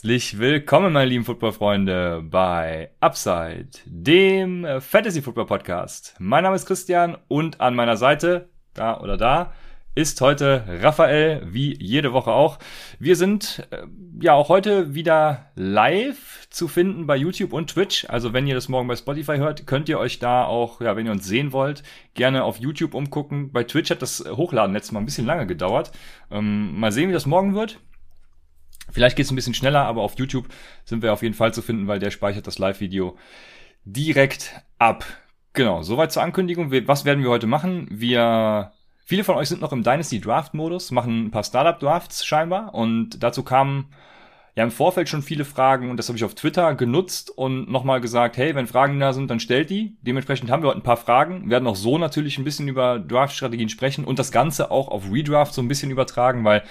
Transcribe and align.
Herzlich 0.00 0.38
willkommen, 0.38 0.94
meine 0.94 1.10
lieben 1.10 1.26
Footballfreunde, 1.26 2.22
bei 2.24 2.88
Upside, 3.00 3.68
dem 3.84 4.66
Fantasy 4.80 5.20
Football 5.20 5.44
Podcast. 5.44 6.14
Mein 6.18 6.42
Name 6.42 6.56
ist 6.56 6.64
Christian 6.64 7.18
und 7.28 7.60
an 7.60 7.74
meiner 7.74 7.98
Seite, 7.98 8.48
da 8.72 8.98
oder 8.98 9.18
da, 9.18 9.52
ist 9.94 10.22
heute 10.22 10.64
Raphael, 10.80 11.42
wie 11.50 11.76
jede 11.78 12.14
Woche 12.14 12.30
auch. 12.30 12.58
Wir 12.98 13.14
sind 13.14 13.68
äh, 13.72 13.82
ja 14.22 14.32
auch 14.32 14.48
heute 14.48 14.94
wieder 14.94 15.50
live 15.54 16.46
zu 16.48 16.66
finden 16.66 17.06
bei 17.06 17.16
YouTube 17.16 17.52
und 17.52 17.68
Twitch. 17.68 18.06
Also 18.08 18.32
wenn 18.32 18.46
ihr 18.46 18.54
das 18.54 18.70
morgen 18.70 18.88
bei 18.88 18.96
Spotify 18.96 19.36
hört, 19.36 19.66
könnt 19.66 19.90
ihr 19.90 19.98
euch 19.98 20.18
da 20.18 20.44
auch, 20.44 20.80
ja, 20.80 20.96
wenn 20.96 21.04
ihr 21.04 21.12
uns 21.12 21.26
sehen 21.26 21.52
wollt, 21.52 21.82
gerne 22.14 22.44
auf 22.44 22.56
YouTube 22.56 22.94
umgucken. 22.94 23.52
Bei 23.52 23.64
Twitch 23.64 23.90
hat 23.90 24.00
das 24.00 24.24
Hochladen 24.26 24.72
letztes 24.72 24.92
Mal 24.92 25.00
ein 25.00 25.04
bisschen 25.04 25.26
lange 25.26 25.46
gedauert. 25.46 25.92
Ähm, 26.30 26.80
mal 26.80 26.90
sehen, 26.90 27.10
wie 27.10 27.14
das 27.14 27.26
morgen 27.26 27.54
wird. 27.54 27.80
Vielleicht 28.92 29.16
geht 29.16 29.26
es 29.26 29.32
ein 29.32 29.36
bisschen 29.36 29.54
schneller, 29.54 29.84
aber 29.84 30.02
auf 30.02 30.18
YouTube 30.18 30.48
sind 30.84 31.02
wir 31.02 31.12
auf 31.12 31.22
jeden 31.22 31.34
Fall 31.34 31.54
zu 31.54 31.62
finden, 31.62 31.86
weil 31.86 31.98
der 31.98 32.10
speichert 32.10 32.46
das 32.46 32.58
Live-Video 32.58 33.16
direkt 33.84 34.62
ab. 34.78 35.04
Genau, 35.52 35.82
soweit 35.82 36.12
zur 36.12 36.22
Ankündigung. 36.22 36.70
Was 36.86 37.04
werden 37.04 37.22
wir 37.22 37.30
heute 37.30 37.46
machen? 37.46 37.88
Wir, 37.90 38.72
viele 39.04 39.24
von 39.24 39.36
euch 39.36 39.48
sind 39.48 39.60
noch 39.60 39.72
im 39.72 39.82
Dynasty 39.82 40.20
Draft 40.20 40.54
Modus, 40.54 40.90
machen 40.90 41.26
ein 41.26 41.30
paar 41.30 41.44
Startup 41.44 41.78
Drafts 41.78 42.24
scheinbar 42.24 42.74
und 42.74 43.22
dazu 43.22 43.42
kamen 43.42 43.92
ja 44.56 44.64
im 44.64 44.70
Vorfeld 44.70 45.08
schon 45.08 45.22
viele 45.22 45.44
Fragen 45.44 45.90
und 45.90 45.96
das 45.96 46.08
habe 46.08 46.16
ich 46.16 46.24
auf 46.24 46.34
Twitter 46.34 46.74
genutzt 46.74 47.30
und 47.30 47.70
nochmal 47.70 48.00
gesagt, 48.00 48.36
hey, 48.36 48.54
wenn 48.54 48.66
Fragen 48.66 49.00
da 49.00 49.12
sind, 49.12 49.30
dann 49.30 49.40
stellt 49.40 49.70
die. 49.70 49.96
Dementsprechend 50.02 50.50
haben 50.50 50.62
wir 50.62 50.68
heute 50.68 50.80
ein 50.80 50.84
paar 50.84 50.96
Fragen, 50.96 51.50
werden 51.50 51.66
auch 51.66 51.76
so 51.76 51.98
natürlich 51.98 52.38
ein 52.38 52.44
bisschen 52.44 52.68
über 52.68 52.98
Draft-Strategien 52.98 53.68
sprechen 53.68 54.04
und 54.04 54.18
das 54.18 54.32
Ganze 54.32 54.70
auch 54.70 54.88
auf 54.88 55.10
Redraft 55.10 55.54
so 55.54 55.62
ein 55.62 55.68
bisschen 55.68 55.90
übertragen, 55.90 56.44
weil 56.44 56.62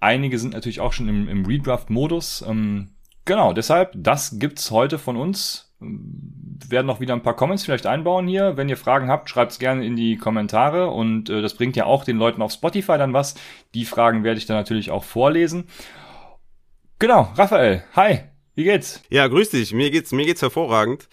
Einige 0.00 0.38
sind 0.38 0.54
natürlich 0.54 0.80
auch 0.80 0.92
schon 0.92 1.08
im, 1.08 1.28
im 1.28 1.44
Redraft-Modus. 1.44 2.44
Ähm, 2.46 2.90
genau, 3.24 3.52
deshalb, 3.52 3.92
das 3.94 4.38
gibt's 4.38 4.70
heute 4.70 4.98
von 4.98 5.16
uns. 5.16 5.74
Wir 5.80 6.70
werden 6.70 6.86
noch 6.86 7.00
wieder 7.00 7.14
ein 7.14 7.22
paar 7.22 7.36
Comments 7.36 7.64
vielleicht 7.64 7.86
einbauen 7.86 8.26
hier. 8.26 8.56
Wenn 8.56 8.68
ihr 8.68 8.76
Fragen 8.76 9.08
habt, 9.08 9.30
schreibt's 9.30 9.58
gerne 9.58 9.84
in 9.84 9.96
die 9.96 10.16
Kommentare 10.16 10.90
und 10.90 11.30
äh, 11.30 11.40
das 11.40 11.54
bringt 11.54 11.76
ja 11.76 11.84
auch 11.84 12.04
den 12.04 12.18
Leuten 12.18 12.42
auf 12.42 12.52
Spotify 12.52 12.98
dann 12.98 13.12
was. 13.12 13.34
Die 13.74 13.84
Fragen 13.84 14.24
werde 14.24 14.38
ich 14.38 14.46
dann 14.46 14.56
natürlich 14.56 14.90
auch 14.90 15.04
vorlesen. 15.04 15.68
Genau, 16.98 17.32
Raphael, 17.36 17.84
hi, 17.94 18.20
wie 18.54 18.64
geht's? 18.64 19.02
Ja, 19.08 19.28
grüß 19.28 19.50
dich. 19.50 19.72
Mir 19.72 19.92
geht's, 19.92 20.10
mir 20.10 20.26
geht's 20.26 20.42
hervorragend. 20.42 21.08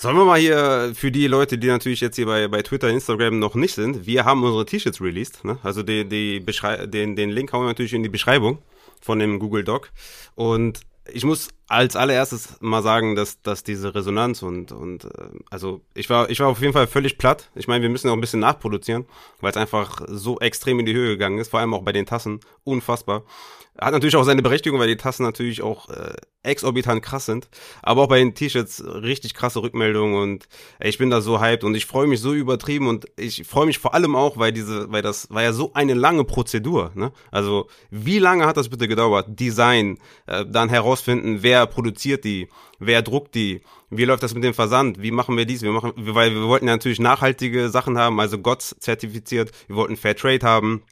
Sollen 0.00 0.16
wir 0.16 0.24
mal 0.24 0.40
hier 0.40 0.92
für 0.94 1.12
die 1.12 1.26
Leute, 1.26 1.58
die 1.58 1.66
natürlich 1.66 2.00
jetzt 2.00 2.16
hier 2.16 2.24
bei, 2.24 2.48
bei 2.48 2.62
Twitter, 2.62 2.88
Instagram 2.88 3.38
noch 3.38 3.54
nicht 3.54 3.74
sind, 3.74 4.06
wir 4.06 4.24
haben 4.24 4.42
unsere 4.42 4.64
T-Shirts 4.64 5.02
released. 5.02 5.44
Ne? 5.44 5.58
Also 5.62 5.82
die, 5.82 6.08
die 6.08 6.40
Beschrei 6.40 6.86
den, 6.86 7.16
den 7.16 7.28
Link 7.28 7.52
hauen 7.52 7.64
wir 7.64 7.68
natürlich 7.68 7.92
in 7.92 8.02
die 8.02 8.08
Beschreibung 8.08 8.62
von 9.02 9.18
dem 9.18 9.38
Google 9.38 9.62
Doc. 9.62 9.90
Und 10.36 10.80
ich 11.12 11.26
muss 11.26 11.48
als 11.68 11.96
allererstes 11.96 12.56
mal 12.60 12.82
sagen, 12.82 13.14
dass, 13.14 13.42
dass 13.42 13.62
diese 13.62 13.94
Resonanz 13.94 14.42
und, 14.42 14.72
und 14.72 15.04
äh, 15.04 15.08
also 15.50 15.82
ich 15.92 16.08
war, 16.08 16.30
ich 16.30 16.40
war 16.40 16.48
auf 16.48 16.62
jeden 16.62 16.72
Fall 16.72 16.86
völlig 16.86 17.18
platt. 17.18 17.50
Ich 17.54 17.68
meine, 17.68 17.82
wir 17.82 17.90
müssen 17.90 18.08
auch 18.08 18.14
ein 18.14 18.22
bisschen 18.22 18.40
nachproduzieren, 18.40 19.04
weil 19.42 19.50
es 19.50 19.58
einfach 19.58 20.00
so 20.08 20.40
extrem 20.40 20.80
in 20.80 20.86
die 20.86 20.94
Höhe 20.94 21.08
gegangen 21.08 21.36
ist, 21.36 21.50
vor 21.50 21.60
allem 21.60 21.74
auch 21.74 21.82
bei 21.82 21.92
den 21.92 22.06
Tassen. 22.06 22.40
Unfassbar. 22.64 23.24
Hat 23.80 23.92
natürlich 23.92 24.16
auch 24.16 24.24
seine 24.24 24.42
Berechtigung, 24.42 24.78
weil 24.78 24.88
die 24.88 24.96
Tassen 24.96 25.22
natürlich 25.22 25.62
auch 25.62 25.88
äh, 25.88 26.12
exorbitant 26.42 27.02
krass 27.02 27.26
sind. 27.26 27.48
Aber 27.82 28.02
auch 28.02 28.08
bei 28.08 28.18
den 28.18 28.34
T-Shirts 28.34 28.84
richtig 28.84 29.34
krasse 29.34 29.62
Rückmeldungen 29.62 30.20
und 30.20 30.48
ey, 30.78 30.90
ich 30.90 30.98
bin 30.98 31.10
da 31.10 31.20
so 31.20 31.40
hyped 31.40 31.64
und 31.64 31.74
ich 31.74 31.86
freue 31.86 32.06
mich 32.06 32.20
so 32.20 32.32
übertrieben 32.32 32.88
und 32.88 33.06
ich 33.16 33.44
freue 33.46 33.66
mich 33.66 33.78
vor 33.78 33.94
allem 33.94 34.16
auch, 34.16 34.38
weil 34.38 34.52
diese, 34.52 34.90
weil 34.92 35.02
das 35.02 35.30
war 35.30 35.42
ja 35.42 35.52
so 35.52 35.72
eine 35.74 35.94
lange 35.94 36.24
Prozedur. 36.24 36.92
Ne? 36.94 37.12
Also 37.30 37.68
wie 37.90 38.18
lange 38.18 38.46
hat 38.46 38.56
das 38.56 38.68
bitte 38.68 38.88
gedauert? 38.88 39.40
Design, 39.40 39.98
äh, 40.26 40.44
dann 40.46 40.68
herausfinden, 40.68 41.38
wer 41.42 41.66
produziert 41.66 42.24
die, 42.24 42.48
wer 42.78 43.02
druckt 43.02 43.34
die, 43.34 43.62
wie 43.90 44.04
läuft 44.04 44.22
das 44.22 44.34
mit 44.34 44.44
dem 44.44 44.54
Versand, 44.54 45.02
wie 45.02 45.10
machen 45.10 45.36
wir 45.36 45.46
dies, 45.46 45.62
wir 45.62 45.72
machen, 45.72 45.92
weil 45.96 46.34
wir 46.34 46.42
wollten 46.42 46.68
ja 46.68 46.74
natürlich 46.74 47.00
nachhaltige 47.00 47.70
Sachen 47.70 47.98
haben, 47.98 48.20
also 48.20 48.38
GOTS 48.38 48.76
zertifiziert, 48.78 49.52
wir 49.68 49.76
wollten 49.76 49.96
Fair 49.96 50.16
Trade 50.16 50.46
haben 50.46 50.82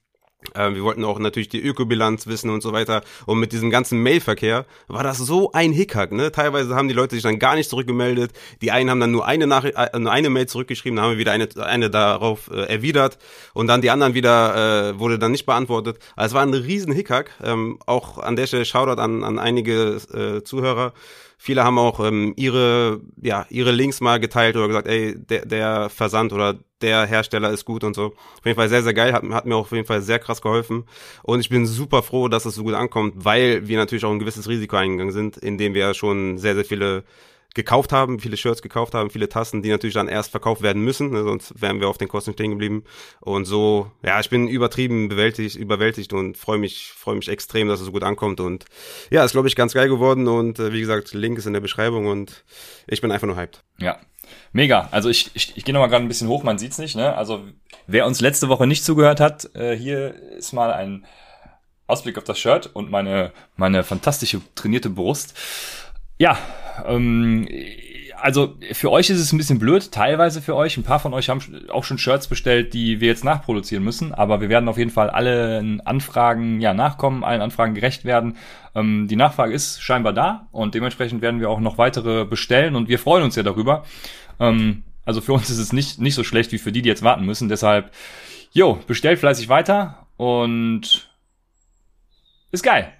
äh, 0.55 0.75
wir 0.75 0.83
wollten 0.85 1.05
auch 1.05 1.19
natürlich 1.19 1.49
die 1.49 1.61
Ökobilanz 1.61 2.27
wissen 2.27 2.51
und 2.51 2.63
so 2.63 2.73
weiter. 2.73 3.03
Und 3.27 3.41
mit 3.41 3.53
diesem 3.53 3.71
ganzen 3.71 4.03
Mailverkehr 4.03 4.67
war 4.87 5.03
das 5.03 5.19
so 5.19 5.53
ein 5.53 5.73
Hickhack. 5.73 6.13
Ne? 6.13 6.31
Teilweise 6.31 6.75
haben 6.75 6.89
die 6.89 6.95
Leute 6.95 7.17
sich 7.17 7.23
dann 7.23 7.39
gar 7.39 7.57
nicht 7.57 7.69
zurückgemeldet. 7.69 8.33
Die 8.63 8.71
einen 8.71 8.91
haben 8.91 9.01
dann 9.01 9.11
nur 9.11 9.27
eine 9.27 9.47
Nachricht, 9.47 9.77
äh, 9.77 9.99
nur 9.99 10.13
eine 10.13 10.31
Mail 10.31 10.47
zurückgeschrieben, 10.47 10.97
dann 10.97 11.05
haben 11.05 11.13
wir 11.13 11.19
wieder 11.19 11.33
eine, 11.33 11.49
eine 11.57 11.91
darauf 11.91 12.51
äh, 12.51 12.73
erwidert 12.73 13.19
und 13.53 13.67
dann 13.67 13.83
die 13.83 13.91
anderen 13.91 14.15
wieder 14.15 14.91
äh, 14.91 14.99
wurde 14.99 15.19
dann 15.19 15.33
nicht 15.33 15.47
beantwortet. 15.47 15.99
Also 16.17 16.33
es 16.33 16.35
war 16.35 16.43
ein 16.43 16.55
riesen 16.55 16.93
Hickhack. 16.93 17.31
Ähm, 17.43 17.79
auch 17.87 18.19
an 18.19 18.37
der 18.37 18.47
Stelle 18.47 18.65
Shoutout 18.65 19.01
an, 19.01 19.25
an 19.25 19.39
einige 19.39 19.97
äh, 20.13 20.43
Zuhörer. 20.45 20.93
Viele 21.41 21.63
haben 21.63 21.79
auch 21.79 22.01
ähm, 22.01 22.35
ihre, 22.37 23.01
ja, 23.23 23.47
ihre 23.49 23.71
Links 23.71 24.01
mal 24.01 24.19
geteilt 24.19 24.57
oder 24.57 24.67
gesagt, 24.67 24.89
ey, 24.89 25.15
der, 25.17 25.47
der 25.47 25.89
Versand 25.89 26.33
oder 26.33 26.59
der 26.83 27.07
Hersteller 27.07 27.51
ist 27.51 27.65
gut 27.65 27.85
und 27.85 27.95
so. 27.95 28.07
Auf 28.07 28.45
jeden 28.45 28.57
Fall 28.57 28.69
sehr, 28.69 28.83
sehr 28.83 28.93
geil, 28.93 29.13
hat, 29.13 29.23
hat 29.23 29.47
mir 29.47 29.55
auch 29.55 29.61
auf 29.61 29.73
jeden 29.73 29.87
Fall 29.87 30.03
sehr 30.03 30.19
krass 30.19 30.43
geholfen. 30.43 30.85
Und 31.23 31.39
ich 31.39 31.49
bin 31.49 31.65
super 31.65 32.03
froh, 32.03 32.27
dass 32.27 32.45
es 32.45 32.57
so 32.57 32.65
gut 32.65 32.75
ankommt, 32.75 33.15
weil 33.17 33.69
wir 33.69 33.79
natürlich 33.79 34.05
auch 34.05 34.11
ein 34.11 34.19
gewisses 34.19 34.49
Risiko 34.49 34.77
eingegangen 34.77 35.13
sind, 35.13 35.37
indem 35.37 35.75
wir 35.75 35.95
schon 35.95 36.39
sehr, 36.39 36.57
sehr 36.57 36.65
viele 36.65 37.05
gekauft 37.55 37.93
haben, 37.93 38.21
viele 38.21 38.37
Shirts 38.37 38.63
gekauft 38.63 38.95
haben, 38.95 39.11
viele 39.11 39.29
Tassen, 39.29 39.63
die 39.63 39.71
natürlich 39.71 39.95
dann 39.95 40.09
erst 40.09 40.31
verkauft 40.31 40.63
werden 40.63 40.83
müssen, 40.83 41.11
ne, 41.11 41.25
sonst 41.25 41.61
wären 41.61 41.81
wir 41.81 41.89
auf 41.89 41.99
den 41.99 42.09
Kosten 42.09 42.33
stehen 42.33 42.51
geblieben. 42.51 42.85
Und 43.21 43.47
so, 43.47 43.91
ja, 44.03 44.21
ich 44.21 44.31
bin 44.31 44.49
übertrieben 44.49 45.09
bewältigt, 45.09 45.57
überwältigt 45.57 46.13
und 46.13 46.37
freue 46.37 46.59
mich, 46.59 46.93
freue 46.95 47.17
mich 47.17 47.29
extrem, 47.29 47.69
dass 47.69 47.81
es 47.81 47.87
so 47.87 47.93
gut 47.93 48.05
ankommt. 48.05 48.41
Und 48.41 48.67
ja, 49.11 49.25
ist 49.25 49.33
glaube 49.33 49.49
ich 49.49 49.57
ganz 49.57 49.75
geil 49.75 49.89
geworden. 49.89 50.29
Und 50.29 50.59
äh, 50.59 50.73
wie 50.73 50.81
gesagt, 50.81 51.15
Link 51.15 51.39
ist 51.39 51.47
in 51.47 51.53
der 51.53 51.61
Beschreibung 51.61 52.07
und 52.07 52.45
ich 52.87 53.01
bin 53.01 53.11
einfach 53.11 53.27
nur 53.27 53.37
hyped. 53.37 53.65
Ja, 53.79 53.99
Mega. 54.53 54.89
Also 54.91 55.09
ich, 55.09 55.31
ich, 55.35 55.57
ich 55.57 55.65
gehe 55.65 55.73
nochmal 55.73 55.89
gerade 55.89 56.05
ein 56.05 56.09
bisschen 56.09 56.29
hoch, 56.29 56.43
man 56.43 56.59
sieht's 56.59 56.79
nicht. 56.79 56.97
Ne? 56.97 57.15
Also 57.17 57.45
wer 57.87 58.07
uns 58.07 58.21
letzte 58.21 58.49
Woche 58.49 58.67
nicht 58.67 58.85
zugehört 58.85 59.21
hat, 59.21 59.55
äh, 59.55 59.77
hier 59.77 60.15
ist 60.37 60.53
mal 60.53 60.73
ein 60.73 61.07
Ausblick 61.87 62.19
auf 62.19 62.25
das 62.25 62.39
Shirt 62.39 62.71
und 62.75 62.91
meine, 62.91 63.33
meine 63.57 63.83
fantastische 63.83 64.43
trainierte 64.55 64.91
Brust. 64.91 65.35
Ja, 66.19 66.39
ähm, 66.87 67.49
also 68.21 68.57
für 68.73 68.91
euch 68.91 69.11
ist 69.11 69.21
es 69.21 69.33
ein 69.33 69.39
bisschen 69.39 69.59
blöd, 69.59 69.93
teilweise 69.93 70.43
für 70.43 70.57
euch. 70.57 70.77
Ein 70.77 70.83
paar 70.83 70.99
von 70.99 71.15
euch 71.15 71.29
haben 71.29 71.41
auch 71.71 71.85
schon 71.85 71.99
Shirts 71.99 72.27
bestellt, 72.27 72.75
die 72.75 73.01
wir 73.01 73.09
jetzt 73.09 73.25
nachproduzieren 73.25 73.85
müssen, 73.85 74.13
aber 74.13 74.41
wir 74.41 74.49
werden 74.49 74.69
auf 74.69 74.79
jeden 74.79 74.91
Fall 74.91 75.11
allen 75.11 75.81
Anfragen 75.83 76.61
ja 76.61 76.75
nachkommen, 76.75 77.23
allen 77.23 77.41
Anfragen 77.41 77.75
gerecht 77.75 78.05
werden. 78.05 78.37
Ähm, 78.75 79.07
die 79.09 79.17
Nachfrage 79.17 79.53
ist 79.53 79.81
scheinbar 79.81 80.13
da 80.13 80.49
und 80.51 80.75
dementsprechend 80.75 81.23
werden 81.23 81.41
wir 81.41 81.51
auch 81.51 81.61
noch 81.61 81.79
weitere 81.79 82.25
bestellen 82.25 82.75
und 82.75 82.89
wir 82.89 82.99
freuen 82.99 83.23
uns 83.23 83.37
ja 83.37 83.43
darüber. 83.43 83.85
Ähm, 84.41 84.83
also 85.05 85.21
für 85.21 85.33
uns 85.33 85.49
ist 85.49 85.59
es 85.59 85.73
nicht, 85.73 86.01
nicht 86.01 86.15
so 86.15 86.25
schlecht 86.25 86.53
wie 86.53 86.59
für 86.59 86.73
die, 86.73 86.83
die 86.83 86.89
jetzt 86.89 87.03
warten 87.03 87.25
müssen. 87.25 87.49
Deshalb, 87.49 87.93
jo, 88.53 88.79
bestellt 88.87 89.21
fleißig 89.21 89.49
weiter 89.49 90.07
und 90.17 91.09
ist 92.51 92.63
geil. 92.63 92.93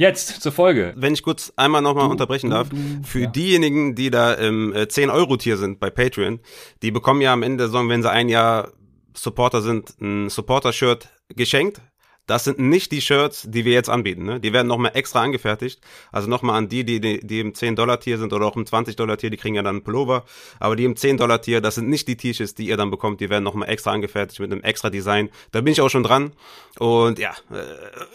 Jetzt 0.00 0.40
zur 0.40 0.50
Folge. 0.50 0.94
Wenn 0.96 1.12
ich 1.12 1.22
kurz 1.22 1.52
einmal 1.56 1.82
nochmal 1.82 2.08
unterbrechen 2.08 2.48
du, 2.48 2.56
darf. 2.56 2.70
Du, 2.70 2.76
für 3.04 3.20
ja. 3.20 3.26
diejenigen, 3.26 3.94
die 3.94 4.08
da 4.08 4.32
im 4.32 4.72
äh, 4.72 4.84
10-Euro-Tier 4.84 5.58
sind 5.58 5.78
bei 5.78 5.90
Patreon, 5.90 6.40
die 6.80 6.90
bekommen 6.90 7.20
ja 7.20 7.34
am 7.34 7.42
Ende 7.42 7.58
der 7.58 7.66
Saison, 7.66 7.90
wenn 7.90 8.00
sie 8.00 8.10
ein 8.10 8.30
Jahr 8.30 8.72
Supporter 9.12 9.60
sind, 9.60 10.00
ein 10.00 10.30
Supporter-Shirt 10.30 11.06
geschenkt. 11.36 11.82
Das 12.30 12.44
sind 12.44 12.60
nicht 12.60 12.92
die 12.92 13.00
Shirts, 13.00 13.44
die 13.48 13.64
wir 13.64 13.72
jetzt 13.72 13.90
anbieten. 13.90 14.24
Ne? 14.24 14.38
Die 14.38 14.52
werden 14.52 14.68
nochmal 14.68 14.92
extra 14.94 15.20
angefertigt. 15.20 15.80
Also 16.12 16.28
nochmal 16.28 16.58
an 16.58 16.68
die, 16.68 16.84
die, 16.84 17.00
die, 17.00 17.18
die 17.26 17.40
im 17.40 17.54
10-Dollar-Tier 17.54 18.18
sind 18.18 18.32
oder 18.32 18.46
auch 18.46 18.54
im 18.54 18.64
20-Dollar-Tier, 18.64 19.30
die 19.30 19.36
kriegen 19.36 19.56
ja 19.56 19.62
dann 19.62 19.74
einen 19.74 19.82
Pullover. 19.82 20.22
Aber 20.60 20.76
die 20.76 20.84
im 20.84 20.94
10-Dollar-Tier, 20.94 21.60
das 21.60 21.74
sind 21.74 21.88
nicht 21.88 22.06
die 22.06 22.16
T-Shirts, 22.16 22.54
die 22.54 22.68
ihr 22.68 22.76
dann 22.76 22.92
bekommt. 22.92 23.20
Die 23.20 23.30
werden 23.30 23.42
nochmal 23.42 23.68
extra 23.68 23.90
angefertigt 23.90 24.38
mit 24.38 24.52
einem 24.52 24.62
extra 24.62 24.90
Design. 24.90 25.28
Da 25.50 25.60
bin 25.60 25.72
ich 25.72 25.80
auch 25.80 25.88
schon 25.88 26.04
dran. 26.04 26.30
Und 26.78 27.18
ja, 27.18 27.30
äh, 27.50 27.64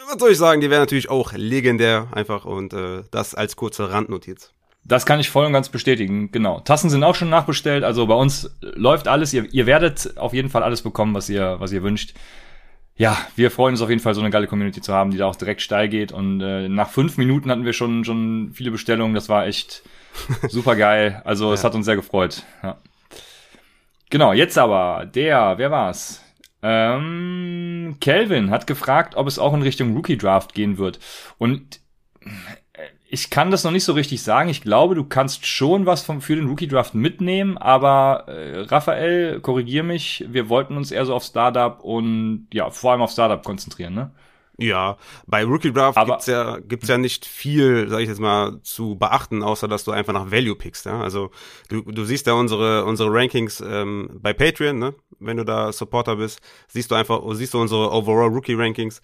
was 0.08 0.18
soll 0.18 0.32
ich 0.32 0.38
sagen, 0.38 0.62
die 0.62 0.70
werden 0.70 0.84
natürlich 0.84 1.10
auch 1.10 1.34
legendär 1.34 2.08
einfach. 2.14 2.46
Und 2.46 2.72
äh, 2.72 3.04
das 3.12 3.36
als 3.36 3.58
kurze 3.58 3.92
Randnotiz. 3.92 4.54
Das 4.86 5.06
kann 5.06 5.20
ich 5.20 5.30
voll 5.30 5.46
und 5.46 5.52
ganz 5.52 5.68
bestätigen, 5.68 6.32
genau. 6.32 6.62
Tassen 6.62 6.90
sind 6.92 7.04
auch 7.04 7.16
schon 7.16 7.30
nachbestellt, 7.30 7.84
also 7.84 8.06
bei 8.06 8.14
uns 8.14 8.56
läuft 8.62 9.08
alles. 9.08 9.34
Ihr, 9.34 9.52
ihr 9.52 9.66
werdet 9.66 10.16
auf 10.16 10.32
jeden 10.32 10.50
Fall 10.50 10.62
alles 10.62 10.84
bekommen, 10.84 11.16
was 11.16 11.28
ihr, 11.28 11.56
was 11.60 11.72
ihr 11.74 11.82
wünscht. 11.82 12.14
Ja, 12.98 13.18
wir 13.36 13.52
freuen 13.52 13.74
uns 13.74 13.82
auf 13.82 13.90
jeden 13.90 14.02
Fall, 14.02 14.16
so 14.16 14.22
eine 14.22 14.30
geile 14.30 14.48
Community 14.48 14.82
zu 14.82 14.94
haben, 14.94 15.12
die 15.12 15.18
da 15.18 15.28
auch 15.28 15.36
direkt 15.36 15.62
steil 15.62 15.90
geht. 15.90 16.12
Und 16.12 16.42
äh, 16.42 16.70
nach 16.70 16.90
fünf 16.90 17.18
Minuten 17.18 17.52
hatten 17.52 17.66
wir 17.66 17.74
schon, 17.74 18.06
schon 18.06 18.52
viele 18.54 18.72
Bestellungen. 18.72 19.14
Das 19.14 19.28
war 19.28 19.48
echt 19.48 19.84
super 20.48 20.76
geil. 20.76 21.22
Also 21.26 21.52
es 21.52 21.64
hat 21.64 21.76
uns 21.76 21.86
sehr 21.86 21.98
gefreut. 21.98 22.44
Ja. 22.64 22.78
Genau, 24.10 24.32
jetzt 24.32 24.58
aber 24.58 25.06
der, 25.06 25.58
wer 25.58 25.72
war's? 25.72 26.24
Ähm, 26.62 27.98
Kelvin 28.00 28.50
hat 28.50 28.66
gefragt, 28.66 29.16
ob 29.16 29.28
es 29.28 29.40
auch 29.40 29.54
in 29.54 29.62
Richtung 29.62 29.94
Rookie 29.94 30.18
Draft 30.18 30.54
gehen 30.54 30.78
wird. 30.78 31.00
Und 31.38 31.82
ich 33.08 33.30
kann 33.30 33.52
das 33.52 33.64
noch 33.64 33.72
nicht 33.72 33.84
so 33.84 33.94
richtig 33.94 34.24
sagen. 34.24 34.50
Ich 34.50 34.62
glaube, 34.62 34.96
du 34.96 35.04
kannst 35.04 35.46
schon 35.46 35.86
was 35.86 36.04
vom, 36.04 36.22
für 36.22 36.36
den 36.36 36.48
Rookie 36.48 36.68
Draft 36.68 36.96
mitnehmen, 36.96 37.58
aber 37.58 38.28
äh, 38.28 38.62
Raphael, 38.62 39.40
korrigier 39.42 39.84
mich, 39.84 40.26
wir 40.28 40.50
wollten 40.50 40.76
uns 40.76 40.92
eher 40.92 41.06
so 41.06 41.14
auf 41.14 41.24
Startup 41.24 41.80
und 41.82 42.48
ja, 42.52 42.70
vor 42.70 42.92
allem 42.92 43.02
auf 43.02 43.12
Startup 43.12 43.44
konzentrieren, 43.44 43.94
ne? 43.94 44.12
Ja, 44.58 44.98
bei 45.28 45.44
Rookie 45.44 45.74
Draft 45.74 45.98
Aber 45.98 46.14
gibt's 46.14 46.28
ja 46.28 46.60
gibt's 46.60 46.88
ja 46.88 46.98
nicht 46.98 47.26
viel, 47.26 47.90
sag 47.90 48.00
ich 48.00 48.08
jetzt 48.08 48.22
mal, 48.22 48.62
zu 48.62 48.96
beachten, 48.96 49.44
außer 49.44 49.68
dass 49.68 49.84
du 49.84 49.92
einfach 49.92 50.14
nach 50.14 50.32
Value 50.32 50.56
pickst. 50.56 50.86
Ja? 50.86 51.02
Also 51.02 51.32
du, 51.70 51.82
du 51.82 52.06
siehst 52.06 52.26
ja 52.26 52.34
unsere 52.34 52.86
unsere 52.86 53.12
Rankings 53.12 53.60
ähm, 53.60 54.10
bei 54.22 54.34
Patreon, 54.34 54.80
ne? 54.80 54.96
Wenn 55.20 55.38
du 55.38 55.44
da 55.44 55.74
Supporter 55.74 56.16
bist, 56.16 56.40
siehst 56.68 56.90
du 56.90 56.96
einfach 56.96 57.22
siehst 57.34 57.54
du 57.54 57.60
unsere 57.60 57.92
Overall 57.92 58.30
Rookie 58.30 58.54
Rankings 58.54 59.02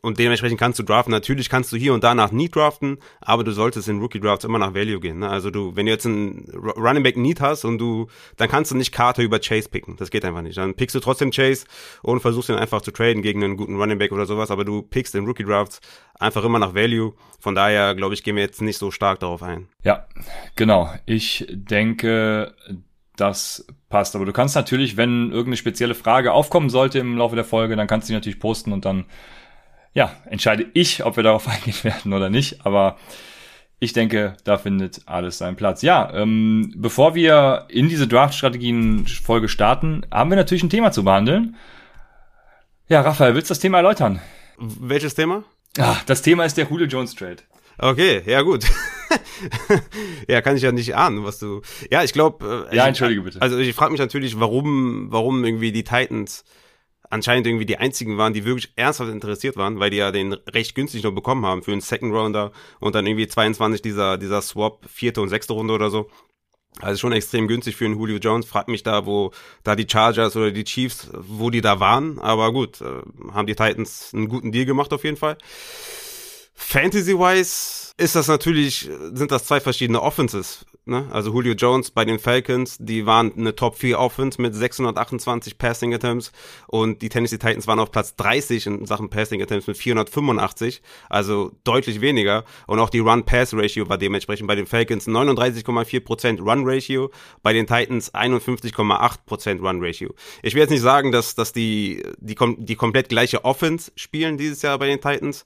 und 0.00 0.18
dementsprechend 0.18 0.58
kannst 0.58 0.78
du 0.78 0.82
draften. 0.82 1.12
Natürlich 1.12 1.48
kannst 1.48 1.72
du 1.72 1.76
hier 1.76 1.94
und 1.94 2.02
da 2.02 2.14
nach 2.14 2.32
Need 2.32 2.56
draften, 2.56 2.98
aber 3.20 3.44
du 3.44 3.52
solltest 3.52 3.88
in 3.88 4.00
Rookie 4.00 4.20
Drafts 4.20 4.44
immer 4.44 4.58
nach 4.58 4.74
Value 4.74 4.98
gehen. 4.98 5.20
Ne? 5.20 5.28
Also 5.28 5.50
du, 5.50 5.76
wenn 5.76 5.86
du 5.86 5.92
jetzt 5.92 6.06
einen 6.06 6.44
Running 6.54 7.04
Back 7.04 7.16
Need 7.16 7.40
hast 7.40 7.64
und 7.64 7.78
du, 7.78 8.08
dann 8.36 8.48
kannst 8.48 8.72
du 8.72 8.76
nicht 8.76 8.92
Carter 8.92 9.22
über 9.22 9.38
Chase 9.38 9.68
picken. 9.68 9.96
Das 9.96 10.10
geht 10.10 10.24
einfach 10.24 10.42
nicht. 10.42 10.56
Dann 10.56 10.74
pickst 10.74 10.96
du 10.96 11.00
trotzdem 11.00 11.30
Chase 11.30 11.66
und 12.02 12.20
versuchst 12.20 12.48
ihn 12.48 12.56
einfach 12.56 12.82
zu 12.82 12.90
traden 12.90 13.22
gegen 13.22 13.44
einen 13.44 13.56
guten 13.56 13.76
Running 13.76 13.98
Back 13.98 14.10
oder 14.10 14.26
sowas, 14.26 14.50
aber 14.50 14.64
du 14.64 14.82
pickst 14.82 15.14
in 15.14 15.24
Rookie 15.24 15.44
Drafts 15.44 15.80
einfach 16.18 16.44
immer 16.44 16.58
nach 16.58 16.74
Value. 16.74 17.14
Von 17.38 17.54
daher, 17.54 17.94
glaube 17.94 18.14
ich, 18.14 18.24
gehen 18.24 18.34
wir 18.34 18.42
jetzt 18.42 18.60
nicht 18.60 18.78
so 18.78 18.90
stark 18.90 19.20
darauf 19.20 19.42
ein. 19.42 19.68
Ja, 19.84 20.06
genau. 20.56 20.92
Ich 21.06 21.46
denke, 21.48 22.54
das 23.16 23.66
passt. 23.88 24.16
Aber 24.16 24.24
du 24.24 24.32
kannst 24.32 24.56
natürlich, 24.56 24.96
wenn 24.96 25.30
irgendeine 25.30 25.56
spezielle 25.56 25.94
Frage 25.94 26.32
aufkommen 26.32 26.70
sollte 26.70 26.98
im 26.98 27.16
Laufe 27.16 27.36
der 27.36 27.44
Folge, 27.44 27.76
dann 27.76 27.86
kannst 27.86 28.08
du 28.08 28.12
die 28.12 28.16
natürlich 28.16 28.40
posten 28.40 28.72
und 28.72 28.84
dann 28.84 29.04
ja, 29.94 30.12
entscheide 30.26 30.66
ich, 30.74 31.04
ob 31.04 31.16
wir 31.16 31.22
darauf 31.22 31.48
eingehen 31.48 31.82
werden 31.82 32.12
oder 32.12 32.30
nicht. 32.30 32.64
Aber 32.64 32.96
ich 33.78 33.92
denke, 33.92 34.36
da 34.44 34.58
findet 34.58 35.02
alles 35.06 35.38
seinen 35.38 35.56
Platz. 35.56 35.82
Ja, 35.82 36.12
ähm, 36.14 36.72
bevor 36.76 37.14
wir 37.14 37.66
in 37.68 37.88
diese 37.88 38.06
Draft-Strategien-Folge 38.06 39.48
starten, 39.48 40.06
haben 40.10 40.30
wir 40.30 40.36
natürlich 40.36 40.62
ein 40.62 40.70
Thema 40.70 40.92
zu 40.92 41.04
behandeln. 41.04 41.56
Ja, 42.88 43.00
Raphael, 43.00 43.34
willst 43.34 43.50
du 43.50 43.52
das 43.54 43.60
Thema 43.60 43.78
erläutern? 43.78 44.20
Welches 44.58 45.14
Thema? 45.14 45.44
Ah, 45.78 45.96
das 46.06 46.22
Thema 46.22 46.44
ist 46.44 46.56
der 46.56 46.66
Julio 46.68 46.86
Jones 46.86 47.14
Trade. 47.14 47.38
Okay, 47.78 48.22
ja 48.26 48.42
gut. 48.42 48.64
ja, 50.28 50.42
kann 50.42 50.56
ich 50.56 50.62
ja 50.62 50.72
nicht 50.72 50.94
ahnen, 50.94 51.24
was 51.24 51.38
du. 51.38 51.62
Ja, 51.90 52.04
ich 52.04 52.12
glaube. 52.12 52.68
Äh, 52.70 52.76
ja, 52.76 52.86
entschuldige 52.86 53.22
bitte. 53.22 53.42
Also 53.42 53.58
ich 53.58 53.74
frage 53.74 53.92
mich 53.92 54.00
natürlich, 54.00 54.38
warum, 54.38 55.06
warum 55.10 55.44
irgendwie 55.44 55.72
die 55.72 55.84
Titans 55.84 56.44
anscheinend 57.12 57.46
irgendwie 57.46 57.66
die 57.66 57.76
einzigen 57.76 58.16
waren, 58.16 58.32
die 58.32 58.46
wirklich 58.46 58.72
ernsthaft 58.74 59.10
interessiert 59.10 59.56
waren, 59.56 59.78
weil 59.78 59.90
die 59.90 59.98
ja 59.98 60.10
den 60.10 60.32
recht 60.32 60.74
günstig 60.74 61.02
noch 61.02 61.12
bekommen 61.12 61.44
haben 61.44 61.62
für 61.62 61.72
einen 61.72 61.82
Second 61.82 62.14
Rounder 62.14 62.52
und 62.80 62.94
dann 62.94 63.06
irgendwie 63.06 63.28
22 63.28 63.82
dieser, 63.82 64.16
dieser 64.16 64.40
Swap, 64.40 64.88
vierte 64.88 65.20
und 65.20 65.28
sechste 65.28 65.52
Runde 65.52 65.74
oder 65.74 65.90
so. 65.90 66.08
Also 66.80 66.98
schon 66.98 67.12
extrem 67.12 67.48
günstig 67.48 67.76
für 67.76 67.84
einen 67.84 67.98
Julio 67.98 68.16
Jones. 68.16 68.46
Fragt 68.46 68.68
mich 68.68 68.82
da, 68.82 69.04
wo 69.04 69.30
da 69.62 69.76
die 69.76 69.86
Chargers 69.86 70.36
oder 70.36 70.52
die 70.52 70.64
Chiefs, 70.64 71.10
wo 71.12 71.50
die 71.50 71.60
da 71.60 71.80
waren. 71.80 72.18
Aber 72.18 72.50
gut, 72.50 72.80
äh, 72.80 73.02
haben 73.30 73.46
die 73.46 73.54
Titans 73.54 74.14
einen 74.14 74.28
guten 74.28 74.50
Deal 74.50 74.64
gemacht 74.64 74.90
auf 74.94 75.04
jeden 75.04 75.18
Fall. 75.18 75.36
Fantasy-wise 76.54 77.92
ist 77.98 78.16
das 78.16 78.26
natürlich, 78.28 78.88
sind 79.12 79.30
das 79.30 79.44
zwei 79.44 79.60
verschiedene 79.60 80.00
Offenses. 80.00 80.64
Ne? 80.84 81.06
Also 81.12 81.30
Julio 81.32 81.54
Jones 81.54 81.92
bei 81.92 82.04
den 82.04 82.18
Falcons, 82.18 82.76
die 82.80 83.06
waren 83.06 83.32
eine 83.36 83.54
Top 83.54 83.76
4 83.76 84.00
Offense 84.00 84.42
mit 84.42 84.52
628 84.52 85.56
Passing 85.56 85.94
Attempts 85.94 86.32
und 86.66 87.02
die 87.02 87.08
Tennessee 87.08 87.38
Titans 87.38 87.68
waren 87.68 87.78
auf 87.78 87.92
Platz 87.92 88.16
30 88.16 88.66
in 88.66 88.86
Sachen 88.86 89.08
Passing 89.08 89.40
Attempts 89.40 89.68
mit 89.68 89.76
485, 89.76 90.82
also 91.08 91.52
deutlich 91.62 92.00
weniger. 92.00 92.44
Und 92.66 92.80
auch 92.80 92.90
die 92.90 92.98
Run-Pass-Ratio 92.98 93.88
war 93.88 93.96
dementsprechend 93.96 94.48
bei 94.48 94.56
den 94.56 94.66
Falcons 94.66 95.06
39,4% 95.06 96.42
Run-Ratio, 96.42 97.12
bei 97.44 97.52
den 97.52 97.68
Titans 97.68 98.12
51,8% 98.12 99.60
Run-Ratio. 99.60 100.12
Ich 100.42 100.54
will 100.54 100.62
jetzt 100.62 100.70
nicht 100.70 100.82
sagen, 100.82 101.12
dass, 101.12 101.36
dass 101.36 101.52
die, 101.52 102.02
die, 102.18 102.34
die 102.58 102.74
komplett 102.74 103.08
gleiche 103.08 103.44
Offense 103.44 103.92
spielen 103.94 104.36
dieses 104.36 104.62
Jahr 104.62 104.80
bei 104.80 104.88
den 104.88 105.00
Titans. 105.00 105.44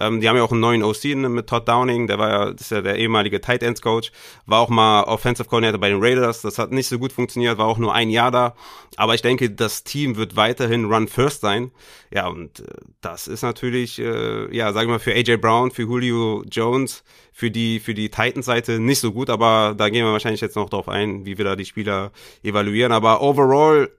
Ähm, 0.00 0.22
die 0.22 0.28
haben 0.30 0.36
ja 0.36 0.44
auch 0.44 0.52
einen 0.52 0.62
neuen 0.62 0.82
OC 0.82 1.04
mit 1.14 1.46
Todd 1.46 1.68
Downing, 1.68 2.06
der 2.06 2.18
war 2.18 2.30
ja, 2.30 2.44
ist 2.52 2.70
ja 2.70 2.80
der 2.80 2.96
ehemalige 2.96 3.42
Tight 3.42 3.62
Ends 3.62 3.82
Coach, 3.82 4.12
war 4.46 4.60
auch 4.60 4.70
mal 4.70 4.77
Offensive 4.78 5.48
Coordinator 5.48 5.80
bei 5.80 5.88
den 5.88 6.02
Raiders. 6.02 6.42
Das 6.42 6.58
hat 6.58 6.72
nicht 6.72 6.88
so 6.88 6.98
gut 6.98 7.12
funktioniert, 7.12 7.58
war 7.58 7.66
auch 7.66 7.78
nur 7.78 7.94
ein 7.94 8.10
Jahr 8.10 8.30
da. 8.30 8.54
Aber 8.96 9.14
ich 9.14 9.22
denke, 9.22 9.50
das 9.50 9.84
Team 9.84 10.16
wird 10.16 10.36
weiterhin 10.36 10.86
Run 10.86 11.08
First 11.08 11.40
sein. 11.40 11.70
Ja, 12.10 12.28
und 12.28 12.60
äh, 12.60 12.64
das 13.00 13.28
ist 13.28 13.42
natürlich, 13.42 13.98
äh, 13.98 14.54
ja, 14.54 14.72
sagen 14.72 14.88
wir 14.88 14.94
mal, 14.94 14.98
für 14.98 15.14
AJ 15.14 15.36
Brown, 15.38 15.70
für 15.70 15.82
Julio 15.82 16.44
Jones, 16.50 17.04
für 17.32 17.50
die, 17.50 17.80
für 17.80 17.94
die 17.94 18.10
Titans-Seite 18.10 18.80
nicht 18.80 19.00
so 19.00 19.12
gut. 19.12 19.30
Aber 19.30 19.74
da 19.76 19.88
gehen 19.88 20.04
wir 20.04 20.12
wahrscheinlich 20.12 20.40
jetzt 20.40 20.56
noch 20.56 20.70
drauf 20.70 20.88
ein, 20.88 21.26
wie 21.26 21.38
wir 21.38 21.44
da 21.44 21.56
die 21.56 21.66
Spieler 21.66 22.12
evaluieren. 22.42 22.92
Aber 22.92 23.22
overall 23.22 23.90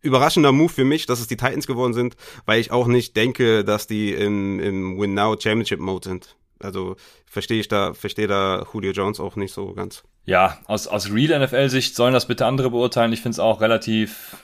überraschender 0.00 0.52
Move 0.52 0.72
für 0.72 0.84
mich, 0.84 1.06
dass 1.06 1.20
es 1.20 1.26
die 1.26 1.36
Titans 1.36 1.66
geworden 1.66 1.92
sind, 1.92 2.16
weil 2.46 2.60
ich 2.60 2.70
auch 2.70 2.86
nicht 2.86 3.16
denke, 3.16 3.64
dass 3.64 3.86
die 3.86 4.12
im, 4.12 4.60
im 4.60 4.98
Win 4.98 5.14
Now 5.14 5.36
Championship 5.38 5.80
Mode 5.80 6.08
sind. 6.08 6.36
Also 6.60 6.96
verstehe 7.26 7.60
ich 7.60 7.68
da, 7.68 7.94
verstehe 7.94 8.26
da 8.26 8.66
Julio 8.72 8.92
Jones 8.92 9.20
auch 9.20 9.36
nicht 9.36 9.52
so 9.52 9.72
ganz. 9.72 10.02
Ja, 10.24 10.58
aus, 10.66 10.86
aus 10.86 11.10
Real 11.12 11.42
NFL-Sicht 11.42 11.96
sollen 11.96 12.14
das 12.14 12.26
bitte 12.26 12.46
andere 12.46 12.70
beurteilen. 12.70 13.12
Ich 13.12 13.22
finde 13.22 13.34
es 13.34 13.38
auch 13.38 13.60
relativ, 13.60 14.36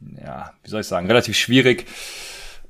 ja, 0.00 0.52
wie 0.62 0.70
soll 0.70 0.82
ich 0.82 0.86
sagen, 0.86 1.06
relativ 1.06 1.36
schwierig, 1.36 1.86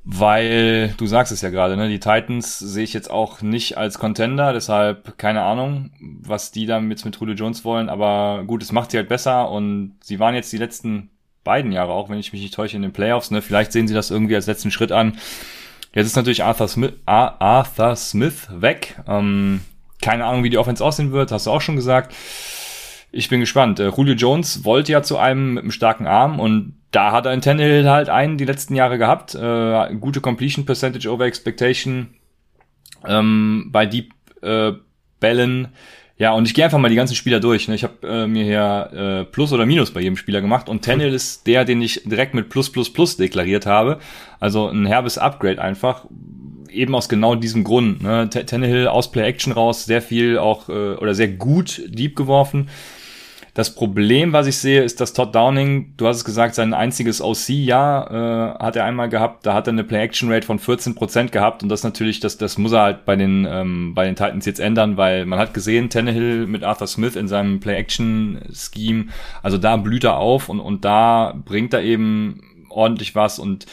weil 0.04 0.94
du 0.96 1.06
sagst 1.06 1.32
es 1.32 1.42
ja 1.42 1.50
gerade, 1.50 1.76
ne? 1.76 1.88
Die 1.88 2.00
Titans 2.00 2.58
sehe 2.58 2.84
ich 2.84 2.92
jetzt 2.92 3.10
auch 3.10 3.42
nicht 3.42 3.76
als 3.76 3.98
Contender, 3.98 4.52
deshalb 4.52 5.18
keine 5.18 5.42
Ahnung, 5.42 5.92
was 6.00 6.50
die 6.50 6.66
da 6.66 6.80
jetzt 6.80 7.04
mit 7.04 7.16
Julio 7.16 7.34
Jones 7.34 7.64
wollen, 7.64 7.88
aber 7.88 8.42
gut, 8.46 8.62
es 8.62 8.72
macht 8.72 8.90
sie 8.90 8.96
halt 8.96 9.08
besser 9.08 9.50
und 9.50 9.96
sie 10.02 10.18
waren 10.18 10.34
jetzt 10.34 10.52
die 10.52 10.58
letzten 10.58 11.10
beiden 11.44 11.72
Jahre 11.72 11.92
auch, 11.92 12.08
wenn 12.08 12.18
ich 12.18 12.32
mich 12.32 12.42
nicht 12.42 12.54
täusche, 12.54 12.76
in 12.76 12.82
den 12.82 12.92
Playoffs, 12.92 13.30
ne? 13.30 13.42
Vielleicht 13.42 13.72
sehen 13.72 13.86
sie 13.86 13.94
das 13.94 14.10
irgendwie 14.10 14.34
als 14.34 14.46
letzten 14.46 14.70
Schritt 14.70 14.92
an. 14.92 15.18
Jetzt 15.94 16.06
ist 16.06 16.16
natürlich 16.16 16.42
Arthur 16.42 16.68
Smith, 16.68 16.92
Arthur 17.06 17.96
Smith 17.96 18.48
weg. 18.50 18.96
Ähm, 19.06 19.60
keine 20.00 20.24
Ahnung, 20.24 20.42
wie 20.42 20.50
die 20.50 20.58
Offense 20.58 20.84
aussehen 20.84 21.12
wird, 21.12 21.30
hast 21.32 21.46
du 21.46 21.50
auch 21.50 21.60
schon 21.60 21.76
gesagt. 21.76 22.14
Ich 23.12 23.28
bin 23.28 23.40
gespannt. 23.40 23.78
Äh, 23.78 23.90
Julio 23.90 24.14
Jones 24.14 24.64
wollte 24.64 24.92
ja 24.92 25.02
zu 25.02 25.18
einem 25.18 25.54
mit 25.54 25.62
einem 25.62 25.70
starken 25.70 26.06
Arm 26.06 26.40
und 26.40 26.74
da 26.92 27.12
hat 27.12 27.26
er 27.26 27.32
in 27.32 27.40
Tannehill 27.40 27.88
halt 27.88 28.08
einen 28.08 28.38
die 28.38 28.44
letzten 28.44 28.74
Jahre 28.74 28.98
gehabt. 28.98 29.34
Äh, 29.34 29.94
gute 30.00 30.20
Completion 30.20 30.64
Percentage 30.64 31.10
over 31.10 31.26
Expectation 31.26 32.14
ähm, 33.06 33.68
bei 33.70 33.86
Deep 33.86 34.12
äh, 34.42 34.72
Bällen. 35.20 35.68
Ja, 36.22 36.34
und 36.34 36.46
ich 36.46 36.54
gehe 36.54 36.64
einfach 36.64 36.78
mal 36.78 36.88
die 36.88 36.94
ganzen 36.94 37.16
Spieler 37.16 37.40
durch. 37.40 37.66
Ne? 37.66 37.74
Ich 37.74 37.82
habe 37.82 38.06
äh, 38.06 38.28
mir 38.28 38.44
hier 38.44 38.90
äh, 38.92 39.24
Plus 39.24 39.52
oder 39.52 39.66
Minus 39.66 39.90
bei 39.90 39.98
jedem 39.98 40.16
Spieler 40.16 40.40
gemacht 40.40 40.68
und 40.68 40.84
Tannehill 40.84 41.12
ist 41.12 41.48
der, 41.48 41.64
den 41.64 41.82
ich 41.82 42.02
direkt 42.04 42.32
mit 42.32 42.48
Plus 42.48 42.70
Plus 42.70 42.92
Plus 42.92 43.16
deklariert 43.16 43.66
habe. 43.66 43.98
Also 44.38 44.68
ein 44.68 44.86
herbes 44.86 45.18
Upgrade 45.18 45.60
einfach. 45.60 46.04
Eben 46.70 46.94
aus 46.94 47.08
genau 47.08 47.34
diesem 47.34 47.64
Grund. 47.64 48.04
Ne? 48.04 48.30
Tannehill 48.30 48.86
aus 48.86 49.10
Play 49.10 49.24
Action 49.24 49.52
raus, 49.52 49.84
sehr 49.84 50.00
viel 50.00 50.38
auch 50.38 50.68
äh, 50.68 50.94
oder 50.94 51.16
sehr 51.16 51.26
gut 51.26 51.82
Deep 51.88 52.14
geworfen. 52.14 52.68
Das 53.54 53.74
Problem, 53.74 54.32
was 54.32 54.46
ich 54.46 54.56
sehe, 54.56 54.82
ist, 54.82 54.98
dass 55.02 55.12
Todd 55.12 55.34
Downing, 55.34 55.92
du 55.98 56.06
hast 56.06 56.16
es 56.16 56.24
gesagt, 56.24 56.54
sein 56.54 56.72
einziges 56.72 57.20
OC-Jahr 57.20 58.10
äh, 58.10 58.64
hat 58.64 58.76
er 58.76 58.86
einmal 58.86 59.10
gehabt. 59.10 59.44
Da 59.44 59.52
hat 59.52 59.66
er 59.66 59.74
eine 59.74 59.84
Play-Action-Rate 59.84 60.46
von 60.46 60.58
14% 60.58 61.28
gehabt 61.28 61.62
und 61.62 61.68
das 61.68 61.82
natürlich, 61.82 62.20
das, 62.20 62.38
das 62.38 62.56
muss 62.56 62.72
er 62.72 62.80
halt 62.80 63.04
bei 63.04 63.14
den, 63.14 63.46
ähm, 63.46 63.94
bei 63.94 64.06
den 64.06 64.16
Titans 64.16 64.46
jetzt 64.46 64.58
ändern, 64.58 64.96
weil 64.96 65.26
man 65.26 65.38
hat 65.38 65.52
gesehen, 65.52 65.90
Tannehill 65.90 66.46
mit 66.46 66.64
Arthur 66.64 66.86
Smith 66.86 67.14
in 67.14 67.28
seinem 67.28 67.60
Play-Action-Scheme, 67.60 69.08
also 69.42 69.58
da 69.58 69.76
blüht 69.76 70.04
er 70.04 70.16
auf 70.16 70.48
und, 70.48 70.60
und 70.60 70.86
da 70.86 71.38
bringt 71.44 71.74
er 71.74 71.82
eben 71.82 72.40
ordentlich 72.70 73.14
was 73.14 73.38
und 73.38 73.66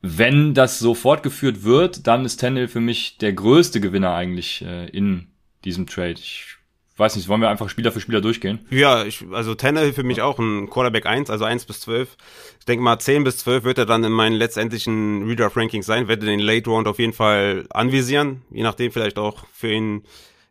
wenn 0.00 0.54
das 0.54 0.78
so 0.78 0.94
fortgeführt 0.94 1.62
wird, 1.62 2.06
dann 2.06 2.24
ist 2.24 2.40
Tannehill 2.40 2.68
für 2.68 2.80
mich 2.80 3.18
der 3.18 3.34
größte 3.34 3.80
Gewinner 3.80 4.14
eigentlich 4.14 4.64
äh, 4.64 4.88
in 4.88 5.26
diesem 5.64 5.86
Trade. 5.86 6.12
Ich 6.12 6.55
weiß 6.96 7.16
nicht, 7.16 7.28
wollen 7.28 7.40
wir 7.40 7.48
einfach 7.48 7.68
Spieler 7.68 7.92
für 7.92 8.00
Spieler 8.00 8.20
durchgehen? 8.20 8.60
Ja, 8.70 9.04
ich, 9.04 9.24
also 9.32 9.54
Tannehill 9.54 9.92
für 9.92 10.02
mich 10.02 10.22
auch 10.22 10.38
ein 10.38 10.70
Quarterback 10.70 11.06
1, 11.06 11.30
also 11.30 11.44
1 11.44 11.66
bis 11.66 11.80
12. 11.80 12.16
Ich 12.58 12.64
denke 12.64 12.82
mal 12.82 12.98
10 12.98 13.24
bis 13.24 13.38
12 13.38 13.64
wird 13.64 13.78
er 13.78 13.86
dann 13.86 14.04
in 14.04 14.12
meinen 14.12 14.34
letztendlichen 14.34 15.26
Redraft 15.28 15.56
Rankings 15.56 15.86
sein, 15.86 16.08
werde 16.08 16.26
den 16.26 16.40
Late 16.40 16.70
Round 16.70 16.88
auf 16.88 16.98
jeden 16.98 17.12
Fall 17.12 17.66
anvisieren, 17.70 18.42
je 18.50 18.62
nachdem 18.62 18.92
vielleicht 18.92 19.18
auch 19.18 19.46
für 19.52 19.70
ihn 19.70 20.02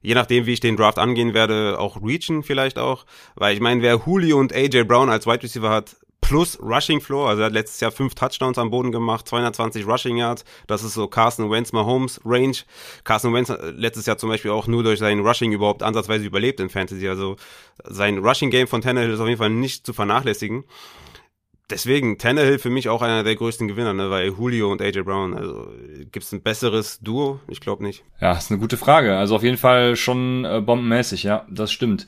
je 0.05 0.13
nachdem, 0.13 0.45
wie 0.45 0.53
ich 0.53 0.59
den 0.59 0.77
Draft 0.77 0.99
angehen 0.99 1.33
werde, 1.33 1.79
auch 1.79 1.99
reachen 2.01 2.43
vielleicht 2.43 2.77
auch. 2.77 3.05
Weil 3.33 3.55
ich 3.55 3.59
meine, 3.59 3.81
wer 3.81 3.99
Julio 4.05 4.37
und 4.37 4.53
AJ 4.53 4.83
Brown 4.83 5.09
als 5.09 5.25
Wide 5.25 5.41
Receiver 5.41 5.71
hat, 5.71 5.95
plus 6.25 6.59
Rushing 6.61 7.01
Floor. 7.01 7.29
Also 7.29 7.41
er 7.41 7.45
hat 7.47 7.53
letztes 7.53 7.79
Jahr 7.79 7.91
fünf 7.91 8.15
Touchdowns 8.15 8.57
am 8.57 8.71
Boden 8.71 8.91
gemacht, 8.91 9.27
220 9.27 9.85
Rushing 9.87 10.17
Yards. 10.17 10.43
Das 10.67 10.83
ist 10.83 10.93
so 10.93 11.07
Carson 11.07 11.51
Wentz 11.51 11.71
Mahomes 11.71 12.19
Range. 12.25 12.57
Carson 13.03 13.33
Wentz 13.33 13.49
hat 13.49 13.59
letztes 13.75 14.05
Jahr 14.05 14.17
zum 14.17 14.29
Beispiel 14.29 14.51
auch 14.51 14.67
nur 14.67 14.83
durch 14.83 14.99
sein 14.99 15.19
Rushing 15.19 15.51
überhaupt 15.51 15.83
ansatzweise 15.83 16.25
überlebt 16.25 16.59
in 16.59 16.69
Fantasy. 16.69 17.07
Also 17.07 17.35
sein 17.83 18.17
Rushing 18.17 18.49
Game 18.49 18.67
von 18.67 18.81
Tannehill 18.81 19.11
ist 19.11 19.19
auf 19.19 19.27
jeden 19.27 19.39
Fall 19.39 19.51
nicht 19.51 19.85
zu 19.85 19.93
vernachlässigen. 19.93 20.63
Deswegen, 21.69 22.19
Tannehill 22.19 22.59
für 22.59 22.69
mich 22.69 22.89
auch 22.89 23.01
einer 23.01 23.23
der 23.23 23.35
größten 23.35 23.67
Gewinner, 23.67 23.93
ne, 23.93 24.11
weil 24.11 24.27
Julio 24.27 24.71
und 24.71 24.83
AJ 24.83 25.01
Brown, 25.01 25.33
also 25.33 25.67
gibt 26.11 26.23
es 26.23 26.31
ein 26.31 26.43
besseres 26.43 26.99
Duo? 26.99 27.39
Ich 27.47 27.59
glaube 27.59 27.83
nicht. 27.83 28.03
Ja, 28.21 28.33
ist 28.33 28.51
eine 28.51 28.59
gute 28.59 28.77
Frage. 28.77 29.17
Also 29.17 29.35
auf 29.35 29.41
jeden 29.41 29.57
Fall 29.57 29.95
schon 29.95 30.45
äh, 30.45 30.61
bombenmäßig, 30.61 31.23
ja, 31.23 31.47
das 31.49 31.71
stimmt. 31.71 32.05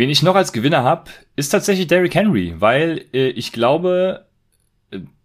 Wen 0.00 0.08
ich 0.08 0.22
noch 0.22 0.34
als 0.34 0.54
Gewinner 0.54 0.82
habe, 0.82 1.10
ist 1.36 1.50
tatsächlich 1.50 1.86
Derrick 1.86 2.14
Henry, 2.14 2.54
weil 2.56 3.04
äh, 3.12 3.28
ich 3.28 3.52
glaube, 3.52 4.24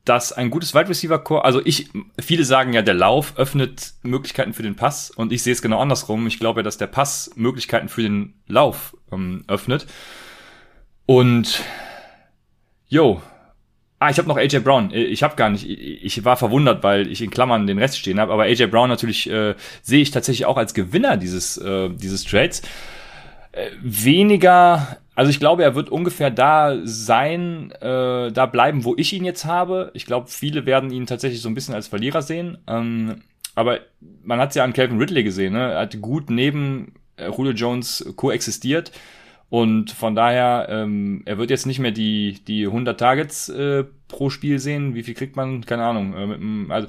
dass 0.04 0.34
ein 0.34 0.50
gutes 0.50 0.76
Wide 0.76 0.90
Receiver 0.90 1.18
Core, 1.18 1.46
also 1.46 1.62
ich, 1.64 1.88
viele 2.20 2.44
sagen 2.44 2.74
ja, 2.74 2.82
der 2.82 2.94
Lauf 2.94 3.38
öffnet 3.38 3.94
Möglichkeiten 4.04 4.54
für 4.54 4.64
den 4.64 4.76
Pass 4.76 5.12
und 5.12 5.32
ich 5.32 5.44
sehe 5.44 5.54
es 5.54 5.62
genau 5.62 5.80
andersrum. 5.80 6.28
Ich 6.28 6.40
glaube, 6.40 6.62
dass 6.62 6.78
der 6.78 6.88
Pass 6.88 7.32
Möglichkeiten 7.38 7.88
für 7.88 8.02
den 8.02 8.34
Lauf 8.50 8.98
ähm, 9.14 9.46
öffnet. 9.48 9.88
Und, 11.06 11.64
yo, 12.90 13.22
Ah, 13.98 14.10
ich 14.10 14.18
habe 14.18 14.28
noch 14.28 14.36
AJ 14.36 14.60
Brown. 14.60 14.92
Äh, 14.92 15.04
ich 15.04 15.24
habe 15.24 15.38
gar 15.38 15.50
nicht. 15.50 15.70
Ich 15.70 16.26
war 16.26 16.36
verwundert, 16.36 16.84
weil 16.84 17.10
ich 17.10 17.22
in 17.22 17.30
Klammern 17.30 17.66
den 17.66 17.80
Rest 17.80 17.98
stehen 17.98 18.20
habe. 18.20 18.34
Aber 18.34 18.44
AJ 18.44 18.68
Brown 18.68 18.90
natürlich 18.90 19.30
äh, 19.30 19.56
sehe 19.82 20.02
ich 20.02 20.12
tatsächlich 20.12 20.46
auch 20.46 20.58
als 20.58 20.74
Gewinner 20.74 21.16
dieses 21.16 21.58
äh, 21.58 21.90
dieses 21.90 22.26
Trades. 22.26 22.62
Weniger, 23.82 24.98
also 25.16 25.30
ich 25.30 25.40
glaube, 25.40 25.64
er 25.64 25.76
wird 25.76 25.90
ungefähr 25.90 26.30
da 26.30 26.78
sein, 26.84 27.72
äh, 27.80 28.32
da 28.32 28.46
bleiben, 28.46 28.84
wo 28.84 28.96
ich 28.98 29.14
ihn 29.14 29.24
jetzt 29.24 29.46
habe. 29.46 29.92
Ich 29.94 30.06
glaube, 30.06 30.28
viele 30.30 30.66
werden 30.66 30.92
ihn 30.92 31.06
tatsächlich 31.06 31.42
so 31.42 31.48
ein 31.50 31.56
bisschen 31.56 31.74
als 31.74 31.88
Verlierer 31.88 32.22
sehen. 32.22 32.58
Ähm, 32.68 33.22
aber 33.56 33.80
man 34.24 34.40
hat 34.40 34.50
es 34.50 34.56
ja 34.56 34.64
an 34.66 34.74
Calvin 34.74 35.00
Ridley 35.00 35.24
gesehen. 35.24 35.54
Ne? 35.54 35.72
Er 35.72 35.80
hat 35.80 36.02
gut 36.02 36.30
neben 36.30 36.94
äh, 37.16 37.30
Julio 37.30 37.54
Jones 37.54 38.06
koexistiert. 38.18 38.92
Und 39.50 39.92
von 39.92 40.16
daher, 40.16 40.68
ähm, 40.70 41.22
er 41.26 41.38
wird 41.38 41.50
jetzt 41.50 41.66
nicht 41.66 41.80
mehr 41.80 41.92
die, 41.92 42.40
die 42.46 42.66
100 42.66 43.00
Targets 43.00 43.48
äh, 43.48 43.86
pro 44.10 44.30
Spiel 44.30 44.60
sehen. 44.60 44.96
Wie 44.96 45.04
viel 45.04 45.14
kriegt 45.14 45.36
man? 45.38 45.66
Keine 45.66 45.84
Ahnung. 45.86 46.14
Äh, 46.14 46.28
mit, 46.28 46.72
also 46.72 46.88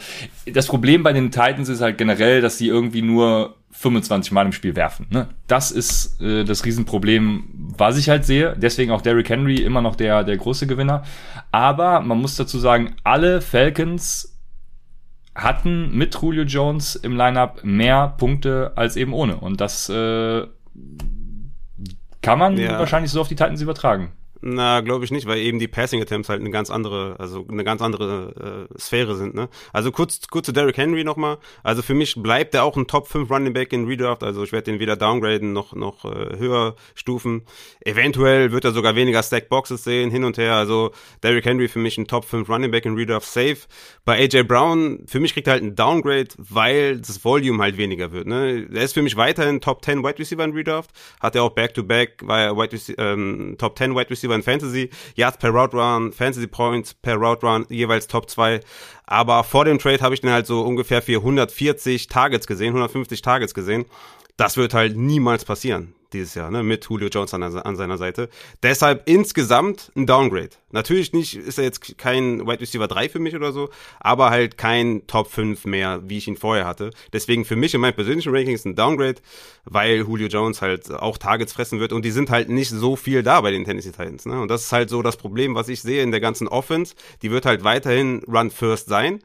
das 0.52 0.66
Problem 0.66 1.04
bei 1.04 1.12
den 1.12 1.30
Titans 1.30 1.68
ist 1.68 1.80
halt 1.80 1.98
generell, 1.98 2.40
dass 2.40 2.58
sie 2.58 2.66
irgendwie 2.66 3.02
nur 3.02 3.54
25 3.76 4.32
Mal 4.32 4.46
im 4.46 4.52
Spiel 4.52 4.74
werfen. 4.74 5.06
Ne? 5.10 5.28
Das 5.46 5.70
ist 5.70 6.20
äh, 6.20 6.44
das 6.44 6.64
Riesenproblem, 6.64 7.44
was 7.76 7.98
ich 7.98 8.08
halt 8.08 8.24
sehe. 8.24 8.56
Deswegen 8.56 8.90
auch 8.90 9.02
Derrick 9.02 9.28
Henry 9.28 9.56
immer 9.56 9.82
noch 9.82 9.96
der, 9.96 10.24
der 10.24 10.38
große 10.38 10.66
Gewinner. 10.66 11.04
Aber 11.52 12.00
man 12.00 12.18
muss 12.18 12.36
dazu 12.36 12.58
sagen, 12.58 12.96
alle 13.04 13.42
Falcons 13.42 14.38
hatten 15.34 15.94
mit 15.96 16.16
Julio 16.20 16.44
Jones 16.44 16.96
im 16.96 17.16
Lineup 17.16 17.60
mehr 17.64 18.14
Punkte 18.16 18.72
als 18.76 18.96
eben 18.96 19.12
ohne. 19.12 19.36
Und 19.36 19.60
das 19.60 19.90
äh, 19.90 20.46
kann 22.22 22.38
man 22.38 22.56
ja. 22.56 22.78
wahrscheinlich 22.78 23.12
so 23.12 23.20
auf 23.20 23.28
die 23.28 23.36
Titans 23.36 23.60
übertragen. 23.60 24.12
Na, 24.42 24.80
glaube 24.80 25.04
ich 25.04 25.10
nicht, 25.10 25.26
weil 25.26 25.38
eben 25.38 25.58
die 25.58 25.68
Passing 25.68 26.02
Attempts 26.02 26.28
halt 26.28 26.40
eine 26.40 26.50
ganz 26.50 26.70
andere, 26.70 27.16
also 27.18 27.46
eine 27.48 27.64
ganz 27.64 27.80
andere 27.80 28.68
äh, 28.70 28.78
Sphäre 28.78 29.16
sind, 29.16 29.34
ne? 29.34 29.48
Also 29.72 29.90
kurz, 29.90 30.28
kurz 30.28 30.46
zu 30.46 30.52
Derrick 30.52 30.76
Henry 30.76 31.04
nochmal. 31.04 31.38
Also 31.62 31.80
für 31.80 31.94
mich 31.94 32.20
bleibt 32.22 32.54
er 32.54 32.64
auch 32.64 32.76
ein 32.76 32.86
Top 32.86 33.08
5 33.08 33.30
Running 33.30 33.54
Back 33.54 33.72
in 33.72 33.86
Redraft, 33.86 34.22
also 34.22 34.44
ich 34.44 34.52
werde 34.52 34.70
den 34.70 34.80
weder 34.80 34.96
downgraden 34.96 35.52
noch, 35.52 35.74
noch 35.74 36.04
äh, 36.04 36.36
höher 36.38 36.76
stufen. 36.94 37.42
Eventuell 37.80 38.52
wird 38.52 38.64
er 38.64 38.72
sogar 38.72 38.94
weniger 38.94 39.22
Stack 39.22 39.48
Boxes 39.48 39.84
sehen, 39.84 40.10
hin 40.10 40.24
und 40.24 40.36
her. 40.36 40.54
Also 40.54 40.90
Derrick 41.22 41.46
Henry 41.46 41.68
für 41.68 41.78
mich 41.78 41.96
ein 41.96 42.06
Top 42.06 42.26
5 42.26 42.48
Running 42.48 42.70
Back 42.70 42.84
in 42.84 42.94
Redraft 42.94 43.26
safe. 43.26 43.58
Bei 44.04 44.18
AJ 44.18 44.42
Brown, 44.42 45.04
für 45.06 45.18
mich 45.18 45.32
kriegt 45.32 45.46
er 45.46 45.54
halt 45.54 45.62
ein 45.62 45.74
Downgrade, 45.74 46.28
weil 46.36 46.98
das 46.98 47.24
Volume 47.24 47.62
halt 47.62 47.78
weniger 47.78 48.12
wird, 48.12 48.26
ne? 48.26 48.68
Er 48.72 48.82
ist 48.82 48.92
für 48.92 49.02
mich 49.02 49.16
weiterhin 49.16 49.60
Top 49.60 49.84
10 49.84 50.04
Wide 50.04 50.18
Receiver 50.18 50.44
in 50.44 50.52
Redraft, 50.52 50.90
hat 51.20 51.34
er 51.34 51.42
auch 51.42 51.50
Back-to-Back, 51.50 52.20
-back, 52.20 52.28
war 52.28 52.40
er 52.40 52.56
Wide 52.56 52.76
ähm, 52.98 53.56
Top 53.58 53.78
10 53.78 53.96
Wide 53.96 54.10
Receiver 54.10 54.25
in 54.34 54.42
Fantasy, 54.42 54.90
Yards 55.14 55.38
per 55.38 55.50
Route 55.50 55.76
Run, 55.76 56.12
Fantasy 56.12 56.46
Points 56.46 56.94
per 56.94 57.16
Route 57.16 57.46
Run, 57.46 57.66
jeweils 57.68 58.06
Top 58.06 58.28
2. 58.28 58.60
Aber 59.06 59.44
vor 59.44 59.64
dem 59.64 59.78
Trade 59.78 60.00
habe 60.00 60.14
ich 60.14 60.20
den 60.20 60.30
halt 60.30 60.46
so 60.46 60.62
ungefähr 60.62 61.02
für 61.02 61.18
140 61.18 62.08
Targets 62.08 62.46
gesehen, 62.46 62.68
150 62.68 63.22
Targets 63.22 63.54
gesehen. 63.54 63.86
Das 64.36 64.56
wird 64.56 64.74
halt 64.74 64.96
niemals 64.96 65.44
passieren 65.44 65.94
dieses 66.12 66.34
Jahr, 66.34 66.50
ne, 66.50 66.62
mit 66.62 66.86
Julio 66.88 67.08
Jones 67.08 67.34
an, 67.34 67.42
an, 67.42 67.76
seiner 67.76 67.98
Seite. 67.98 68.28
Deshalb 68.62 69.02
insgesamt 69.06 69.90
ein 69.96 70.06
Downgrade. 70.06 70.50
Natürlich 70.70 71.12
nicht, 71.12 71.36
ist 71.36 71.58
er 71.58 71.64
jetzt 71.64 71.98
kein 71.98 72.46
Wide 72.46 72.60
Receiver 72.60 72.86
3 72.86 73.08
für 73.08 73.18
mich 73.18 73.34
oder 73.34 73.52
so, 73.52 73.70
aber 74.00 74.30
halt 74.30 74.58
kein 74.58 75.06
Top 75.06 75.30
5 75.30 75.64
mehr, 75.64 76.02
wie 76.04 76.18
ich 76.18 76.28
ihn 76.28 76.36
vorher 76.36 76.66
hatte. 76.66 76.90
Deswegen 77.12 77.44
für 77.44 77.56
mich 77.56 77.74
in 77.74 77.80
meinen 77.80 77.94
persönlichen 77.94 78.34
Rankings 78.34 78.64
ein 78.64 78.76
Downgrade, 78.76 79.20
weil 79.64 79.98
Julio 79.98 80.28
Jones 80.28 80.62
halt 80.62 80.90
auch 80.90 81.18
Targets 81.18 81.52
fressen 81.52 81.80
wird 81.80 81.92
und 81.92 82.04
die 82.04 82.10
sind 82.10 82.30
halt 82.30 82.48
nicht 82.48 82.70
so 82.70 82.96
viel 82.96 83.22
da 83.22 83.40
bei 83.40 83.50
den 83.50 83.64
Tennessee 83.64 83.92
Titans. 83.92 84.26
Ne? 84.26 84.40
Und 84.40 84.50
das 84.50 84.64
ist 84.64 84.72
halt 84.72 84.90
so 84.90 85.02
das 85.02 85.16
Problem, 85.16 85.54
was 85.54 85.68
ich 85.68 85.82
sehe 85.82 86.02
in 86.02 86.10
der 86.10 86.20
ganzen 86.20 86.48
Offense. 86.48 86.94
Die 87.22 87.30
wird 87.30 87.46
halt 87.46 87.64
weiterhin 87.64 88.22
Run 88.26 88.50
First 88.50 88.88
sein 88.88 89.20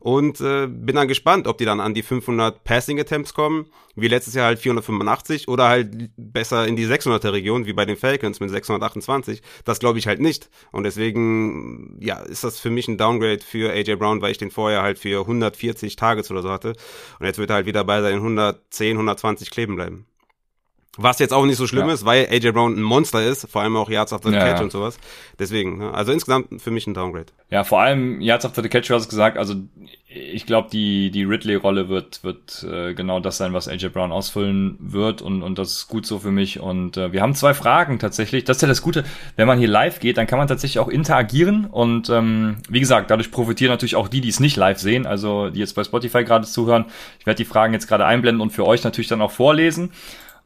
und 0.00 0.40
äh, 0.40 0.66
bin 0.66 0.96
dann 0.96 1.08
gespannt, 1.08 1.46
ob 1.46 1.58
die 1.58 1.64
dann 1.64 1.80
an 1.80 1.94
die 1.94 2.02
500 2.02 2.64
Passing 2.64 2.98
Attempts 2.98 3.34
kommen, 3.34 3.66
wie 3.94 4.08
letztes 4.08 4.34
Jahr 4.34 4.46
halt 4.46 4.58
485 4.58 5.48
oder 5.48 5.68
halt 5.68 6.10
besser 6.22 6.66
in 6.66 6.76
die 6.76 6.86
600er 6.86 7.32
Region, 7.32 7.66
wie 7.66 7.72
bei 7.72 7.84
den 7.84 7.96
Falcons 7.96 8.40
mit 8.40 8.50
628. 8.50 9.42
Das 9.64 9.78
glaube 9.78 9.98
ich 9.98 10.06
halt 10.06 10.20
nicht. 10.20 10.50
Und 10.70 10.84
deswegen, 10.84 11.98
ja, 12.00 12.18
ist 12.20 12.44
das 12.44 12.60
für 12.60 12.70
mich 12.70 12.88
ein 12.88 12.98
Downgrade 12.98 13.40
für 13.40 13.72
AJ 13.72 13.96
Brown, 13.96 14.22
weil 14.22 14.32
ich 14.32 14.38
den 14.38 14.50
vorher 14.50 14.82
halt 14.82 14.98
für 14.98 15.20
140 15.20 15.96
Targets 15.96 16.30
oder 16.30 16.42
so 16.42 16.50
hatte. 16.50 16.74
Und 17.18 17.26
jetzt 17.26 17.38
wird 17.38 17.50
er 17.50 17.56
halt 17.56 17.66
wieder 17.66 17.84
bei 17.84 18.00
seinen 18.02 18.18
110, 18.18 18.92
120 18.96 19.50
kleben 19.50 19.76
bleiben. 19.76 20.06
Was 20.98 21.18
jetzt 21.20 21.32
auch 21.32 21.46
nicht 21.46 21.56
so 21.56 21.66
schlimm 21.66 21.88
ja. 21.88 21.94
ist, 21.94 22.04
weil 22.04 22.28
AJ 22.30 22.52
Brown 22.52 22.76
ein 22.76 22.82
Monster 22.82 23.22
ist, 23.24 23.48
vor 23.50 23.62
allem 23.62 23.76
auch 23.76 23.88
Yards 23.88 24.12
after 24.12 24.28
the 24.28 24.34
ja, 24.34 24.44
Catch 24.44 24.58
ja. 24.58 24.64
und 24.64 24.72
sowas. 24.72 24.98
Deswegen, 25.38 25.78
ne? 25.78 25.94
also 25.94 26.12
insgesamt 26.12 26.60
für 26.60 26.70
mich 26.70 26.86
ein 26.86 26.92
Downgrade. 26.92 27.32
Ja, 27.48 27.64
vor 27.64 27.80
allem 27.80 28.20
Yards 28.20 28.44
after 28.44 28.62
the 28.62 28.68
Catch, 28.68 28.90
du 28.90 28.94
hast 28.94 29.08
gesagt, 29.08 29.38
also 29.38 29.54
ich 30.06 30.44
glaube, 30.44 30.68
die, 30.70 31.10
die 31.10 31.24
Ridley-Rolle 31.24 31.88
wird, 31.88 32.22
wird 32.24 32.66
äh, 32.70 32.92
genau 32.92 33.20
das 33.20 33.38
sein, 33.38 33.54
was 33.54 33.68
AJ 33.68 33.88
Brown 33.88 34.12
ausfüllen 34.12 34.76
wird 34.80 35.22
und, 35.22 35.42
und 35.42 35.58
das 35.58 35.72
ist 35.72 35.88
gut 35.88 36.04
so 36.04 36.18
für 36.18 36.30
mich. 36.30 36.60
Und 36.60 36.98
äh, 36.98 37.10
wir 37.12 37.22
haben 37.22 37.34
zwei 37.34 37.54
Fragen 37.54 37.98
tatsächlich. 37.98 38.44
Das 38.44 38.58
ist 38.58 38.62
ja 38.62 38.68
das 38.68 38.82
Gute, 38.82 39.04
wenn 39.36 39.46
man 39.46 39.58
hier 39.58 39.68
live 39.68 39.98
geht, 39.98 40.18
dann 40.18 40.26
kann 40.26 40.38
man 40.38 40.48
tatsächlich 40.48 40.78
auch 40.78 40.88
interagieren 40.88 41.64
und 41.64 42.10
ähm, 42.10 42.56
wie 42.68 42.80
gesagt, 42.80 43.10
dadurch 43.10 43.30
profitieren 43.30 43.70
natürlich 43.70 43.96
auch 43.96 44.08
die, 44.08 44.20
die 44.20 44.28
es 44.28 44.40
nicht 44.40 44.56
live 44.56 44.78
sehen, 44.78 45.06
also 45.06 45.48
die 45.48 45.60
jetzt 45.60 45.74
bei 45.74 45.84
Spotify 45.84 46.24
gerade 46.24 46.46
zuhören. 46.46 46.84
Ich 47.18 47.24
werde 47.24 47.38
die 47.38 47.46
Fragen 47.46 47.72
jetzt 47.72 47.86
gerade 47.86 48.04
einblenden 48.04 48.42
und 48.42 48.50
für 48.50 48.66
euch 48.66 48.84
natürlich 48.84 49.08
dann 49.08 49.22
auch 49.22 49.30
vorlesen. 49.30 49.92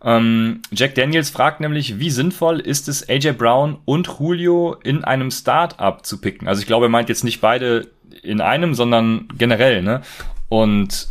Ähm, 0.05 0.63
Jack 0.73 0.95
Daniels 0.95 1.31
fragt 1.31 1.61
nämlich, 1.61 1.99
wie 1.99 2.11
sinnvoll 2.11 2.61
ist 2.61 2.89
es, 2.89 3.09
AJ 3.09 3.33
Brown 3.33 3.79
und 3.85 4.09
Julio 4.19 4.77
in 4.83 5.05
einem 5.05 5.31
Start-up 5.31 6.05
zu 6.05 6.21
picken? 6.21 6.49
Also 6.49 6.61
ich 6.61 6.67
glaube, 6.67 6.87
er 6.87 6.91
meint 6.91 7.09
jetzt 7.09 7.25
nicht 7.25 7.41
beide 7.41 7.89
in 8.23 8.41
einem, 8.41 8.75
sondern 8.75 9.29
generell, 9.37 9.83
ne? 9.83 10.03
Und 10.49 11.09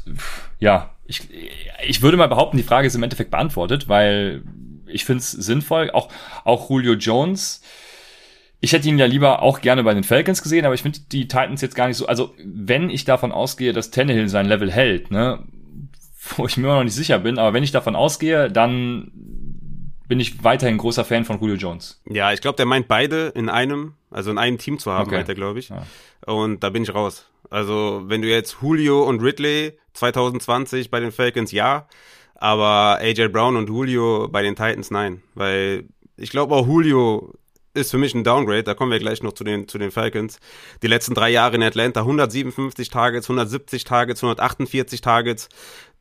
ja, 0.59 0.91
ich, 1.05 1.27
ich 1.85 2.01
würde 2.01 2.17
mal 2.17 2.27
behaupten, 2.27 2.57
die 2.57 2.63
Frage 2.63 2.87
ist 2.87 2.95
im 2.95 3.03
Endeffekt 3.03 3.31
beantwortet, 3.31 3.87
weil 3.89 4.43
ich 4.87 5.05
finde 5.05 5.19
es 5.19 5.31
sinnvoll. 5.31 5.91
Auch, 5.91 6.09
auch 6.43 6.69
Julio 6.69 6.93
Jones. 6.93 7.61
Ich 8.61 8.73
hätte 8.73 8.87
ihn 8.87 8.97
ja 8.97 9.05
lieber 9.05 9.41
auch 9.41 9.61
gerne 9.61 9.83
bei 9.83 9.93
den 9.93 10.03
Falcons 10.03 10.41
gesehen, 10.41 10.65
aber 10.65 10.73
ich 10.73 10.81
finde 10.81 10.99
die 11.11 11.27
Titans 11.27 11.61
jetzt 11.61 11.75
gar 11.75 11.87
nicht 11.87 11.97
so. 11.97 12.07
Also, 12.07 12.33
wenn 12.43 12.89
ich 12.89 13.05
davon 13.05 13.31
ausgehe, 13.31 13.73
dass 13.73 13.91
Tannehill 13.91 14.29
sein 14.29 14.47
Level 14.47 14.71
hält, 14.71 15.11
ne, 15.11 15.43
wo 16.35 16.45
ich 16.45 16.57
mir 16.57 16.67
noch 16.67 16.83
nicht 16.83 16.95
sicher 16.95 17.19
bin, 17.19 17.37
aber 17.37 17.53
wenn 17.53 17.63
ich 17.63 17.71
davon 17.71 17.95
ausgehe, 17.95 18.49
dann 18.51 19.11
bin 20.07 20.19
ich 20.19 20.43
weiterhin 20.43 20.77
großer 20.77 21.05
Fan 21.05 21.25
von 21.25 21.39
Julio 21.39 21.55
Jones. 21.55 22.01
Ja, 22.07 22.31
ich 22.31 22.41
glaube, 22.41 22.57
der 22.57 22.65
meint 22.65 22.87
beide 22.87 23.27
in 23.29 23.49
einem, 23.49 23.93
also 24.11 24.31
in 24.31 24.37
einem 24.37 24.57
Team 24.57 24.79
zu 24.79 24.91
haben, 24.91 25.07
okay. 25.07 25.15
meint 25.15 25.29
er, 25.29 25.35
glaube 25.35 25.59
ich. 25.59 25.69
Ja. 25.69 25.85
Und 26.25 26.63
da 26.63 26.69
bin 26.69 26.83
ich 26.83 26.93
raus. 26.93 27.27
Also, 27.49 28.03
wenn 28.05 28.21
du 28.21 28.27
jetzt 28.27 28.57
Julio 28.61 29.03
und 29.03 29.21
Ridley 29.21 29.77
2020 29.93 30.91
bei 30.91 30.99
den 30.99 31.11
Falcons, 31.11 31.51
ja, 31.51 31.87
aber 32.35 32.99
AJ 33.01 33.29
Brown 33.29 33.55
und 33.55 33.69
Julio 33.69 34.27
bei 34.29 34.41
den 34.41 34.55
Titans, 34.55 34.91
nein. 34.91 35.21
Weil 35.33 35.85
ich 36.17 36.29
glaube 36.29 36.55
auch 36.55 36.67
Julio 36.67 37.33
ist 37.73 37.91
für 37.91 37.97
mich 37.97 38.15
ein 38.15 38.23
Downgrade, 38.23 38.63
da 38.63 38.73
kommen 38.73 38.91
wir 38.91 38.99
gleich 38.99 39.21
noch 39.21 39.33
zu 39.33 39.43
den, 39.43 39.67
zu 39.67 39.77
den 39.77 39.91
Falcons. 39.91 40.39
Die 40.81 40.87
letzten 40.87 41.13
drei 41.13 41.29
Jahre 41.29 41.55
in 41.55 41.63
Atlanta 41.63 42.01
157 42.01 42.89
Targets, 42.89 43.25
170 43.29 43.83
Targets, 43.83 44.23
148 44.23 45.01
Targets 45.01 45.49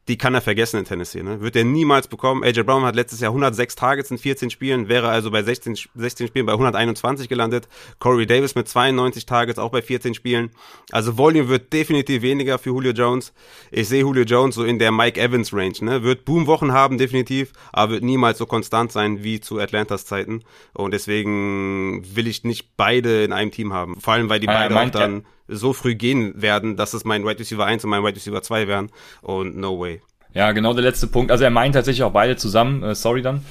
die 0.09 0.19
kann 0.19 0.35
er 0.35 0.43
vergessen 0.43 0.79
in 0.79 0.85
Tennessee. 0.85 1.23
Ne? 1.23 1.41
Wird 1.41 1.57
er 1.57 1.65
niemals 1.65 2.09
bekommen. 2.09 2.45
AJ 2.45 2.63
Brown 2.65 2.85
hat 2.85 2.95
letztes 2.95 3.21
Jahr 3.21 3.31
106 3.31 3.75
Targets 3.75 4.11
in 4.11 4.19
14 4.19 4.51
Spielen, 4.51 4.89
wäre 4.89 5.09
also 5.09 5.31
bei 5.31 5.43
16, 5.43 5.79
16 5.95 6.29
Spielen 6.29 6.47
bei 6.47 6.53
121 6.53 7.29
gelandet. 7.29 7.69
Corey 8.01 8.27
Davis 8.27 8.55
mit 8.55 8.69
92 8.69 9.25
Targets 9.25 9.59
auch 9.59 9.71
bei 9.71 9.81
14 9.81 10.15
Spielen. 10.15 10.51
Also 10.93 11.17
Volume 11.17 11.49
wird 11.49 11.73
definitiv 11.73 12.23
weniger 12.23 12.59
für 12.59 12.71
Julio 12.71 12.93
Jones. 12.93 13.33
Ich 13.71 13.89
sehe 13.89 14.01
Julio 14.01 14.25
Jones 14.25 14.57
so 14.57 14.65
in 14.65 14.79
der 14.79 14.93
Mike 14.93 15.21
Evans 15.21 15.53
Range. 15.55 15.77
Ne? 15.81 16.03
Wird 16.03 16.27
Boomwochen 16.27 16.73
haben 16.73 16.99
definitiv, 16.99 17.53
aber 17.73 17.93
wird 17.93 18.05
niemals 18.05 18.39
so 18.39 18.47
konstant 18.47 18.93
sein 18.93 19.25
wie 19.25 19.41
zu 19.41 19.59
Atlantas 19.59 20.05
Zeiten. 20.05 20.43
Und 20.75 20.93
deswegen 20.93 22.05
will 22.15 22.27
ich 22.27 22.45
nicht 22.45 22.77
beide 22.77 23.25
in 23.25 23.33
einem 23.33 23.51
Team 23.51 23.73
haben. 23.73 23.99
Vor 24.01 24.13
allem, 24.13 24.29
weil 24.29 24.41
die 24.41 24.47
beide 24.47 24.79
auch 24.79 24.91
dann 24.91 25.25
so 25.49 25.73
früh 25.73 25.95
gehen 25.95 26.41
werden, 26.41 26.77
dass 26.77 26.95
es 26.95 27.05
mein 27.05 27.25
Wide 27.25 27.39
Receiver 27.39 27.65
1 27.65 27.85
und 27.85 27.91
mein 27.91 28.03
Wide 28.03 28.17
Receiver 28.17 28.43
2 28.43 28.69
wären. 28.69 28.91
Und 29.23 29.57
no 29.57 29.79
way. 29.79 30.01
Ja, 30.33 30.53
genau 30.53 30.75
der 30.75 30.83
letzte 30.83 31.07
Punkt. 31.07 31.31
Also 31.31 31.45
er 31.45 31.51
meint 31.51 31.75
tatsächlich 31.75 32.03
auch 32.03 32.13
beide 32.13 32.37
zusammen. 32.37 32.83
Äh, 32.83 32.95
sorry 32.95 33.23
dann. 33.23 33.45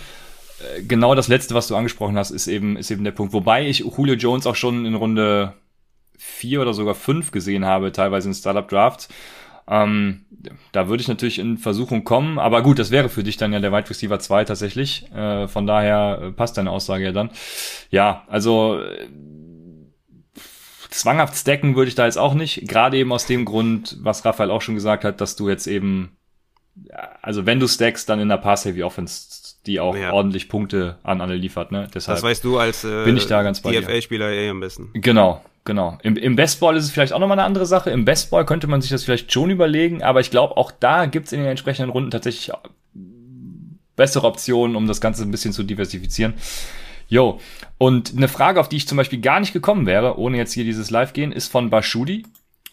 Äh, 0.59 0.83
genau 0.83 1.15
das 1.15 1.27
letzte, 1.27 1.55
was 1.55 1.67
du 1.67 1.75
angesprochen 1.75 2.17
hast, 2.17 2.31
ist 2.31 2.47
eben, 2.47 2.77
ist 2.77 2.91
eben 2.91 3.03
der 3.03 3.12
Punkt. 3.12 3.33
Wobei 3.33 3.67
ich 3.67 3.79
Julio 3.79 4.15
Jones 4.15 4.45
auch 4.47 4.55
schon 4.55 4.85
in 4.85 4.95
Runde 4.95 5.53
vier 6.17 6.62
oder 6.62 6.73
sogar 6.73 6.95
fünf 6.95 7.31
gesehen 7.31 7.65
habe, 7.65 7.91
teilweise 7.91 8.27
in 8.27 8.33
Startup 8.33 8.67
Drafts. 8.67 9.09
Ähm, 9.67 10.25
da 10.73 10.89
würde 10.89 11.01
ich 11.01 11.07
natürlich 11.07 11.39
in 11.39 11.57
Versuchung 11.57 12.03
kommen, 12.03 12.38
aber 12.38 12.62
gut, 12.63 12.79
das 12.79 12.91
wäre 12.91 13.07
für 13.07 13.23
dich 13.23 13.38
dann 13.38 13.53
ja 13.53 13.59
der 13.59 13.71
Wide 13.71 13.89
Receiver 13.89 14.19
2 14.19 14.43
tatsächlich. 14.43 15.09
Äh, 15.13 15.47
von 15.47 15.65
daher 15.65 16.19
äh, 16.21 16.31
passt 16.31 16.57
deine 16.57 16.71
Aussage 16.71 17.05
ja 17.05 17.12
dann. 17.13 17.29
Ja, 17.89 18.23
also 18.27 18.79
äh, 18.81 19.07
zwanghaft 20.93 21.35
stacken 21.35 21.75
würde 21.75 21.89
ich 21.89 21.95
da 21.95 22.05
jetzt 22.05 22.17
auch 22.17 22.33
nicht. 22.33 22.67
Gerade 22.67 22.97
eben 22.97 23.12
aus 23.12 23.25
dem 23.25 23.45
Grund, 23.45 23.97
was 24.01 24.23
Raphael 24.25 24.51
auch 24.51 24.62
schon 24.62 24.75
gesagt 24.75 25.03
hat, 25.03 25.21
dass 25.21 25.35
du 25.35 25.50
jetzt 25.50 25.67
eben, 25.67 26.15
also 27.21 27.45
wenn 27.45 27.59
du 27.59 27.67
stackst, 27.67 28.07
dann 28.09 28.19
in 28.19 28.29
der 28.29 28.38
Pass-Heavy 28.38 28.83
Offense, 28.83 29.55
die 29.65 29.79
auch 29.79 29.95
ja. 29.95 30.12
ordentlich 30.12 30.50
Punkte 30.50 30.97
an 31.03 31.21
alle 31.21 31.35
liefert. 31.35 31.71
Ne? 31.71 31.88
Deshalb 31.93 32.17
das 32.17 32.23
weißt 32.23 32.43
du 32.43 32.57
als 32.57 32.83
äh, 32.83 33.05
bin 33.05 33.17
ich 33.17 33.27
da 33.27 33.43
ganz 33.43 33.62
bei 33.62 33.71
DFL-Spieler 33.71 34.31
eh 34.31 34.50
am 34.50 34.59
besten. 34.59 34.89
Genau, 34.93 35.43
genau. 35.65 35.97
Im, 36.03 36.15
Im 36.15 36.35
Bestball 36.35 36.75
ist 36.75 36.85
es 36.85 36.91
vielleicht 36.91 37.13
auch 37.13 37.19
nochmal 37.19 37.39
eine 37.39 37.45
andere 37.45 37.65
Sache. 37.65 37.89
Im 37.89 38.05
Bestball 38.05 38.45
könnte 38.45 38.67
man 38.67 38.81
sich 38.81 38.91
das 38.91 39.03
vielleicht 39.03 39.31
schon 39.31 39.50
überlegen, 39.50 40.03
aber 40.03 40.19
ich 40.19 40.31
glaube, 40.31 40.57
auch 40.57 40.71
da 40.71 41.05
gibt's 41.05 41.31
in 41.31 41.39
den 41.39 41.50
entsprechenden 41.50 41.91
Runden 41.91 42.12
tatsächlich 42.12 42.51
bessere 43.95 44.27
Optionen, 44.27 44.75
um 44.75 44.88
das 44.88 45.01
Ganze 45.01 45.23
ein 45.23 45.31
bisschen 45.31 45.53
zu 45.53 45.63
diversifizieren. 45.63 46.33
Jo, 47.07 47.39
und 47.77 48.13
eine 48.15 48.27
Frage, 48.27 48.60
auf 48.60 48.69
die 48.69 48.77
ich 48.77 48.88
zum 48.88 48.98
Beispiel 48.98 49.22
gar 49.22 49.39
nicht 49.39 49.53
gekommen 49.53 49.86
wäre, 49.86 50.17
ohne 50.17 50.38
jetzt 50.38 50.53
hier 50.53 50.63
dieses 50.63 50.89
Live 50.89 51.13
gehen, 51.13 51.31
ist 51.31 51.51
von 51.51 51.69
Bashudi. 51.69 52.25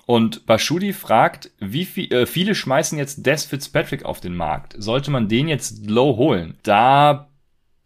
Und 0.07 0.47
Bashudi 0.47 0.93
fragt, 0.93 1.51
wie 1.61 1.85
viel, 1.85 2.13
äh, 2.13 2.27
viele 2.27 2.55
schmeißen 2.55 2.99
jetzt 2.99 3.27
Des 3.27 3.45
Fitzpatrick 3.45 4.05
auf 4.05 4.21
den 4.21 4.35
Markt. 4.35 4.75
Sollte 4.79 5.11
man 5.11 5.29
den 5.29 5.47
jetzt 5.47 5.87
low 5.89 6.17
holen? 6.17 6.59
Da 6.63 7.29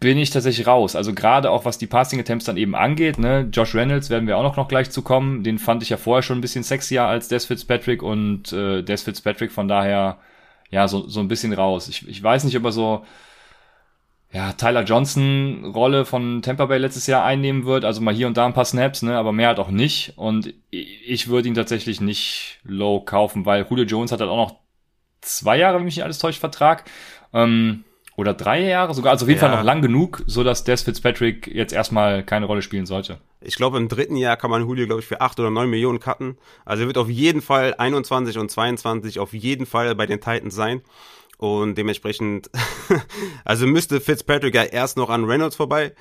bin 0.01 0.19
ich 0.19 0.31
tatsächlich 0.31 0.67
raus. 0.67 0.97
Also 0.97 1.15
gerade 1.15 1.51
auch 1.51 1.65
was 1.65 1.79
die 1.79 1.87
Passing 1.87 2.21
Attempts 2.21 2.45
dann 2.45 2.57
eben 2.57 2.75
angeht, 2.75 3.19
ne, 3.19 3.49
Josh 3.53 3.75
Reynolds 3.75 4.11
werden 4.11 4.27
wir 4.27 4.37
auch 4.37 4.43
noch, 4.43 4.57
noch 4.57 4.69
gleich 4.69 4.91
zu 4.91 5.03
kommen. 5.03 5.43
Den 5.45 5.59
fand 5.59 5.83
ich 5.83 5.89
ja 5.89 5.97
vorher 5.97 6.23
schon 6.23 6.39
ein 6.39 6.43
bisschen 6.43 6.63
sexier 6.63 7.05
als 7.05 7.29
Des 7.29 7.47
Fitzpatrick 7.47 8.03
und 8.03 8.53
äh, 8.53 8.83
Des 8.83 9.03
Fitzpatrick 9.03 9.51
von 9.51 9.69
daher 9.69 10.19
ja 10.71 10.89
so, 10.89 11.09
so 11.09 11.21
ein 11.21 11.29
bisschen 11.29 11.53
raus. 11.53 11.89
Ich, 11.89 12.07
ich 12.09 12.23
weiß 12.23 12.45
nicht, 12.45 12.57
ob 12.57 12.65
er 12.65 12.73
so 12.73 13.05
ja, 14.35 14.53
Tyler 14.53 14.83
Johnson 14.83 15.64
Rolle 15.64 16.05
von 16.05 16.43
Tampa 16.43 16.67
Bay 16.67 16.79
letztes 16.79 17.07
Jahr 17.07 17.25
einnehmen 17.25 17.67
wird. 17.67 17.85
Also 17.85 18.00
mal 18.00 18.12
hier 18.12 18.26
und 18.26 18.37
da 18.37 18.45
ein 18.47 18.53
paar 18.53 18.64
Snaps, 18.64 19.03
ne, 19.03 19.17
aber 19.17 19.31
mehr 19.33 19.47
halt 19.47 19.61
auch 19.61 19.71
nicht. 19.71 20.14
Und 20.17 20.53
ich 20.71 21.29
würde 21.29 21.47
ihn 21.47 21.55
tatsächlich 21.55 22.00
nicht 22.00 22.59
low 22.64 23.00
kaufen, 23.00 23.47
weil 23.47 23.64
Julio 23.71 23.85
Jones 23.85 24.11
hat 24.11 24.21
halt 24.21 24.31
auch 24.31 24.37
noch 24.37 24.57
zwei 25.21 25.57
Jahre, 25.57 25.76
wenn 25.76 25.85
mich 25.85 25.95
nicht 25.95 26.05
alles 26.05 26.19
täuscht, 26.19 26.41
Vertrag. 26.41 26.91
Ähm, 27.33 27.85
oder 28.17 28.35
drei 28.35 28.61
Jahre 28.61 28.93
sogar, 28.93 29.12
also 29.12 29.25
auf 29.25 29.29
jeden 29.29 29.41
ja. 29.41 29.47
Fall 29.47 29.57
noch 29.57 29.64
lang 29.64 29.83
genug, 29.83 30.25
so 30.26 30.43
dass 30.43 30.64
Des 30.64 30.83
Fitzpatrick 30.83 31.47
jetzt 31.47 31.73
erstmal 31.73 32.25
keine 32.25 32.47
Rolle 32.47 32.62
spielen 32.62 32.87
sollte. 32.87 33.19
Ich 33.41 33.55
glaube, 33.55 33.79
im 33.79 33.88
dritten 33.88 34.17
Jahr 34.17 34.37
kann 34.37 34.50
man 34.50 34.62
Julio, 34.62 34.87
glaube 34.87 35.00
ich, 35.00 35.07
für 35.07 35.21
acht 35.21 35.38
oder 35.38 35.50
neun 35.50 35.71
Millionen 35.71 36.00
cutten. 36.00 36.38
Also 36.64 36.85
er 36.85 36.87
wird 36.88 36.99
auf 36.99 37.09
jeden 37.09 37.41
Fall 37.41 37.75
21 37.75 38.38
und 38.38 38.50
22 38.50 39.21
auf 39.21 39.33
jeden 39.33 39.67
Fall 39.67 39.95
bei 39.95 40.07
den 40.07 40.21
Titans 40.21 40.57
sein. 40.57 40.83
Und 41.38 41.76
dementsprechend, 41.76 42.50
also 43.45 43.67
müsste 43.67 44.00
Fitzpatrick 44.00 44.55
ja 44.55 44.62
erst 44.62 44.97
noch 44.97 45.11
an 45.11 45.25
Reynolds 45.25 45.57
vorbei. 45.57 45.95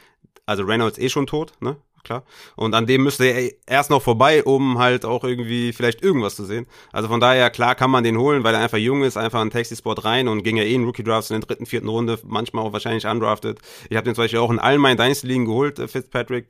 Also 0.46 0.64
Reynolds 0.64 0.98
eh 0.98 1.10
schon 1.10 1.28
tot, 1.28 1.54
ne? 1.60 1.78
Klar. 2.04 2.24
Und 2.58 2.76
an 2.76 2.86
dem 2.86 3.04
müsste 3.04 3.24
er 3.24 3.50
erst 3.66 3.90
noch 3.90 4.02
vorbei, 4.02 4.44
um 4.44 4.78
halt 4.78 5.06
auch 5.06 5.24
irgendwie 5.24 5.72
vielleicht 5.72 6.04
irgendwas 6.04 6.36
zu 6.36 6.44
sehen. 6.44 6.68
Also 6.92 7.08
von 7.08 7.22
daher, 7.22 7.50
klar 7.50 7.76
kann 7.76 7.90
man 7.90 8.04
den 8.04 8.18
holen, 8.18 8.44
weil 8.44 8.54
er 8.56 8.60
einfach 8.60 8.78
jung 8.78 9.04
ist, 9.04 9.16
einfach 9.16 9.42
in 9.42 9.50
Taxi-Spot 9.50 9.94
rein 9.94 10.28
und 10.28 10.44
ging 10.44 10.58
ja 10.58 10.64
eh 10.64 10.74
in 10.74 10.84
Rookie-Drafts 10.84 11.30
in 11.30 11.40
der 11.40 11.48
dritten, 11.48 11.66
vierten 11.66 11.88
Runde, 11.88 12.20
manchmal 12.26 12.66
auch 12.66 12.74
wahrscheinlich 12.74 13.06
undrafted. 13.08 13.60
Ich 13.90 13.96
habe 13.96 14.04
den 14.04 14.16
zum 14.16 14.26
Beispiel 14.26 14.40
auch 14.40 14.52
in 14.52 14.60
allen 14.60 14.82
meinen 14.82 14.98
Dynasty-Ligen 14.98 15.46
geholt, 15.46 15.80
äh, 15.80 15.88
Fitzpatrick. 15.88 16.48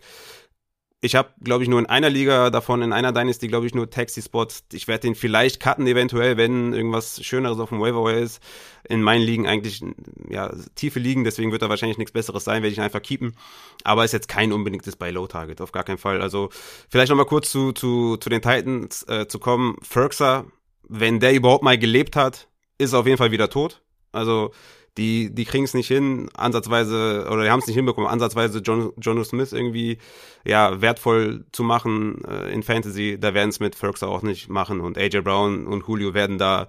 Ich 1.04 1.16
habe, 1.16 1.34
glaube 1.44 1.64
ich, 1.64 1.70
nur 1.70 1.80
in 1.80 1.86
einer 1.86 2.10
Liga 2.10 2.50
davon, 2.50 2.82
in 2.82 2.94
einer 2.94 3.12
Dynasty, 3.12 3.50
glaube 3.50 3.66
ich, 3.66 3.76
nur 3.76 3.90
Taxi-Spots. 3.90 4.64
Ich 4.72 4.88
werde 4.88 5.02
den 5.02 5.16
vielleicht 5.16 5.60
cutten, 5.60 5.86
eventuell, 5.86 6.38
wenn 6.38 6.72
irgendwas 6.72 7.22
Schöneres 7.22 7.60
auf 7.60 7.70
dem 7.70 7.82
Waiver 7.82 8.14
ist. 8.14 8.42
In 8.88 9.04
meinen 9.04 9.22
Ligen 9.22 9.46
eigentlich, 9.46 9.84
ja, 10.30 10.56
tiefe 10.76 11.00
Ligen, 11.02 11.26
deswegen 11.26 11.52
wird 11.52 11.62
da 11.62 11.68
wahrscheinlich 11.68 11.98
nichts 11.98 12.14
Besseres 12.14 12.46
sein, 12.46 12.64
werde 12.64 12.72
ich 12.72 12.78
ihn 12.78 12.86
einfach 12.86 13.02
keepen. 13.02 13.36
Aber 13.84 14.06
ist 14.06 14.14
jetzt 14.14 14.30
kein 14.30 14.54
unbedingtes 14.54 14.96
bei 14.96 15.12
Low 15.12 15.28
Target, 15.28 15.60
auf 15.60 15.74
gar 15.74 15.84
keinen 15.84 15.98
Fall. 15.98 16.22
Also, 16.22 16.52
vielleicht 16.88 17.10
nochmal 17.10 17.26
kurz 17.26 17.52
zu, 17.52 17.74
zu, 17.74 18.16
zu 18.16 18.30
den 18.30 18.42
Titans 18.42 19.04
äh, 19.10 19.28
zu 19.28 19.40
kommen. 19.40 19.76
Ferguson, 19.82 20.54
wenn 20.88 21.20
der 21.20 21.34
überhaupt 21.34 21.66
mal 21.66 21.78
gelebt 21.78 22.16
hat, 22.16 22.48
ist 22.78 22.94
auf 22.94 23.08
jeden 23.08 23.18
Fall 23.18 23.32
wieder 23.32 23.50
tot. 23.50 23.82
Also, 24.14 24.52
die, 24.98 25.34
die 25.34 25.46
kriegen 25.46 25.64
es 25.64 25.74
nicht 25.74 25.88
hin, 25.88 26.30
ansatzweise, 26.36 27.28
oder 27.32 27.44
die 27.44 27.50
haben 27.50 27.60
es 27.60 27.68
nicht 27.68 27.76
hinbekommen, 27.76 28.10
ansatzweise 28.10 28.60
John, 28.60 28.94
Jono 28.98 29.24
Smith 29.24 29.52
irgendwie 29.52 29.98
ja 30.46 30.82
wertvoll 30.82 31.46
zu 31.52 31.64
machen 31.64 32.24
äh, 32.26 32.54
in 32.54 32.64
Fantasy. 32.64 33.18
Da 33.20 33.34
werden 33.34 33.50
es 33.50 33.60
mit 33.60 33.76
Ferguson 33.76 34.10
auch 34.10 34.22
nicht 34.22 34.50
machen 34.50 34.82
und 34.82 34.98
AJ 34.98 35.22
Brown 35.22 35.68
und 35.68 35.88
Julio 35.88 36.14
werden 36.14 36.38
da 36.38 36.68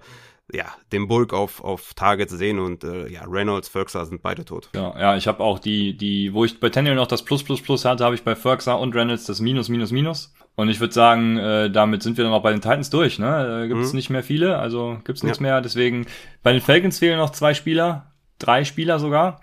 ja, 0.51 0.65
den 0.91 1.07
Bulk 1.07 1.33
auf, 1.33 1.63
auf 1.63 1.93
Targets 1.95 2.33
sehen 2.33 2.59
und 2.59 2.83
äh, 2.83 3.07
ja, 3.09 3.23
Reynolds, 3.27 3.67
Ferguson 3.67 4.05
sind 4.05 4.21
beide 4.21 4.45
tot. 4.45 4.69
Ja, 4.75 4.93
ja, 4.99 5.17
ich 5.17 5.27
habe 5.27 5.43
auch 5.43 5.57
die, 5.57 5.97
die, 5.97 6.33
wo 6.33 6.45
ich 6.45 6.59
bei 6.59 6.69
Tenniel 6.69 6.95
noch 6.95 7.07
das 7.07 7.23
Plus 7.23 7.43
Plus 7.43 7.61
Plus 7.61 7.83
hatte, 7.85 8.03
habe 8.03 8.15
ich 8.15 8.23
bei 8.23 8.35
Ferguson 8.35 8.79
und 8.79 8.95
Reynolds 8.95 9.25
das 9.25 9.39
Minus 9.39 9.69
Minus 9.69 9.91
Minus. 9.91 10.33
Und 10.55 10.69
ich 10.69 10.79
würde 10.79 10.93
sagen, 10.93 11.37
äh, 11.37 11.69
damit 11.69 12.01
sind 12.01 12.15
wir 12.17 12.23
dann 12.23 12.33
auch 12.33 12.43
bei 12.43 12.51
den 12.51 12.61
Titans 12.61 12.89
durch. 12.89 13.19
Ne? 13.19 13.63
Äh, 13.63 13.67
gibt 13.67 13.81
es 13.81 13.91
mhm. 13.91 13.97
nicht 13.97 14.09
mehr 14.09 14.23
viele, 14.23 14.57
also 14.57 14.97
gibt 15.03 15.17
es 15.17 15.23
nichts 15.23 15.39
ja. 15.39 15.43
mehr. 15.43 15.61
Deswegen 15.61 16.05
bei 16.43 16.53
den 16.53 16.61
Falcons 16.61 16.99
fehlen 16.99 17.17
noch 17.17 17.31
zwei 17.31 17.53
Spieler 17.53 18.13
drei 18.39 18.63
Spieler 18.63 18.99
sogar. 18.99 19.41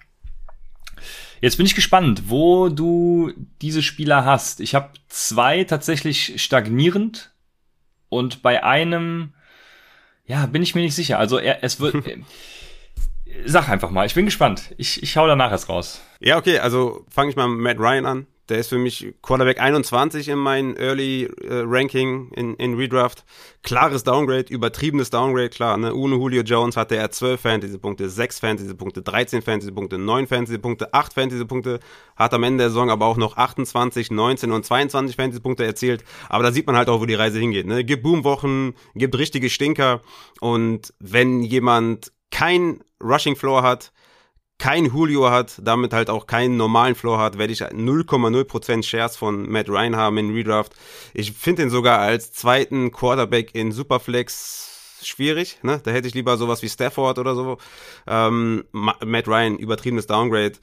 Jetzt 1.41 1.57
bin 1.57 1.67
ich 1.67 1.75
gespannt, 1.75 2.25
wo 2.27 2.69
du 2.69 3.33
diese 3.61 3.83
Spieler 3.83 4.25
hast. 4.25 4.61
Ich 4.61 4.75
habe 4.75 4.91
zwei 5.09 5.65
tatsächlich 5.65 6.41
stagnierend 6.43 7.33
und 8.09 8.43
bei 8.43 8.63
einem, 8.63 9.35
ja, 10.25 10.47
bin 10.47 10.63
ich 10.63 10.75
mir 10.75 10.83
nicht 10.83 10.95
sicher. 10.95 11.19
Also 11.19 11.39
er, 11.39 11.65
es 11.65 11.81
wird. 11.81 11.97
sag 13.45 13.69
einfach 13.69 13.91
mal, 13.91 14.07
ich 14.07 14.15
bin 14.15 14.25
gespannt. 14.25 14.75
Ich, 14.77 15.03
ich 15.03 15.17
hau 15.17 15.27
danach 15.27 15.51
erst 15.51 15.69
raus. 15.69 16.01
Ja, 16.21 16.39
okay, 16.39 16.59
also 16.59 17.05
fange 17.09 17.31
ich 17.31 17.37
mal 17.37 17.49
mit 17.49 17.61
Matt 17.61 17.79
Ryan 17.79 18.07
an. 18.07 18.27
Der 18.53 18.59
ist 18.59 18.69
für 18.69 18.77
mich 18.77 19.15
Quarterback 19.23 19.59
21 19.59 20.29
in 20.29 20.39
meinem 20.39 20.77
Early 20.77 21.23
äh, 21.23 21.63
Ranking 21.65 22.31
in, 22.33 22.55
in 22.57 22.75
Redraft. 22.75 23.25
Klares 23.63 24.05
Downgrade, 24.05 24.53
übertriebenes 24.53 25.09
Downgrade, 25.09 25.49
klar. 25.49 25.79
Ne? 25.79 25.95
Ohne 25.95 26.17
Julio 26.17 26.43
Jones 26.43 26.77
hatte 26.77 26.97
er 26.97 27.11
12 27.11 27.41
Fantasy-Punkte, 27.41 28.11
6 28.11 28.41
Fantasy-Punkte, 28.41 29.01
13 29.01 29.41
Fantasy-Punkte, 29.41 29.97
9 29.97 30.27
Fantasy-Punkte, 30.27 30.93
8 30.93 31.15
Fantasy-Punkte. 31.15 31.81
Hat 32.15 32.35
am 32.35 32.43
Ende 32.43 32.65
der 32.65 32.69
Saison 32.69 32.91
aber 32.91 33.07
auch 33.07 33.17
noch 33.17 33.39
28, 33.39 34.11
19 34.11 34.53
und 34.53 34.67
22 34.67 35.17
Fantasy-Punkte 35.17 35.65
erzielt. 35.65 36.05
Aber 36.29 36.43
da 36.43 36.53
sieht 36.53 36.67
man 36.67 36.77
halt 36.77 36.91
auch, 36.91 37.01
wo 37.01 37.07
die 37.07 37.15
Reise 37.15 37.39
hingeht. 37.39 37.67
Ne? 37.67 37.85
Gibt 37.85 38.03
Boomwochen, 38.03 38.75
gibt 38.95 39.17
richtige 39.17 39.49
Stinker. 39.49 40.03
Und 40.41 40.93
wenn 40.99 41.41
jemand 41.41 42.13
kein 42.31 42.85
Rushing 43.03 43.35
Floor 43.35 43.63
hat, 43.63 43.93
kein 44.63 44.85
Julio 44.85 45.29
hat, 45.29 45.55
damit 45.61 45.93
halt 45.93 46.09
auch 46.09 46.29
keinen 46.29 46.57
normalen 46.57 46.95
Floor 46.95 47.19
hat, 47.19 47.37
werde 47.37 47.53
ich 47.53 47.63
0,0% 47.65 48.85
Shares 48.85 49.17
von 49.17 49.51
Matt 49.51 49.69
Ryan 49.69 49.97
haben 49.97 50.19
in 50.19 50.33
Redraft. 50.33 50.75
Ich 51.15 51.33
finde 51.33 51.63
ihn 51.65 51.71
sogar 51.71 51.99
als 51.99 52.31
zweiten 52.31 52.93
Quarterback 52.93 53.57
in 53.57 53.73
Superflex 53.73 54.72
schwierig. 55.07 55.59
Ne? 55.63 55.81
Da 55.83 55.91
hätte 55.91 56.09
ich 56.09 56.15
lieber 56.15 56.37
sowas 56.37 56.63
wie 56.63 56.69
Stafford 56.69 57.19
oder 57.19 57.35
so. 57.35 57.59
Ähm, 58.07 58.65
Matt 58.73 59.29
Ryan, 59.29 59.59
übertriebenes 59.59 60.07
Downgrade. 60.07 60.55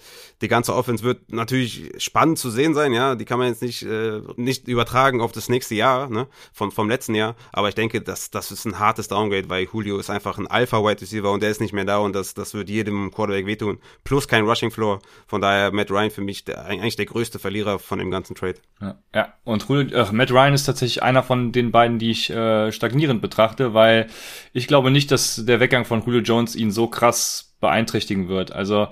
Die 0.41 0.47
ganze 0.47 0.75
Offense 0.75 1.03
wird 1.03 1.31
natürlich 1.31 1.91
spannend 1.97 2.39
zu 2.39 2.49
sehen 2.49 2.73
sein. 2.73 2.93
Ja, 2.93 3.15
die 3.15 3.25
kann 3.25 3.39
man 3.39 3.47
jetzt 3.49 3.61
nicht 3.61 3.83
äh, 3.83 4.21
nicht 4.35 4.67
übertragen 4.67 5.21
auf 5.21 5.31
das 5.31 5.49
nächste 5.49 5.75
Jahr, 5.75 6.09
ne? 6.09 6.27
vom 6.53 6.71
vom 6.71 6.89
letzten 6.89 7.15
Jahr. 7.15 7.35
Aber 7.51 7.69
ich 7.69 7.75
denke, 7.75 8.01
das 8.01 8.31
das 8.31 8.51
ist 8.51 8.65
ein 8.65 8.79
hartes 8.79 9.07
Downgrade, 9.07 9.49
weil 9.49 9.67
Julio 9.71 9.97
ist 9.97 10.09
einfach 10.09 10.37
ein 10.37 10.47
Alpha 10.47 10.83
Wide 10.83 11.01
Receiver 11.01 11.31
und 11.31 11.43
der 11.43 11.49
ist 11.49 11.61
nicht 11.61 11.73
mehr 11.73 11.85
da 11.85 11.97
und 11.97 12.15
das 12.15 12.33
das 12.33 12.53
wird 12.53 12.69
jedem 12.69 13.11
Quarterback 13.11 13.45
wehtun. 13.45 13.79
Plus 14.03 14.27
kein 14.27 14.45
Rushing 14.45 14.71
Floor. 14.71 14.99
Von 15.27 15.41
daher 15.41 15.71
Matt 15.71 15.91
Ryan 15.91 16.11
für 16.11 16.21
mich 16.21 16.45
der, 16.45 16.65
eigentlich 16.65 16.95
der 16.95 17.05
größte 17.05 17.39
Verlierer 17.39 17.79
von 17.79 17.99
dem 17.99 18.11
ganzen 18.11 18.35
Trade. 18.35 18.55
Ja, 18.81 18.95
ja. 19.13 19.33
und 19.43 19.67
Julio, 19.67 19.95
äh, 19.95 20.11
Matt 20.11 20.31
Ryan 20.31 20.53
ist 20.53 20.65
tatsächlich 20.65 21.03
einer 21.03 21.23
von 21.23 21.51
den 21.51 21.71
beiden, 21.71 21.99
die 21.99 22.11
ich 22.11 22.29
äh, 22.29 22.71
stagnierend 22.71 23.21
betrachte, 23.21 23.73
weil 23.73 24.07
ich 24.53 24.67
glaube 24.67 24.91
nicht, 24.91 25.11
dass 25.11 25.43
der 25.45 25.59
Weggang 25.59 25.85
von 25.85 26.03
Julio 26.05 26.21
Jones 26.21 26.55
ihn 26.55 26.71
so 26.71 26.87
krass 26.87 27.55
beeinträchtigen 27.59 28.27
wird. 28.27 28.51
Also 28.51 28.87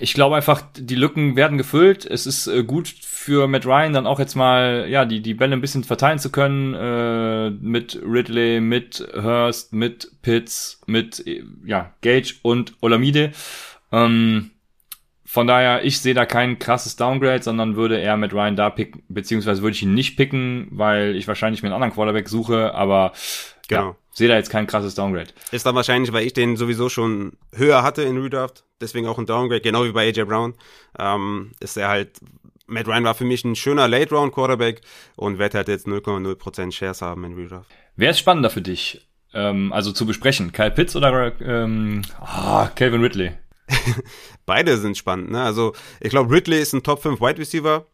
ich 0.00 0.14
glaube 0.14 0.36
einfach, 0.36 0.62
die 0.76 0.94
Lücken 0.94 1.36
werden 1.36 1.58
gefüllt. 1.58 2.04
Es 2.04 2.26
ist 2.26 2.46
äh, 2.46 2.62
gut 2.64 2.88
für 2.88 3.48
Matt 3.48 3.66
Ryan 3.66 3.92
dann 3.92 4.06
auch 4.06 4.18
jetzt 4.18 4.34
mal, 4.34 4.86
ja, 4.88 5.04
die, 5.04 5.20
die 5.20 5.34
Bälle 5.34 5.54
ein 5.54 5.60
bisschen 5.60 5.84
verteilen 5.84 6.18
zu 6.18 6.30
können, 6.30 6.74
äh, 6.74 7.50
mit 7.50 7.98
Ridley, 8.02 8.60
mit 8.60 9.06
Hurst, 9.14 9.72
mit 9.72 10.10
Pitts, 10.22 10.80
mit, 10.86 11.26
äh, 11.26 11.44
ja, 11.64 11.94
Gage 12.02 12.34
und 12.42 12.74
Olamide. 12.80 13.32
Ähm, 13.90 14.50
von 15.30 15.46
daher, 15.46 15.84
ich 15.84 16.00
sehe 16.00 16.14
da 16.14 16.24
kein 16.24 16.58
krasses 16.58 16.96
Downgrade, 16.96 17.42
sondern 17.42 17.76
würde 17.76 18.00
eher 18.00 18.16
mit 18.16 18.32
Ryan 18.32 18.56
da 18.56 18.70
picken, 18.70 19.02
beziehungsweise 19.10 19.60
würde 19.60 19.74
ich 19.74 19.82
ihn 19.82 19.92
nicht 19.92 20.16
picken, 20.16 20.68
weil 20.70 21.16
ich 21.16 21.28
wahrscheinlich 21.28 21.62
mir 21.62 21.66
einen 21.66 21.74
anderen 21.74 21.92
Quarterback 21.92 22.30
suche, 22.30 22.74
aber 22.74 23.12
genau. 23.68 23.88
ja, 23.88 23.96
sehe 24.10 24.28
da 24.28 24.36
jetzt 24.36 24.48
kein 24.48 24.66
krasses 24.66 24.94
Downgrade. 24.94 25.28
Ist 25.52 25.66
dann 25.66 25.74
wahrscheinlich, 25.74 26.14
weil 26.14 26.24
ich 26.24 26.32
den 26.32 26.56
sowieso 26.56 26.88
schon 26.88 27.32
höher 27.54 27.82
hatte 27.82 28.04
in 28.04 28.16
Redraft, 28.16 28.64
deswegen 28.80 29.06
auch 29.06 29.18
ein 29.18 29.26
Downgrade, 29.26 29.60
genau 29.60 29.84
wie 29.84 29.92
bei 29.92 30.08
AJ 30.08 30.24
Brown, 30.24 30.54
ähm, 30.98 31.52
ist 31.60 31.76
er 31.76 31.88
halt, 31.88 32.20
Matt 32.66 32.88
Ryan 32.88 33.04
war 33.04 33.14
für 33.14 33.26
mich 33.26 33.44
ein 33.44 33.54
schöner 33.54 33.86
Late-Round-Quarterback 33.86 34.80
und 35.16 35.38
wird 35.38 35.52
halt 35.52 35.68
jetzt 35.68 35.86
0,0% 35.86 36.72
Shares 36.72 37.02
haben 37.02 37.24
in 37.24 37.34
Redraft. 37.34 37.70
Wer 37.96 38.12
ist 38.12 38.18
spannender 38.18 38.48
für 38.48 38.62
dich? 38.62 39.06
Ähm, 39.34 39.74
also 39.74 39.92
zu 39.92 40.06
besprechen, 40.06 40.52
Kyle 40.52 40.70
Pitts 40.70 40.96
oder 40.96 41.38
ähm, 41.42 42.00
oh, 42.18 42.66
Calvin 42.74 43.02
Ridley? 43.02 43.32
Beide 44.46 44.78
sind 44.78 44.96
spannend, 44.96 45.30
ne? 45.30 45.42
Also, 45.42 45.74
ich 46.00 46.10
glaube, 46.10 46.34
Ridley 46.34 46.60
ist 46.60 46.72
ein 46.72 46.82
Top 46.82 47.02
5 47.02 47.20
Wide 47.20 47.38
Receiver. 47.38 47.86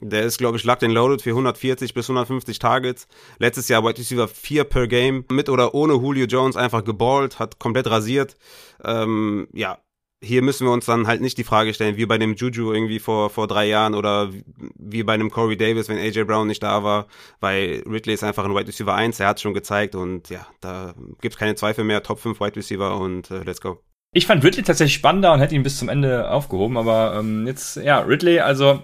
Der 0.00 0.24
ist, 0.24 0.38
glaube 0.38 0.58
ich, 0.58 0.64
locked 0.64 0.84
and 0.84 0.92
loaded 0.92 1.22
für 1.22 1.30
140 1.30 1.94
bis 1.94 2.08
150 2.08 2.58
Targets. 2.58 3.08
Letztes 3.38 3.68
Jahr 3.68 3.82
Wide 3.82 3.98
Receiver 3.98 4.28
4 4.28 4.64
per 4.64 4.86
Game. 4.88 5.24
Mit 5.30 5.48
oder 5.48 5.74
ohne 5.74 5.94
Julio 5.94 6.26
Jones 6.26 6.56
einfach 6.56 6.84
geballt, 6.84 7.38
hat 7.38 7.58
komplett 7.58 7.88
rasiert. 7.88 8.36
Ähm, 8.84 9.48
ja, 9.52 9.78
hier 10.22 10.42
müssen 10.42 10.66
wir 10.66 10.72
uns 10.72 10.86
dann 10.86 11.06
halt 11.06 11.20
nicht 11.20 11.38
die 11.38 11.44
Frage 11.44 11.74
stellen, 11.74 11.96
wie 11.96 12.06
bei 12.06 12.18
dem 12.18 12.34
Juju 12.34 12.72
irgendwie 12.72 12.98
vor, 12.98 13.30
vor 13.30 13.46
drei 13.46 13.66
Jahren 13.66 13.94
oder 13.94 14.30
wie 14.76 15.02
bei 15.02 15.14
einem 15.14 15.30
Corey 15.30 15.56
Davis, 15.56 15.88
wenn 15.88 15.98
AJ 15.98 16.24
Brown 16.24 16.46
nicht 16.46 16.62
da 16.62 16.82
war, 16.82 17.06
weil 17.40 17.82
Ridley 17.86 18.14
ist 18.14 18.24
einfach 18.24 18.44
ein 18.44 18.54
Wide 18.54 18.68
Receiver 18.68 18.94
1, 18.94 19.20
er 19.20 19.28
hat 19.28 19.40
schon 19.40 19.54
gezeigt 19.54 19.94
und 19.94 20.30
ja, 20.30 20.46
da 20.60 20.94
gibt's 21.20 21.38
keine 21.38 21.54
Zweifel 21.54 21.84
mehr, 21.84 22.02
Top 22.02 22.18
5 22.18 22.40
Wide 22.40 22.56
Receiver 22.56 22.98
und 22.98 23.30
äh, 23.30 23.42
let's 23.42 23.60
go. 23.60 23.82
Ich 24.16 24.26
fand 24.26 24.42
Ridley 24.42 24.62
tatsächlich 24.62 24.94
spannender 24.94 25.34
und 25.34 25.40
hätte 25.40 25.54
ihn 25.54 25.62
bis 25.62 25.76
zum 25.76 25.90
Ende 25.90 26.30
aufgehoben, 26.30 26.78
aber 26.78 27.16
ähm, 27.18 27.46
jetzt, 27.46 27.76
ja, 27.76 27.98
Ridley, 27.98 28.40
also 28.40 28.80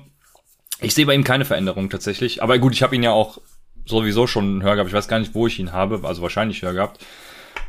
ich 0.79 0.93
sehe 0.93 1.07
bei 1.07 1.15
ihm 1.15 1.25
keine 1.25 1.47
Veränderung 1.47 1.89
tatsächlich. 1.89 2.43
Aber 2.43 2.59
gut, 2.59 2.75
ich 2.75 2.83
habe 2.83 2.95
ihn 2.95 3.03
ja 3.03 3.13
auch 3.13 3.39
sowieso 3.87 4.27
schon 4.27 4.63
höher 4.63 4.75
gehabt. 4.75 4.91
Ich 4.91 4.95
weiß 4.95 5.09
gar 5.09 5.21
nicht, 5.21 5.35
wo 5.35 5.47
ich 5.47 5.59
ihn 5.59 5.73
habe, 5.73 6.03
also 6.05 6.21
wahrscheinlich 6.21 6.61
höher 6.61 6.75
gehabt, 6.75 7.03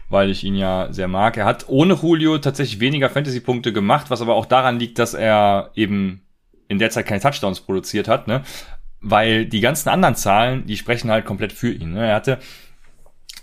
weil 0.10 0.30
ich 0.30 0.43
ihn 0.43 0.56
ja 0.56 0.91
sehr 0.91 1.08
mag. 1.08 1.38
Er 1.38 1.45
hat 1.45 1.69
ohne 1.69 1.93
Julio 1.93 2.38
tatsächlich 2.38 2.82
weniger 2.82 3.10
Fantasy-Punkte 3.10 3.71
gemacht, 3.71 4.10
was 4.10 4.21
aber 4.21 4.36
auch 4.36 4.45
daran 4.45 4.78
liegt, 4.78 4.99
dass 4.99 5.13
er 5.13 5.71
eben 5.73 6.28
in 6.67 6.80
der 6.80 6.89
Zeit 6.89 7.06
keine 7.06 7.21
Touchdowns 7.21 7.62
produziert 7.62 8.10
hat, 8.10 8.28
ne? 8.28 8.43
Weil 8.99 9.45
die 9.45 9.62
ganzen 9.62 9.88
anderen 9.88 10.15
Zahlen, 10.15 10.65
die 10.65 10.76
sprechen 10.76 11.10
halt 11.10 11.23
komplett 11.23 11.54
für 11.54 11.71
ihn. 11.71 11.93
Ne? 11.93 12.08
Er 12.08 12.15
hatte 12.15 12.39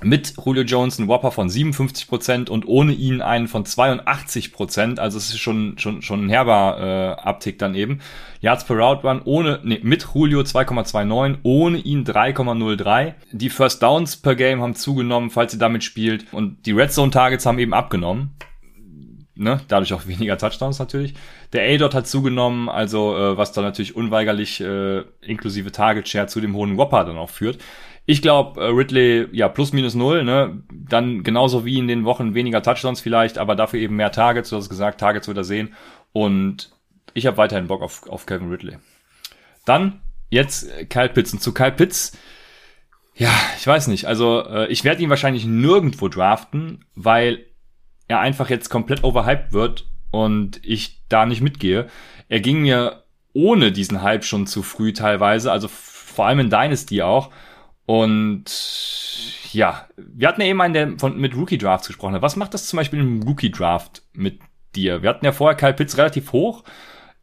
mit 0.02 0.34
Julio 0.42 0.62
Jones 0.62 0.98
einen 0.98 1.08
Whopper 1.08 1.30
von 1.30 1.48
57% 1.48 2.48
und 2.48 2.66
ohne 2.66 2.92
ihn 2.92 3.20
einen 3.20 3.48
von 3.48 3.64
82%. 3.64 4.98
Also 4.98 5.18
es 5.18 5.30
ist 5.30 5.38
schon, 5.38 5.78
schon, 5.78 6.02
schon 6.02 6.26
ein 6.26 6.28
herber 6.28 7.16
äh, 7.18 7.22
Abtick 7.22 7.58
dann 7.58 7.74
eben. 7.74 8.00
Yards 8.40 8.64
per 8.64 8.76
Route 8.76 9.06
Run 9.06 9.22
ohne, 9.24 9.60
nee, 9.62 9.80
mit 9.82 10.06
Julio 10.14 10.40
2,29, 10.40 11.38
ohne 11.42 11.78
ihn 11.78 12.04
3,03. 12.04 13.14
Die 13.32 13.50
First 13.50 13.82
Downs 13.82 14.16
per 14.16 14.34
Game 14.34 14.62
haben 14.62 14.74
zugenommen, 14.74 15.30
falls 15.30 15.52
ihr 15.52 15.58
damit 15.58 15.84
spielt. 15.84 16.32
Und 16.32 16.64
die 16.66 16.72
Red 16.72 16.92
Zone 16.92 17.10
Targets 17.10 17.44
haben 17.44 17.58
eben 17.58 17.74
abgenommen. 17.74 18.36
Ne? 19.40 19.58
Dadurch 19.68 19.94
auch 19.94 20.06
weniger 20.06 20.36
Touchdowns 20.36 20.78
natürlich. 20.78 21.14
Der 21.54 21.62
A-Dot 21.62 21.94
hat 21.94 22.06
zugenommen, 22.06 22.68
also 22.68 23.16
äh, 23.16 23.38
was 23.38 23.52
dann 23.52 23.64
natürlich 23.64 23.96
unweigerlich 23.96 24.60
äh, 24.60 25.00
inklusive 25.22 25.72
Target 25.72 26.08
Share 26.08 26.26
zu 26.26 26.42
dem 26.42 26.54
hohen 26.54 26.76
Whopper 26.76 27.04
dann 27.04 27.16
auch 27.16 27.30
führt. 27.30 27.58
Ich 28.10 28.22
glaube, 28.22 28.60
äh, 28.60 28.66
Ridley, 28.66 29.28
ja, 29.30 29.48
plus 29.48 29.72
minus 29.72 29.94
null, 29.94 30.24
ne? 30.24 30.64
Dann 30.72 31.22
genauso 31.22 31.64
wie 31.64 31.78
in 31.78 31.86
den 31.86 32.04
Wochen 32.04 32.34
weniger 32.34 32.60
Touchdowns 32.60 33.00
vielleicht, 33.00 33.38
aber 33.38 33.54
dafür 33.54 33.78
eben 33.78 33.94
mehr 33.94 34.10
Targets, 34.10 34.50
du 34.50 34.56
hast 34.56 34.68
gesagt, 34.68 34.98
Targets 34.98 35.28
wird 35.28 35.36
er 35.36 35.44
sehen. 35.44 35.74
Und 36.12 36.72
ich 37.14 37.26
habe 37.26 37.36
weiterhin 37.36 37.68
Bock 37.68 37.82
auf, 37.82 38.08
auf 38.08 38.26
Kevin 38.26 38.50
Ridley. 38.50 38.78
Dann 39.64 40.00
jetzt 40.28 40.68
Kyle 40.88 41.08
Pitts. 41.08 41.32
Und 41.32 41.40
zu 41.40 41.54
Kyle 41.54 41.70
Pitts, 41.70 42.18
ja, 43.14 43.30
ich 43.56 43.64
weiß 43.64 43.86
nicht. 43.86 44.06
Also 44.06 44.44
äh, 44.44 44.66
ich 44.72 44.82
werde 44.82 45.04
ihn 45.04 45.10
wahrscheinlich 45.10 45.44
nirgendwo 45.44 46.08
draften, 46.08 46.84
weil 46.96 47.46
er 48.08 48.18
einfach 48.18 48.50
jetzt 48.50 48.70
komplett 48.70 49.04
overhyped 49.04 49.52
wird 49.52 49.86
und 50.10 50.58
ich 50.64 51.00
da 51.08 51.26
nicht 51.26 51.42
mitgehe. 51.42 51.88
Er 52.28 52.40
ging 52.40 52.62
mir 52.62 53.04
ohne 53.34 53.70
diesen 53.70 54.02
Hype 54.02 54.24
schon 54.24 54.48
zu 54.48 54.64
früh 54.64 54.92
teilweise, 54.92 55.52
also 55.52 55.68
vor 55.68 56.26
allem 56.26 56.40
in 56.40 56.50
Dynasty 56.50 57.02
auch. 57.02 57.30
Und 57.90 58.44
ja, 59.53 59.88
wir 59.96 60.29
hatten 60.29 60.40
ja 60.40 60.46
eben 60.46 60.61
einen, 60.61 60.74
der 60.74 60.92
von, 60.96 61.18
mit 61.18 61.35
Rookie 61.35 61.59
Drafts 61.59 61.88
gesprochen 61.88 62.14
hat. 62.14 62.22
Was 62.22 62.37
macht 62.37 62.55
das 62.55 62.68
zum 62.68 62.76
Beispiel 62.76 63.00
im 63.00 63.20
Rookie 63.24 63.50
Draft 63.50 64.03
mit 64.12 64.38
dir? 64.76 65.03
Wir 65.03 65.09
hatten 65.09 65.24
ja 65.24 65.33
vorher 65.33 65.57
Kyle 65.57 65.74
Pitts 65.74 65.98
relativ 65.98 66.31
hoch. 66.31 66.62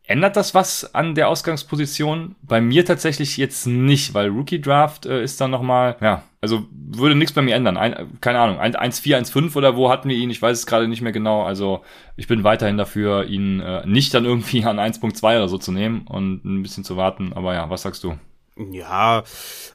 Ändert 0.03 0.35
das 0.35 0.53
was 0.53 0.93
an 0.93 1.15
der 1.15 1.29
Ausgangsposition? 1.29 2.35
Bei 2.41 2.59
mir 2.59 2.83
tatsächlich 2.83 3.37
jetzt 3.37 3.65
nicht, 3.65 4.13
weil 4.13 4.27
Rookie 4.27 4.59
Draft 4.59 5.05
äh, 5.05 5.23
ist 5.23 5.39
dann 5.39 5.51
nochmal, 5.51 5.95
ja, 6.01 6.23
also 6.41 6.65
würde 6.71 7.15
nichts 7.15 7.31
bei 7.31 7.41
mir 7.41 7.55
ändern. 7.55 7.77
Ein, 7.77 8.19
keine 8.19 8.39
Ahnung, 8.39 8.59
1-4, 8.59 9.19
1-5 9.19 9.55
oder 9.55 9.77
wo 9.77 9.89
hatten 9.89 10.09
wir 10.09 10.17
ihn? 10.17 10.29
Ich 10.29 10.41
weiß 10.41 10.57
es 10.57 10.65
gerade 10.65 10.89
nicht 10.89 11.01
mehr 11.01 11.13
genau. 11.13 11.43
Also 11.43 11.85
ich 12.17 12.27
bin 12.27 12.43
weiterhin 12.43 12.75
dafür, 12.75 13.23
ihn 13.23 13.61
äh, 13.61 13.87
nicht 13.87 14.13
dann 14.13 14.25
irgendwie 14.25 14.65
an 14.65 14.81
1.2 14.81 15.23
oder 15.23 15.47
so 15.47 15.59
zu 15.59 15.71
nehmen 15.71 16.05
und 16.07 16.43
ein 16.43 16.61
bisschen 16.61 16.83
zu 16.83 16.97
warten. 16.97 17.31
Aber 17.31 17.53
ja, 17.53 17.69
was 17.69 17.83
sagst 17.83 18.03
du? 18.03 18.17
Ja, 18.57 19.23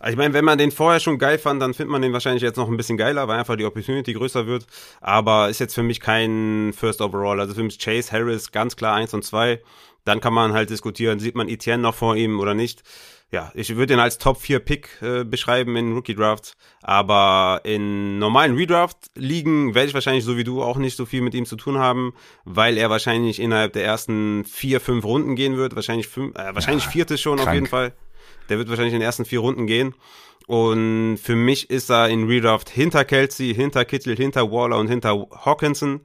ich 0.09 0.17
meine, 0.17 0.35
wenn 0.35 0.45
man 0.45 0.59
den 0.59 0.73
vorher 0.73 0.99
schon 0.99 1.19
geil 1.19 1.39
fand, 1.39 1.63
dann 1.63 1.73
findet 1.73 1.93
man 1.93 2.03
den 2.03 2.13
wahrscheinlich 2.13 2.43
jetzt 2.43 2.57
noch 2.57 2.69
ein 2.69 2.77
bisschen 2.77 2.97
geiler, 2.97 3.29
weil 3.29 3.39
einfach 3.39 3.57
die 3.57 3.65
Opportunity 3.65 4.13
größer 4.13 4.47
wird. 4.47 4.67
Aber 5.01 5.49
ist 5.49 5.61
jetzt 5.61 5.75
für 5.75 5.85
mich 5.85 6.01
kein 6.01 6.73
First 6.77 7.01
Overall. 7.01 7.39
Also 7.39 7.55
für 7.55 7.63
mich 7.63 7.79
Chase 7.79 8.11
Harris 8.11 8.51
ganz 8.51 8.75
klar 8.77 8.95
eins 8.95 9.15
und 9.15 9.25
zwei. 9.25 9.61
Dann 10.05 10.21
kann 10.21 10.35
man 10.35 10.53
halt 10.53 10.71
diskutieren, 10.71 11.21
sieht 11.21 11.37
man 11.37 11.49
Etienne 11.49 11.83
noch 11.83 11.95
vor 11.95 12.17
ihm 12.17 12.41
oder 12.41 12.55
nicht. 12.55 12.83
Ja, 13.31 13.51
ich 13.55 13.75
würde 13.77 13.95
ihn 13.95 13.99
als 13.99 14.19
Top 14.19 14.39
4 14.39 14.59
Pick 14.59 15.01
äh, 15.01 15.25
beschreiben 15.25 15.75
in 15.77 15.95
Rookie 15.95 16.15
Drafts, 16.15 16.55
aber 16.83 17.63
in 17.65 18.19
normalen 18.19 18.55
Redraft 18.57 18.99
liegen 19.15 19.75
werde 19.75 19.89
ich 19.89 19.95
wahrscheinlich 19.95 20.25
so 20.25 20.37
wie 20.37 20.45
du 20.45 20.63
auch 20.63 20.77
nicht 20.77 20.99
so 20.99 21.07
viel 21.07 21.23
mit 21.23 21.33
ihm 21.33 21.47
zu 21.47 21.57
tun 21.57 21.79
haben, 21.79 22.13
weil 22.45 22.77
er 22.77 22.91
wahrscheinlich 22.91 23.41
innerhalb 23.41 23.73
der 23.73 23.87
ersten 23.87 24.45
vier, 24.45 24.81
fünf 24.81 25.07
Runden 25.07 25.35
gehen 25.35 25.57
wird, 25.57 25.75
wahrscheinlich 25.75 26.09
fünf, 26.09 26.37
äh, 26.37 26.55
wahrscheinlich 26.55 26.85
ja, 26.85 26.91
vierte 26.91 27.17
schon 27.17 27.37
krank. 27.37 27.49
auf 27.49 27.55
jeden 27.55 27.69
Fall. 27.69 27.95
Der 28.53 28.59
wird 28.59 28.69
wahrscheinlich 28.69 28.93
in 28.93 29.01
den 29.01 29.07
ersten 29.07 29.25
vier 29.25 29.39
Runden 29.41 29.67
gehen. 29.67 29.95
Und 30.47 31.17
für 31.17 31.37
mich 31.37 31.71
ist 31.71 31.91
er 31.91 32.11
in 32.11 32.27
Redraft 32.27 32.69
hinter 32.69 33.03
Kelsey, 33.07 33.55
hinter 33.55 33.87
Kittel, 33.87 34.15
hinter 34.15 34.53
Waller 34.53 34.77
und 34.77 34.89
hinter 34.89 35.27
Hawkinson. 35.31 36.03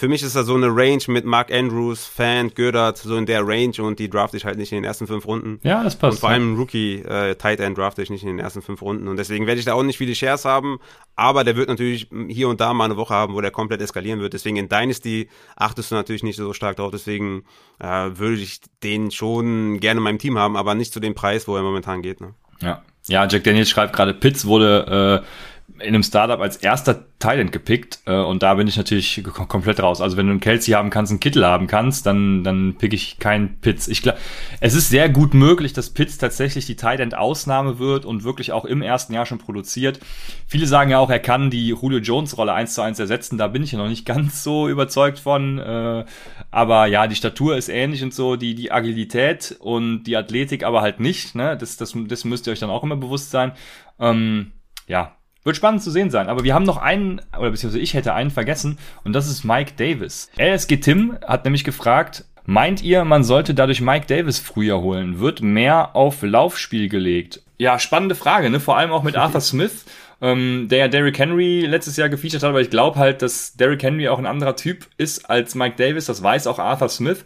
Für 0.00 0.06
mich 0.06 0.22
ist 0.22 0.36
er 0.36 0.44
so 0.44 0.54
eine 0.54 0.68
Range 0.68 1.02
mit 1.08 1.24
Mark 1.24 1.52
Andrews, 1.52 2.06
Fan, 2.06 2.54
Gödert, 2.54 2.98
so 2.98 3.16
in 3.16 3.26
der 3.26 3.44
Range 3.44 3.72
und 3.80 3.98
die 3.98 4.08
draft 4.08 4.32
ich 4.34 4.44
halt 4.44 4.56
nicht 4.56 4.70
in 4.70 4.76
den 4.76 4.84
ersten 4.84 5.08
fünf 5.08 5.26
Runden. 5.26 5.58
Ja, 5.64 5.82
das 5.82 5.98
passt. 5.98 6.18
Und 6.18 6.20
vor 6.20 6.28
allem 6.28 6.56
Rookie 6.56 7.02
äh, 7.02 7.34
Tight 7.34 7.58
End 7.58 7.76
draft 7.76 7.98
ich 7.98 8.08
nicht 8.08 8.22
in 8.22 8.28
den 8.28 8.38
ersten 8.38 8.62
fünf 8.62 8.80
Runden 8.80 9.08
und 9.08 9.16
deswegen 9.16 9.48
werde 9.48 9.58
ich 9.58 9.64
da 9.64 9.72
auch 9.72 9.82
nicht 9.82 9.98
viele 9.98 10.14
Shares 10.14 10.44
haben, 10.44 10.78
aber 11.16 11.42
der 11.42 11.56
wird 11.56 11.68
natürlich 11.68 12.08
hier 12.28 12.48
und 12.48 12.60
da 12.60 12.74
mal 12.74 12.84
eine 12.84 12.96
Woche 12.96 13.12
haben, 13.12 13.34
wo 13.34 13.40
der 13.40 13.50
komplett 13.50 13.80
eskalieren 13.80 14.20
wird. 14.20 14.34
Deswegen 14.34 14.56
in 14.56 14.68
Dynasty 14.68 15.30
achtest 15.56 15.90
du 15.90 15.96
natürlich 15.96 16.22
nicht 16.22 16.36
so 16.36 16.52
stark 16.52 16.76
drauf, 16.76 16.92
deswegen 16.92 17.42
äh, 17.80 17.88
würde 17.88 18.36
ich 18.36 18.60
den 18.84 19.10
schon 19.10 19.80
gerne 19.80 19.98
in 19.98 20.04
meinem 20.04 20.20
Team 20.20 20.38
haben, 20.38 20.56
aber 20.56 20.76
nicht 20.76 20.92
zu 20.92 21.00
dem 21.00 21.16
Preis, 21.16 21.48
wo 21.48 21.56
er 21.56 21.62
momentan 21.62 22.02
geht. 22.02 22.20
Ne? 22.20 22.34
Ja. 22.60 22.84
Ja, 23.08 23.26
Jack 23.26 23.42
Daniels 23.42 23.70
schreibt 23.70 23.96
gerade, 23.96 24.14
Pitts 24.14 24.44
wurde 24.44 25.24
äh, 25.24 25.26
in 25.74 25.94
einem 25.94 26.02
Startup 26.02 26.40
als 26.40 26.56
erster 26.56 27.04
Talent 27.18 27.52
gepickt 27.52 28.00
äh, 28.06 28.16
und 28.16 28.42
da 28.42 28.54
bin 28.54 28.66
ich 28.66 28.76
natürlich 28.76 29.22
komplett 29.24 29.80
raus. 29.80 30.00
Also 30.00 30.16
wenn 30.16 30.26
du 30.26 30.32
einen 30.32 30.40
Kelsey 30.40 30.72
haben 30.72 30.90
kannst, 30.90 31.12
einen 31.12 31.20
Kittel 31.20 31.44
haben 31.46 31.66
kannst, 31.66 32.06
dann 32.06 32.42
dann 32.42 32.76
pick 32.78 32.92
ich 32.92 33.18
keinen 33.18 33.60
Pitts. 33.60 33.86
Ich 33.86 34.02
glaube, 34.02 34.18
es 34.60 34.74
ist 34.74 34.88
sehr 34.88 35.08
gut 35.08 35.34
möglich, 35.34 35.72
dass 35.72 35.90
Pitts 35.90 36.18
tatsächlich 36.18 36.66
die 36.66 36.76
Tight 36.76 37.14
Ausnahme 37.14 37.78
wird 37.78 38.04
und 38.04 38.24
wirklich 38.24 38.52
auch 38.52 38.64
im 38.64 38.82
ersten 38.82 39.12
Jahr 39.12 39.26
schon 39.26 39.38
produziert. 39.38 40.00
Viele 40.46 40.66
sagen 40.66 40.90
ja 40.90 40.98
auch, 40.98 41.10
er 41.10 41.20
kann 41.20 41.50
die 41.50 41.68
Julio 41.68 41.98
Jones 41.98 42.36
Rolle 42.38 42.54
eins 42.54 42.74
zu 42.74 42.82
eins 42.82 42.98
ersetzen. 42.98 43.38
Da 43.38 43.48
bin 43.48 43.62
ich 43.62 43.72
ja 43.72 43.78
noch 43.78 43.88
nicht 43.88 44.04
ganz 44.06 44.42
so 44.42 44.68
überzeugt 44.68 45.18
von. 45.18 45.58
Äh, 45.58 46.04
aber 46.50 46.86
ja, 46.86 47.06
die 47.06 47.16
Statur 47.16 47.56
ist 47.56 47.68
ähnlich 47.68 48.02
und 48.02 48.14
so, 48.14 48.36
die 48.36 48.54
die 48.54 48.72
Agilität 48.72 49.56
und 49.60 50.04
die 50.04 50.16
Athletik 50.16 50.64
aber 50.64 50.80
halt 50.80 50.98
nicht. 50.98 51.34
Ne, 51.34 51.56
das 51.56 51.76
das 51.76 51.94
das 51.94 52.24
müsst 52.24 52.46
ihr 52.46 52.52
euch 52.52 52.60
dann 52.60 52.70
auch 52.70 52.82
immer 52.82 52.96
bewusst 52.96 53.30
sein. 53.30 53.52
Ähm, 54.00 54.52
ja, 54.86 55.17
wird 55.44 55.56
spannend 55.56 55.82
zu 55.82 55.90
sehen 55.90 56.10
sein. 56.10 56.28
Aber 56.28 56.44
wir 56.44 56.54
haben 56.54 56.64
noch 56.64 56.76
einen, 56.78 57.20
oder 57.38 57.50
beziehungsweise 57.50 57.82
ich 57.82 57.94
hätte 57.94 58.14
einen 58.14 58.30
vergessen, 58.30 58.78
und 59.04 59.12
das 59.12 59.28
ist 59.28 59.44
Mike 59.44 59.72
Davis. 59.76 60.30
LSG 60.38 60.76
Tim 60.78 61.16
hat 61.26 61.44
nämlich 61.44 61.64
gefragt, 61.64 62.24
meint 62.44 62.82
ihr, 62.82 63.04
man 63.04 63.24
sollte 63.24 63.54
dadurch 63.54 63.80
Mike 63.80 64.06
Davis 64.06 64.38
früher 64.38 64.80
holen? 64.80 65.20
Wird 65.20 65.40
mehr 65.42 65.94
auf 65.96 66.22
Laufspiel 66.22 66.88
gelegt? 66.88 67.42
Ja, 67.58 67.78
spannende 67.78 68.14
Frage, 68.14 68.50
ne? 68.50 68.60
Vor 68.60 68.76
allem 68.76 68.92
auch 68.92 69.02
mit 69.02 69.16
Arthur 69.16 69.40
Smith. 69.42 69.84
ähm, 70.20 70.66
der 70.68 70.78
ja 70.78 70.88
Derrick 70.88 71.18
Henry 71.18 71.60
letztes 71.66 71.96
Jahr 71.96 72.08
gefeatured 72.08 72.42
hat, 72.42 72.50
aber 72.50 72.60
ich 72.60 72.70
glaube 72.70 72.98
halt, 72.98 73.22
dass 73.22 73.54
Derrick 73.54 73.82
Henry 73.82 74.08
auch 74.08 74.18
ein 74.18 74.26
anderer 74.26 74.56
Typ 74.56 74.86
ist 74.96 75.30
als 75.30 75.54
Mike 75.54 75.76
Davis, 75.76 76.06
das 76.06 76.22
weiß 76.22 76.46
auch 76.48 76.58
Arthur 76.58 76.88
Smith. 76.88 77.24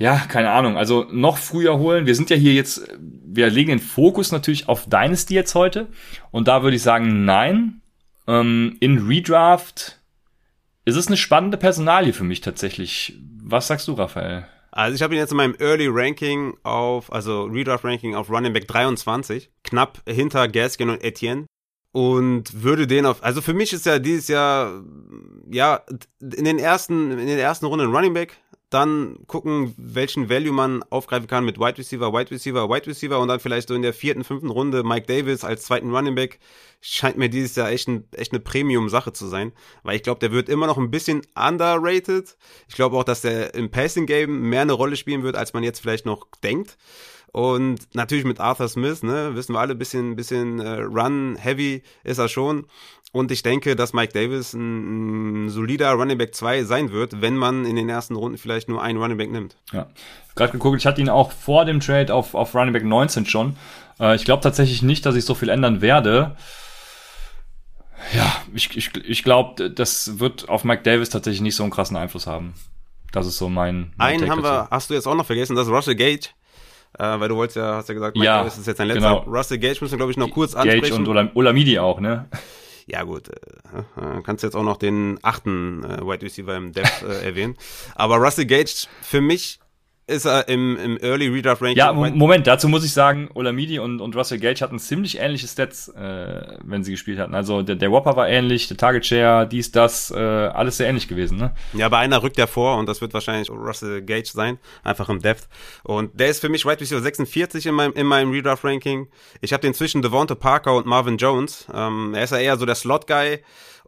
Ja, 0.00 0.16
keine 0.16 0.50
Ahnung, 0.50 0.78
also 0.78 1.06
noch 1.10 1.36
früher 1.36 1.78
holen. 1.78 2.06
Wir 2.06 2.14
sind 2.14 2.30
ja 2.30 2.36
hier 2.36 2.54
jetzt, 2.54 2.88
wir 2.98 3.50
legen 3.50 3.68
den 3.68 3.78
Fokus 3.78 4.32
natürlich 4.32 4.66
auf 4.66 4.86
Dynasty 4.86 5.34
jetzt 5.34 5.54
heute 5.54 5.88
und 6.30 6.48
da 6.48 6.62
würde 6.62 6.76
ich 6.76 6.82
sagen, 6.82 7.26
nein. 7.26 7.82
Ähm, 8.26 8.78
in 8.80 9.06
Redraft 9.06 10.00
ist 10.86 10.96
es 10.96 11.08
eine 11.08 11.18
spannende 11.18 11.58
Personalie 11.58 12.14
für 12.14 12.24
mich 12.24 12.40
tatsächlich. 12.40 13.18
Was 13.42 13.66
sagst 13.66 13.88
du, 13.88 13.92
Raphael? 13.92 14.46
Also 14.70 14.94
ich 14.94 15.02
habe 15.02 15.14
ihn 15.14 15.18
jetzt 15.18 15.32
in 15.32 15.36
meinem 15.36 15.54
Early 15.58 15.88
Ranking 15.90 16.54
auf, 16.62 17.12
also 17.12 17.44
Redraft 17.44 17.84
Ranking 17.84 18.14
auf 18.14 18.30
Running 18.30 18.54
Back 18.54 18.68
23, 18.68 19.50
knapp 19.64 20.00
hinter 20.08 20.48
Gaskin 20.48 20.88
und 20.88 21.04
Etienne. 21.04 21.44
Und 21.92 22.62
würde 22.62 22.86
den 22.86 23.04
auf, 23.04 23.22
also 23.22 23.42
für 23.42 23.52
mich 23.52 23.72
ist 23.74 23.84
ja 23.84 23.98
dieses 23.98 24.28
Jahr, 24.28 24.82
ja, 25.50 25.82
in 26.20 26.44
den 26.44 26.58
ersten, 26.58 27.10
in 27.10 27.26
den 27.26 27.38
ersten 27.38 27.66
Runden 27.66 27.94
Running 27.94 28.14
Back, 28.14 28.38
dann 28.70 29.18
gucken, 29.26 29.74
welchen 29.76 30.30
Value 30.30 30.52
man 30.52 30.82
aufgreifen 30.84 31.26
kann 31.26 31.44
mit 31.44 31.58
Wide 31.58 31.78
Receiver, 31.78 32.12
Wide 32.12 32.30
Receiver, 32.30 32.68
Wide 32.70 32.86
Receiver 32.86 33.18
und 33.18 33.28
dann 33.28 33.40
vielleicht 33.40 33.68
so 33.68 33.74
in 33.74 33.82
der 33.82 33.92
vierten, 33.92 34.22
fünften 34.22 34.48
Runde 34.48 34.84
Mike 34.84 35.06
Davis 35.06 35.44
als 35.44 35.64
zweiten 35.64 35.94
Running 35.94 36.14
Back. 36.14 36.38
Scheint 36.80 37.18
mir 37.18 37.28
dieses 37.28 37.56
Jahr 37.56 37.70
echt, 37.70 37.88
ein, 37.88 38.04
echt 38.12 38.32
eine 38.32 38.40
Premium-Sache 38.40 39.12
zu 39.12 39.26
sein, 39.26 39.52
weil 39.82 39.96
ich 39.96 40.02
glaube, 40.02 40.20
der 40.20 40.32
wird 40.32 40.48
immer 40.48 40.66
noch 40.66 40.78
ein 40.78 40.90
bisschen 40.90 41.22
underrated. 41.34 42.36
Ich 42.68 42.76
glaube 42.76 42.96
auch, 42.96 43.04
dass 43.04 43.20
der 43.20 43.54
im 43.54 43.70
Passing-Game 43.70 44.48
mehr 44.48 44.62
eine 44.62 44.72
Rolle 44.72 44.96
spielen 44.96 45.24
wird, 45.24 45.36
als 45.36 45.52
man 45.52 45.64
jetzt 45.64 45.80
vielleicht 45.80 46.06
noch 46.06 46.28
denkt. 46.42 46.78
Und 47.32 47.94
natürlich 47.94 48.24
mit 48.24 48.40
Arthur 48.40 48.68
Smith, 48.68 49.02
ne, 49.02 49.34
wissen 49.34 49.54
wir 49.54 49.60
alle, 49.60 49.76
bisschen, 49.76 50.16
bisschen 50.16 50.58
äh, 50.58 50.80
Run-heavy 50.80 51.82
ist 52.02 52.18
er 52.18 52.28
schon. 52.28 52.66
Und 53.12 53.32
ich 53.32 53.42
denke, 53.42 53.74
dass 53.74 53.92
Mike 53.92 54.12
Davis 54.12 54.52
ein, 54.52 55.46
ein 55.46 55.48
solider 55.50 55.90
Running 55.92 56.18
Back 56.18 56.34
2 56.34 56.62
sein 56.62 56.92
wird, 56.92 57.20
wenn 57.20 57.36
man 57.36 57.64
in 57.64 57.74
den 57.74 57.88
ersten 57.88 58.14
Runden 58.14 58.38
vielleicht 58.38 58.68
nur 58.68 58.82
einen 58.82 59.00
Running 59.00 59.18
Back 59.18 59.30
nimmt. 59.32 59.56
Ja, 59.72 59.88
gerade 60.36 60.52
geguckt, 60.52 60.78
ich 60.78 60.86
hatte 60.86 61.00
ihn 61.00 61.08
auch 61.08 61.32
vor 61.32 61.64
dem 61.64 61.80
Trade 61.80 62.14
auf, 62.14 62.34
auf 62.34 62.54
Running 62.54 62.72
Back 62.72 62.84
19 62.84 63.26
schon. 63.26 63.56
Äh, 63.98 64.14
ich 64.14 64.24
glaube 64.24 64.42
tatsächlich 64.42 64.82
nicht, 64.82 65.04
dass 65.06 65.16
ich 65.16 65.24
so 65.24 65.34
viel 65.34 65.48
ändern 65.48 65.80
werde. 65.80 66.36
Ja, 68.14 68.32
ich, 68.54 68.76
ich, 68.76 68.90
ich 69.04 69.22
glaube, 69.24 69.70
das 69.70 70.18
wird 70.20 70.48
auf 70.48 70.64
Mike 70.64 70.82
Davis 70.82 71.10
tatsächlich 71.10 71.42
nicht 71.42 71.56
so 71.56 71.64
einen 71.64 71.72
krassen 71.72 71.96
Einfluss 71.96 72.26
haben. 72.26 72.54
Das 73.12 73.26
ist 73.26 73.38
so 73.38 73.48
mein. 73.48 73.92
mein 73.96 74.08
Einen 74.08 74.20
Take 74.20 74.30
haben 74.30 74.42
wir, 74.42 74.68
hast 74.70 74.88
du 74.88 74.94
jetzt 74.94 75.06
auch 75.06 75.14
noch 75.14 75.26
vergessen, 75.26 75.56
das 75.56 75.66
ist 75.66 75.72
Russell 75.72 75.96
Gage. 75.96 76.28
Äh, 76.98 77.20
weil 77.20 77.28
du 77.28 77.36
wolltest 77.36 77.56
ja, 77.56 77.76
hast 77.76 77.88
ja 77.88 77.94
gesagt, 77.94 78.16
Mike 78.16 78.26
ja, 78.26 78.38
Davis 78.38 78.58
ist 78.58 78.66
jetzt 78.66 78.80
ein 78.80 78.88
letzter. 78.88 79.20
Genau. 79.20 79.30
Russell 79.30 79.58
Gage 79.58 79.78
müssen 79.80 79.92
wir, 79.92 79.98
glaube 79.98 80.12
ich, 80.12 80.16
noch 80.16 80.30
kurz 80.30 80.54
ansprechen. 80.54 81.04
Gage 81.04 81.20
und 81.20 81.36
Olamidi 81.36 81.78
auch, 81.78 82.00
ne? 82.00 82.28
Ja 82.90 83.04
gut, 83.04 83.28
äh, 83.28 84.22
kannst 84.24 84.42
jetzt 84.42 84.56
auch 84.56 84.64
noch 84.64 84.76
den 84.76 85.20
achten 85.22 85.84
äh, 85.84 86.00
Wide 86.00 86.22
Receiver 86.22 86.56
im 86.56 86.72
Depth 86.72 87.02
äh, 87.02 87.24
erwähnen. 87.24 87.56
Aber 87.94 88.16
Russell 88.16 88.46
Gage 88.46 88.88
für 89.00 89.20
mich 89.20 89.60
ist 90.10 90.26
er 90.26 90.48
im, 90.48 90.76
im 90.76 90.98
Early 90.98 91.28
Redraft 91.28 91.62
Ranking. 91.62 91.78
Ja, 91.78 91.92
Moment, 91.92 92.46
dazu 92.46 92.68
muss 92.68 92.84
ich 92.84 92.92
sagen, 92.92 93.28
Olamidi 93.34 93.78
und, 93.78 94.00
und 94.00 94.16
Russell 94.16 94.38
Gage 94.38 94.60
hatten 94.60 94.78
ziemlich 94.78 95.18
ähnliche 95.18 95.46
Stats, 95.46 95.88
äh, 95.88 96.58
wenn 96.64 96.82
sie 96.82 96.90
gespielt 96.90 97.18
hatten. 97.18 97.34
Also 97.34 97.62
der, 97.62 97.76
der 97.76 97.90
Whopper 97.90 98.16
war 98.16 98.28
ähnlich, 98.28 98.68
der 98.68 98.76
Target 98.76 99.06
Share, 99.06 99.46
dies, 99.46 99.70
das, 99.70 100.10
äh, 100.10 100.18
alles 100.18 100.76
sehr 100.76 100.88
ähnlich 100.88 101.08
gewesen. 101.08 101.38
Ne? 101.38 101.54
Ja, 101.72 101.86
aber 101.86 101.98
einer 101.98 102.22
rückt 102.22 102.36
ja 102.38 102.46
vor 102.46 102.76
und 102.78 102.88
das 102.88 103.00
wird 103.00 103.14
wahrscheinlich 103.14 103.50
Russell 103.50 104.02
Gage 104.02 104.30
sein, 104.32 104.58
einfach 104.82 105.08
im 105.08 105.20
Depth. 105.20 105.48
Und 105.84 106.18
der 106.18 106.28
ist 106.28 106.40
für 106.40 106.48
mich 106.48 106.64
Wide 106.66 106.80
Receiver 106.80 107.00
46 107.00 107.66
in 107.66 107.74
meinem, 107.74 107.92
in 107.94 108.06
meinem 108.06 108.32
Redraft 108.32 108.64
Ranking. 108.64 109.08
Ich 109.40 109.52
habe 109.52 109.62
den 109.62 109.74
zwischen 109.74 110.02
Devonta 110.02 110.34
Parker 110.34 110.74
und 110.74 110.86
Marvin 110.86 111.16
Jones. 111.16 111.66
Ähm, 111.72 112.14
er 112.14 112.24
ist 112.24 112.32
ja 112.32 112.38
eher 112.38 112.56
so 112.56 112.66
der 112.66 112.74
Slot-Guy. 112.74 113.40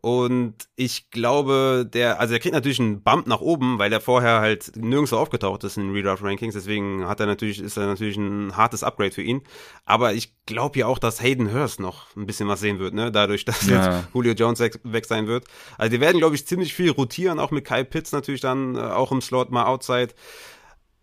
Und 0.05 0.55
ich 0.75 1.11
glaube, 1.11 1.89
der, 1.89 2.19
also 2.19 2.35
er 2.35 2.41
kriegt 2.41 2.57
natürlich 2.57 2.81
einen 2.81 3.05
Bump 3.05 3.29
nach 3.29 3.41
oben, 3.41 3.79
weil 3.79 3.93
er 3.93 4.01
vorher 4.01 4.41
halt 4.41 4.73
nirgendwo 4.75 5.17
aufgetaucht 5.17 5.63
ist 5.63 5.77
in 5.77 5.85
den 5.85 5.93
Redraft 5.93 6.25
Rankings. 6.25 6.55
Deswegen 6.55 7.07
hat 7.07 7.21
er 7.21 7.27
natürlich, 7.27 7.61
ist 7.61 7.77
er 7.77 7.87
natürlich 7.87 8.17
ein 8.17 8.57
hartes 8.57 8.83
Upgrade 8.83 9.13
für 9.13 9.23
ihn. 9.23 9.43
Aber 9.85 10.13
ich 10.13 10.35
glaube 10.45 10.81
ja 10.81 10.89
auch, 10.89 10.99
dass 10.99 11.23
Hayden 11.23 11.55
Hurst 11.55 11.79
noch 11.79 12.17
ein 12.17 12.27
bisschen 12.27 12.49
was 12.49 12.59
sehen 12.59 12.81
wird, 12.81 12.95
ne? 12.95 13.13
Dadurch, 13.13 13.45
dass 13.45 13.65
ja. 13.69 14.01
jetzt 14.01 14.09
Julio 14.13 14.33
Jones 14.33 14.59
weg 14.59 15.07
sein 15.07 15.29
wird. 15.29 15.45
Also 15.79 15.93
die 15.93 16.01
werden, 16.01 16.19
glaube 16.19 16.35
ich, 16.35 16.49
ziemlich 16.49 16.75
viel 16.75 16.91
rotieren, 16.91 17.39
auch 17.39 17.53
mit 17.53 17.65
Kyle 17.65 17.85
Pitts 17.85 18.11
natürlich 18.11 18.41
dann, 18.41 18.75
äh, 18.75 18.81
auch 18.81 19.13
im 19.13 19.21
Slot 19.21 19.53
mal 19.53 19.67
outside. 19.67 20.09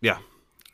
Ja, 0.02 0.20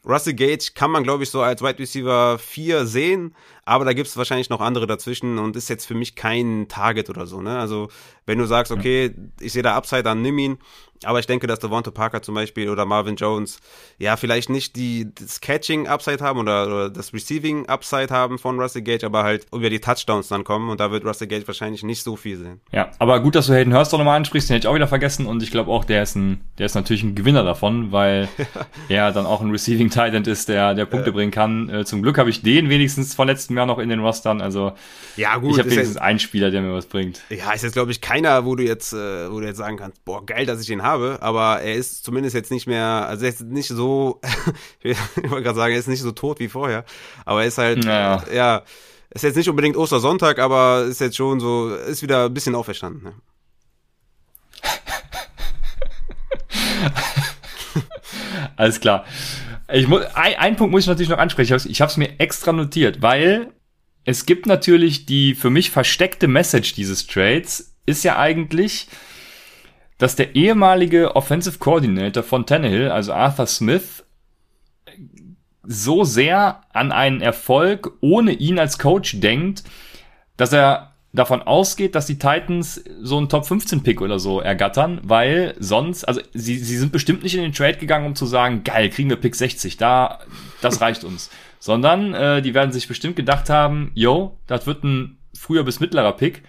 Russell 0.05 0.33
Gage 0.33 0.71
kann 0.75 0.91
man, 0.91 1.03
glaube 1.03 1.23
ich, 1.23 1.29
so 1.29 1.41
als 1.41 1.61
Wide 1.61 1.79
Receiver 1.79 2.37
4 2.37 2.85
sehen, 2.85 3.35
aber 3.65 3.85
da 3.85 3.93
gibt 3.93 4.07
es 4.07 4.17
wahrscheinlich 4.17 4.49
noch 4.49 4.61
andere 4.61 4.87
dazwischen 4.87 5.39
und 5.39 5.55
ist 5.55 5.69
jetzt 5.69 5.85
für 5.85 5.95
mich 5.95 6.15
kein 6.15 6.67
Target 6.67 7.09
oder 7.09 7.25
so. 7.25 7.41
Ne? 7.41 7.57
Also 7.57 7.89
wenn 8.25 8.37
du 8.37 8.45
sagst, 8.45 8.71
okay, 8.71 9.13
ich 9.39 9.53
sehe 9.53 9.63
da 9.63 9.75
Upside, 9.75 10.03
dann 10.03 10.21
nimm 10.21 10.37
ihn. 10.37 10.57
Aber 11.05 11.19
ich 11.19 11.27
denke, 11.27 11.47
dass 11.47 11.59
Devonta 11.59 11.91
Parker 11.91 12.21
zum 12.21 12.35
Beispiel 12.35 12.69
oder 12.69 12.85
Marvin 12.85 13.15
Jones 13.15 13.59
ja 13.97 14.17
vielleicht 14.17 14.49
nicht 14.49 14.75
die, 14.75 15.13
das 15.13 15.41
Catching 15.41 15.87
Upside 15.87 16.23
haben 16.23 16.39
oder, 16.39 16.67
oder 16.67 16.89
das 16.89 17.13
Receiving 17.13 17.67
Upside 17.67 18.09
haben 18.09 18.37
von 18.39 18.59
Russell 18.59 18.81
Gage, 18.81 19.05
aber 19.05 19.23
halt 19.23 19.45
über 19.53 19.69
die 19.69 19.79
Touchdowns 19.79 20.27
dann 20.27 20.43
kommen 20.43 20.69
und 20.69 20.79
da 20.79 20.91
wird 20.91 21.05
Russell 21.05 21.27
Gage 21.27 21.47
wahrscheinlich 21.47 21.83
nicht 21.83 22.03
so 22.03 22.15
viel 22.15 22.37
sehen. 22.37 22.61
Ja, 22.71 22.91
aber 22.99 23.19
gut, 23.19 23.35
dass 23.35 23.47
du 23.47 23.53
Hayden 23.53 23.73
Hurst 23.73 23.93
auch 23.93 23.97
nochmal 23.97 24.17
ansprichst, 24.17 24.49
den 24.49 24.55
hätte 24.55 24.67
ich 24.67 24.69
auch 24.69 24.75
wieder 24.75 24.87
vergessen 24.87 25.25
und 25.25 25.41
ich 25.43 25.51
glaube 25.51 25.71
auch, 25.71 25.85
der 25.85 26.03
ist 26.03 26.15
ein, 26.15 26.41
der 26.57 26.65
ist 26.65 26.75
natürlich 26.75 27.03
ein 27.03 27.15
Gewinner 27.15 27.43
davon, 27.43 27.91
weil 27.91 28.27
er 28.89 29.11
dann 29.11 29.25
auch 29.25 29.41
ein 29.41 29.51
Receiving 29.51 29.89
Titan 29.89 30.23
ist, 30.23 30.49
der, 30.49 30.73
der 30.73 30.85
Punkte 30.85 31.09
ja. 31.09 31.15
bringen 31.15 31.31
kann. 31.31 31.69
Äh, 31.69 31.85
zum 31.85 32.01
Glück 32.01 32.17
habe 32.17 32.29
ich 32.29 32.41
den 32.41 32.69
wenigstens 32.69 33.15
vor 33.15 33.25
letztem 33.25 33.57
Jahr 33.57 33.65
noch 33.65 33.79
in 33.79 33.89
den 33.89 33.99
Rostern, 33.99 34.41
also 34.41 34.73
ja, 35.17 35.37
gut, 35.37 35.53
ich 35.53 35.59
habe 35.59 35.71
wenigstens 35.71 35.97
einen 35.97 36.19
Spieler, 36.19 36.51
der 36.51 36.61
mir 36.61 36.73
was 36.73 36.87
bringt. 36.87 37.21
Ja, 37.29 37.51
ist 37.51 37.63
jetzt 37.63 37.73
glaube 37.73 37.91
ich 37.91 38.01
keiner, 38.01 38.45
wo 38.45 38.55
du 38.55 38.63
jetzt, 38.63 38.93
äh, 38.93 39.31
wo 39.31 39.39
du 39.39 39.45
jetzt 39.45 39.57
sagen 39.57 39.77
kannst, 39.77 40.03
boah, 40.05 40.25
geil, 40.25 40.45
dass 40.45 40.61
ich 40.61 40.67
den 40.67 40.83
habe, 40.83 40.94
aber 40.95 41.61
er 41.61 41.75
ist 41.75 42.03
zumindest 42.03 42.35
jetzt 42.35 42.51
nicht 42.51 42.67
mehr, 42.67 43.07
also 43.07 43.25
er 43.25 43.29
ist 43.29 43.41
nicht 43.41 43.67
so, 43.67 44.21
ich 44.81 44.97
wollte 45.29 45.43
gerade 45.43 45.55
sagen, 45.55 45.73
er 45.73 45.79
ist 45.79 45.87
nicht 45.87 46.01
so 46.01 46.11
tot 46.11 46.39
wie 46.39 46.47
vorher, 46.47 46.85
aber 47.25 47.41
er 47.41 47.47
ist 47.47 47.57
halt, 47.57 47.83
naja. 47.83 48.23
ja, 48.33 48.63
ist 49.09 49.23
jetzt 49.23 49.35
nicht 49.35 49.49
unbedingt 49.49 49.77
Ostersonntag, 49.77 50.39
aber 50.39 50.85
ist 50.89 51.01
jetzt 51.01 51.15
schon 51.15 51.39
so, 51.39 51.73
ist 51.73 52.01
wieder 52.01 52.25
ein 52.25 52.33
bisschen 52.33 52.55
auferstanden. 52.55 53.03
Ne? 53.03 53.13
Alles 58.57 58.79
klar. 58.79 59.05
Ich 59.71 59.87
muss, 59.87 60.03
ein, 60.13 60.35
einen 60.35 60.55
Punkt 60.55 60.71
muss 60.71 60.83
ich 60.83 60.87
natürlich 60.87 61.09
noch 61.09 61.17
ansprechen. 61.17 61.59
Ich 61.65 61.81
habe 61.81 61.89
es 61.89 61.97
mir 61.97 62.19
extra 62.19 62.51
notiert, 62.51 63.01
weil 63.01 63.51
es 64.03 64.25
gibt 64.25 64.45
natürlich 64.45 65.05
die 65.05 65.33
für 65.33 65.49
mich 65.49 65.71
versteckte 65.71 66.27
Message 66.27 66.73
dieses 66.73 67.07
Trades, 67.07 67.75
ist 67.85 68.03
ja 68.03 68.17
eigentlich, 68.17 68.87
dass 69.97 70.15
der 70.15 70.35
ehemalige 70.35 71.15
Offensive 71.15 71.59
Coordinator 71.59 72.23
von 72.23 72.45
Tannehill, 72.45 72.89
also 72.89 73.13
Arthur 73.13 73.47
Smith, 73.47 74.03
so 75.63 76.03
sehr 76.03 76.61
an 76.73 76.91
einen 76.91 77.21
Erfolg 77.21 77.93
ohne 78.01 78.33
ihn 78.33 78.59
als 78.59 78.77
Coach 78.77 79.19
denkt, 79.19 79.63
dass 80.37 80.53
er 80.53 80.91
davon 81.15 81.41
ausgeht, 81.41 81.95
dass 81.95 82.05
die 82.05 82.19
Titans 82.19 82.83
so 83.01 83.17
einen 83.17 83.29
Top 83.29 83.45
15 83.45 83.83
Pick 83.83 84.01
oder 84.01 84.19
so 84.19 84.41
ergattern, 84.41 84.99
weil 85.03 85.55
sonst, 85.59 86.03
also 86.03 86.21
sie, 86.33 86.57
sie 86.57 86.77
sind 86.77 86.91
bestimmt 86.91 87.23
nicht 87.23 87.35
in 87.35 87.41
den 87.41 87.53
Trade 87.53 87.77
gegangen, 87.77 88.05
um 88.05 88.15
zu 88.15 88.25
sagen, 88.25 88.63
geil, 88.63 88.89
kriegen 88.89 89.09
wir 89.09 89.15
Pick 89.15 89.35
60, 89.35 89.77
da, 89.77 90.19
das 90.61 90.81
reicht 90.81 91.03
uns. 91.03 91.29
Sondern 91.59 92.13
äh, 92.13 92.41
die 92.41 92.53
werden 92.53 92.73
sich 92.73 92.87
bestimmt 92.87 93.15
gedacht 93.15 93.49
haben, 93.49 93.91
yo, 93.95 94.37
das 94.45 94.67
wird 94.67 94.83
ein 94.83 95.17
früher 95.33 95.63
bis 95.63 95.79
mittlerer 95.79 96.11
Pick 96.11 96.43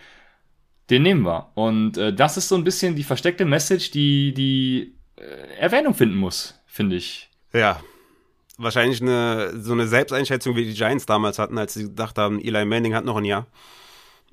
den 0.91 1.03
nehmen 1.03 1.23
wir. 1.23 1.51
Und 1.55 1.99
äh, 1.99 2.13
das 2.13 2.37
ist 2.37 2.49
so 2.49 2.55
ein 2.55 2.65
bisschen 2.65 2.95
die 2.95 3.05
versteckte 3.05 3.45
Message, 3.45 3.91
die 3.91 4.33
die 4.33 4.95
äh, 5.17 5.59
Erwähnung 5.59 5.95
finden 5.95 6.17
muss, 6.17 6.55
finde 6.67 6.97
ich. 6.97 7.29
Ja. 7.53 7.81
Wahrscheinlich 8.59 9.03
eine, 9.03 9.61
so 9.61 9.73
eine 9.73 9.87
Selbsteinschätzung, 9.87 10.57
wie 10.57 10.65
die 10.65 10.75
Giants 10.75 11.05
damals 11.05 11.39
hatten, 11.39 11.59
als 11.59 11.75
sie 11.75 11.85
gedacht 11.85 12.17
haben, 12.17 12.41
Eli 12.41 12.65
Manning 12.65 12.95
hat 12.95 13.05
noch 13.05 13.17
ein 13.17 13.25
Jahr. 13.25 13.47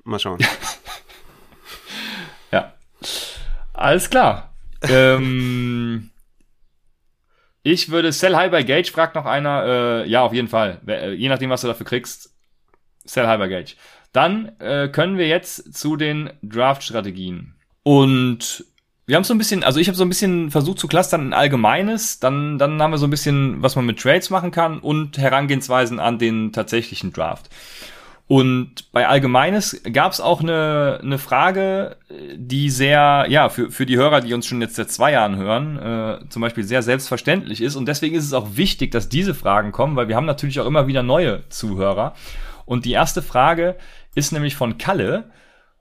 Mal 0.04 0.18
schauen. 0.18 0.38
ja. 2.52 2.74
Alles 3.72 4.08
klar. 4.08 4.54
ähm, 4.88 6.10
ich 7.62 7.90
würde 7.90 8.12
Sell 8.12 8.36
High 8.36 8.50
by 8.50 8.64
Gage, 8.64 8.90
fragt 8.90 9.14
noch 9.14 9.26
einer. 9.26 10.04
Äh, 10.04 10.08
ja, 10.08 10.22
auf 10.22 10.32
jeden 10.32 10.48
Fall. 10.48 10.80
Äh, 10.86 11.12
je 11.12 11.28
nachdem, 11.28 11.50
was 11.50 11.62
du 11.62 11.66
dafür 11.66 11.86
kriegst. 11.86 12.34
Sell 13.04 13.26
High 13.26 13.40
by 13.40 13.48
Gage. 13.48 13.76
Dann 14.14 14.52
äh, 14.60 14.88
können 14.88 15.18
wir 15.18 15.26
jetzt 15.26 15.74
zu 15.74 15.96
den 15.96 16.30
Draft-Strategien. 16.42 17.56
Und 17.82 18.64
wir 19.06 19.16
haben 19.16 19.24
so 19.24 19.34
ein 19.34 19.38
bisschen, 19.38 19.64
also 19.64 19.80
ich 19.80 19.88
habe 19.88 19.96
so 19.96 20.04
ein 20.04 20.08
bisschen 20.08 20.52
versucht 20.52 20.78
zu 20.78 20.86
clustern 20.86 21.26
in 21.26 21.32
Allgemeines, 21.34 22.20
dann, 22.20 22.56
dann 22.56 22.80
haben 22.80 22.92
wir 22.92 22.98
so 22.98 23.08
ein 23.08 23.10
bisschen, 23.10 23.60
was 23.60 23.76
man 23.76 23.84
mit 23.84 23.98
Trades 23.98 24.30
machen 24.30 24.52
kann 24.52 24.78
und 24.78 25.18
Herangehensweisen 25.18 25.98
an 25.98 26.18
den 26.18 26.52
tatsächlichen 26.52 27.12
Draft. 27.12 27.50
Und 28.26 28.90
bei 28.92 29.06
Allgemeines 29.06 29.82
gab 29.92 30.12
es 30.12 30.20
auch 30.20 30.40
eine, 30.40 31.00
eine 31.02 31.18
Frage, 31.18 31.96
die 32.36 32.70
sehr, 32.70 33.26
ja, 33.28 33.48
für, 33.48 33.70
für 33.70 33.84
die 33.84 33.96
Hörer, 33.96 34.20
die 34.22 34.32
uns 34.32 34.46
schon 34.46 34.62
jetzt 34.62 34.76
seit 34.76 34.90
zwei 34.90 35.10
Jahren 35.12 35.36
hören, 35.36 35.76
äh, 35.76 36.28
zum 36.30 36.40
Beispiel 36.40 36.64
sehr 36.64 36.82
selbstverständlich 36.82 37.60
ist. 37.60 37.74
Und 37.76 37.86
deswegen 37.86 38.14
ist 38.14 38.24
es 38.24 38.32
auch 38.32 38.56
wichtig, 38.56 38.92
dass 38.92 39.10
diese 39.10 39.34
Fragen 39.34 39.72
kommen, 39.72 39.96
weil 39.96 40.08
wir 40.08 40.16
haben 40.16 40.24
natürlich 40.24 40.60
auch 40.60 40.66
immer 40.66 40.86
wieder 40.86 41.02
neue 41.02 41.46
Zuhörer. 41.50 42.14
Und 42.64 42.86
die 42.86 42.92
erste 42.92 43.20
Frage 43.20 43.76
ist 44.14 44.32
nämlich 44.32 44.56
von 44.56 44.78
Kalle. 44.78 45.30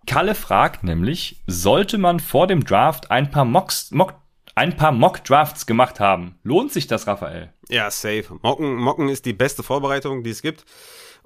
Kalle 0.06 0.36
fragt 0.36 0.84
nämlich, 0.84 1.42
sollte 1.48 1.98
man 1.98 2.20
vor 2.20 2.48
dem 2.48 2.66
Draft 2.66 3.12
ein 3.12 3.32
paar 3.32 3.46
Mocks, 3.46 3.92
Mock, 3.92 4.16
ein 4.56 4.76
paar 4.76 4.92
Mock-Drafts 4.92 5.66
gemacht 5.66 6.00
haben? 6.00 6.40
Lohnt 6.44 6.72
sich 6.72 6.88
das, 6.88 7.08
Raphael? 7.08 7.54
Ja, 7.70 7.90
safe. 7.90 8.38
Mocken, 8.42 8.76
Mocken 8.76 9.10
ist 9.10 9.26
die 9.26 9.34
beste 9.34 9.64
Vorbereitung, 9.64 10.24
die 10.24 10.30
es 10.30 10.42
gibt. 10.42 10.66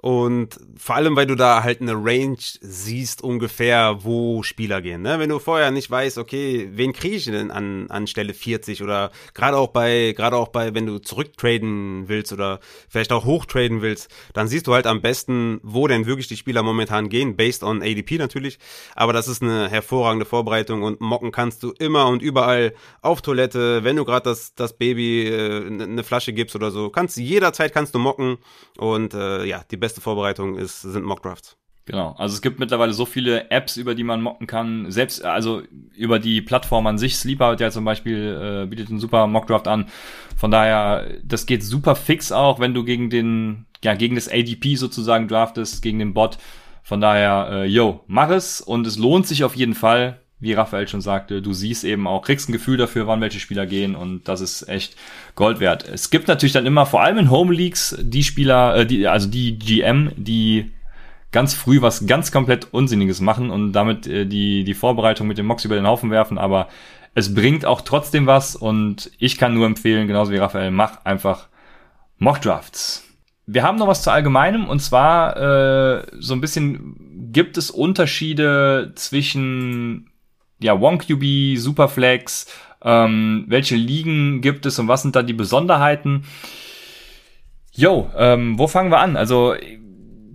Und 0.08 0.58
vor 0.78 0.96
allem, 0.96 1.18
weil 1.18 1.26
du 1.26 1.36
da 1.36 1.64
halt 1.64 1.82
eine 1.82 1.92
Range 1.92 2.38
siehst 2.40 3.22
ungefähr, 3.22 4.06
wo 4.06 4.42
Spieler 4.42 4.82
gehen. 4.82 5.02
Ne? 5.02 5.20
Wenn 5.20 5.28
du 5.28 5.38
vorher 5.38 5.70
nicht 5.70 5.92
weißt, 5.92 6.18
okay, 6.18 6.70
wen 6.72 6.94
kriege 6.94 7.18
ich 7.18 7.26
denn 7.26 7.52
an, 7.52 7.88
an 7.90 8.08
Stelle 8.08 8.34
40 8.34 8.82
oder 8.84 9.12
gerade 9.34 9.58
auch 9.58 9.68
bei, 9.68 10.14
gerade 10.16 10.38
auch 10.38 10.48
bei, 10.48 10.74
wenn 10.74 10.86
du 10.86 11.00
zurücktraden 11.00 12.08
willst 12.08 12.32
oder 12.32 12.62
vielleicht 12.88 13.12
auch 13.12 13.26
hochtraden 13.26 13.82
willst, 13.82 14.10
dann 14.32 14.48
siehst 14.48 14.68
du 14.68 14.74
halt 14.74 14.88
am 14.88 15.02
besten, 15.02 15.60
wo 15.62 15.88
denn 15.88 16.06
wirklich 16.06 16.30
die 16.30 16.38
Spieler 16.38 16.64
momentan 16.64 17.10
gehen, 17.10 17.36
based 17.36 17.62
on 17.62 17.82
ADP 17.82 18.18
natürlich. 18.18 18.60
Aber 18.96 19.12
das 19.12 19.28
ist 19.28 19.42
eine 19.42 19.68
hervorragende 19.68 20.26
Vorbereitung 20.26 20.84
und 20.84 21.02
mocken 21.02 21.34
kannst 21.34 21.64
du 21.64 21.74
immer 21.80 22.08
und 22.08 22.22
überall 22.22 22.74
auf 23.02 23.22
Toilette, 23.22 23.84
wenn 23.84 23.98
du 23.98 24.06
gerade 24.06 24.30
das, 24.30 24.56
das 24.56 24.78
Baby 24.78 25.28
äh, 25.28 25.68
eine 25.68 26.06
Flasche 26.06 26.32
gibst 26.32 26.56
oder 26.56 26.72
so, 26.72 26.92
kannst 26.92 27.18
jederzeit 27.18 27.74
kannst 27.74 27.94
du 27.94 28.00
mocken 28.00 28.38
und 28.78 29.14
äh, 29.14 29.44
ja, 29.44 29.66
die 29.70 29.76
beste 29.76 29.97
Vorbereitung 30.02 30.58
ist, 30.58 30.82
sind 30.82 31.06
Mockdrafts. 31.06 31.58
Genau, 31.88 32.16
also 32.18 32.36
es 32.36 32.42
gibt 32.42 32.60
mittlerweile 32.60 32.92
so 32.92 33.06
viele 33.06 33.50
Apps, 33.50 33.78
über 33.78 33.96
die 33.96 34.04
man 34.04 34.22
mocken 34.22 34.46
kann, 34.46 34.92
selbst 34.92 35.24
also 35.24 35.62
über 35.96 36.20
die 36.20 36.42
Plattform 36.42 36.86
an 36.86 36.98
sich, 36.98 37.16
Sleeper 37.16 37.56
ja 37.58 37.72
zum 37.72 37.86
Beispiel 37.86 38.64
äh, 38.64 38.68
bietet 38.68 38.90
einen 38.90 39.00
super 39.00 39.26
Mockdraft 39.26 39.70
an. 39.70 39.86
Von 40.36 40.52
daher, 40.52 41.08
das 41.24 41.46
geht 41.46 41.64
super 41.64 41.96
fix 41.96 42.34
auch, 42.34 42.60
wenn 42.60 42.74
du 42.74 42.84
gegen 42.84 43.10
den, 43.10 43.68
ja, 43.82 43.96
gegen 43.96 44.16
das 44.16 44.28
ADP 44.28 44.76
sozusagen 44.76 45.30
draftest, 45.30 45.82
gegen 45.82 46.00
den 46.00 46.14
Bot. 46.14 46.38
Von 46.84 47.00
daher, 47.00 47.50
äh, 47.52 47.66
yo, 47.66 48.02
mach 48.08 48.32
es 48.32 48.60
und 48.60 48.86
es 48.86 48.98
lohnt 48.98 49.26
sich 49.26 49.46
auf 49.46 49.56
jeden 49.56 49.74
Fall. 49.74 50.20
Wie 50.40 50.54
Raphael 50.54 50.88
schon 50.88 51.02
sagte, 51.02 51.42
du 51.42 51.52
siehst 51.54 51.84
eben 51.84 52.06
auch, 52.06 52.22
kriegst 52.22 52.48
ein 52.48 52.52
Gefühl 52.52 52.78
dafür, 52.78 53.08
wann 53.08 53.22
welche 53.22 53.40
Spieler 53.40 53.66
gehen 53.66 53.96
und 53.96 54.28
das 54.28 54.40
ist 54.40 54.70
echt 54.70 54.96
Gold 55.34 55.60
wert. 55.60 55.88
Es 55.90 56.12
gibt 56.12 56.28
natürlich 56.28 56.54
dann 56.54 56.68
immer, 56.68 56.86
vor 56.86 57.02
allem 57.02 57.18
in 57.18 57.32
Home 57.32 57.54
Leagues, 57.54 57.98
die 58.00 58.24
Spieler, 58.24 58.76
äh, 58.76 58.86
die, 58.86 59.08
also 59.08 59.28
die 59.28 59.58
GM, 59.58 60.12
die 60.16 60.72
ganz 61.32 61.56
früh 61.56 61.82
was 61.82 62.06
ganz 62.06 62.32
komplett 62.32 62.72
Unsinniges 62.72 63.20
machen 63.20 63.50
und 63.50 63.74
damit 63.74 64.06
äh, 64.06 64.26
die, 64.26 64.64
die 64.64 64.74
Vorbereitung 64.76 65.28
mit 65.28 65.40
dem 65.40 65.48
Mox 65.48 65.66
über 65.66 65.76
den 65.76 65.88
Haufen 65.88 66.12
werfen, 66.12 66.38
aber 66.38 66.68
es 67.16 67.34
bringt 67.34 67.66
auch 67.66 67.82
trotzdem 67.82 68.28
was 68.28 68.56
und 68.56 69.10
ich 69.18 69.40
kann 69.40 69.56
nur 69.56 69.66
empfehlen, 69.66 70.08
genauso 70.08 70.32
wie 70.32 70.38
Raphael, 70.38 70.70
mach 70.70 71.04
einfach 71.04 71.48
Mock 72.20 72.42
Drafts. 72.42 73.04
Wir 73.48 73.64
haben 73.64 73.80
noch 73.80 73.88
was 73.88 74.04
zu 74.04 74.12
Allgemeinem 74.12 74.68
und 74.68 74.82
zwar 74.82 75.36
äh, 75.38 76.06
so 76.20 76.36
ein 76.36 76.42
bisschen 76.42 77.32
gibt 77.32 77.58
es 77.58 77.72
Unterschiede 77.72 78.92
zwischen 78.96 80.12
ja, 80.60 80.74
OneQB, 80.74 81.58
Superflex, 81.58 82.48
ähm, 82.82 83.46
welche 83.48 83.76
Ligen 83.76 84.42
gibt 84.42 84.66
es 84.66 84.80
und 84.80 84.88
was 84.88 85.02
sind 85.02 85.16
da 85.16 85.24
die 85.24 85.34
Besonderheiten? 85.34 86.26
Jo, 87.74 88.10
ähm, 88.16 88.58
wo 88.58 88.68
fangen 88.68 88.92
wir 88.92 89.00
an? 89.00 89.18
Also 89.18 89.56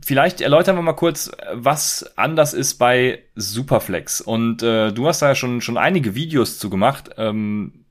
vielleicht 0.04 0.40
erläutern 0.40 0.76
wir 0.76 0.82
mal 0.82 0.92
kurz, 0.92 1.30
was 1.52 2.12
anders 2.16 2.54
ist 2.54 2.74
bei 2.74 3.22
Superflex. 3.34 4.20
Und 4.20 4.62
äh, 4.62 4.92
du 4.92 5.06
hast 5.08 5.22
da 5.22 5.28
ja 5.28 5.34
schon, 5.34 5.60
schon 5.60 5.76
einige 5.76 6.14
Videos 6.14 6.58
zu 6.58 6.70
gemacht. 6.70 7.10
Ähm, 7.16 7.84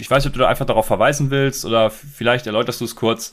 ich 0.00 0.10
weiß 0.10 0.24
nicht, 0.24 0.30
ob 0.30 0.34
du 0.34 0.40
da 0.40 0.48
einfach 0.48 0.66
darauf 0.66 0.86
verweisen 0.86 1.30
willst 1.30 1.64
oder 1.64 1.90
vielleicht 1.90 2.46
erläuterst 2.46 2.80
du 2.80 2.84
es 2.86 2.96
kurz. 2.96 3.32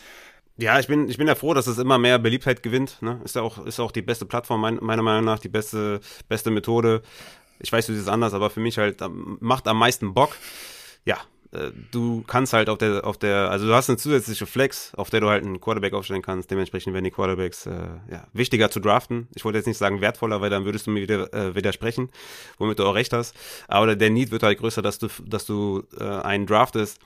Ja, 0.58 0.80
ich 0.80 0.88
bin, 0.88 1.10
ich 1.10 1.18
bin 1.18 1.28
ja 1.28 1.36
froh, 1.36 1.54
dass 1.54 1.68
es 1.68 1.80
immer 1.80 1.98
mehr 1.98 2.20
Beliebtheit 2.20 2.62
gewinnt. 2.62 3.02
Ne? 3.02 3.20
Ist 3.24 3.36
ja 3.36 3.42
auch, 3.42 3.66
ist 3.66 3.80
auch 3.80 3.92
die 3.92 4.02
beste 4.02 4.26
Plattform, 4.26 4.62
mein, 4.62 4.78
meiner 4.82 5.02
Meinung 5.02 5.26
nach, 5.26 5.40
die 5.40 5.50
beste, 5.50 6.00
beste 6.28 6.52
Methode. 6.52 7.02
Ich 7.60 7.72
weiß, 7.72 7.86
du 7.86 7.94
siehst 7.94 8.08
es 8.08 8.12
anders, 8.12 8.34
aber 8.34 8.50
für 8.50 8.60
mich 8.60 8.78
halt 8.78 9.02
macht 9.39 9.68
am 9.68 9.78
meisten 9.78 10.13
Bock. 10.13 10.36
Ja, 11.06 11.18
äh, 11.54 11.72
du 11.92 12.24
kannst 12.26 12.54
halt 12.54 12.70
auf 12.70 12.78
der, 12.78 13.06
auf 13.06 13.18
der, 13.18 13.50
also 13.52 13.68
du 13.68 13.74
hast 13.74 13.89
eine 13.89 13.98
zusätzliche 13.98 14.46
Flex, 14.46 14.94
auf 14.96 15.10
der 15.10 15.22
du 15.22 15.30
halt 15.30 15.44
einen 15.44 15.62
Quarterback 15.62 15.94
aufstellen 15.94 16.22
kannst. 16.22 16.50
Dementsprechend 16.52 16.94
werden 16.94 17.06
die 17.06 17.12
Quarterbacks 17.12 17.66
äh, 17.66 17.72
ja, 18.12 18.28
wichtiger 18.34 18.72
zu 18.72 18.80
draften. 18.80 19.28
Ich 19.36 19.46
wollte 19.46 19.60
jetzt 19.60 19.68
nicht 19.68 19.78
sagen 19.78 20.02
wertvoller, 20.02 20.42
weil 20.42 20.50
dann 20.50 20.66
würdest 20.66 20.88
du 20.88 20.92
mir 20.92 21.02
wieder 21.02 21.34
äh, 21.34 21.56
widersprechen, 21.56 22.10
womit 22.58 22.80
du 22.80 22.86
auch 22.86 22.96
recht 22.96 23.13
hast. 23.13 23.36
Aber 23.68 23.96
der 23.96 24.10
Need 24.10 24.32
wird 24.32 24.44
halt 24.44 24.60
größer, 24.60 24.82
dass 24.82 25.00
du, 25.00 25.08
dass 25.26 25.46
du 25.46 25.84
äh, 26.00 26.04
einen 26.04 26.48
draftest. 26.48 27.00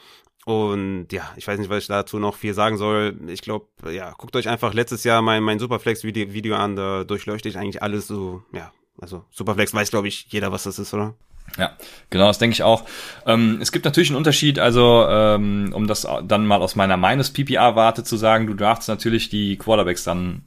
Und 0.46 1.08
ja, 1.12 1.30
ich 1.36 1.46
weiß 1.46 1.60
nicht, 1.60 1.70
was 1.70 1.80
ich 1.80 1.88
dazu 1.88 2.20
noch 2.20 2.36
viel 2.36 2.54
sagen 2.54 2.78
soll. 2.78 3.20
Ich 3.28 3.42
glaube, 3.42 3.68
ja, 3.92 4.14
guckt 4.18 4.34
euch 4.38 4.48
einfach 4.48 4.74
letztes 4.74 5.04
Jahr 5.04 5.22
mein, 5.22 5.44
mein 5.44 5.60
Superflex-Video 5.60 6.32
Video 6.32 6.56
an, 6.56 6.78
da 6.78 7.04
durchleuchte 7.04 7.50
ich 7.50 7.58
eigentlich 7.58 7.84
alles 7.84 8.08
so, 8.08 8.44
ja, 8.54 8.72
also 9.00 9.26
Superflex 9.32 9.74
weiß, 9.74 9.90
glaube 9.90 10.08
ich, 10.08 10.28
jeder, 10.30 10.52
was 10.52 10.64
das 10.64 10.80
ist, 10.80 10.94
oder? 10.94 11.14
Ja, 11.58 11.72
genau, 12.10 12.28
das 12.28 12.40
denke 12.40 12.54
ich 12.54 12.64
auch. 12.64 12.84
Ähm, 13.26 13.60
es 13.62 13.72
gibt 13.72 13.86
natürlich 13.86 14.10
einen 14.10 14.18
Unterschied, 14.18 14.60
also 14.60 15.06
ähm, 15.10 15.72
um 15.74 15.88
das 15.88 16.06
dann 16.24 16.46
mal 16.46 16.62
aus 16.62 16.76
meiner 16.76 16.98
meines 16.98 17.32
PPA-Warte 17.32 18.04
zu 18.04 18.18
sagen, 18.18 18.48
du 18.48 18.54
draftest 18.54 18.90
natürlich 18.90 19.30
die 19.30 19.58
Quarterbacks 19.58 20.04
dann 20.04 20.44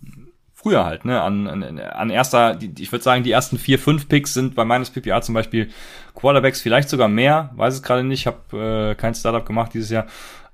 früher 0.54 0.84
halt, 0.84 1.06
ne? 1.06 1.22
An, 1.22 1.46
an, 1.46 1.78
an 1.78 2.10
erster, 2.10 2.54
die, 2.54 2.82
ich 2.82 2.92
würde 2.92 3.02
sagen, 3.02 3.24
die 3.24 3.30
ersten 3.30 3.58
vier, 3.58 3.78
fünf 3.78 4.08
Picks 4.08 4.34
sind 4.34 4.54
bei 4.54 4.64
meines 4.64 4.90
PPA 4.90 5.22
zum 5.22 5.34
Beispiel 5.34 5.70
Quarterbacks, 6.14 6.60
vielleicht 6.60 6.90
sogar 6.90 7.08
mehr, 7.08 7.50
weiß 7.54 7.74
es 7.74 7.82
gerade 7.82 8.04
nicht, 8.04 8.20
ich 8.20 8.26
habe 8.26 8.90
äh, 8.90 8.94
kein 8.94 9.14
Startup 9.14 9.44
gemacht 9.44 9.72
dieses 9.72 9.90
Jahr, 9.90 10.06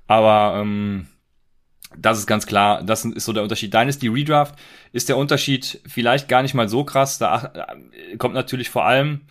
aber 0.07 0.61
ähm, 0.61 1.07
das 1.97 2.19
ist 2.19 2.27
ganz 2.27 2.45
klar, 2.45 2.83
das 2.83 3.05
ist 3.05 3.25
so 3.25 3.33
der 3.33 3.43
Unterschied. 3.43 3.73
Dynasty 3.73 4.07
Redraft 4.07 4.55
ist 4.91 5.09
der 5.09 5.17
Unterschied 5.17 5.81
vielleicht 5.87 6.27
gar 6.27 6.41
nicht 6.41 6.53
mal 6.53 6.69
so 6.69 6.83
krass. 6.83 7.17
Da 7.17 7.53
äh, 7.53 8.17
kommt 8.17 8.35
natürlich 8.35 8.69
vor 8.69 8.85
allem, 8.85 9.21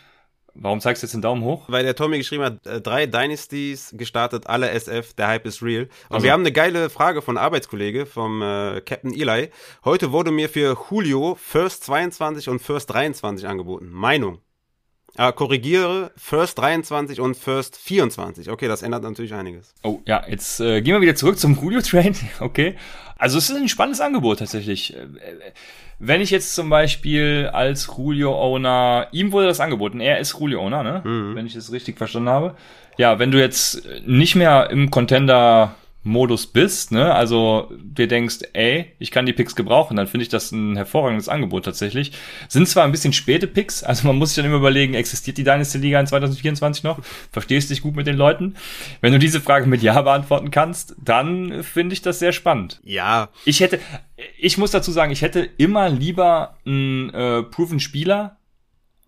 warum 0.54 0.80
zeigst 0.80 1.02
du 1.02 1.06
jetzt 1.06 1.14
den 1.14 1.22
Daumen 1.22 1.42
hoch? 1.42 1.64
Weil 1.68 1.84
der 1.84 1.94
Tommy 1.94 2.18
geschrieben 2.18 2.44
hat, 2.44 2.66
äh, 2.66 2.80
drei 2.80 3.06
Dynasties 3.06 3.94
gestartet, 3.96 4.46
alle 4.46 4.70
SF, 4.70 5.14
der 5.14 5.28
Hype 5.28 5.46
ist 5.46 5.62
real. 5.62 5.84
Und 5.84 5.90
also. 6.16 6.24
wir 6.24 6.32
haben 6.32 6.40
eine 6.40 6.52
geile 6.52 6.90
Frage 6.90 7.22
von 7.22 7.36
Arbeitskollege, 7.38 8.06
vom 8.06 8.42
äh, 8.42 8.80
Captain 8.80 9.14
Eli. 9.14 9.50
Heute 9.84 10.12
wurde 10.12 10.30
mir 10.30 10.48
für 10.48 10.76
Julio 10.90 11.36
First 11.40 11.84
22 11.84 12.48
und 12.48 12.60
First 12.60 12.90
23 12.90 13.46
angeboten. 13.46 13.90
Meinung? 13.90 14.40
Ah, 15.16 15.32
korrigiere, 15.32 16.10
First 16.16 16.58
23 16.58 17.20
und 17.20 17.36
First 17.36 17.76
24. 17.76 18.50
Okay, 18.50 18.68
das 18.68 18.82
ändert 18.82 19.02
natürlich 19.02 19.34
einiges. 19.34 19.74
Oh, 19.82 20.00
ja, 20.04 20.24
jetzt 20.28 20.60
äh, 20.60 20.82
gehen 20.82 20.94
wir 20.94 21.00
wieder 21.00 21.14
zurück 21.14 21.38
zum 21.38 21.58
Julio-Train. 21.60 22.14
Okay. 22.40 22.76
Also 23.18 23.38
es 23.38 23.48
ist 23.48 23.56
ein 23.56 23.68
spannendes 23.68 24.00
Angebot 24.00 24.40
tatsächlich. 24.40 24.94
Äh, 24.94 25.06
wenn 25.98 26.20
ich 26.20 26.30
jetzt 26.30 26.54
zum 26.54 26.68
Beispiel 26.68 27.48
als 27.52 27.88
Julio-Owner, 27.96 29.08
ihm 29.12 29.32
wurde 29.32 29.46
das 29.46 29.60
angeboten, 29.60 30.00
er 30.00 30.18
ist 30.18 30.38
Julio-Owner, 30.38 30.82
ne? 30.82 31.02
Mhm. 31.02 31.34
Wenn 31.34 31.46
ich 31.46 31.56
es 31.56 31.72
richtig 31.72 31.96
verstanden 31.96 32.28
habe. 32.28 32.54
Ja, 32.98 33.18
wenn 33.18 33.30
du 33.30 33.40
jetzt 33.40 33.82
nicht 34.04 34.34
mehr 34.36 34.68
im 34.70 34.90
Contender 34.90 35.74
Modus 36.06 36.46
bist, 36.46 36.92
ne, 36.92 37.12
also 37.14 37.70
dir 37.82 38.06
denkst, 38.06 38.38
ey, 38.52 38.92
ich 39.00 39.10
kann 39.10 39.26
die 39.26 39.32
Picks 39.32 39.56
gebrauchen, 39.56 39.96
dann 39.96 40.06
finde 40.06 40.22
ich 40.22 40.28
das 40.28 40.52
ein 40.52 40.76
hervorragendes 40.76 41.28
Angebot 41.28 41.64
tatsächlich. 41.64 42.12
Sind 42.48 42.68
zwar 42.68 42.84
ein 42.84 42.92
bisschen 42.92 43.12
späte 43.12 43.48
Picks, 43.48 43.82
also 43.82 44.06
man 44.06 44.16
muss 44.16 44.30
sich 44.30 44.36
dann 44.36 44.46
immer 44.46 44.60
überlegen, 44.60 44.94
existiert 44.94 45.36
die 45.36 45.44
Dynasty 45.44 45.78
Liga 45.78 45.98
in 45.98 46.06
2024 46.06 46.84
noch? 46.84 47.00
Verstehst 47.32 47.70
dich 47.70 47.82
gut 47.82 47.96
mit 47.96 48.06
den 48.06 48.16
Leuten? 48.16 48.54
Wenn 49.00 49.12
du 49.12 49.18
diese 49.18 49.40
Frage 49.40 49.66
mit 49.66 49.82
Ja 49.82 50.00
beantworten 50.00 50.52
kannst, 50.52 50.94
dann 51.02 51.64
finde 51.64 51.94
ich 51.94 52.02
das 52.02 52.20
sehr 52.20 52.32
spannend. 52.32 52.80
Ja. 52.84 53.30
Ich 53.44 53.58
hätte, 53.58 53.80
ich 54.38 54.58
muss 54.58 54.70
dazu 54.70 54.92
sagen, 54.92 55.10
ich 55.10 55.22
hätte 55.22 55.40
immer 55.58 55.88
lieber 55.88 56.56
einen 56.64 57.10
äh, 57.10 57.42
Proven 57.42 57.80
Spieler, 57.80 58.36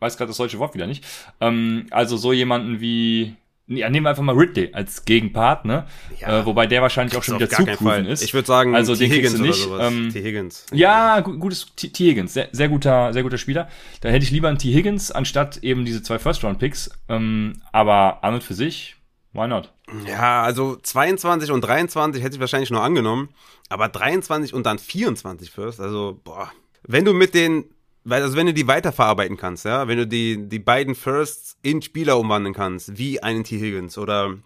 weiß 0.00 0.16
gerade 0.16 0.30
das 0.30 0.36
deutsche 0.36 0.58
Wort 0.58 0.74
wieder 0.74 0.88
nicht, 0.88 1.04
ähm, 1.40 1.86
also 1.90 2.16
so 2.16 2.32
jemanden 2.32 2.80
wie 2.80 3.36
ja, 3.68 3.90
nehmen 3.90 4.06
wir 4.06 4.10
einfach 4.10 4.22
mal 4.22 4.34
Ridley 4.34 4.70
als 4.72 5.04
Gegenpart, 5.04 5.66
ne? 5.66 5.86
Ja, 6.18 6.40
äh, 6.40 6.46
wobei 6.46 6.66
der 6.66 6.80
wahrscheinlich 6.80 7.16
auch 7.16 7.22
schon 7.22 7.36
wieder 7.36 7.50
zu 7.50 7.64
proven 7.64 8.06
ist. 8.06 8.22
Ich 8.22 8.32
würde 8.32 8.46
sagen, 8.46 8.74
also 8.74 8.94
T. 8.94 9.00
den 9.06 9.12
Higgins 9.12 9.34
du 9.34 9.42
nicht. 9.42 9.68
Ähm, 9.78 10.10
T. 10.10 10.22
Higgins. 10.22 10.64
Ja, 10.72 11.20
gutes 11.20 11.66
T. 11.76 11.88
Higgins, 11.88 12.32
sehr, 12.32 12.48
sehr 12.52 12.68
guter, 12.68 13.12
sehr 13.12 13.22
guter 13.22 13.38
Spieler. 13.38 13.68
Da 14.00 14.08
hätte 14.08 14.24
ich 14.24 14.30
lieber 14.30 14.48
einen 14.48 14.58
T. 14.58 14.72
Higgins 14.72 15.10
anstatt 15.10 15.58
eben 15.58 15.84
diese 15.84 16.02
zwei 16.02 16.18
First-Round-Picks. 16.18 16.90
Ähm, 17.08 17.60
aber 17.70 18.24
an 18.24 18.34
und 18.34 18.42
für 18.42 18.54
sich, 18.54 18.96
why 19.32 19.46
not? 19.46 19.72
Ja, 20.06 20.42
also 20.42 20.76
22 20.76 21.50
und 21.50 21.60
23 21.60 22.22
hätte 22.22 22.36
ich 22.36 22.40
wahrscheinlich 22.40 22.70
nur 22.70 22.82
angenommen, 22.82 23.28
aber 23.68 23.88
23 23.88 24.54
und 24.54 24.64
dann 24.66 24.78
24 24.78 25.50
First, 25.50 25.80
also 25.80 26.20
boah. 26.24 26.50
Wenn 26.82 27.04
du 27.04 27.12
mit 27.12 27.34
den 27.34 27.64
weil, 28.08 28.22
also 28.22 28.36
wenn 28.36 28.46
du 28.46 28.54
die 28.54 28.66
weiterverarbeiten 28.66 29.36
kannst, 29.36 29.64
ja, 29.64 29.86
wenn 29.86 29.98
du 29.98 30.06
die, 30.06 30.48
die 30.48 30.58
beiden 30.58 30.94
Firsts 30.94 31.58
in 31.62 31.82
Spieler 31.82 32.18
umwandeln 32.18 32.54
kannst, 32.54 32.96
wie 32.96 33.22
einen 33.22 33.44
T. 33.44 33.58
Higgins 33.58 33.98
oder 33.98 34.38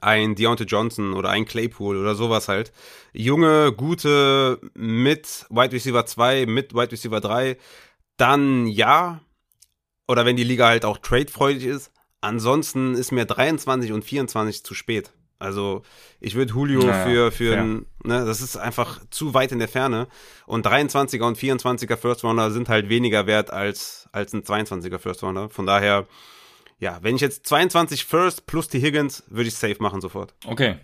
ein 0.00 0.34
Deontay 0.34 0.64
Johnson 0.64 1.14
oder 1.14 1.30
ein 1.30 1.46
Claypool 1.46 1.96
oder 1.96 2.14
sowas 2.14 2.48
halt. 2.48 2.72
Junge, 3.12 3.72
gute 3.72 4.60
mit 4.74 5.46
Wide 5.50 5.72
Receiver 5.72 6.04
2, 6.04 6.46
mit 6.46 6.74
Wide 6.74 6.92
Receiver 6.92 7.20
3, 7.20 7.56
dann 8.16 8.66
ja. 8.66 9.20
Oder 10.06 10.26
wenn 10.26 10.36
die 10.36 10.44
Liga 10.44 10.66
halt 10.66 10.84
auch 10.84 10.98
tradefreudig 10.98 11.64
ist. 11.64 11.92
Ansonsten 12.20 12.94
ist 12.94 13.12
mir 13.12 13.24
23 13.24 13.92
und 13.92 14.04
24 14.04 14.62
zu 14.62 14.74
spät. 14.74 15.12
Also 15.40 15.82
ich 16.20 16.34
würde 16.34 16.52
Julio 16.52 16.80
Naja, 16.80 17.04
für, 17.04 17.32
für 17.32 17.56
ein, 17.56 17.86
ne, 18.04 18.24
das 18.24 18.42
ist 18.42 18.56
einfach 18.56 19.00
zu 19.10 19.34
weit 19.34 19.52
in 19.52 19.58
der 19.58 19.68
Ferne. 19.68 20.06
Und 20.46 20.66
23er 20.66 21.22
und 21.22 21.38
24er 21.38 21.96
First 21.96 22.22
Rounder 22.22 22.50
sind 22.50 22.68
halt 22.68 22.88
weniger 22.88 23.26
wert 23.26 23.50
als, 23.50 24.08
als 24.12 24.32
ein 24.34 24.42
22er 24.42 24.98
First 24.98 25.22
Rounder. 25.22 25.48
Von 25.48 25.66
daher, 25.66 26.06
ja, 26.78 26.98
wenn 27.00 27.16
ich 27.16 27.22
jetzt 27.22 27.46
22 27.46 28.04
First 28.04 28.46
plus 28.46 28.68
die 28.68 28.80
Higgins, 28.80 29.24
würde 29.28 29.48
ich 29.48 29.54
safe 29.54 29.76
machen 29.80 30.00
sofort. 30.00 30.34
Okay. 30.46 30.76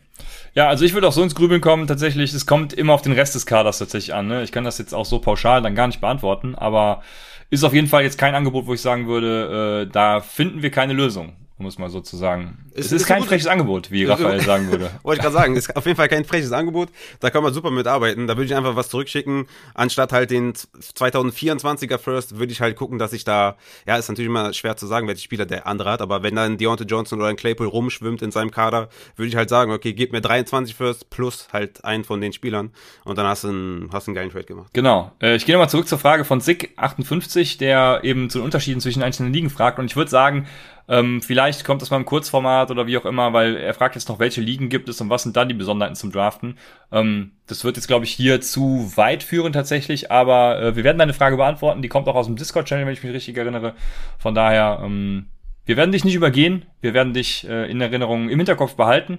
Ja, 0.55 0.69
also 0.69 0.87
ich 0.87 0.95
würde 0.95 1.07
auch 1.07 1.13
so 1.13 1.23
ins 1.23 1.35
Grübeln 1.35 1.61
kommen. 1.61 1.87
Tatsächlich, 1.87 2.33
es 2.33 2.47
kommt 2.47 2.73
immer 2.73 2.95
auf 2.95 3.03
den 3.03 3.13
Rest 3.13 3.35
des 3.35 3.45
Kaders 3.45 3.79
tatsächlich 3.79 4.15
an. 4.15 4.27
Ne? 4.27 4.43
Ich 4.43 4.53
kann 4.53 4.65
das 4.65 4.79
jetzt 4.79 4.95
auch 4.95 5.05
so 5.05 5.19
pauschal 5.19 5.61
dann 5.61 5.75
gar 5.75 5.87
nicht 5.87 6.01
beantworten, 6.01 6.55
aber 6.55 7.03
ist 7.51 7.63
auf 7.63 7.75
jeden 7.75 7.89
Fall 7.89 8.03
jetzt 8.03 8.19
kein 8.19 8.35
Angebot, 8.35 8.67
wo 8.67 8.75
ich 8.75 8.81
sagen 8.81 9.07
würde, 9.07 9.85
äh, 9.87 9.93
da 9.93 10.21
finden 10.21 10.63
wir 10.63 10.71
keine 10.71 10.95
Lösung, 10.95 11.37
um 11.59 11.67
es 11.67 11.79
mal 11.79 11.89
so 11.89 12.01
zu 12.01 12.17
sagen. 12.17 12.59
Ist- 12.73 12.87
es 12.87 12.93
ist 12.93 13.03
ist 13.03 13.07
kein 13.09 13.23
freches 13.23 13.47
Angebot, 13.47 13.91
wie 13.91 14.05
Raphael 14.05 14.41
sagen 14.43 14.71
würde. 14.71 14.91
Wollte 15.03 15.21
ich 15.21 15.23
gerade 15.23 15.35
sagen, 15.35 15.57
ist 15.57 15.75
auf 15.75 15.87
jeden 15.87 15.97
Fall 15.97 16.09
kein 16.09 16.25
freches 16.25 16.53
Angebot. 16.53 16.91
Da 17.21 17.31
kann 17.31 17.43
man 17.43 17.55
super 17.55 17.71
mitarbeiten. 17.71 18.27
Da 18.27 18.37
würde 18.37 18.45
ich 18.47 18.55
einfach 18.55 18.77
was 18.77 18.89
zurückschicken. 18.91 19.47
Anstatt 19.75 20.13
halt 20.13 20.31
den 20.31 20.53
2024er 20.53 21.99
First, 21.99 22.39
würde 22.39 22.53
ich 22.53 22.61
halt 22.61 22.77
gucken, 22.77 22.99
dass 22.99 23.13
ich 23.13 23.25
da, 23.25 23.57
ja, 23.87 23.97
ist 23.97 24.09
natürlich 24.09 24.29
immer 24.29 24.53
schwer 24.53 24.77
zu 24.77 24.87
sagen, 24.87 25.09
welche 25.09 25.23
Spieler 25.23 25.47
der 25.47 25.67
andere 25.67 25.91
hat, 25.91 26.01
aber 26.03 26.23
wenn 26.23 26.35
da 26.37 26.45
ein 26.45 26.59
Deontay 26.59 26.85
Johnson 26.85 27.21
oder 27.21 27.29
ein 27.29 27.37
Claypool 27.37 27.67
rumschwimmt 27.67 28.23
in 28.23 28.31
seinem 28.31 28.51
Kader, 28.51 28.89
würde 29.17 29.29
ich 29.29 29.37
halt 29.37 29.49
sagen, 29.49 29.73
okay, 29.73 29.93
gib 29.93 30.13
mir 30.13 30.21
23 30.21 30.75
First 30.75 31.11
plus 31.11 31.49
halt 31.53 31.85
einen 31.85 32.05
von 32.05 32.21
den 32.21 32.33
Spielern 32.33 32.71
und 33.05 33.19
dann 33.19 33.27
hast 33.27 33.45
du 33.45 33.49
einen, 33.49 33.91
hast 33.93 34.07
du 34.07 34.11
einen 34.11 34.17
geilen 34.17 34.31
Trade 34.31 34.45
gemacht. 34.45 34.69
Genau. 34.73 35.13
Äh, 35.21 35.37
ich 35.37 35.47
gehe 35.47 35.55
nochmal 35.55 35.71
zurück 35.71 35.89
zur 35.89 35.99
Frage 35.99 36.25
von 36.25 36.41
Sick58, 36.41 37.59
der 37.59 38.01
eben 38.03 38.31
zu 38.31 38.39
den 38.39 38.45
Unterschieden 38.45 38.81
zwischen 38.81 39.03
einzelnen 39.03 39.33
Ligen 39.33 39.51
fragt. 39.51 39.79
Und 39.79 39.87
ich 39.87 39.97
würde 39.97 40.11
sagen, 40.11 40.47
ähm, 40.89 41.21
vielleicht 41.21 41.65
kommt 41.65 41.83
das 41.83 41.91
mal 41.91 41.97
im 41.97 42.05
Kurzformat 42.05 42.71
oder 42.71 42.87
wie 42.87 42.97
auch 42.97 43.05
immer, 43.05 43.33
weil 43.33 43.57
er 43.57 43.75
fragt 43.75 43.95
jetzt 43.97 44.09
noch, 44.09 44.19
welche 44.19 44.41
Ligen 44.41 44.69
gibt 44.69 44.89
es 44.89 45.01
und 45.01 45.11
was 45.11 45.25
sind 45.25 45.37
dann 45.37 45.49
die 45.49 45.55
Besonderheiten 45.55 45.97
zum 45.97 46.13
Draften. 46.13 46.57
Ähm, 46.93 47.33
das 47.47 47.65
wird 47.65 47.77
jetzt, 47.77 47.89
glaube 47.89 48.05
ich, 48.05 48.13
hier 48.13 48.41
zu 48.41 48.93
weit 48.97 49.23
führen 49.23 49.53
tatsächlich, 49.53 50.11
aber 50.11 50.61
äh, 50.61 50.77
wir 50.77 50.85
werden 50.85 50.99
deine 50.99 51.15
Frage 51.15 51.37
beantworten. 51.37 51.83
Die 51.83 51.89
kommt 51.89 52.09
auch 52.09 52.15
aus 52.15 52.27
dem 52.27 52.37
Discord-Channel, 52.37 52.87
wenn 52.87 52.93
ich 52.93 53.03
mich 53.03 53.13
richtig 53.13 53.37
erinnere. 53.37 53.75
Von 54.19 54.35
daher, 54.35 54.81
ähm, 54.85 55.27
wir 55.65 55.77
werden 55.77 55.91
dich 55.91 56.05
nicht 56.05 56.15
übergehen. 56.15 56.65
Wir 56.81 56.95
werden 56.95 57.13
dich 57.13 57.47
äh, 57.49 57.69
in 57.71 57.81
Erinnerung 57.81 58.29
im 58.29 58.39
Hinterkopf 58.39 58.77
behalten. 58.77 59.19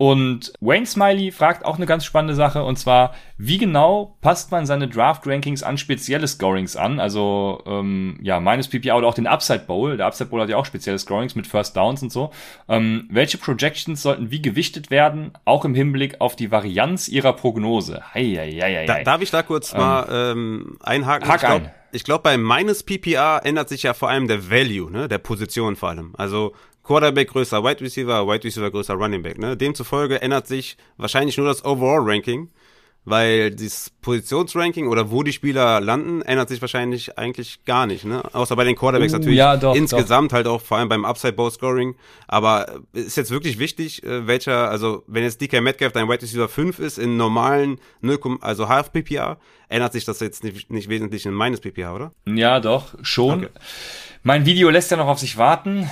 Und 0.00 0.54
Wayne 0.62 0.86
Smiley 0.86 1.30
fragt 1.30 1.62
auch 1.62 1.76
eine 1.76 1.84
ganz 1.84 2.06
spannende 2.06 2.34
Sache, 2.34 2.64
und 2.64 2.78
zwar, 2.78 3.14
wie 3.36 3.58
genau 3.58 4.16
passt 4.22 4.50
man 4.50 4.64
seine 4.64 4.88
Draft-Rankings 4.88 5.62
an 5.62 5.76
spezielle 5.76 6.26
Scorings 6.26 6.74
an? 6.74 6.98
Also, 6.98 7.62
ähm, 7.66 8.18
ja, 8.22 8.40
meines 8.40 8.66
PPA 8.66 8.96
oder 8.96 9.06
auch 9.06 9.12
den 9.12 9.26
Upside 9.26 9.64
Bowl. 9.66 9.98
Der 9.98 10.06
Upside 10.06 10.30
Bowl 10.30 10.40
hat 10.40 10.48
ja 10.48 10.56
auch 10.56 10.64
spezielle 10.64 10.98
Scorings 10.98 11.34
mit 11.34 11.46
First 11.46 11.76
Downs 11.76 12.02
und 12.02 12.10
so. 12.10 12.30
Ähm, 12.66 13.08
welche 13.10 13.36
Projections 13.36 14.00
sollten 14.00 14.30
wie 14.30 14.40
gewichtet 14.40 14.90
werden, 14.90 15.32
auch 15.44 15.66
im 15.66 15.74
Hinblick 15.74 16.18
auf 16.22 16.34
die 16.34 16.50
Varianz 16.50 17.06
ihrer 17.08 17.34
Prognose? 17.34 18.00
Hei, 18.14 18.24
hei, 18.38 18.52
hei, 18.52 18.74
hei, 18.76 18.86
Da, 18.86 19.02
darf 19.02 19.20
ich 19.20 19.30
da 19.30 19.42
kurz 19.42 19.74
mal 19.74 20.06
ähm, 20.10 20.78
einhaken? 20.80 21.28
hak 21.28 21.42
ich 21.42 21.46
glaube, 21.46 21.64
ein. 21.66 21.72
ich 21.92 22.04
glaub, 22.04 22.22
bei 22.22 22.38
meines 22.38 22.84
PPA 22.84 23.40
ändert 23.40 23.68
sich 23.68 23.82
ja 23.82 23.92
vor 23.92 24.08
allem 24.08 24.28
der 24.28 24.50
Value, 24.50 24.90
ne, 24.90 25.08
der 25.08 25.18
Position 25.18 25.76
vor 25.76 25.90
allem. 25.90 26.14
Also 26.16 26.54
Quarterback 26.82 27.28
größer 27.28 27.62
Wide 27.62 27.80
Receiver, 27.80 28.26
Wide 28.26 28.44
Receiver 28.44 28.70
größer 28.70 28.94
Running 28.94 29.22
Back. 29.22 29.38
Ne? 29.38 29.56
Demzufolge 29.56 30.20
ändert 30.22 30.46
sich 30.46 30.76
wahrscheinlich 30.96 31.36
nur 31.36 31.46
das 31.46 31.64
Overall 31.64 32.00
Ranking, 32.02 32.48
weil 33.04 33.50
das 33.50 33.90
Positionsranking 34.02 34.88
oder 34.88 35.10
wo 35.10 35.22
die 35.22 35.32
Spieler 35.32 35.80
landen, 35.80 36.22
ändert 36.22 36.48
sich 36.48 36.60
wahrscheinlich 36.60 37.18
eigentlich 37.18 37.64
gar 37.64 37.86
nicht. 37.86 38.04
Ne? 38.04 38.22
Außer 38.34 38.56
bei 38.56 38.64
den 38.64 38.76
Quarterbacks 38.76 39.12
Uh, 39.12 39.18
natürlich 39.18 39.38
ja, 39.38 39.56
doch, 39.56 39.74
insgesamt 39.74 40.32
halt 40.32 40.46
auch 40.46 40.60
vor 40.60 40.78
allem 40.78 40.88
beim 40.88 41.04
Upside 41.04 41.32
Bowl 41.32 41.50
Scoring. 41.50 41.94
Aber 42.28 42.80
äh, 42.94 43.00
ist 43.00 43.16
jetzt 43.16 43.30
wirklich 43.30 43.58
wichtig, 43.58 44.02
äh, 44.02 44.26
welcher, 44.26 44.70
also 44.70 45.02
wenn 45.06 45.22
jetzt 45.22 45.40
DK 45.40 45.60
Metcalf 45.60 45.92
dein 45.92 46.08
Wide 46.08 46.22
Receiver 46.22 46.48
5 46.48 46.78
ist 46.78 46.98
in 46.98 47.16
normalen 47.16 47.78
0, 48.00 48.38
also 48.40 48.68
Half 48.68 48.92
PPA, 48.92 49.38
ändert 49.68 49.92
sich 49.92 50.04
das 50.04 50.20
jetzt 50.20 50.44
nicht, 50.44 50.70
nicht 50.70 50.88
wesentlich 50.88 51.24
in 51.24 51.32
meines 51.32 51.60
PPA, 51.60 51.94
oder? 51.94 52.12
Ja, 52.26 52.60
doch, 52.60 52.94
schon. 53.02 53.44
Okay. 53.44 53.48
Mein 54.22 54.44
Video 54.44 54.68
lässt 54.68 54.90
ja 54.90 54.98
noch 54.98 55.06
auf 55.06 55.18
sich 55.18 55.38
warten, 55.38 55.88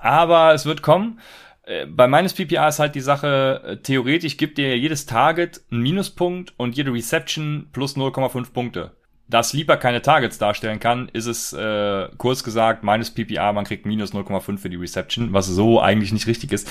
aber 0.00 0.54
es 0.54 0.66
wird 0.66 0.82
kommen. 0.82 1.20
Äh, 1.64 1.86
Bei 1.86 2.08
meines 2.08 2.34
PPA 2.34 2.68
ist 2.68 2.78
halt 2.78 2.94
die 2.94 3.00
Sache, 3.00 3.62
äh, 3.64 3.76
theoretisch 3.78 4.36
gibt 4.36 4.58
dir 4.58 4.76
jedes 4.78 5.06
Target 5.06 5.62
einen 5.70 5.82
Minuspunkt 5.82 6.54
und 6.56 6.76
jede 6.76 6.92
Reception 6.92 7.68
plus 7.72 7.96
0,5 7.96 8.52
Punkte. 8.52 8.92
Da 9.28 9.42
Sleeper 9.42 9.76
keine 9.76 10.02
Targets 10.02 10.38
darstellen 10.38 10.78
kann, 10.78 11.08
ist 11.12 11.26
es 11.26 11.52
äh, 11.52 12.08
kurz 12.16 12.44
gesagt 12.44 12.84
meines 12.84 13.12
PPA, 13.12 13.52
man 13.52 13.64
kriegt 13.64 13.84
minus 13.84 14.14
0,5 14.14 14.58
für 14.58 14.70
die 14.70 14.76
Reception, 14.76 15.32
was 15.32 15.48
so 15.48 15.80
eigentlich 15.80 16.12
nicht 16.12 16.28
richtig 16.28 16.52
ist. 16.52 16.70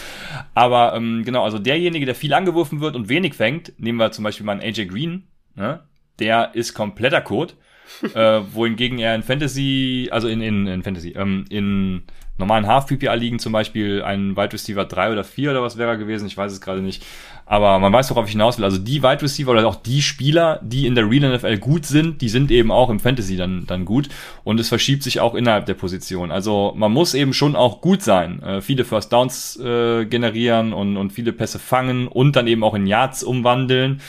Aber 0.53 0.93
ähm, 0.95 1.23
genau, 1.25 1.43
also 1.43 1.59
derjenige, 1.59 2.05
der 2.05 2.15
viel 2.15 2.33
angeworfen 2.33 2.79
wird 2.79 2.95
und 2.95 3.09
wenig 3.09 3.33
fängt, 3.33 3.73
nehmen 3.77 3.99
wir 3.99 4.13
zum 4.13 4.23
Beispiel 4.23 4.45
mal 4.45 4.53
einen 4.53 4.61
AJ 4.61 4.85
Green, 4.85 5.27
ne? 5.55 5.81
der 6.19 6.55
ist 6.55 6.73
kompletter 6.73 7.19
Code 7.19 7.55
äh, 8.13 8.41
wohingegen 8.53 8.99
er 8.99 9.15
in 9.15 9.23
Fantasy, 9.23 10.09
also 10.11 10.27
in, 10.27 10.41
in, 10.41 10.67
in 10.67 10.83
Fantasy, 10.83 11.13
ähm, 11.17 11.45
in 11.49 12.03
normalen 12.37 12.67
Half-PPA-Ligen 12.67 13.39
zum 13.39 13.53
Beispiel 13.53 14.01
ein 14.01 14.35
Wide 14.35 14.53
Receiver 14.53 14.83
3 14.83 15.13
oder 15.13 15.23
4 15.23 15.51
oder 15.51 15.61
was 15.61 15.77
wäre 15.77 15.91
er 15.91 15.97
gewesen, 15.97 16.27
ich 16.27 16.35
weiß 16.35 16.51
es 16.51 16.59
gerade 16.59 16.81
nicht. 16.81 17.03
Aber 17.47 17.77
man 17.77 17.93
weiß, 17.93 18.09
worauf 18.09 18.25
ich 18.25 18.31
hinaus 18.31 18.57
will. 18.57 18.65
Also 18.65 18.79
die 18.79 19.03
Wide 19.03 19.21
Receiver 19.21 19.51
oder 19.51 19.67
auch 19.67 19.75
die 19.75 20.01
Spieler, 20.01 20.59
die 20.63 20.87
in 20.87 20.95
der 20.95 21.09
Real 21.09 21.35
NFL 21.35 21.57
gut 21.59 21.85
sind, 21.85 22.21
die 22.21 22.29
sind 22.29 22.49
eben 22.49 22.71
auch 22.71 22.89
im 22.89 22.99
Fantasy 22.99 23.37
dann, 23.37 23.65
dann 23.67 23.85
gut. 23.85 24.09
Und 24.43 24.59
es 24.59 24.67
verschiebt 24.67 25.03
sich 25.03 25.19
auch 25.19 25.35
innerhalb 25.35 25.67
der 25.67 25.75
Position. 25.75 26.31
Also 26.31 26.73
man 26.75 26.91
muss 26.91 27.13
eben 27.13 27.33
schon 27.33 27.55
auch 27.55 27.81
gut 27.81 28.01
sein. 28.01 28.41
Äh, 28.41 28.61
viele 28.61 28.83
First 28.83 29.13
Downs 29.13 29.59
äh, 29.59 30.05
generieren 30.05 30.73
und, 30.73 30.97
und 30.97 31.13
viele 31.13 31.33
Pässe 31.33 31.59
fangen 31.59 32.07
und 32.07 32.35
dann 32.35 32.47
eben 32.47 32.63
auch 32.63 32.73
in 32.73 32.87
Yards 32.87 33.23
umwandeln. 33.23 34.01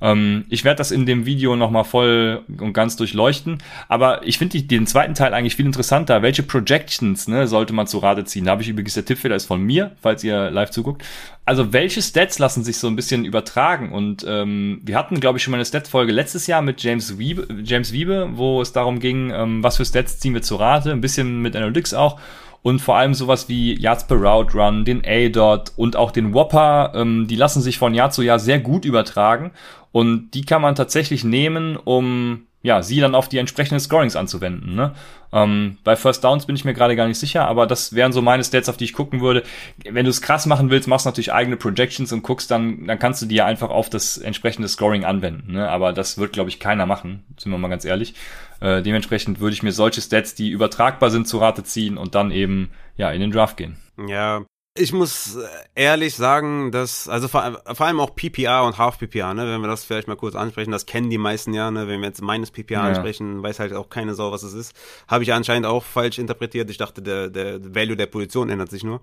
Ähm, 0.00 0.44
ich 0.48 0.64
werde 0.64 0.78
das 0.78 0.90
in 0.90 1.06
dem 1.06 1.26
Video 1.26 1.56
nochmal 1.56 1.84
voll 1.84 2.42
und 2.58 2.72
ganz 2.72 2.96
durchleuchten. 2.96 3.58
Aber 3.88 4.26
ich 4.26 4.38
finde 4.38 4.62
den 4.62 4.86
zweiten 4.86 5.14
Teil 5.14 5.34
eigentlich 5.34 5.56
viel 5.56 5.66
interessanter. 5.66 6.22
Welche 6.22 6.42
Projections 6.42 7.28
ne, 7.28 7.46
sollte 7.46 7.72
man 7.72 7.86
zu 7.86 7.98
Rate 7.98 8.24
ziehen? 8.24 8.44
Da 8.44 8.52
habe 8.52 8.62
ich 8.62 8.68
übrigens 8.68 8.94
der 8.94 9.04
Tippfehler 9.04 9.36
ist 9.36 9.46
von 9.46 9.62
mir, 9.62 9.92
falls 10.00 10.24
ihr 10.24 10.50
live 10.50 10.70
zuguckt. 10.70 11.04
Also 11.44 11.72
welche 11.72 12.00
Stats 12.00 12.38
lassen 12.38 12.62
sich 12.64 12.78
so 12.78 12.86
ein 12.86 12.96
bisschen 12.96 13.24
übertragen? 13.24 13.92
Und 13.92 14.24
ähm, 14.28 14.80
wir 14.84 14.96
hatten, 14.96 15.20
glaube 15.20 15.38
ich, 15.38 15.44
schon 15.44 15.50
mal 15.50 15.56
eine 15.56 15.64
Stats-Folge 15.64 16.12
letztes 16.12 16.46
Jahr 16.46 16.62
mit 16.62 16.82
James 16.82 17.18
Wiebe, 17.18 17.46
James 17.64 17.92
Wiebe, 17.92 18.30
wo 18.34 18.62
es 18.62 18.72
darum 18.72 19.00
ging, 19.00 19.30
ähm, 19.30 19.62
was 19.62 19.76
für 19.76 19.84
Stats 19.84 20.20
ziehen 20.20 20.34
wir 20.34 20.42
zu 20.42 20.56
Rate. 20.56 20.92
Ein 20.92 21.00
bisschen 21.00 21.42
mit 21.42 21.56
Analytics 21.56 21.94
auch 21.94 22.20
und 22.62 22.80
vor 22.80 22.96
allem 22.96 23.14
sowas 23.14 23.48
wie 23.48 23.78
Yards 23.78 24.06
per 24.06 24.18
Route 24.18 24.56
Run, 24.56 24.84
den 24.84 25.02
A-Dot 25.04 25.72
und 25.76 25.96
auch 25.96 26.10
den 26.10 26.34
Whopper, 26.34 26.92
ähm, 26.94 27.26
die 27.26 27.36
lassen 27.36 27.62
sich 27.62 27.78
von 27.78 27.94
Jahr 27.94 28.10
zu 28.10 28.22
Jahr 28.22 28.38
sehr 28.38 28.58
gut 28.58 28.84
übertragen 28.84 29.52
und 29.92 30.30
die 30.32 30.44
kann 30.44 30.62
man 30.62 30.74
tatsächlich 30.74 31.24
nehmen, 31.24 31.76
um 31.76 32.46
ja, 32.62 32.82
sie 32.82 33.00
dann 33.00 33.14
auf 33.14 33.28
die 33.28 33.38
entsprechenden 33.38 33.80
Scorings 33.80 34.16
anzuwenden. 34.16 34.74
Ne? 34.74 34.92
Ähm, 35.32 35.78
bei 35.82 35.96
First 35.96 36.22
Downs 36.24 36.44
bin 36.44 36.56
ich 36.56 36.64
mir 36.66 36.74
gerade 36.74 36.94
gar 36.94 37.08
nicht 37.08 37.18
sicher, 37.18 37.48
aber 37.48 37.66
das 37.66 37.94
wären 37.94 38.12
so 38.12 38.20
meine 38.20 38.44
Stats, 38.44 38.68
auf 38.68 38.76
die 38.76 38.84
ich 38.84 38.92
gucken 38.92 39.22
würde. 39.22 39.44
Wenn 39.88 40.04
du 40.04 40.10
es 40.10 40.20
krass 40.20 40.44
machen 40.44 40.68
willst, 40.68 40.86
machst 40.86 41.06
du 41.06 41.08
natürlich 41.08 41.32
eigene 41.32 41.56
Projections 41.56 42.12
und 42.12 42.22
guckst 42.22 42.50
dann, 42.50 42.86
dann 42.86 42.98
kannst 42.98 43.22
du 43.22 43.26
die 43.26 43.36
ja 43.36 43.46
einfach 43.46 43.70
auf 43.70 43.88
das 43.88 44.18
entsprechende 44.18 44.68
Scoring 44.68 45.06
anwenden. 45.06 45.52
Ne? 45.52 45.70
Aber 45.70 45.94
das 45.94 46.18
wird, 46.18 46.34
glaube 46.34 46.50
ich, 46.50 46.60
keiner 46.60 46.84
machen, 46.84 47.24
sind 47.38 47.50
wir 47.50 47.58
mal 47.58 47.68
ganz 47.68 47.86
ehrlich. 47.86 48.14
Äh, 48.60 48.82
dementsprechend 48.82 49.40
würde 49.40 49.54
ich 49.54 49.62
mir 49.62 49.72
solche 49.72 50.02
Stats, 50.02 50.34
die 50.34 50.50
übertragbar 50.50 51.10
sind, 51.10 51.26
zu 51.26 51.38
Rate 51.38 51.64
ziehen 51.64 51.96
und 51.96 52.14
dann 52.14 52.30
eben 52.30 52.70
ja 52.96 53.10
in 53.10 53.22
den 53.22 53.30
Draft 53.30 53.56
gehen. 53.56 53.78
Ja, 54.06 54.44
ich 54.76 54.92
muss 54.92 55.36
äh, 55.36 55.46
ehrlich 55.74 56.14
sagen, 56.14 56.70
dass, 56.70 57.08
also 57.08 57.28
vor, 57.28 57.60
vor 57.72 57.86
allem 57.86 58.00
auch 58.00 58.14
PPA 58.14 58.60
und 58.62 58.78
Half 58.78 58.98
PPA, 58.98 59.34
ne, 59.34 59.46
wenn 59.46 59.60
wir 59.60 59.68
das 59.68 59.84
vielleicht 59.84 60.06
mal 60.08 60.16
kurz 60.16 60.34
ansprechen, 60.34 60.70
das 60.70 60.86
kennen 60.86 61.10
die 61.10 61.18
meisten 61.18 61.52
ja, 61.54 61.70
ne, 61.70 61.88
wenn 61.88 62.00
wir 62.00 62.08
jetzt 62.08 62.22
meines 62.22 62.50
PPA 62.50 62.74
Ja. 62.74 62.82
ansprechen, 62.84 63.42
weiß 63.42 63.58
halt 63.58 63.72
auch 63.74 63.88
keine 63.90 64.14
Sau, 64.14 64.30
was 64.32 64.42
es 64.42 64.54
ist. 64.54 64.74
Habe 65.08 65.24
ich 65.24 65.32
anscheinend 65.32 65.66
auch 65.66 65.82
falsch 65.84 66.18
interpretiert. 66.18 66.70
Ich 66.70 66.78
dachte, 66.78 67.02
der, 67.02 67.28
der 67.28 67.74
Value 67.74 67.96
der 67.96 68.06
Position 68.06 68.48
ändert 68.48 68.70
sich 68.70 68.84
nur. 68.84 69.00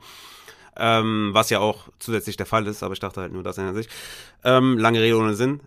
Ähm, 0.80 1.30
was 1.34 1.50
ja 1.50 1.60
auch 1.60 1.90
zusätzlich 2.00 2.38
der 2.38 2.46
Fall 2.46 2.66
ist, 2.68 2.84
aber 2.84 2.94
ich 2.94 3.00
dachte 3.00 3.20
halt 3.22 3.34
nur, 3.34 3.44
das 3.44 3.58
ändert 3.58 3.76
sich. 3.76 3.90
Ähm, 4.44 4.78
lange 4.78 5.02
Rede 5.02 5.18
ohne 5.18 5.34
Sinn. 5.34 5.60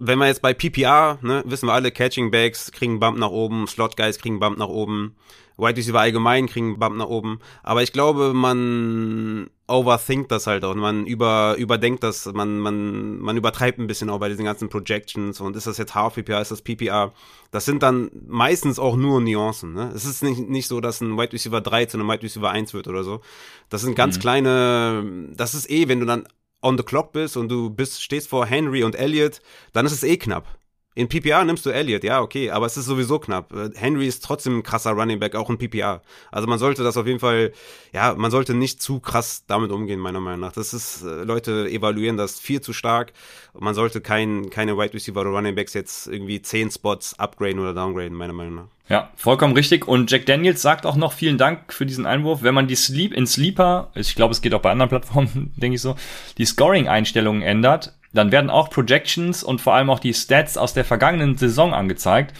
Wenn 0.00 0.18
wir 0.18 0.26
jetzt 0.26 0.42
bei 0.42 0.52
PPA, 0.52 1.18
ne, 1.22 1.42
wissen 1.46 1.66
wir 1.66 1.72
alle, 1.72 1.90
Catching 1.90 2.30
Backs 2.30 2.70
kriegen 2.70 3.00
Bump 3.00 3.18
nach 3.18 3.30
oben, 3.30 3.66
Slot 3.66 3.96
Guys 3.96 4.18
kriegen 4.18 4.40
Bump 4.40 4.58
nach 4.58 4.68
oben, 4.68 5.16
Wide 5.58 5.76
Receiver 5.76 6.00
allgemein 6.00 6.46
kriegen 6.46 6.68
einen 6.68 6.78
Bump 6.78 6.96
nach 6.96 7.08
oben. 7.08 7.40
Aber 7.62 7.82
ich 7.82 7.92
glaube, 7.92 8.32
man 8.32 9.50
overthinkt 9.66 10.30
das 10.30 10.46
halt 10.46 10.64
auch. 10.64 10.74
Man 10.74 11.04
über, 11.06 11.56
überdenkt 11.58 12.02
das, 12.02 12.26
man, 12.32 12.58
man, 12.58 13.18
man 13.18 13.36
übertreibt 13.36 13.78
ein 13.78 13.86
bisschen 13.86 14.08
auch 14.08 14.20
bei 14.20 14.28
diesen 14.28 14.44
ganzen 14.44 14.68
Projections 14.68 15.40
und 15.40 15.56
ist 15.56 15.66
das 15.66 15.76
jetzt 15.76 15.94
Half 15.94 16.14
PPA, 16.14 16.40
ist 16.40 16.50
das 16.50 16.62
PPA? 16.62 17.12
Das 17.50 17.64
sind 17.64 17.82
dann 17.82 18.10
meistens 18.26 18.78
auch 18.78 18.96
nur 18.96 19.20
Nuancen. 19.20 19.74
Ne? 19.74 19.92
Es 19.94 20.04
ist 20.04 20.22
nicht, 20.22 20.48
nicht 20.48 20.68
so, 20.68 20.80
dass 20.80 21.00
ein 21.00 21.18
Wide 21.18 21.32
Receiver 21.32 21.60
3 21.60 21.86
zu 21.86 21.98
einem 21.98 22.08
Wide 22.08 22.22
Receiver 22.22 22.50
1 22.50 22.72
wird 22.72 22.88
oder 22.88 23.04
so. 23.04 23.20
Das 23.68 23.82
sind 23.82 23.94
ganz 23.94 24.18
kleine, 24.18 25.28
das 25.36 25.54
ist 25.54 25.68
eh, 25.70 25.88
wenn 25.88 26.00
du 26.00 26.06
dann 26.06 26.26
on 26.62 26.76
the 26.76 26.84
clock 26.84 27.12
bist 27.12 27.36
und 27.36 27.48
du 27.48 27.70
bist, 27.70 28.02
stehst 28.02 28.28
vor 28.28 28.46
Henry 28.46 28.84
und 28.84 28.96
Elliott, 28.96 29.40
dann 29.72 29.86
ist 29.86 29.92
es 29.92 30.02
eh 30.02 30.16
knapp. 30.16 30.57
In 30.98 31.08
PPR 31.08 31.44
nimmst 31.44 31.64
du 31.64 31.70
Elliott, 31.70 32.02
ja, 32.02 32.20
okay, 32.20 32.50
aber 32.50 32.66
es 32.66 32.76
ist 32.76 32.86
sowieso 32.86 33.20
knapp. 33.20 33.54
Henry 33.76 34.08
ist 34.08 34.24
trotzdem 34.24 34.58
ein 34.58 34.62
krasser 34.64 34.90
Running 34.90 35.20
Back, 35.20 35.36
auch 35.36 35.48
in 35.48 35.56
PPR. 35.56 36.02
Also 36.32 36.48
man 36.48 36.58
sollte 36.58 36.82
das 36.82 36.96
auf 36.96 37.06
jeden 37.06 37.20
Fall, 37.20 37.52
ja, 37.92 38.16
man 38.16 38.32
sollte 38.32 38.52
nicht 38.52 38.82
zu 38.82 38.98
krass 38.98 39.44
damit 39.46 39.70
umgehen, 39.70 40.00
meiner 40.00 40.18
Meinung 40.18 40.40
nach. 40.40 40.50
Das 40.50 40.74
ist, 40.74 41.04
äh, 41.04 41.22
Leute 41.22 41.68
evaluieren 41.70 42.16
das 42.16 42.40
viel 42.40 42.62
zu 42.62 42.72
stark. 42.72 43.12
Man 43.56 43.76
sollte 43.76 44.00
kein, 44.00 44.50
keine 44.50 44.76
Wide 44.76 44.92
Receiver 44.92 45.20
oder 45.20 45.30
Running 45.30 45.54
Backs 45.54 45.72
jetzt 45.72 46.08
irgendwie 46.08 46.42
zehn 46.42 46.68
Spots 46.68 47.16
upgraden 47.16 47.60
oder 47.60 47.74
downgraden, 47.74 48.16
meiner 48.16 48.32
Meinung 48.32 48.56
nach. 48.56 48.68
Ja, 48.88 49.10
vollkommen 49.14 49.54
richtig. 49.54 49.86
Und 49.86 50.10
Jack 50.10 50.26
Daniels 50.26 50.62
sagt 50.62 50.84
auch 50.84 50.96
noch 50.96 51.12
vielen 51.12 51.38
Dank 51.38 51.72
für 51.72 51.86
diesen 51.86 52.06
Einwurf. 52.06 52.42
Wenn 52.42 52.54
man 52.54 52.66
die 52.66 52.74
Sleep 52.74 53.12
in 53.12 53.28
Sleeper, 53.28 53.92
ich 53.94 54.16
glaube, 54.16 54.32
es 54.32 54.40
geht 54.40 54.52
auch 54.52 54.62
bei 54.62 54.72
anderen 54.72 54.88
Plattformen, 54.88 55.52
denke 55.56 55.76
ich 55.76 55.80
so, 55.80 55.94
die 56.38 56.44
Scoring-Einstellungen 56.44 57.42
ändert, 57.42 57.94
dann 58.18 58.32
werden 58.32 58.50
auch 58.50 58.68
Projections 58.70 59.42
und 59.42 59.60
vor 59.60 59.74
allem 59.74 59.88
auch 59.90 60.00
die 60.00 60.12
Stats 60.12 60.58
aus 60.58 60.74
der 60.74 60.84
vergangenen 60.84 61.36
Saison 61.36 61.72
angezeigt. 61.72 62.34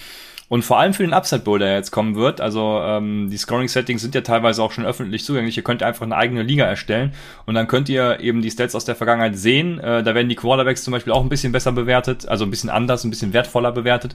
Und 0.48 0.62
vor 0.62 0.78
allem 0.78 0.94
für 0.94 1.02
den 1.02 1.12
Upside 1.12 1.42
Bowl, 1.42 1.58
der 1.58 1.74
jetzt 1.74 1.90
kommen 1.90 2.14
wird, 2.14 2.40
also 2.40 2.80
ähm, 2.82 3.28
die 3.30 3.36
Scoring-Settings 3.36 4.00
sind 4.00 4.14
ja 4.14 4.22
teilweise 4.22 4.62
auch 4.62 4.72
schon 4.72 4.86
öffentlich 4.86 5.22
zugänglich. 5.22 5.58
Ihr 5.58 5.62
könnt 5.62 5.82
einfach 5.82 6.06
eine 6.06 6.16
eigene 6.16 6.42
Liga 6.42 6.64
erstellen 6.64 7.12
und 7.44 7.54
dann 7.54 7.68
könnt 7.68 7.90
ihr 7.90 8.20
eben 8.20 8.40
die 8.40 8.50
Stats 8.50 8.74
aus 8.74 8.86
der 8.86 8.96
Vergangenheit 8.96 9.36
sehen. 9.36 9.78
Äh, 9.78 10.02
da 10.02 10.14
werden 10.14 10.30
die 10.30 10.36
Quarterbacks 10.36 10.82
zum 10.82 10.92
Beispiel 10.92 11.12
auch 11.12 11.22
ein 11.22 11.28
bisschen 11.28 11.52
besser 11.52 11.72
bewertet, 11.72 12.26
also 12.26 12.46
ein 12.46 12.50
bisschen 12.50 12.70
anders, 12.70 13.04
ein 13.04 13.10
bisschen 13.10 13.34
wertvoller 13.34 13.72
bewertet. 13.72 14.14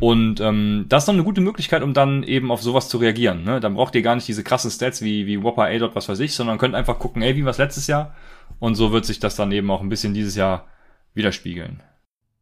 Und 0.00 0.40
ähm, 0.40 0.86
das 0.88 1.02
ist 1.02 1.06
noch 1.08 1.14
eine 1.14 1.22
gute 1.22 1.42
Möglichkeit, 1.42 1.82
um 1.82 1.92
dann 1.92 2.22
eben 2.22 2.50
auf 2.50 2.62
sowas 2.62 2.88
zu 2.88 2.96
reagieren. 2.96 3.44
Ne? 3.44 3.60
Dann 3.60 3.74
braucht 3.74 3.94
ihr 3.94 4.02
gar 4.02 4.14
nicht 4.14 4.26
diese 4.26 4.42
krassen 4.42 4.70
Stats 4.70 5.02
wie, 5.02 5.26
wie 5.26 5.42
Whopper, 5.42 5.64
A-Dot, 5.64 5.94
was 5.94 6.08
weiß 6.08 6.20
ich, 6.20 6.34
sondern 6.34 6.56
könnt 6.56 6.74
einfach 6.74 6.98
gucken, 6.98 7.20
ey, 7.20 7.36
wie 7.36 7.44
war 7.44 7.54
letztes 7.58 7.88
Jahr? 7.88 8.14
Und 8.58 8.74
so 8.74 8.90
wird 8.90 9.04
sich 9.04 9.20
das 9.20 9.36
dann 9.36 9.52
eben 9.52 9.70
auch 9.70 9.82
ein 9.82 9.90
bisschen 9.90 10.14
dieses 10.14 10.34
Jahr 10.34 10.64
widerspiegeln. 11.14 11.82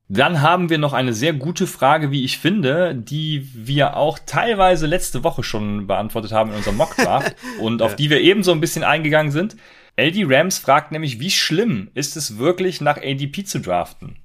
Dann 0.09 0.43
haben 0.43 0.69
wir 0.69 0.77
noch 0.79 0.93
eine 0.93 1.15
sehr 1.15 1.33
gute 1.33 1.67
Frage, 1.67 2.11
wie 2.11 2.25
ich 2.25 2.39
finde, 2.39 2.95
die 2.95 3.49
wir 3.55 3.97
auch 3.97 4.19
teilweise 4.19 4.87
letzte 4.87 5.25
Woche 5.25 5.43
schon 5.43 5.87
beantwortet 5.87 6.33
haben 6.33 6.51
in 6.51 6.57
unserem 6.57 6.77
Mockdraft 6.77 7.35
und 7.61 7.81
auf 7.81 7.97
die 7.97 8.11
wir 8.11 8.21
ebenso 8.21 8.53
ein 8.53 8.61
bisschen 8.61 8.85
eingegangen 8.85 9.33
sind. 9.33 9.57
LD 9.99 10.25
Rams 10.27 10.59
fragt 10.59 10.93
nämlich, 10.93 11.21
wie 11.21 11.31
schlimm 11.31 11.91
ist 11.95 12.17
es 12.17 12.39
wirklich 12.39 12.81
nach 12.81 12.99
ADP 12.99 13.45
zu 13.45 13.61
draften? 13.61 14.17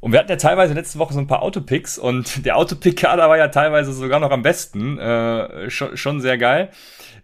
Und 0.00 0.10
wir 0.10 0.18
hatten 0.18 0.30
ja 0.30 0.36
teilweise 0.36 0.74
letzte 0.74 0.98
Woche 0.98 1.14
so 1.14 1.20
ein 1.20 1.28
paar 1.28 1.42
Autopicks 1.42 1.96
und 1.96 2.44
der 2.44 2.56
Autopick-Kader 2.56 3.28
war 3.28 3.38
ja 3.38 3.48
teilweise 3.48 3.92
sogar 3.92 4.20
noch 4.20 4.32
am 4.32 4.42
besten. 4.42 4.98
Äh, 4.98 5.70
schon, 5.70 5.96
schon 5.96 6.20
sehr 6.20 6.38
geil. 6.38 6.70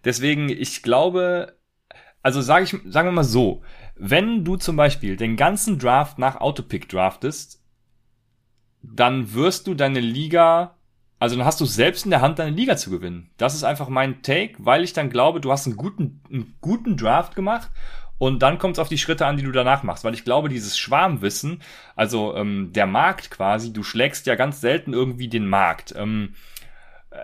Deswegen, 0.05 0.49
ich 0.49 0.81
glaube, 0.81 1.57
also 2.23 2.41
sage 2.41 2.63
ich, 2.63 2.75
sagen 2.91 3.07
wir 3.07 3.11
mal 3.11 3.23
so, 3.23 3.61
wenn 3.99 4.45
du 4.45 4.55
zum 4.55 4.77
Beispiel 4.77 5.17
den 5.17 5.35
ganzen 5.35 5.77
Draft 5.77 6.17
nach 6.17 6.37
Autopick 6.37 6.87
draftest, 6.87 7.61
dann 8.81 9.33
wirst 9.33 9.67
du 9.67 9.75
deine 9.75 9.99
Liga, 9.99 10.75
also 11.19 11.35
dann 11.35 11.45
hast 11.45 11.59
du 11.59 11.65
selbst 11.65 12.05
in 12.05 12.11
der 12.11 12.21
Hand, 12.21 12.39
deine 12.39 12.55
Liga 12.55 12.77
zu 12.77 12.89
gewinnen. 12.89 13.29
Das 13.37 13.53
ist 13.53 13.65
einfach 13.65 13.89
mein 13.89 14.21
Take, 14.21 14.55
weil 14.57 14.85
ich 14.85 14.93
dann 14.93 15.09
glaube, 15.09 15.41
du 15.41 15.51
hast 15.51 15.67
einen 15.67 15.75
guten, 15.75 16.21
einen 16.29 16.55
guten 16.61 16.95
Draft 16.95 17.35
gemacht 17.35 17.69
und 18.17 18.41
dann 18.41 18.57
kommt 18.57 18.77
es 18.77 18.79
auf 18.79 18.87
die 18.87 18.97
Schritte 18.97 19.25
an, 19.25 19.35
die 19.35 19.43
du 19.43 19.51
danach 19.51 19.83
machst. 19.83 20.05
Weil 20.05 20.13
ich 20.13 20.23
glaube, 20.23 20.47
dieses 20.47 20.77
Schwarmwissen, 20.77 21.61
also 21.95 22.35
ähm, 22.35 22.71
der 22.71 22.85
Markt 22.85 23.31
quasi, 23.31 23.73
du 23.73 23.83
schlägst 23.83 24.25
ja 24.27 24.35
ganz 24.35 24.61
selten 24.61 24.93
irgendwie 24.93 25.27
den 25.27 25.47
Markt. 25.47 25.93
Ähm, 25.97 26.35
äh, 27.11 27.17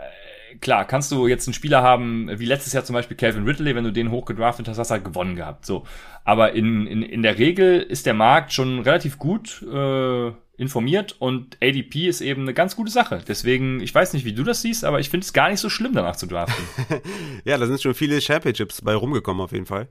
klar, 0.61 0.85
kannst 0.85 1.11
du 1.11 1.27
jetzt 1.27 1.47
einen 1.47 1.53
Spieler 1.53 1.81
haben, 1.81 2.29
wie 2.39 2.45
letztes 2.45 2.73
Jahr 2.73 2.83
zum 2.83 2.93
Beispiel 2.93 3.17
Calvin 3.17 3.45
Ridley, 3.45 3.75
wenn 3.75 3.83
du 3.83 3.91
den 3.91 4.11
hochgedraftet 4.11 4.67
hast, 4.67 4.77
hast 4.77 4.89
du 4.89 4.93
halt 4.93 5.03
gewonnen 5.03 5.35
gehabt. 5.35 5.65
So. 5.65 5.85
Aber 6.23 6.53
in, 6.53 6.87
in, 6.87 7.01
in 7.01 7.23
der 7.23 7.37
Regel 7.37 7.81
ist 7.81 8.05
der 8.05 8.13
Markt 8.13 8.53
schon 8.53 8.79
relativ 8.79 9.17
gut 9.19 9.61
äh, 9.63 10.31
informiert 10.57 11.15
und 11.19 11.57
ADP 11.61 12.07
ist 12.07 12.21
eben 12.21 12.43
eine 12.43 12.53
ganz 12.53 12.75
gute 12.75 12.91
Sache. 12.91 13.21
Deswegen, 13.27 13.81
ich 13.81 13.93
weiß 13.93 14.13
nicht, 14.13 14.25
wie 14.25 14.33
du 14.33 14.43
das 14.43 14.61
siehst, 14.61 14.85
aber 14.85 14.99
ich 14.99 15.09
finde 15.09 15.25
es 15.25 15.33
gar 15.33 15.49
nicht 15.49 15.59
so 15.59 15.69
schlimm, 15.69 15.93
danach 15.93 16.15
zu 16.15 16.27
draften. 16.27 16.63
ja, 17.45 17.57
da 17.57 17.65
sind 17.65 17.81
schon 17.81 17.93
viele 17.93 18.21
Championships 18.21 18.81
bei 18.81 18.95
rumgekommen, 18.95 19.43
auf 19.43 19.51
jeden 19.51 19.65
Fall. 19.65 19.89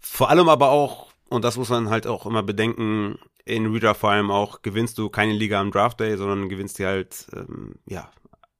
Vor 0.00 0.30
allem 0.30 0.48
aber 0.48 0.70
auch, 0.70 1.12
und 1.28 1.44
das 1.44 1.56
muss 1.56 1.68
man 1.68 1.90
halt 1.90 2.06
auch 2.06 2.26
immer 2.26 2.42
bedenken, 2.42 3.18
in 3.44 3.66
Reader 3.66 3.94
vor 3.94 4.10
allem 4.10 4.30
auch, 4.30 4.62
gewinnst 4.62 4.98
du 4.98 5.08
keine 5.10 5.32
Liga 5.32 5.60
am 5.60 5.70
Draft 5.70 6.00
Day, 6.00 6.16
sondern 6.16 6.48
gewinnst 6.48 6.78
die 6.78 6.86
halt, 6.86 7.26
ähm, 7.34 7.76
ja, 7.86 8.10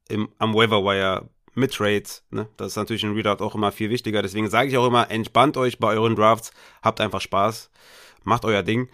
im, 0.08 0.28
am 0.38 0.54
Waiver 0.54 1.28
mit 1.54 1.74
Trades. 1.74 2.24
Ne? 2.30 2.48
Das 2.56 2.68
ist 2.68 2.76
natürlich 2.76 3.04
in 3.04 3.14
Readout 3.14 3.44
auch 3.44 3.54
immer 3.54 3.72
viel 3.72 3.90
wichtiger. 3.90 4.22
Deswegen 4.22 4.48
sage 4.48 4.68
ich 4.68 4.76
auch 4.76 4.86
immer, 4.86 5.10
entspannt 5.10 5.56
euch 5.56 5.78
bei 5.78 5.94
euren 5.94 6.16
Drafts, 6.16 6.52
habt 6.82 7.00
einfach 7.00 7.20
Spaß, 7.20 7.70
macht 8.24 8.44
euer 8.44 8.62
Ding. 8.62 8.88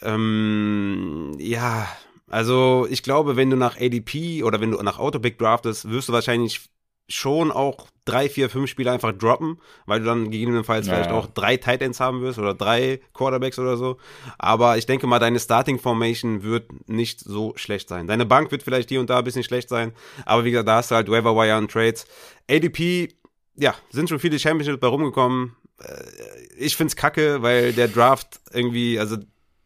Ähm, 0.00 1.34
ja, 1.38 1.88
also 2.28 2.86
ich 2.88 3.02
glaube, 3.02 3.36
wenn 3.36 3.50
du 3.50 3.56
nach 3.56 3.80
ADP 3.80 4.44
oder 4.44 4.60
wenn 4.60 4.70
du 4.70 4.82
nach 4.82 4.98
Autopick 4.98 5.38
draftest, 5.38 5.90
wirst 5.90 6.08
du 6.08 6.12
wahrscheinlich 6.12 6.68
schon 7.08 7.50
auch 7.50 7.88
drei, 8.08 8.28
vier, 8.28 8.48
fünf 8.48 8.70
Spiele 8.70 8.90
einfach 8.90 9.12
droppen, 9.12 9.58
weil 9.86 10.00
du 10.00 10.06
dann 10.06 10.30
gegebenenfalls 10.30 10.86
ja, 10.86 10.94
vielleicht 10.94 11.10
auch 11.10 11.26
drei 11.26 11.56
Tight 11.56 11.82
Ends 11.82 12.00
haben 12.00 12.22
wirst 12.22 12.38
oder 12.38 12.54
drei 12.54 13.00
Quarterbacks 13.12 13.58
oder 13.58 13.76
so. 13.76 13.98
Aber 14.38 14.78
ich 14.78 14.86
denke 14.86 15.06
mal, 15.06 15.18
deine 15.18 15.38
Starting 15.38 15.78
Formation 15.78 16.42
wird 16.42 16.88
nicht 16.88 17.20
so 17.20 17.52
schlecht 17.56 17.88
sein. 17.88 18.06
Deine 18.06 18.24
Bank 18.24 18.50
wird 18.50 18.62
vielleicht 18.62 18.88
hier 18.88 19.00
und 19.00 19.10
da 19.10 19.18
ein 19.18 19.24
bisschen 19.24 19.42
schlecht 19.44 19.68
sein, 19.68 19.92
aber 20.24 20.44
wie 20.44 20.50
gesagt, 20.50 20.68
da 20.68 20.76
hast 20.76 20.90
du 20.90 20.94
halt 20.94 21.10
Waiver 21.10 21.36
Wire 21.36 21.58
und 21.58 21.70
Trades. 21.70 22.06
ADP, 22.50 23.14
ja, 23.56 23.74
sind 23.90 24.08
schon 24.08 24.18
viele 24.18 24.38
Championships 24.38 24.80
bei 24.80 24.86
rumgekommen. 24.86 25.54
Äh, 25.82 26.02
ich 26.56 26.76
find's 26.76 26.96
kacke, 26.96 27.42
weil 27.42 27.72
der 27.72 27.88
Draft 27.88 28.40
irgendwie, 28.52 28.98
also 28.98 29.16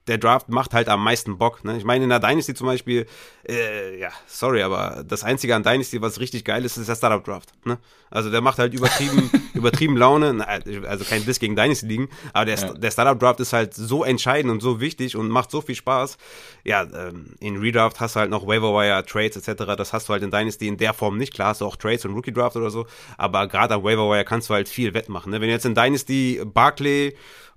der 0.09 0.19
Draft 0.19 0.49
macht 0.49 0.75
halt 0.75 0.89
am 0.89 1.03
meisten 1.05 1.39
Bock. 1.39 1.65
Ne? 1.65 1.77
Ich 1.77 1.85
meine, 1.85 2.05
in 2.05 2.11
der 2.11 2.19
Dynasty 2.19 2.55
zum 2.55 2.67
Beispiel, 2.67 3.07
äh, 3.49 3.99
ja, 4.01 4.11
sorry, 4.27 4.63
aber 4.63 5.05
das 5.07 5.23
Einzige 5.23 5.55
an 5.55 5.63
Dynasty, 5.63 6.03
was 6.03 6.19
richtig 6.19 6.45
geil 6.45 6.65
ist, 6.65 6.77
ist 6.77 6.89
der 6.89 6.97
Startup 6.97 7.25
Draft. 7.25 7.53
Ne? 7.65 7.79
Also 8.11 8.31
der 8.31 8.41
macht 8.41 8.59
halt 8.59 8.75
übertrieben, 8.75 9.31
übertrieben 9.55 9.97
Laune. 9.97 10.47
Also 10.87 11.05
kein 11.05 11.25
Diss 11.25 11.39
gegen 11.39 11.55
Dynasty 11.55 11.87
liegen, 11.87 12.09
aber 12.33 12.47
der, 12.47 12.59
ja. 12.59 12.73
der 12.73 12.91
Startup 12.91 13.19
Draft 13.19 13.41
ist 13.41 13.53
halt 13.53 13.75
so 13.75 14.03
entscheidend 14.03 14.53
und 14.53 14.61
so 14.61 14.81
wichtig 14.81 15.17
und 15.17 15.29
macht 15.29 15.51
so 15.51 15.61
viel 15.61 15.77
Spaß. 15.77 16.19
Ja, 16.65 16.83
ähm, 16.83 17.35
in 17.39 17.59
Redraft 17.59 18.01
hast 18.01 18.17
du 18.17 18.21
halt 18.21 18.31
noch 18.31 18.47
Waiver 18.47 18.75
Wire, 18.75 19.05
Trades 19.07 19.37
etc. 19.37 19.77
Das 19.77 19.93
hast 19.93 20.09
du 20.09 20.13
halt 20.15 20.25
in 20.25 20.33
Dynasty 20.33 20.67
in 20.67 20.79
der 20.79 20.95
Form 20.95 21.17
nicht. 21.17 21.33
Klar 21.33 21.49
hast 21.49 21.61
du 21.61 21.67
auch 21.67 21.77
Trades 21.77 22.05
und 22.05 22.15
Rookie 22.15 22.33
Draft 22.33 22.57
oder 22.57 22.71
so, 22.71 22.87
aber 23.19 23.47
gerade 23.47 23.75
am 23.75 23.85
Waiver 23.85 24.11
Wire 24.11 24.25
kannst 24.25 24.51
du 24.51 24.55
halt 24.55 24.69
viel 24.69 24.95
wettmachen. 24.95 25.31
Ne? 25.31 25.41
Wenn 25.41 25.49
du 25.49 25.55
jetzt 25.55 25.67
in 25.67 25.75
Dynasty 25.75 26.43
Barclay 26.45 27.15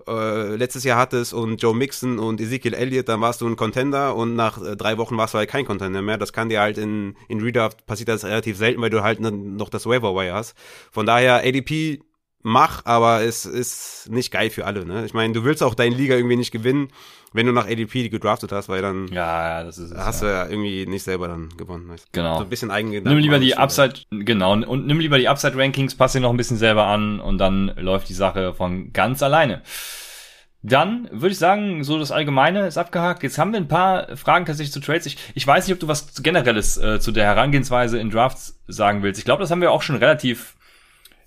äh, 0.08 0.56
letztes 0.56 0.84
Jahr 0.84 0.98
hattest 0.98 1.34
und 1.34 1.62
Joe 1.62 1.76
Mixon 1.76 2.20
und 2.20 2.40
Ezekiel 2.42 2.74
Elliott, 2.74 3.10
dann 3.10 3.22
warst 3.22 3.42
du 3.42 3.48
ein 3.48 3.56
Contender 3.56 4.16
und 4.16 4.36
nach 4.36 4.62
äh, 4.62 4.76
drei 4.76 4.98
Wochen 4.98 5.18
warst 5.18 5.34
du 5.34 5.38
halt 5.38 5.50
kein 5.50 5.66
Contender 5.66 6.02
mehr. 6.02 6.18
Das 6.18 6.34
kann 6.34 6.50
dir 6.50 6.62
halt 6.62 6.78
in, 6.78 7.16
in 7.28 7.42
Redraft 7.42 7.86
passiert 7.86 8.10
das 8.10 8.24
relativ 8.24 8.58
selten, 8.58 8.82
weil 8.82 8.90
du 8.90 9.04
halt 9.04 9.20
noch 9.20 9.70
das 9.70 9.86
Waiver 9.86 10.16
Wire 10.16 10.34
hast. 10.34 10.56
Von 10.92 11.06
daher 11.06 11.44
ADP 11.46 12.02
mach, 12.42 12.86
aber 12.86 13.24
es 13.24 13.46
ist 13.46 14.08
nicht 14.10 14.32
geil 14.32 14.52
für 14.52 14.66
alle. 14.66 14.86
Ne? 14.86 15.06
Ich 15.06 15.14
meine, 15.14 15.34
du 15.34 15.44
willst 15.44 15.64
auch 15.64 15.74
deine 15.74 15.96
Liga 15.96 16.16
irgendwie 16.16 16.36
nicht 16.36 16.52
gewinnen, 16.52 16.90
wenn 17.36 17.46
du 17.46 17.52
nach 17.52 17.68
ADP 17.68 18.10
gedraftet 18.10 18.52
hast, 18.52 18.70
weil 18.70 18.82
dann 18.82 19.08
ja, 19.10 19.60
ja, 19.60 19.64
das 19.64 19.78
ist 19.78 19.92
es, 19.92 19.98
hast 19.98 20.22
ja. 20.22 20.28
du 20.28 20.34
ja 20.34 20.50
irgendwie 20.50 20.86
nicht 20.86 21.04
selber 21.04 21.28
dann 21.28 21.50
gewonnen. 21.58 21.90
Weißt? 21.90 22.12
Genau. 22.14 22.38
So 22.38 22.44
ein 22.44 22.50
bisschen 22.50 22.72
Eigengedanken. 22.72 23.14
Nimm 23.14 23.22
lieber 23.22 23.40
die 23.40 23.58
Upside, 23.58 23.94
genau, 24.10 24.54
und 24.54 24.88
nimm 24.88 25.00
lieber 25.00 25.18
die 25.18 25.28
Upside 25.28 25.58
Rankings, 25.58 25.96
pass 25.96 26.14
dir 26.14 26.22
noch 26.22 26.32
ein 26.32 26.38
bisschen 26.38 26.58
selber 26.58 26.88
an 26.88 27.20
und 27.20 27.38
dann 27.38 27.74
läuft 27.78 28.10
die 28.10 28.14
Sache 28.14 28.54
von 28.54 28.94
ganz 28.94 29.22
alleine. 29.22 29.62
Dann 30.68 31.08
würde 31.12 31.34
ich 31.34 31.38
sagen, 31.38 31.84
so 31.84 32.00
das 32.00 32.12
Allgemeine 32.12 32.66
ist 32.66 32.78
abgehakt. 32.78 33.22
Jetzt 33.22 33.38
haben 33.38 33.52
wir 33.52 33.60
ein 33.60 33.68
paar 33.68 34.18
Fragen 34.18 34.46
tatsächlich 34.46 34.74
zu 34.74 34.80
Trades. 34.80 35.06
Ich, 35.06 35.18
ich 35.36 35.46
weiß 35.46 35.68
nicht, 35.68 35.76
ob 35.76 35.80
du 35.80 35.88
was 35.88 36.24
Generelles 36.24 36.78
äh, 36.78 37.00
zu 37.00 37.12
der 37.12 37.26
Herangehensweise 37.26 38.00
in 38.00 38.10
Drafts 38.10 38.60
sagen 38.68 39.04
willst. 39.04 39.20
Ich 39.20 39.26
glaube, 39.26 39.42
das 39.42 39.52
haben 39.52 39.62
wir 39.62 39.72
auch 39.72 39.84
schon 39.84 39.98
relativ, 39.98 40.55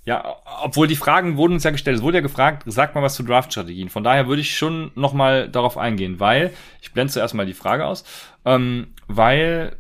ja, 0.09 0.37
obwohl 0.63 0.87
die 0.87 0.97
Fragen 0.97 1.37
wurden 1.37 1.53
uns 1.53 1.65
ja 1.65 1.71
gestellt. 1.71 1.99
Es 1.99 2.03
wurde 2.03 2.17
ja 2.17 2.23
gefragt, 2.23 2.63
sag 2.65 2.95
mal 2.95 3.03
was 3.03 3.15
zu 3.15 3.23
Draft-Strategien. 3.23 3.91
Von 3.91 4.05
daher 4.05 4.27
würde 4.27 4.41
ich 4.41 4.57
schon 4.57 4.91
nochmal 4.95 5.51
darauf 5.51 5.77
eingehen, 5.77 6.19
weil, 6.19 6.55
ich 6.81 6.95
blende 6.95 7.13
zuerst 7.13 7.35
mal 7.35 7.45
die 7.45 7.53
Frage 7.53 7.85
aus, 7.85 8.05
ähm, 8.47 8.95
weil 9.07 9.77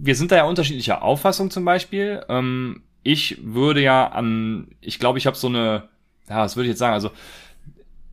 wir 0.00 0.14
sind 0.14 0.32
da 0.32 0.36
ja 0.36 0.44
unterschiedlicher 0.44 1.02
Auffassung 1.02 1.50
zum 1.50 1.66
Beispiel. 1.66 2.24
Ähm, 2.30 2.84
ich 3.02 3.40
würde 3.42 3.82
ja 3.82 4.06
an, 4.06 4.68
ich 4.80 4.98
glaube, 4.98 5.18
ich 5.18 5.26
habe 5.26 5.36
so 5.36 5.48
eine, 5.48 5.82
ja, 6.30 6.38
was 6.38 6.56
würde 6.56 6.68
ich 6.68 6.70
jetzt 6.70 6.78
sagen, 6.78 6.94
also 6.94 7.10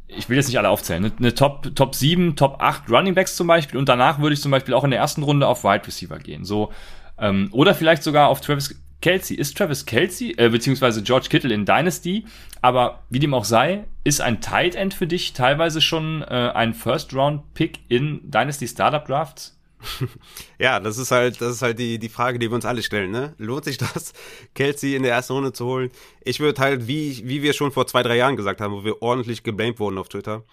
ich 0.07 0.27
will 0.27 0.35
jetzt 0.35 0.47
nicht 0.47 0.57
alle 0.57 0.67
aufzählen, 0.67 1.05
eine, 1.05 1.13
eine 1.17 1.35
Top, 1.35 1.73
Top 1.73 1.95
7, 1.95 2.35
Top 2.35 2.57
8 2.59 2.91
Running 2.91 3.15
Backs 3.15 3.37
zum 3.37 3.47
Beispiel 3.47 3.79
und 3.79 3.87
danach 3.87 4.19
würde 4.19 4.33
ich 4.33 4.41
zum 4.41 4.51
Beispiel 4.51 4.73
auch 4.73 4.83
in 4.83 4.91
der 4.91 4.99
ersten 4.99 5.23
Runde 5.23 5.47
auf 5.47 5.63
Wide 5.63 5.87
Receiver 5.87 6.19
gehen. 6.19 6.43
So, 6.43 6.73
ähm, 7.17 7.47
oder 7.53 7.73
vielleicht 7.75 8.03
sogar 8.03 8.27
auf 8.27 8.41
Travis 8.41 8.75
Kelsey. 9.01 9.35
Ist 9.35 9.57
Travis 9.57 9.85
Kelsey, 9.85 10.33
äh, 10.37 10.49
beziehungsweise 10.49 11.01
George 11.03 11.27
Kittle 11.29 11.53
in 11.53 11.65
Dynasty, 11.65 12.25
aber 12.61 13.03
wie 13.09 13.19
dem 13.19 13.33
auch 13.33 13.45
sei, 13.45 13.85
ist 14.03 14.21
ein 14.21 14.41
Tight 14.41 14.75
End 14.75 14.93
für 14.93 15.07
dich 15.07 15.33
teilweise 15.33 15.81
schon 15.81 16.21
äh, 16.23 16.51
ein 16.53 16.73
First 16.73 17.13
Round 17.13 17.53
Pick 17.53 17.79
in 17.87 18.19
Dynasty 18.29 18.67
Startup 18.67 19.05
Drafts? 19.05 19.55
ja, 20.59 20.79
das 20.79 20.97
ist 20.97 21.11
halt, 21.11 21.39
das 21.39 21.53
ist 21.53 21.61
halt 21.61 21.79
die, 21.79 21.99
die 21.99 22.09
Frage, 22.09 22.37
die 22.37 22.49
wir 22.49 22.55
uns 22.55 22.65
alle 22.65 22.83
stellen, 22.83 23.11
ne? 23.11 23.33
Lohnt 23.37 23.63
sich 23.63 23.77
das, 23.77 24.13
Kelsey 24.53 24.95
in 24.95 25.03
der 25.03 25.13
ersten 25.13 25.33
Runde 25.33 25.53
zu 25.53 25.65
holen? 25.65 25.89
Ich 26.21 26.39
würde 26.39 26.61
halt, 26.61 26.87
wie, 26.87 27.21
wie 27.25 27.41
wir 27.41 27.53
schon 27.53 27.71
vor 27.71 27.87
zwei, 27.87 28.03
drei 28.03 28.17
Jahren 28.17 28.35
gesagt 28.35 28.59
haben, 28.59 28.73
wo 28.73 28.83
wir 28.83 29.01
ordentlich 29.01 29.43
geblamed 29.43 29.79
wurden 29.79 29.97
auf 29.97 30.09
Twitter. 30.09 30.43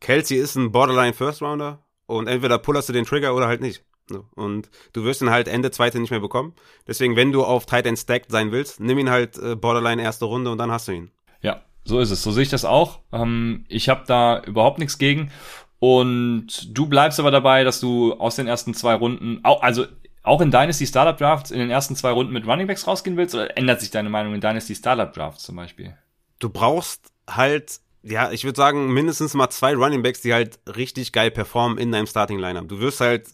Kelsey 0.00 0.36
ist 0.36 0.56
ein 0.56 0.72
Borderline 0.72 1.12
First 1.12 1.42
Rounder 1.42 1.84
und 2.06 2.26
entweder 2.26 2.58
pullerst 2.58 2.88
du 2.88 2.92
den 2.92 3.04
Trigger 3.04 3.36
oder 3.36 3.46
halt 3.46 3.60
nicht. 3.60 3.84
So. 4.08 4.26
Und 4.34 4.70
du 4.92 5.04
wirst 5.04 5.22
ihn 5.22 5.30
halt 5.30 5.48
Ende 5.48 5.70
zweite 5.70 6.00
nicht 6.00 6.10
mehr 6.10 6.20
bekommen. 6.20 6.54
Deswegen, 6.86 7.16
wenn 7.16 7.32
du 7.32 7.44
auf 7.44 7.66
Tight 7.66 7.86
End 7.86 7.98
stacked 7.98 8.30
sein 8.30 8.52
willst, 8.52 8.80
nimm 8.80 8.98
ihn 8.98 9.10
halt 9.10 9.38
äh, 9.38 9.56
Borderline 9.56 10.02
erste 10.02 10.24
Runde 10.24 10.50
und 10.50 10.58
dann 10.58 10.70
hast 10.70 10.88
du 10.88 10.92
ihn. 10.92 11.10
Ja, 11.40 11.62
so 11.84 12.00
ist 12.00 12.10
es. 12.10 12.22
So 12.22 12.32
sehe 12.32 12.42
ich 12.42 12.50
das 12.50 12.64
auch. 12.64 13.00
Ähm, 13.12 13.64
ich 13.68 13.88
habe 13.88 14.04
da 14.06 14.42
überhaupt 14.42 14.78
nichts 14.78 14.98
gegen. 14.98 15.30
Und 15.78 16.76
du 16.76 16.86
bleibst 16.86 17.18
aber 17.18 17.30
dabei, 17.30 17.64
dass 17.64 17.80
du 17.80 18.14
aus 18.14 18.36
den 18.36 18.46
ersten 18.46 18.74
zwei 18.74 18.94
Runden, 18.94 19.40
also 19.42 19.86
auch 20.22 20.40
in 20.40 20.50
Dynasty 20.50 20.86
Startup 20.86 21.16
Drafts 21.16 21.50
in 21.50 21.58
den 21.58 21.70
ersten 21.70 21.96
zwei 21.96 22.12
Runden 22.12 22.32
mit 22.32 22.46
Running 22.46 22.66
Backs 22.66 22.86
rausgehen 22.86 23.16
willst? 23.16 23.34
Oder 23.34 23.56
ändert 23.56 23.80
sich 23.80 23.90
deine 23.90 24.08
Meinung 24.08 24.34
in 24.34 24.40
Dynasty 24.40 24.74
Startup 24.74 25.12
Drafts 25.12 25.42
zum 25.42 25.56
Beispiel? 25.56 25.96
Du 26.38 26.48
brauchst 26.48 27.12
halt, 27.28 27.80
ja, 28.02 28.30
ich 28.30 28.44
würde 28.44 28.56
sagen, 28.56 28.92
mindestens 28.92 29.34
mal 29.34 29.50
zwei 29.50 29.74
Running 29.74 30.02
Backs, 30.02 30.20
die 30.20 30.32
halt 30.32 30.60
richtig 30.76 31.12
geil 31.12 31.30
performen 31.30 31.78
in 31.78 31.90
deinem 31.90 32.06
Starting 32.06 32.38
Lineup. 32.38 32.68
Du 32.68 32.78
wirst 32.78 33.00
halt 33.00 33.28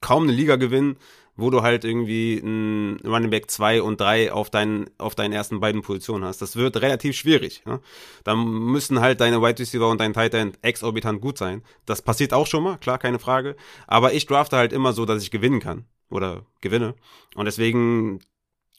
kaum 0.00 0.24
eine 0.24 0.32
Liga 0.32 0.56
gewinnen, 0.56 0.96
wo 1.36 1.50
du 1.50 1.62
halt 1.62 1.84
irgendwie 1.84 2.38
ein 2.38 3.00
Running 3.04 3.30
Back 3.30 3.50
2 3.50 3.82
und 3.82 4.00
3 4.00 4.32
auf 4.32 4.50
deinen, 4.50 4.90
auf 4.98 5.14
deinen 5.14 5.32
ersten 5.32 5.60
beiden 5.60 5.82
Positionen 5.82 6.24
hast. 6.24 6.42
Das 6.42 6.56
wird 6.56 6.76
relativ 6.80 7.16
schwierig. 7.16 7.62
Ja? 7.66 7.80
Da 8.24 8.34
müssen 8.34 9.00
halt 9.00 9.20
deine 9.20 9.40
Wide 9.40 9.58
Receiver 9.58 9.88
und 9.88 10.00
dein 10.00 10.12
Tight 10.12 10.34
End 10.34 10.58
exorbitant 10.62 11.20
gut 11.20 11.38
sein. 11.38 11.62
Das 11.86 12.02
passiert 12.02 12.32
auch 12.32 12.46
schon 12.46 12.62
mal, 12.62 12.78
klar, 12.78 12.98
keine 12.98 13.18
Frage. 13.18 13.56
Aber 13.86 14.12
ich 14.12 14.26
drafte 14.26 14.56
halt 14.56 14.72
immer 14.72 14.92
so, 14.92 15.06
dass 15.06 15.22
ich 15.22 15.30
gewinnen 15.30 15.60
kann. 15.60 15.84
Oder 16.10 16.44
gewinne. 16.60 16.94
Und 17.36 17.44
deswegen 17.44 18.20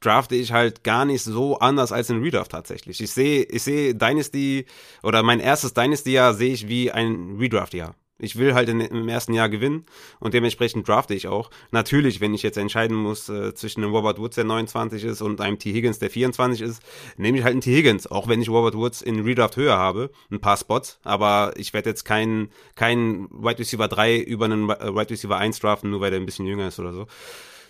drafte 0.01 0.35
ich 0.35 0.51
halt 0.51 0.83
gar 0.83 1.05
nicht 1.05 1.23
so 1.23 1.59
anders 1.59 1.91
als 1.91 2.09
in 2.09 2.21
Redraft 2.21 2.51
tatsächlich. 2.51 3.01
Ich 3.01 3.11
sehe, 3.11 3.43
ich 3.43 3.63
sehe 3.63 3.95
Dynasty 3.95 4.65
oder 5.03 5.23
mein 5.23 5.39
erstes 5.39 5.73
Dynasty-Jahr 5.73 6.33
sehe 6.33 6.53
ich 6.53 6.67
wie 6.67 6.91
ein 6.91 7.37
Redraft-Jahr. 7.39 7.95
Ich 8.21 8.37
will 8.37 8.53
halt 8.53 8.69
in, 8.69 8.79
im 8.79 9.09
ersten 9.09 9.33
Jahr 9.33 9.49
gewinnen 9.49 9.85
und 10.19 10.33
dementsprechend 10.33 10.87
drafte 10.87 11.13
ich 11.13 11.27
auch. 11.27 11.49
Natürlich, 11.71 12.21
wenn 12.21 12.33
ich 12.33 12.43
jetzt 12.43 12.57
entscheiden 12.57 12.95
muss 12.95 13.27
äh, 13.29 13.53
zwischen 13.53 13.83
einem 13.83 13.93
Robert 13.93 14.19
Woods, 14.19 14.35
der 14.35 14.43
29 14.45 15.03
ist, 15.03 15.21
und 15.21 15.41
einem 15.41 15.59
T. 15.59 15.73
Higgins, 15.73 15.99
der 15.99 16.09
24 16.09 16.61
ist, 16.61 16.81
nehme 17.17 17.37
ich 17.37 17.43
halt 17.43 17.53
einen 17.53 17.61
T. 17.61 17.75
Higgins, 17.75 18.07
auch 18.07 18.27
wenn 18.27 18.41
ich 18.41 18.49
Robert 18.49 18.75
Woods 18.75 19.01
in 19.01 19.21
Redraft 19.21 19.57
höher 19.57 19.77
habe, 19.77 20.11
ein 20.31 20.39
paar 20.39 20.57
Spots, 20.57 20.99
aber 21.03 21.53
ich 21.57 21.73
werde 21.73 21.89
jetzt 21.89 22.03
keinen 22.05 22.49
kein 22.75 23.27
Wide 23.31 23.59
Receiver 23.59 23.87
3 23.87 24.19
über 24.19 24.45
einen 24.45 24.67
Wide 24.67 25.09
Receiver 25.09 25.37
1 25.37 25.59
draften, 25.59 25.89
nur 25.89 26.01
weil 26.01 26.11
der 26.11 26.19
ein 26.19 26.25
bisschen 26.25 26.45
jünger 26.45 26.67
ist 26.67 26.79
oder 26.79 26.93
so. 26.93 27.07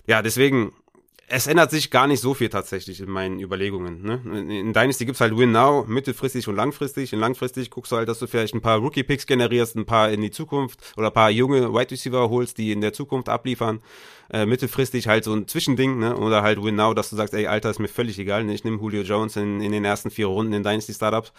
Ja, 0.07 0.21
deswegen, 0.21 0.73
es 1.33 1.47
ändert 1.47 1.71
sich 1.71 1.91
gar 1.91 2.07
nicht 2.07 2.19
so 2.19 2.33
viel 2.33 2.49
tatsächlich 2.49 2.99
in 2.99 3.09
meinen 3.09 3.39
Überlegungen. 3.39 4.03
Ne? 4.03 4.21
In 4.25 4.73
Dynasty 4.73 5.05
gibt's 5.05 5.21
halt 5.21 5.37
Win 5.37 5.53
Now, 5.53 5.85
mittelfristig 5.87 6.49
und 6.49 6.57
langfristig. 6.57 7.13
In 7.13 7.19
langfristig 7.19 7.69
guckst 7.69 7.93
du 7.93 7.95
halt, 7.95 8.09
dass 8.09 8.19
du 8.19 8.27
vielleicht 8.27 8.53
ein 8.53 8.59
paar 8.59 8.79
Rookie-Picks 8.79 9.25
generierst, 9.27 9.77
ein 9.77 9.85
paar 9.85 10.11
in 10.11 10.21
die 10.21 10.31
Zukunft 10.31 10.93
oder 10.97 11.07
ein 11.07 11.13
paar 11.13 11.31
junge 11.31 11.73
Wide 11.73 11.91
Receiver 11.91 12.29
holst, 12.29 12.57
die 12.57 12.73
in 12.73 12.81
der 12.81 12.91
Zukunft 12.91 13.29
abliefern. 13.29 13.79
Äh, 14.29 14.45
mittelfristig 14.45 15.07
halt 15.07 15.23
so 15.23 15.33
ein 15.33 15.47
Zwischending, 15.47 15.99
ne? 15.99 16.17
Oder 16.17 16.41
halt 16.41 16.61
Win 16.61 16.75
Now, 16.75 16.93
dass 16.93 17.09
du 17.09 17.15
sagst, 17.15 17.33
ey, 17.33 17.47
Alter, 17.47 17.69
ist 17.69 17.79
mir 17.79 17.87
völlig 17.87 18.19
egal. 18.19 18.43
Ne? 18.43 18.53
Ich 18.53 18.65
nehme 18.65 18.77
Julio 18.77 19.01
Jones 19.01 19.37
in, 19.37 19.61
in 19.61 19.71
den 19.71 19.85
ersten 19.85 20.11
vier 20.11 20.27
Runden 20.27 20.51
in 20.51 20.63
Dynasty 20.63 20.93
Startups. 20.93 21.31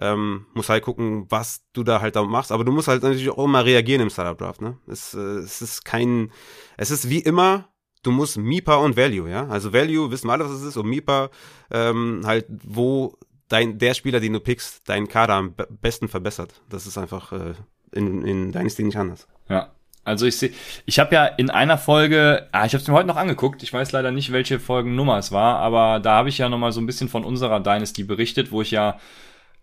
Ähm, 0.00 0.46
muss 0.54 0.68
halt 0.68 0.82
gucken, 0.82 1.26
was 1.28 1.62
du 1.72 1.84
da 1.84 2.00
halt 2.00 2.16
da 2.16 2.24
machst. 2.24 2.50
Aber 2.50 2.64
du 2.64 2.72
musst 2.72 2.88
halt 2.88 3.02
natürlich 3.02 3.30
auch 3.30 3.44
immer 3.44 3.64
reagieren 3.64 4.00
im 4.00 4.10
Startup 4.10 4.36
Draft, 4.36 4.60
ne? 4.60 4.76
Es, 4.88 5.14
äh, 5.14 5.18
es 5.18 5.62
ist 5.62 5.84
kein, 5.84 6.32
es 6.76 6.90
ist 6.90 7.08
wie 7.08 7.20
immer 7.20 7.68
du 8.06 8.12
musst 8.12 8.36
MIPA 8.38 8.76
und 8.76 8.96
Value, 8.96 9.28
ja. 9.28 9.46
Also 9.48 9.72
Value 9.72 10.10
wissen 10.10 10.28
wir 10.28 10.32
alle, 10.32 10.44
was 10.44 10.52
es 10.52 10.62
ist, 10.62 10.76
und 10.76 10.86
MIPA 10.86 11.30
ähm, 11.70 12.22
halt, 12.24 12.46
wo 12.48 13.18
dein, 13.48 13.78
der 13.78 13.94
Spieler, 13.94 14.20
den 14.20 14.32
du 14.32 14.40
pickst, 14.40 14.88
deinen 14.88 15.08
Kader 15.08 15.34
am 15.34 15.54
besten 15.80 16.08
verbessert. 16.08 16.60
Das 16.68 16.86
ist 16.86 16.98
einfach 16.98 17.32
äh, 17.32 17.54
in, 17.92 18.22
in 18.22 18.52
Dynasty 18.52 18.82
nicht 18.82 18.96
anders. 18.96 19.26
Ja. 19.48 19.72
Also 20.04 20.24
ich 20.24 20.36
sehe, 20.36 20.52
ich 20.84 21.00
habe 21.00 21.12
ja 21.16 21.26
in 21.26 21.50
einer 21.50 21.78
Folge, 21.78 22.48
ah, 22.52 22.64
ich 22.64 22.74
habe 22.74 22.80
es 22.80 22.86
mir 22.86 22.94
heute 22.94 23.08
noch 23.08 23.16
angeguckt, 23.16 23.64
ich 23.64 23.72
weiß 23.72 23.90
leider 23.90 24.12
nicht, 24.12 24.30
welche 24.30 24.60
Folgennummer 24.60 25.18
es 25.18 25.32
war, 25.32 25.58
aber 25.58 25.98
da 25.98 26.14
habe 26.14 26.28
ich 26.28 26.38
ja 26.38 26.48
nochmal 26.48 26.70
so 26.70 26.80
ein 26.80 26.86
bisschen 26.86 27.08
von 27.08 27.24
unserer 27.24 27.58
Dynasty 27.58 28.04
berichtet, 28.04 28.52
wo 28.52 28.62
ich 28.62 28.70
ja, 28.70 29.00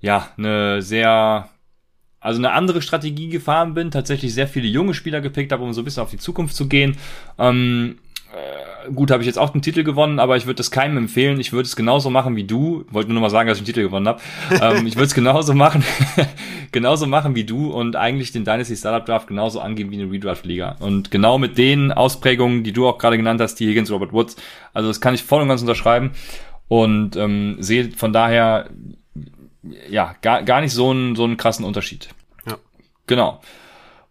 ja, 0.01 0.27
eine 0.35 0.81
sehr, 0.81 1.47
also 2.19 2.39
eine 2.39 2.51
andere 2.51 2.81
Strategie 2.81 3.29
gefahren 3.29 3.73
bin, 3.73 3.89
tatsächlich 3.89 4.33
sehr 4.33 4.49
viele 4.49 4.67
junge 4.67 4.93
Spieler 4.93 5.21
gepickt 5.21 5.53
habe, 5.53 5.63
um 5.63 5.71
so 5.71 5.79
ein 5.79 5.85
bisschen 5.85 6.03
auf 6.03 6.11
die 6.11 6.17
Zukunft 6.17 6.57
zu 6.57 6.67
gehen. 6.67 6.97
Ähm, 7.39 7.99
äh, 8.33 8.91
gut, 8.91 9.11
habe 9.11 9.21
ich 9.21 9.27
jetzt 9.27 9.37
auch 9.37 9.51
den 9.51 9.61
Titel 9.61 9.83
gewonnen, 9.83 10.19
aber 10.19 10.37
ich 10.37 10.45
würde 10.45 10.57
das 10.57 10.71
keinem 10.71 10.97
empfehlen. 10.97 11.39
Ich 11.39 11.53
würde 11.53 11.67
es 11.67 11.75
genauso 11.75 12.09
machen 12.09 12.35
wie 12.35 12.43
du. 12.43 12.85
Wollte 12.89 13.09
nur 13.09 13.15
noch 13.15 13.21
mal 13.21 13.29
sagen, 13.29 13.47
dass 13.47 13.59
ich 13.59 13.63
den 13.63 13.67
Titel 13.67 13.83
gewonnen 13.83 14.07
habe. 14.07 14.21
ähm, 14.61 14.87
ich 14.87 14.95
würde 14.95 15.05
es 15.05 15.13
genauso 15.13 15.53
machen, 15.53 15.83
genauso 16.71 17.05
machen 17.05 17.35
wie 17.35 17.43
du 17.43 17.71
und 17.71 17.95
eigentlich 17.95 18.31
den 18.31 18.43
Dynasty 18.43 18.75
Startup 18.75 19.05
Draft 19.05 19.27
genauso 19.27 19.59
angehen 19.59 19.91
wie 19.91 20.01
eine 20.01 20.11
Redraft 20.11 20.45
Liga. 20.45 20.75
Und 20.79 21.11
genau 21.11 21.37
mit 21.37 21.57
den 21.57 21.91
Ausprägungen, 21.91 22.63
die 22.63 22.73
du 22.73 22.87
auch 22.87 22.97
gerade 22.97 23.17
genannt 23.17 23.39
hast, 23.39 23.55
die 23.59 23.67
Higgins, 23.67 23.91
Robert 23.91 24.13
Woods. 24.13 24.35
Also 24.73 24.87
das 24.87 24.99
kann 24.99 25.13
ich 25.13 25.23
voll 25.23 25.41
und 25.41 25.47
ganz 25.47 25.61
unterschreiben 25.61 26.11
und 26.67 27.15
ähm, 27.15 27.57
sehe 27.59 27.91
von 27.91 28.13
daher 28.13 28.69
ja 29.89 30.15
gar, 30.21 30.41
gar 30.43 30.61
nicht 30.61 30.73
so 30.73 30.89
einen 30.89 31.15
so 31.15 31.23
einen 31.23 31.37
krassen 31.37 31.65
Unterschied. 31.65 32.09
Ja. 32.47 32.57
Genau. 33.05 33.41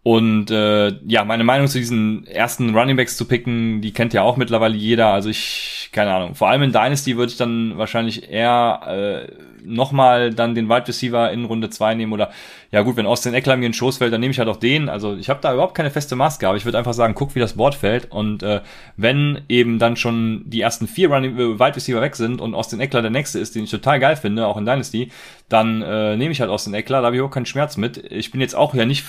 Und 0.03 0.51
äh, 0.51 0.89
ja, 1.07 1.23
meine 1.23 1.45
Meinung 1.45 1.67
zu 1.67 1.77
diesen 1.77 2.27
ersten 2.27 2.75
Runningbacks 2.75 3.15
zu 3.15 3.25
picken, 3.25 3.79
die 3.79 3.93
kennt 3.93 4.13
ja 4.13 4.21
auch 4.21 4.35
mittlerweile 4.35 4.75
jeder. 4.75 5.13
Also 5.13 5.29
ich, 5.29 5.89
keine 5.93 6.13
Ahnung, 6.13 6.35
vor 6.35 6.49
allem 6.49 6.61
in 6.63 6.73
Dynasty 6.73 7.15
würde 7.15 7.31
ich 7.31 7.37
dann 7.37 7.77
wahrscheinlich 7.77 8.29
eher 8.29 8.81
äh, 8.85 9.33
nochmal 9.65 10.33
dann 10.33 10.55
den 10.55 10.67
Wide 10.67 10.89
Receiver 10.89 11.31
in 11.31 11.45
Runde 11.45 11.69
zwei 11.69 11.95
nehmen. 11.95 12.11
Oder 12.11 12.31
ja 12.69 12.81
gut, 12.81 12.97
wenn 12.97 13.05
Austin 13.05 13.33
Eckler 13.33 13.55
mir 13.55 13.67
in 13.67 13.73
Schoß 13.73 13.99
fällt, 13.99 14.11
dann 14.11 14.19
nehme 14.19 14.31
ich 14.31 14.39
halt 14.39 14.49
auch 14.49 14.57
den. 14.57 14.89
Also 14.89 15.15
ich 15.15 15.29
habe 15.29 15.39
da 15.41 15.53
überhaupt 15.53 15.73
keine 15.73 15.89
feste 15.89 16.17
Maske, 16.17 16.49
aber 16.49 16.57
ich 16.57 16.65
würde 16.65 16.77
einfach 16.77 16.93
sagen, 16.93 17.15
guck, 17.15 17.33
wie 17.35 17.39
das 17.39 17.53
Board 17.53 17.73
fällt. 17.73 18.11
Und 18.11 18.43
äh, 18.43 18.59
wenn 18.97 19.43
eben 19.47 19.79
dann 19.79 19.95
schon 19.95 20.43
die 20.47 20.59
ersten 20.59 20.85
vier 20.85 21.11
Running 21.11 21.37
äh, 21.37 21.59
Wide 21.59 21.77
Receiver 21.77 22.01
weg 22.01 22.17
sind 22.17 22.41
und 22.41 22.55
Austin 22.55 22.81
Eckler 22.81 23.01
der 23.01 23.11
nächste 23.11 23.39
ist, 23.39 23.55
den 23.55 23.63
ich 23.63 23.71
total 23.71 24.01
geil 24.01 24.17
finde, 24.17 24.47
auch 24.47 24.57
in 24.57 24.65
Dynasty, 24.65 25.11
dann 25.47 25.81
äh, 25.81 26.17
nehme 26.17 26.33
ich 26.33 26.41
halt 26.41 26.49
Austin 26.49 26.73
Eckler, 26.73 26.99
da 26.99 27.05
habe 27.05 27.15
ich 27.15 27.21
auch 27.21 27.31
keinen 27.31 27.45
Schmerz 27.45 27.77
mit. 27.77 28.03
Ich 28.11 28.31
bin 28.31 28.41
jetzt 28.41 28.55
auch 28.55 28.73
ja 28.73 28.85
nicht 28.85 29.05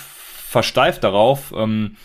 versteift 0.55 1.03
darauf, 1.03 1.53
ähm, 1.53 1.97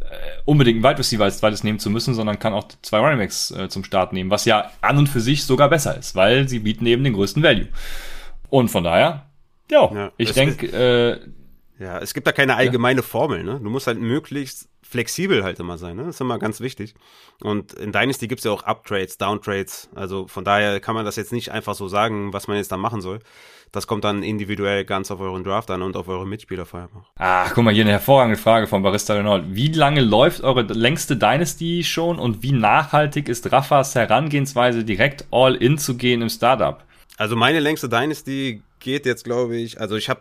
äh, 0.00 0.06
unbedingt 0.46 0.76
einen 0.76 0.84
Wide 0.84 0.98
Receiver 0.98 1.24
als 1.24 1.36
zweites 1.36 1.62
nehmen 1.62 1.78
zu 1.78 1.90
müssen, 1.90 2.14
sondern 2.14 2.38
kann 2.38 2.54
auch 2.54 2.66
zwei 2.80 3.00
Running 3.00 3.18
Backs 3.18 3.50
äh, 3.50 3.68
zum 3.68 3.84
Start 3.84 4.14
nehmen, 4.14 4.30
was 4.30 4.46
ja 4.46 4.70
an 4.80 4.96
und 4.96 5.10
für 5.10 5.20
sich 5.20 5.44
sogar 5.44 5.68
besser 5.68 5.94
ist, 5.98 6.14
weil 6.14 6.48
sie 6.48 6.60
bieten 6.60 6.86
eben 6.86 7.04
den 7.04 7.12
größten 7.12 7.42
Value. 7.42 7.68
Und 8.48 8.70
von 8.70 8.82
daher, 8.82 9.26
jo, 9.70 9.92
ja, 9.94 10.10
ich 10.16 10.32
denke, 10.32 10.68
äh, 10.68 11.20
ja, 11.78 11.98
es 11.98 12.14
gibt 12.14 12.26
da 12.26 12.32
keine 12.32 12.56
allgemeine 12.56 13.00
ja. 13.00 13.06
Formel, 13.06 13.42
ne? 13.44 13.60
Du 13.62 13.70
musst 13.70 13.86
halt 13.86 13.98
möglichst 13.98 14.68
flexibel 14.82 15.42
halt 15.42 15.58
immer 15.58 15.78
sein, 15.78 15.96
ne? 15.96 16.04
Das 16.04 16.16
ist 16.16 16.20
immer 16.20 16.38
ganz 16.38 16.60
wichtig. 16.60 16.94
Und 17.42 17.72
in 17.72 17.92
Dynasty 17.92 18.28
gibt's 18.28 18.44
ja 18.44 18.52
auch 18.52 18.64
Uptrades, 18.64 19.16
Downtrades. 19.16 19.88
Also 19.94 20.26
von 20.26 20.44
daher 20.44 20.80
kann 20.80 20.94
man 20.94 21.04
das 21.04 21.16
jetzt 21.16 21.32
nicht 21.32 21.50
einfach 21.50 21.74
so 21.74 21.88
sagen, 21.88 22.32
was 22.32 22.46
man 22.46 22.58
jetzt 22.58 22.70
da 22.70 22.76
machen 22.76 23.00
soll. 23.00 23.20
Das 23.72 23.86
kommt 23.86 24.04
dann 24.04 24.22
individuell 24.22 24.84
ganz 24.84 25.10
auf 25.10 25.18
euren 25.20 25.44
Draft 25.44 25.70
an 25.70 25.80
und 25.80 25.96
auf 25.96 26.06
eure 26.06 26.26
Mitspieler 26.26 26.66
vor 26.66 26.80
allem 26.80 26.90
auch. 26.94 27.10
Ach, 27.16 27.52
guck 27.54 27.64
mal, 27.64 27.72
hier 27.72 27.84
eine 27.84 27.92
hervorragende 27.92 28.38
Frage 28.38 28.66
von 28.66 28.82
Barista 28.82 29.14
Renault. 29.14 29.44
Wie 29.48 29.72
lange 29.72 30.02
läuft 30.02 30.42
eure 30.42 30.60
längste 30.62 31.16
Dynasty 31.16 31.82
schon 31.84 32.18
und 32.18 32.42
wie 32.42 32.52
nachhaltig 32.52 33.30
ist 33.30 33.50
Raffas 33.50 33.94
Herangehensweise, 33.94 34.84
direkt 34.84 35.24
all 35.30 35.54
in 35.54 35.78
zu 35.78 35.96
gehen 35.96 36.20
im 36.20 36.28
Startup? 36.28 36.84
Also 37.16 37.34
meine 37.34 37.60
längste 37.60 37.88
Dynasty 37.88 38.62
geht 38.78 39.06
jetzt, 39.06 39.24
glaube 39.24 39.56
ich, 39.56 39.80
also 39.80 39.96
ich 39.96 40.10
habe 40.10 40.20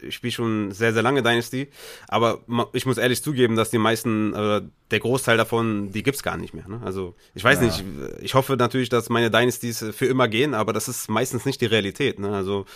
ich 0.00 0.14
spiele 0.14 0.32
schon 0.32 0.72
sehr, 0.72 0.92
sehr 0.92 1.02
lange 1.02 1.22
Dynasty, 1.22 1.68
aber 2.08 2.40
ich 2.72 2.86
muss 2.86 2.98
ehrlich 2.98 3.22
zugeben, 3.22 3.56
dass 3.56 3.70
die 3.70 3.78
meisten, 3.78 4.34
äh, 4.34 4.62
der 4.90 5.00
Großteil 5.00 5.36
davon, 5.36 5.92
die 5.92 6.02
gibt's 6.02 6.22
gar 6.22 6.36
nicht 6.36 6.54
mehr. 6.54 6.68
Ne? 6.68 6.80
Also 6.84 7.14
ich 7.34 7.44
weiß 7.44 7.60
ja. 7.60 7.66
nicht, 7.66 7.84
ich 8.20 8.34
hoffe 8.34 8.56
natürlich, 8.56 8.88
dass 8.88 9.08
meine 9.08 9.30
Dynasties 9.30 9.84
für 9.92 10.06
immer 10.06 10.28
gehen, 10.28 10.54
aber 10.54 10.72
das 10.72 10.88
ist 10.88 11.08
meistens 11.08 11.44
nicht 11.44 11.60
die 11.60 11.66
Realität. 11.66 12.18
Ne? 12.18 12.30
Also 12.34 12.66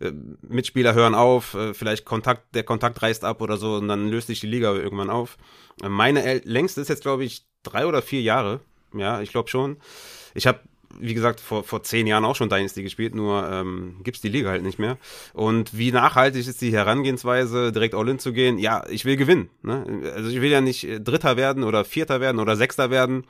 äh, 0.00 0.12
Mitspieler 0.42 0.94
hören 0.94 1.14
auf, 1.14 1.54
äh, 1.54 1.74
vielleicht 1.74 2.04
Kontakt, 2.04 2.54
der 2.54 2.64
Kontakt 2.64 3.00
reißt 3.02 3.24
ab 3.24 3.40
oder 3.40 3.56
so 3.56 3.76
und 3.76 3.88
dann 3.88 4.08
löst 4.08 4.28
sich 4.28 4.40
die 4.40 4.46
Liga 4.46 4.72
irgendwann 4.72 5.10
auf. 5.10 5.36
Meine 5.82 6.38
längste 6.44 6.80
ist 6.80 6.88
jetzt, 6.88 7.02
glaube 7.02 7.24
ich, 7.24 7.46
drei 7.62 7.86
oder 7.86 8.02
vier 8.02 8.22
Jahre. 8.22 8.60
Ja, 8.96 9.20
ich 9.20 9.30
glaube 9.30 9.48
schon. 9.48 9.76
Ich 10.34 10.46
habe 10.46 10.60
wie 10.98 11.14
gesagt, 11.14 11.40
vor, 11.40 11.64
vor 11.64 11.82
zehn 11.82 12.06
Jahren 12.06 12.24
auch 12.24 12.36
schon 12.36 12.48
Dynasty 12.48 12.82
gespielt, 12.82 13.14
nur 13.14 13.48
ähm, 13.50 13.96
gibt 14.02 14.22
die 14.22 14.28
Liga 14.28 14.50
halt 14.50 14.62
nicht 14.62 14.78
mehr. 14.78 14.98
Und 15.32 15.76
wie 15.76 15.92
nachhaltig 15.92 16.46
ist 16.46 16.60
die 16.60 16.72
Herangehensweise, 16.72 17.72
direkt 17.72 17.94
All-In 17.94 18.18
zu 18.18 18.32
gehen? 18.32 18.58
Ja, 18.58 18.84
ich 18.88 19.04
will 19.04 19.16
gewinnen. 19.16 19.50
Ne? 19.62 20.12
Also 20.14 20.30
ich 20.30 20.40
will 20.40 20.50
ja 20.50 20.60
nicht 20.60 20.86
Dritter 21.02 21.36
werden 21.36 21.64
oder 21.64 21.84
Vierter 21.84 22.20
werden 22.20 22.40
oder 22.40 22.56
Sechster 22.56 22.90
werden. 22.90 23.24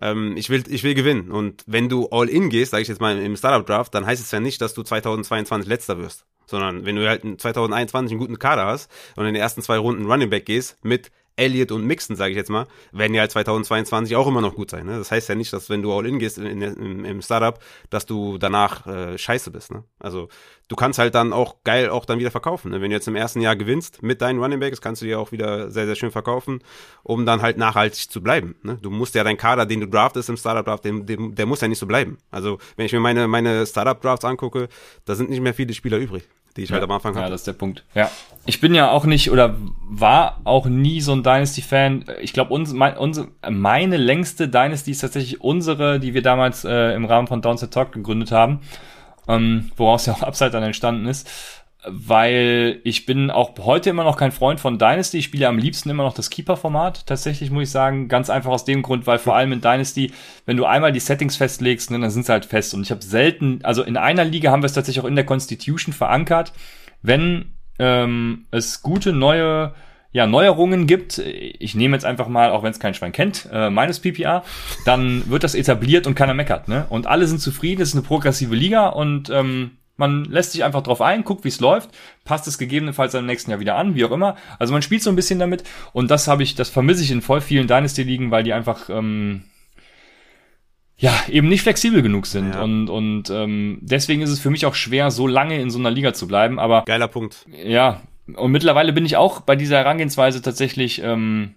Ähm, 0.00 0.36
ich, 0.36 0.50
will, 0.50 0.64
ich 0.68 0.84
will 0.84 0.94
gewinnen. 0.94 1.30
Und 1.30 1.64
wenn 1.66 1.88
du 1.88 2.08
All-In 2.10 2.48
gehst, 2.48 2.70
sage 2.70 2.82
ich 2.82 2.88
jetzt 2.88 3.00
mal 3.00 3.18
im 3.18 3.36
Startup-Draft, 3.36 3.94
dann 3.94 4.06
heißt 4.06 4.22
es 4.22 4.30
ja 4.30 4.40
nicht, 4.40 4.60
dass 4.60 4.74
du 4.74 4.82
2022 4.82 5.68
Letzter 5.68 5.98
wirst. 5.98 6.24
Sondern 6.46 6.84
wenn 6.84 6.96
du 6.96 7.08
halt 7.08 7.24
in 7.24 7.38
2021 7.38 8.12
einen 8.12 8.20
guten 8.20 8.38
Kader 8.38 8.66
hast 8.66 8.90
und 9.16 9.26
in 9.26 9.34
den 9.34 9.42
ersten 9.42 9.62
zwei 9.62 9.78
Runden 9.78 10.06
Running 10.06 10.30
Back 10.30 10.46
gehst 10.46 10.78
mit 10.82 11.10
Elliott 11.36 11.72
und 11.72 11.84
Mixon, 11.86 12.16
sage 12.16 12.32
ich 12.32 12.36
jetzt 12.36 12.50
mal, 12.50 12.66
werden 12.92 13.14
ja 13.14 13.20
halt 13.20 13.30
2022 13.30 14.16
auch 14.16 14.26
immer 14.26 14.40
noch 14.40 14.54
gut 14.54 14.70
sein. 14.70 14.86
Ne? 14.86 14.98
Das 14.98 15.10
heißt 15.10 15.28
ja 15.28 15.34
nicht, 15.34 15.52
dass 15.52 15.70
wenn 15.70 15.82
du 15.82 15.92
all 15.92 16.06
in 16.06 16.18
gehst 16.18 16.38
in, 16.38 16.46
in, 16.46 16.62
im, 16.62 17.04
im 17.04 17.22
Startup, 17.22 17.58
dass 17.90 18.06
du 18.06 18.38
danach 18.38 18.86
äh, 18.86 19.16
scheiße 19.16 19.50
bist. 19.50 19.72
Ne? 19.72 19.84
Also 19.98 20.28
du 20.68 20.76
kannst 20.76 20.98
halt 20.98 21.14
dann 21.14 21.32
auch 21.32 21.64
geil 21.64 21.88
auch 21.88 22.04
dann 22.04 22.18
wieder 22.18 22.30
verkaufen. 22.30 22.70
Ne? 22.70 22.80
Wenn 22.80 22.90
du 22.90 22.96
jetzt 22.96 23.08
im 23.08 23.16
ersten 23.16 23.40
Jahr 23.40 23.56
gewinnst 23.56 24.02
mit 24.02 24.20
deinen 24.20 24.40
Running 24.40 24.60
Backs, 24.60 24.80
kannst 24.80 25.02
du 25.02 25.06
dir 25.06 25.18
auch 25.18 25.32
wieder 25.32 25.70
sehr, 25.70 25.86
sehr 25.86 25.96
schön 25.96 26.10
verkaufen, 26.10 26.62
um 27.02 27.24
dann 27.24 27.40
halt 27.40 27.56
nachhaltig 27.56 28.10
zu 28.10 28.22
bleiben. 28.22 28.56
Ne? 28.62 28.78
Du 28.82 28.90
musst 28.90 29.14
ja 29.14 29.24
deinen 29.24 29.38
Kader, 29.38 29.64
den 29.64 29.80
du 29.80 29.86
draftest 29.86 30.28
im 30.28 30.36
Startup-Draft, 30.36 30.84
der 30.84 31.46
muss 31.46 31.60
ja 31.60 31.68
nicht 31.68 31.78
so 31.78 31.86
bleiben. 31.86 32.18
Also 32.30 32.58
wenn 32.76 32.86
ich 32.86 32.92
mir 32.92 33.00
meine, 33.00 33.26
meine 33.26 33.66
Startup-Drafts 33.66 34.24
angucke, 34.24 34.68
da 35.04 35.14
sind 35.14 35.30
nicht 35.30 35.40
mehr 35.40 35.54
viele 35.54 35.72
Spieler 35.72 35.98
übrig 35.98 36.24
die 36.56 36.62
ich 36.62 36.70
ja. 36.70 36.74
halt 36.74 36.84
am 36.84 36.90
Anfang 36.90 37.14
hatte. 37.14 37.24
Ja, 37.24 37.30
das 37.30 37.42
ist 37.42 37.46
der 37.46 37.52
Punkt. 37.52 37.84
Ja. 37.94 38.10
Ich 38.44 38.60
bin 38.60 38.74
ja 38.74 38.90
auch 38.90 39.04
nicht 39.04 39.30
oder 39.30 39.56
war 39.88 40.40
auch 40.44 40.66
nie 40.66 41.00
so 41.00 41.12
ein 41.12 41.22
Dynasty-Fan. 41.22 42.04
Ich 42.20 42.32
glaube, 42.32 42.52
uns, 42.52 42.72
mein, 42.72 42.96
unsere, 42.96 43.28
meine 43.48 43.96
längste 43.96 44.48
Dynasty 44.48 44.90
ist 44.90 45.00
tatsächlich 45.00 45.40
unsere, 45.40 46.00
die 46.00 46.14
wir 46.14 46.22
damals 46.22 46.64
äh, 46.64 46.94
im 46.94 47.04
Rahmen 47.04 47.28
von 47.28 47.40
Downset 47.40 47.72
Talk 47.72 47.92
gegründet 47.92 48.32
haben, 48.32 48.60
ähm, 49.28 49.70
woraus 49.76 50.06
ja 50.06 50.12
auch 50.12 50.22
Upside 50.22 50.50
dann 50.50 50.62
entstanden 50.62 51.06
ist 51.06 51.28
weil 51.84 52.80
ich 52.84 53.06
bin 53.06 53.30
auch 53.30 53.52
heute 53.58 53.90
immer 53.90 54.04
noch 54.04 54.16
kein 54.16 54.30
Freund 54.30 54.60
von 54.60 54.78
Dynasty. 54.78 55.18
Ich 55.18 55.24
spiele 55.24 55.48
am 55.48 55.58
liebsten 55.58 55.90
immer 55.90 56.04
noch 56.04 56.14
das 56.14 56.30
Keeper-Format. 56.30 57.06
Tatsächlich 57.06 57.50
muss 57.50 57.64
ich 57.64 57.70
sagen, 57.70 58.08
ganz 58.08 58.30
einfach 58.30 58.50
aus 58.50 58.64
dem 58.64 58.82
Grund, 58.82 59.06
weil 59.06 59.18
vor 59.18 59.34
allem 59.34 59.52
in 59.52 59.60
Dynasty, 59.60 60.12
wenn 60.46 60.56
du 60.56 60.64
einmal 60.64 60.92
die 60.92 61.00
Settings 61.00 61.36
festlegst, 61.36 61.90
ne, 61.90 61.98
dann 61.98 62.10
sind 62.10 62.26
sie 62.26 62.32
halt 62.32 62.44
fest. 62.44 62.74
Und 62.74 62.82
ich 62.82 62.90
habe 62.92 63.02
selten, 63.02 63.60
also 63.64 63.82
in 63.82 63.96
einer 63.96 64.24
Liga 64.24 64.52
haben 64.52 64.62
wir 64.62 64.66
es 64.66 64.74
tatsächlich 64.74 65.02
auch 65.02 65.08
in 65.08 65.16
der 65.16 65.26
Constitution 65.26 65.92
verankert, 65.92 66.52
wenn 67.02 67.54
ähm, 67.80 68.46
es 68.52 68.82
gute 68.82 69.12
neue 69.12 69.74
ja, 70.12 70.26
Neuerungen 70.26 70.86
gibt, 70.86 71.18
ich 71.18 71.74
nehme 71.74 71.96
jetzt 71.96 72.04
einfach 72.04 72.28
mal, 72.28 72.50
auch 72.50 72.62
wenn 72.62 72.70
es 72.70 72.78
kein 72.78 72.92
Schwein 72.92 73.12
kennt, 73.12 73.48
äh, 73.50 73.70
meines 73.70 73.98
PPA, 73.98 74.44
dann 74.84 75.28
wird 75.30 75.42
das 75.42 75.54
etabliert 75.54 76.06
und 76.06 76.14
keiner 76.14 76.34
meckert. 76.34 76.68
Ne? 76.68 76.84
Und 76.90 77.06
alle 77.06 77.26
sind 77.26 77.40
zufrieden, 77.40 77.80
es 77.80 77.88
ist 77.88 77.94
eine 77.94 78.04
progressive 78.04 78.54
Liga 78.54 78.88
und 78.88 79.30
ähm, 79.30 79.78
man 80.02 80.24
lässt 80.24 80.52
sich 80.52 80.64
einfach 80.64 80.82
drauf 80.82 81.00
ein, 81.00 81.22
guckt, 81.22 81.44
wie 81.44 81.48
es 81.48 81.60
läuft, 81.60 81.90
passt 82.24 82.48
es 82.48 82.58
gegebenenfalls 82.58 83.14
im 83.14 83.24
nächsten 83.24 83.50
Jahr 83.50 83.60
wieder 83.60 83.76
an, 83.76 83.94
wie 83.94 84.04
auch 84.04 84.10
immer. 84.10 84.36
Also 84.58 84.72
man 84.72 84.82
spielt 84.82 85.02
so 85.02 85.10
ein 85.10 85.16
bisschen 85.16 85.38
damit 85.38 85.62
und 85.92 86.10
das 86.10 86.26
habe 86.26 86.42
ich, 86.42 86.56
das 86.56 86.68
vermisse 86.68 87.04
ich 87.04 87.12
in 87.12 87.22
voll 87.22 87.40
vielen 87.40 87.68
Dynasty-Ligen, 87.68 88.32
weil 88.32 88.42
die 88.42 88.52
einfach 88.52 88.90
ähm, 88.90 89.44
ja 90.96 91.14
eben 91.28 91.48
nicht 91.48 91.62
flexibel 91.62 92.02
genug 92.02 92.26
sind 92.26 92.52
ja. 92.52 92.62
und 92.62 92.90
und 92.90 93.30
ähm, 93.30 93.78
deswegen 93.80 94.22
ist 94.22 94.30
es 94.30 94.40
für 94.40 94.50
mich 94.50 94.66
auch 94.66 94.74
schwer, 94.74 95.12
so 95.12 95.26
lange 95.28 95.60
in 95.60 95.70
so 95.70 95.78
einer 95.78 95.90
Liga 95.90 96.12
zu 96.12 96.26
bleiben. 96.26 96.58
Aber 96.58 96.82
geiler 96.84 97.08
Punkt. 97.08 97.46
Ja 97.64 98.02
und 98.36 98.52
mittlerweile 98.52 98.92
bin 98.92 99.04
ich 99.04 99.16
auch 99.16 99.40
bei 99.40 99.56
dieser 99.56 99.78
Herangehensweise 99.78 100.42
tatsächlich 100.42 101.02
ähm, 101.02 101.54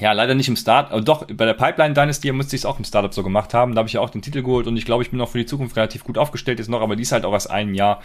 ja, 0.00 0.12
leider 0.12 0.34
nicht 0.34 0.48
im 0.48 0.56
Start, 0.56 0.92
äh, 0.92 1.00
doch, 1.00 1.26
bei 1.26 1.44
der 1.44 1.54
Pipeline 1.54 1.94
Dynasty 1.94 2.32
musste 2.32 2.56
ich 2.56 2.62
es 2.62 2.66
auch 2.66 2.78
im 2.78 2.84
Startup 2.84 3.12
so 3.12 3.22
gemacht 3.22 3.54
haben. 3.54 3.74
Da 3.74 3.80
habe 3.80 3.88
ich 3.88 3.94
ja 3.94 4.00
auch 4.00 4.10
den 4.10 4.22
Titel 4.22 4.42
geholt 4.42 4.66
und 4.66 4.76
ich 4.76 4.84
glaube, 4.84 5.02
ich 5.02 5.10
bin 5.10 5.20
auch 5.20 5.28
für 5.28 5.38
die 5.38 5.46
Zukunft 5.46 5.76
relativ 5.76 6.04
gut 6.04 6.18
aufgestellt 6.18 6.58
jetzt 6.58 6.68
noch, 6.68 6.80
aber 6.80 6.96
die 6.96 7.02
ist 7.02 7.12
halt 7.12 7.24
auch 7.24 7.32
erst 7.32 7.50
ein 7.50 7.74
Jahr 7.74 8.00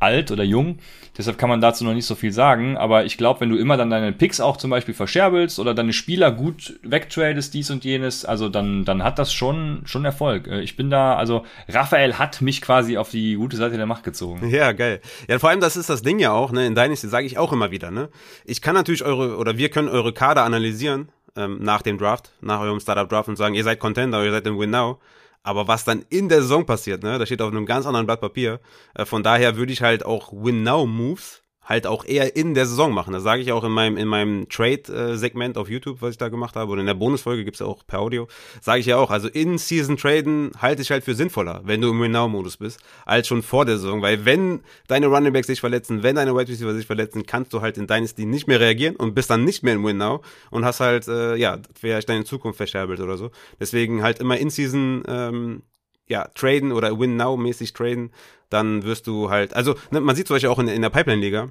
alt 0.00 0.30
oder 0.30 0.44
jung. 0.44 0.78
Deshalb 1.16 1.38
kann 1.38 1.48
man 1.48 1.60
dazu 1.60 1.84
noch 1.84 1.94
nicht 1.94 2.06
so 2.06 2.14
viel 2.14 2.32
sagen. 2.32 2.76
Aber 2.76 3.04
ich 3.04 3.16
glaube, 3.16 3.40
wenn 3.40 3.48
du 3.48 3.56
immer 3.56 3.76
dann 3.76 3.90
deine 3.90 4.12
Picks 4.12 4.40
auch 4.40 4.56
zum 4.56 4.70
Beispiel 4.70 4.94
verscherbelst 4.94 5.58
oder 5.60 5.72
deine 5.72 5.92
Spieler 5.92 6.32
gut 6.32 6.78
wegtradest, 6.82 7.54
dies 7.54 7.70
und 7.70 7.84
jenes, 7.84 8.24
also 8.24 8.48
dann, 8.48 8.84
dann 8.84 9.02
hat 9.02 9.18
das 9.18 9.32
schon, 9.32 9.82
schon 9.84 10.04
Erfolg. 10.04 10.48
Äh, 10.48 10.60
ich 10.60 10.76
bin 10.76 10.90
da, 10.90 11.14
also 11.14 11.44
Raphael 11.68 12.18
hat 12.18 12.42
mich 12.42 12.60
quasi 12.60 12.96
auf 12.96 13.10
die 13.10 13.36
gute 13.36 13.56
Seite 13.56 13.76
der 13.76 13.86
Macht 13.86 14.04
gezogen. 14.04 14.48
Ja, 14.48 14.72
geil. 14.72 15.00
Ja, 15.28 15.38
vor 15.38 15.50
allem, 15.50 15.60
das 15.60 15.76
ist 15.76 15.88
das 15.88 16.02
Ding 16.02 16.18
ja 16.18 16.32
auch, 16.32 16.52
ne? 16.52 16.66
In 16.66 16.74
Dynasty 16.74 17.08
sage 17.08 17.26
ich 17.26 17.38
auch 17.38 17.52
immer 17.52 17.70
wieder, 17.70 17.90
ne? 17.90 18.08
Ich 18.44 18.60
kann 18.60 18.74
natürlich 18.74 19.04
eure, 19.04 19.36
oder 19.36 19.56
wir 19.56 19.68
können 19.68 19.88
eure 19.88 20.12
Kader 20.12 20.44
analysieren 20.44 21.08
ähm, 21.36 21.58
nach 21.60 21.82
dem 21.82 21.98
Draft, 21.98 22.32
nach 22.40 22.60
eurem 22.60 22.80
Startup-Draft 22.80 23.28
und 23.28 23.36
sagen, 23.36 23.54
ihr 23.54 23.64
seid 23.64 23.80
Contender, 23.80 24.24
ihr 24.24 24.32
seid 24.32 24.46
im 24.46 24.58
Win 24.58 24.70
Now. 24.70 25.00
Aber 25.42 25.68
was 25.68 25.84
dann 25.84 26.04
in 26.08 26.28
der 26.28 26.40
Saison 26.40 26.64
passiert, 26.64 27.02
ne, 27.02 27.18
das 27.18 27.28
steht 27.28 27.42
auf 27.42 27.50
einem 27.50 27.66
ganz 27.66 27.86
anderen 27.86 28.06
Blatt 28.06 28.20
Papier. 28.20 28.60
Äh, 28.94 29.04
von 29.04 29.22
daher 29.22 29.56
würde 29.56 29.72
ich 29.72 29.82
halt 29.82 30.04
auch 30.04 30.32
Win 30.32 30.62
Now 30.62 30.86
Moves 30.86 31.43
halt 31.64 31.86
auch 31.86 32.04
eher 32.04 32.36
in 32.36 32.54
der 32.54 32.66
Saison 32.66 32.92
machen. 32.92 33.12
Das 33.12 33.22
sage 33.22 33.42
ich 33.42 33.52
auch 33.52 33.64
in 33.64 33.72
meinem, 33.72 33.96
in 33.96 34.06
meinem 34.06 34.48
Trade-Segment 34.48 35.56
auf 35.56 35.68
YouTube, 35.68 36.02
was 36.02 36.12
ich 36.12 36.18
da 36.18 36.28
gemacht 36.28 36.56
habe. 36.56 36.72
Und 36.72 36.78
in 36.78 36.86
der 36.86 36.94
Bonusfolge 36.94 37.44
gibt's 37.44 37.60
ja 37.60 37.66
auch 37.66 37.86
per 37.86 38.00
Audio. 38.00 38.28
Sage 38.60 38.80
ich 38.80 38.86
ja 38.86 38.96
auch. 38.96 39.10
Also 39.10 39.28
in-Season 39.28 39.96
traden 39.96 40.52
halte 40.58 40.82
ich 40.82 40.90
halt 40.90 41.04
für 41.04 41.14
sinnvoller, 41.14 41.62
wenn 41.64 41.80
du 41.80 41.90
im 41.90 42.00
Win-Now-Modus 42.00 42.58
bist, 42.58 42.80
als 43.06 43.28
schon 43.28 43.42
vor 43.42 43.64
der 43.64 43.78
Saison. 43.78 44.02
Weil 44.02 44.24
wenn 44.24 44.60
deine 44.88 45.06
Running 45.06 45.32
Backs 45.32 45.46
sich 45.46 45.60
verletzen, 45.60 46.02
wenn 46.02 46.16
deine 46.16 46.34
Wide 46.34 46.50
Receiver 46.50 46.74
sich 46.74 46.86
verletzen, 46.86 47.24
kannst 47.26 47.52
du 47.52 47.62
halt 47.62 47.78
in 47.78 47.86
Dynasty 47.86 48.26
nicht 48.26 48.46
mehr 48.46 48.60
reagieren 48.60 48.96
und 48.96 49.14
bist 49.14 49.30
dann 49.30 49.44
nicht 49.44 49.62
mehr 49.62 49.74
im 49.74 49.84
Win-Now 49.84 50.22
und 50.50 50.64
hast 50.64 50.80
halt, 50.80 51.08
äh, 51.08 51.36
ja, 51.36 51.58
vielleicht 51.78 52.08
deine 52.08 52.24
Zukunft 52.24 52.58
verscherbelt 52.58 53.00
oder 53.00 53.16
so. 53.16 53.30
Deswegen 53.58 54.02
halt 54.02 54.18
immer 54.18 54.36
in-Season 54.36 55.02
ähm, 55.08 55.62
ja, 56.06 56.28
traden 56.34 56.72
oder 56.72 56.98
Win-Now-mäßig 56.98 57.72
traden, 57.72 58.10
dann 58.54 58.84
wirst 58.84 59.06
du 59.06 59.28
halt, 59.30 59.54
also 59.54 59.74
ne, 59.90 60.00
man 60.00 60.16
sieht 60.16 60.28
zum 60.28 60.36
Beispiel 60.36 60.48
auch 60.48 60.58
in, 60.58 60.68
in 60.68 60.80
der 60.80 60.90
Pipeline-Liga, 60.90 61.50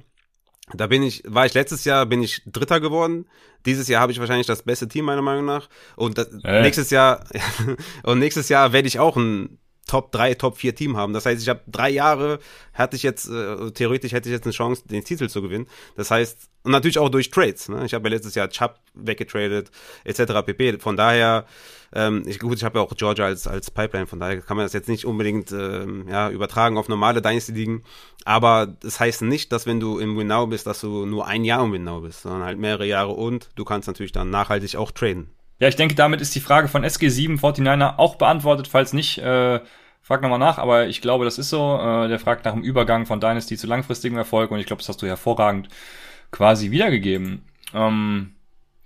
da 0.72 0.86
bin 0.86 1.02
ich, 1.02 1.22
war 1.26 1.44
ich 1.44 1.54
letztes 1.54 1.84
Jahr, 1.84 2.06
bin 2.06 2.22
ich 2.22 2.42
Dritter 2.46 2.80
geworden. 2.80 3.26
Dieses 3.66 3.86
Jahr 3.86 4.00
habe 4.00 4.12
ich 4.12 4.18
wahrscheinlich 4.18 4.46
das 4.46 4.62
beste 4.62 4.88
Team 4.88 5.04
meiner 5.04 5.20
Meinung 5.20 5.44
nach. 5.44 5.68
Und 5.94 6.16
das, 6.16 6.28
äh. 6.42 6.62
nächstes 6.62 6.90
Jahr, 6.90 7.24
und 8.02 8.18
nächstes 8.18 8.48
Jahr 8.48 8.72
werde 8.72 8.88
ich 8.88 8.98
auch 8.98 9.16
ein 9.16 9.58
Top 9.86 10.12
3, 10.12 10.34
Top 10.34 10.56
4 10.56 10.74
Team 10.74 10.96
haben. 10.96 11.12
Das 11.12 11.26
heißt, 11.26 11.42
ich 11.42 11.48
habe 11.50 11.60
drei 11.66 11.90
Jahre, 11.90 12.38
hatte 12.72 12.96
ich 12.96 13.02
jetzt, 13.02 13.28
äh, 13.28 13.70
theoretisch 13.72 14.12
hätte 14.12 14.30
ich 14.30 14.32
jetzt 14.32 14.44
eine 14.44 14.52
Chance, 14.52 14.84
den 14.88 15.04
Titel 15.04 15.28
zu 15.28 15.42
gewinnen. 15.42 15.66
Das 15.96 16.10
heißt, 16.10 16.48
und 16.62 16.72
natürlich 16.72 16.98
auch 16.98 17.10
durch 17.10 17.30
Trades. 17.30 17.68
Ne? 17.68 17.84
Ich 17.84 17.92
habe 17.92 18.08
ja 18.08 18.14
letztes 18.14 18.34
Jahr 18.34 18.48
Chubb 18.48 18.80
weggetradet, 18.94 19.70
etc. 20.04 20.46
pp. 20.46 20.78
Von 20.78 20.96
daher, 20.96 21.44
ähm, 21.94 22.24
ich, 22.26 22.40
gut, 22.40 22.56
ich 22.56 22.64
habe 22.64 22.78
ja 22.78 22.84
auch 22.84 22.94
Georgia 22.96 23.24
als, 23.24 23.46
als 23.46 23.70
Pipeline, 23.70 24.06
von 24.06 24.18
daher 24.18 24.40
kann 24.40 24.56
man 24.56 24.66
das 24.66 24.72
jetzt 24.72 24.88
nicht 24.88 25.04
unbedingt 25.04 25.52
ähm, 25.52 26.06
ja, 26.08 26.28
übertragen 26.28 26.76
auf 26.76 26.88
normale 26.88 27.22
Dynasty-Ligen. 27.22 27.84
Aber 28.24 28.66
das 28.66 28.98
heißt 28.98 29.22
nicht, 29.22 29.52
dass 29.52 29.66
wenn 29.66 29.78
du 29.78 29.98
im 29.98 30.16
Winnow 30.18 30.48
bist, 30.48 30.66
dass 30.66 30.80
du 30.80 31.06
nur 31.06 31.26
ein 31.26 31.44
Jahr 31.44 31.64
im 31.64 31.72
Winnow 31.72 32.02
bist, 32.02 32.22
sondern 32.22 32.42
halt 32.42 32.58
mehrere 32.58 32.86
Jahre 32.86 33.12
und 33.12 33.50
du 33.54 33.64
kannst 33.64 33.86
natürlich 33.86 34.12
dann 34.12 34.30
nachhaltig 34.30 34.76
auch 34.76 34.90
traden. 34.90 35.30
Ja, 35.60 35.68
ich 35.68 35.76
denke, 35.76 35.94
damit 35.94 36.20
ist 36.20 36.34
die 36.34 36.40
Frage 36.40 36.66
von 36.66 36.84
SG7 36.84 37.38
49er 37.38 37.98
auch 37.98 38.16
beantwortet. 38.16 38.66
Falls 38.66 38.92
nicht, 38.92 39.18
äh, 39.18 39.60
frag 40.02 40.20
nochmal 40.20 40.40
nach, 40.40 40.58
aber 40.58 40.88
ich 40.88 41.00
glaube, 41.00 41.24
das 41.24 41.38
ist 41.38 41.50
so. 41.50 41.78
Äh, 41.80 42.08
der 42.08 42.18
fragt 42.18 42.44
nach 42.44 42.54
dem 42.54 42.62
Übergang 42.62 43.06
von 43.06 43.20
Dynasty 43.20 43.56
zu 43.56 43.68
langfristigem 43.68 44.18
Erfolg 44.18 44.50
und 44.50 44.58
ich 44.58 44.66
glaube, 44.66 44.80
das 44.80 44.88
hast 44.88 45.00
du 45.00 45.06
hervorragend 45.06 45.68
quasi 46.32 46.72
wiedergegeben. 46.72 47.42
Ähm, 47.72 48.34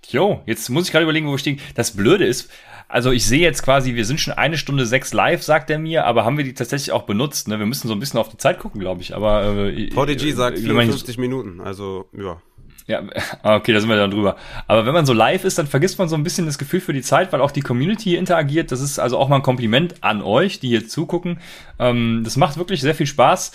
jo, 0.07 0.43
jetzt 0.45 0.69
muss 0.69 0.85
ich 0.85 0.91
gerade 0.91 1.03
überlegen, 1.03 1.27
wo 1.27 1.31
wir 1.31 1.39
stehen. 1.39 1.59
Das 1.73 1.95
Blöde 1.95 2.25
ist, 2.25 2.51
also 2.89 3.11
ich 3.11 3.25
sehe 3.25 3.39
jetzt 3.39 3.63
quasi, 3.63 3.95
wir 3.95 4.03
sind 4.03 4.19
schon 4.19 4.33
eine 4.33 4.57
Stunde 4.57 4.85
sechs 4.85 5.13
live, 5.13 5.43
sagt 5.43 5.69
er 5.69 5.77
mir, 5.77 6.05
aber 6.05 6.25
haben 6.25 6.37
wir 6.37 6.43
die 6.43 6.55
tatsächlich 6.55 6.91
auch 6.91 7.03
benutzt? 7.03 7.47
Ne? 7.47 7.59
Wir 7.59 7.67
müssen 7.67 7.87
so 7.87 7.93
ein 7.93 7.99
bisschen 7.99 8.19
auf 8.19 8.29
die 8.29 8.37
Zeit 8.37 8.59
gucken, 8.59 8.81
glaube 8.81 9.01
ich. 9.01 9.15
Aber 9.15 9.43
äh, 9.45 9.91
VDG 9.91 10.31
sagt 10.33 10.57
54 10.57 11.17
Minuten, 11.19 11.61
also 11.61 12.09
ja. 12.17 12.41
Ja, 12.87 13.03
okay, 13.43 13.71
da 13.71 13.79
sind 13.79 13.89
wir 13.89 13.95
dann 13.95 14.09
drüber. 14.09 14.35
Aber 14.67 14.87
wenn 14.87 14.93
man 14.93 15.05
so 15.05 15.13
live 15.13 15.45
ist, 15.45 15.59
dann 15.59 15.67
vergisst 15.67 15.99
man 15.99 16.09
so 16.09 16.15
ein 16.15 16.23
bisschen 16.23 16.47
das 16.47 16.57
Gefühl 16.57 16.81
für 16.81 16.93
die 16.93 17.03
Zeit, 17.03 17.31
weil 17.31 17.41
auch 17.41 17.51
die 17.51 17.61
Community 17.61 18.15
interagiert. 18.15 18.71
Das 18.71 18.81
ist 18.81 18.97
also 18.97 19.19
auch 19.19 19.29
mal 19.29 19.37
ein 19.37 19.43
Kompliment 19.43 20.03
an 20.03 20.23
euch, 20.23 20.59
die 20.59 20.69
hier 20.69 20.87
zugucken. 20.87 21.39
Ähm, 21.77 22.21
das 22.23 22.35
macht 22.35 22.57
wirklich 22.57 22.81
sehr 22.81 22.95
viel 22.95 23.05
Spaß. 23.05 23.51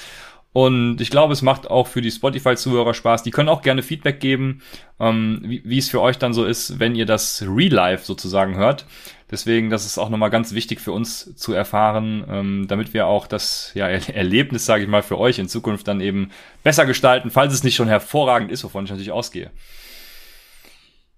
Und 0.53 1.01
ich 1.01 1.11
glaube, 1.11 1.33
es 1.33 1.43
macht 1.43 1.69
auch 1.69 1.89
für 1.89 2.01
die 2.01 2.13
Spotify-Zuhörer 2.13 2.95
Spaß. 2.95 3.25
Die 3.25 3.33
können 3.33 3.49
auch 3.49 3.61
gerne 3.61 3.83
Feedback 3.83 4.21
geben, 4.21 4.63
ähm, 5.01 5.41
wie, 5.43 5.63
wie 5.65 5.79
es 5.79 5.91
für 5.91 6.01
euch 6.01 6.17
dann 6.17 6.33
so 6.33 6.45
ist, 6.45 6.79
wenn 6.79 6.95
ihr 6.95 7.07
das 7.07 7.45
Real 7.45 7.73
Life 7.73 8.05
sozusagen 8.05 8.55
hört. 8.55 8.87
Deswegen, 9.35 9.69
das 9.69 9.85
ist 9.85 9.99
auch 9.99 10.11
nochmal 10.11 10.31
ganz 10.31 10.55
wichtig 10.55 10.79
für 10.81 10.93
uns 10.93 11.35
zu 11.35 11.53
erfahren, 11.53 12.25
ähm, 12.31 12.67
damit 12.69 12.95
wir 12.95 13.09
auch 13.09 13.27
das 13.27 13.73
ja, 13.75 13.89
Erlebnis, 13.89 14.65
sage 14.65 14.85
ich 14.85 14.89
mal, 14.89 15.03
für 15.03 15.19
euch 15.19 15.41
in 15.41 15.49
Zukunft 15.49 15.89
dann 15.89 16.01
eben 16.01 16.31
besser 16.63 16.87
gestalten, 16.87 17.33
falls 17.33 17.53
es 17.53 17.65
nicht 17.65 17.75
schon 17.75 17.89
hervorragend 17.89 18.53
ist, 18.53 18.63
wovon 18.63 18.85
ich 18.85 18.93
natürlich 18.93 19.11
ausgehe. 19.11 19.51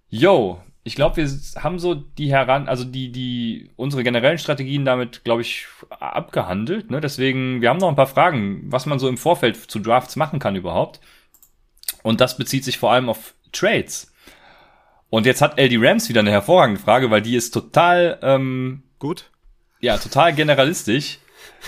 Yo, 0.09 0.59
ich 0.83 0.95
glaube, 0.95 1.19
wir 1.19 1.29
haben 1.62 1.79
so 1.79 1.95
die 1.95 2.31
heran, 2.31 2.69
also 2.69 2.85
die, 2.85 3.12
die, 3.12 3.69
unsere 3.77 4.03
generellen 4.03 4.39
Strategien 4.39 4.87
damit, 4.87 5.23
glaube 5.23 5.43
ich, 5.43 5.67
abgehandelt. 5.91 6.91
Ne? 6.91 7.03
Deswegen, 7.03 7.61
wir 7.61 7.69
haben 7.69 7.77
noch 7.77 7.91
ein 7.91 7.97
paar 7.97 8.07
Fragen, 8.07 8.62
was 8.73 8.87
man 8.87 8.99
so 8.99 9.11
im 9.11 9.19
Vorfeld 9.19 9.57
zu 9.57 9.79
Drafts 9.79 10.17
machen 10.17 10.39
kann 10.39 10.57
überhaupt. 10.57 11.01
Und 12.03 12.23
das 12.23 12.39
bezieht 12.39 12.64
sich 12.64 12.79
vor 12.79 12.93
allem 12.93 13.11
auf 13.11 13.35
Trades. 13.53 14.11
Und 15.11 15.26
jetzt 15.26 15.40
hat 15.40 15.59
LD 15.59 15.74
Rams 15.78 16.09
wieder 16.09 16.20
eine 16.20 16.30
hervorragende 16.30 16.80
Frage, 16.80 17.11
weil 17.11 17.22
die 17.22 17.36
ist 17.36 17.52
total 17.52 18.18
ähm, 18.22 18.82
gut. 18.98 19.30
Ja, 19.80 19.98
total 19.98 20.34
generalistisch. 20.34 21.18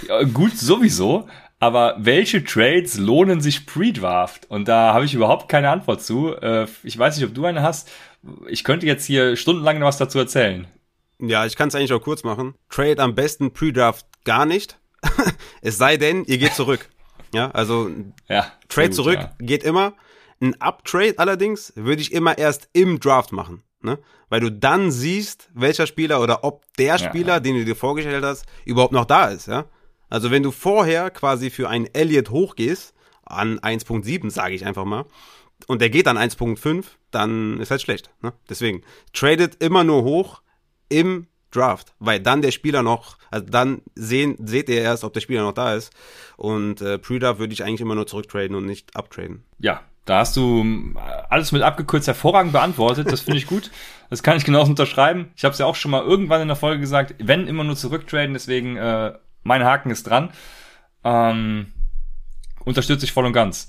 Ja, 0.09 0.23
gut 0.25 0.57
sowieso. 0.57 1.29
Aber 1.61 1.97
welche 1.99 2.45
Trades 2.45 2.99
lohnen 2.99 3.41
sich 3.41 3.67
pre-Draft? 3.67 4.49
Und 4.49 4.69
da 4.69 4.95
habe 4.95 5.05
ich 5.05 5.15
überhaupt 5.15 5.49
keine 5.49 5.71
Antwort 5.71 6.03
zu. 6.03 6.35
Äh, 6.37 6.67
ich 6.85 6.97
weiß 6.97 7.17
nicht, 7.17 7.27
ob 7.27 7.35
du 7.35 7.45
eine 7.45 7.63
hast 7.63 7.91
ich 8.49 8.65
könnte 8.65 8.87
jetzt 8.87 9.05
hier 9.05 9.37
stundenlang 9.37 9.79
noch 9.79 9.87
was 9.87 9.99
dazu 9.99 10.19
erzählen. 10.19 10.67
Ja, 11.21 11.47
ich 11.47 11.57
kann 11.57 11.69
es 11.69 11.75
eigentlich 11.75 11.93
auch 11.93 12.03
kurz 12.03 12.23
machen. 12.23 12.55
Trade 12.69 13.03
am 13.03 13.15
besten 13.15 13.53
Pre-Draft 13.53 14.07
gar 14.25 14.47
nicht. 14.47 14.79
es 15.63 15.79
sei 15.79 15.97
denn, 15.97 16.25
ihr 16.25 16.39
geht 16.39 16.55
zurück. 16.55 16.89
Ja, 17.33 17.51
also 17.51 17.91
ja, 18.29 18.53
Trade 18.69 18.89
gut, 18.89 18.97
zurück 18.97 19.19
ja. 19.21 19.33
geht 19.39 19.63
immer. 19.63 19.95
Ein 20.41 20.61
Uptrade 20.61 21.19
allerdings 21.19 21.73
würde 21.77 22.03
ich 22.03 22.13
immer 22.13 22.39
erst 22.39 22.69
im 22.73 23.01
Draft 23.01 23.33
machen. 23.33 23.63
Ne? 23.81 23.99
Weil 24.29 24.41
du 24.41 24.51
dann 24.51 24.91
siehst, 24.91 25.51
welcher 25.55 25.87
Spieler 25.87 26.21
oder 26.21 26.45
ob 26.45 26.65
der 26.77 26.99
Spieler, 26.99 27.35
ja. 27.35 27.41
den 27.41 27.57
du 27.57 27.65
dir 27.65 27.77
vorgestellt 27.77 28.25
hast, 28.25 28.45
überhaupt 28.65 28.93
noch 28.93 29.05
da 29.05 29.27
ist, 29.27 29.47
ja. 29.47 29.67
Also 30.11 30.31
wenn 30.31 30.43
du 30.43 30.51
vorher 30.51 31.11
quasi 31.11 31.51
für 31.51 31.69
einen 31.69 31.87
Elliott 31.93 32.31
hochgehst, 32.31 32.95
an 33.25 33.59
1.7, 33.61 34.31
sage 34.31 34.55
ich 34.55 34.65
einfach 34.65 34.85
mal, 34.85 35.05
und 35.67 35.83
der 35.83 35.91
geht 35.91 36.09
an 36.09 36.17
1.5, 36.17 36.85
dann 37.11 37.61
ist 37.61 37.71
halt 37.71 37.83
schlecht. 37.83 38.11
Ne? 38.23 38.33
Deswegen, 38.49 38.83
tradet 39.13 39.63
immer 39.63 39.85
nur 39.85 40.05
hoch 40.05 40.43
im 40.89 41.27
Draft, 41.51 41.95
weil 41.99 42.21
dann 42.21 42.43
der 42.43 42.53
Spieler 42.53 42.83
noch, 42.83 43.19
also 43.31 43.47
dann 43.47 43.83
sehen, 43.95 44.37
seht 44.39 44.69
ihr 44.69 44.81
erst, 44.81 45.05
ob 45.05 45.13
der 45.15 45.21
Spieler 45.21 45.43
noch 45.43 45.53
da 45.53 45.75
ist. 45.75 45.93
Und 46.37 46.81
äh, 46.81 46.99
Pre-Draft 46.99 47.39
würde 47.39 47.53
ich 47.53 47.65
eigentlich 47.65 47.81
immer 47.81 47.95
nur 47.95 48.07
zurücktraden 48.07 48.55
und 48.55 48.67
nicht 48.67 48.97
uptraden. 48.97 49.45
Ja, 49.59 49.83
da 50.09 50.21
hast 50.21 50.37
du 50.37 50.65
äh, 50.97 50.99
alles 51.29 51.53
mit 51.53 51.63
abgekürzt 51.63 52.07
hervorragend 52.07 52.53
beantwortet. 52.53 53.13
Das 53.13 53.21
finde 53.21 53.39
ich 53.39 53.47
gut. 53.47 53.71
Das 54.09 54.23
kann 54.23 54.39
ich 54.39 54.45
genauso 54.45 54.71
unterschreiben. 54.71 55.31
Ich 55.37 55.45
habe 55.45 55.53
es 55.53 55.59
ja 55.59 55.67
auch 55.67 55.75
schon 55.75 55.91
mal 55.91 56.03
irgendwann 56.03 56.41
in 56.41 56.49
der 56.49 56.57
Folge 56.57 56.81
gesagt, 56.81 57.15
wenn 57.19 57.47
immer 57.47 57.63
nur 57.63 57.77
zurücktraden, 57.77 58.33
deswegen 58.33 58.77
äh, 58.77 59.13
mein 59.43 59.65
Haken 59.65 59.91
ist 59.91 60.05
dran. 60.05 60.31
Ähm, 61.05 61.73
unterstütze 62.65 63.05
ich 63.05 63.13
voll 63.13 63.27
und 63.27 63.35
ganz. 63.35 63.69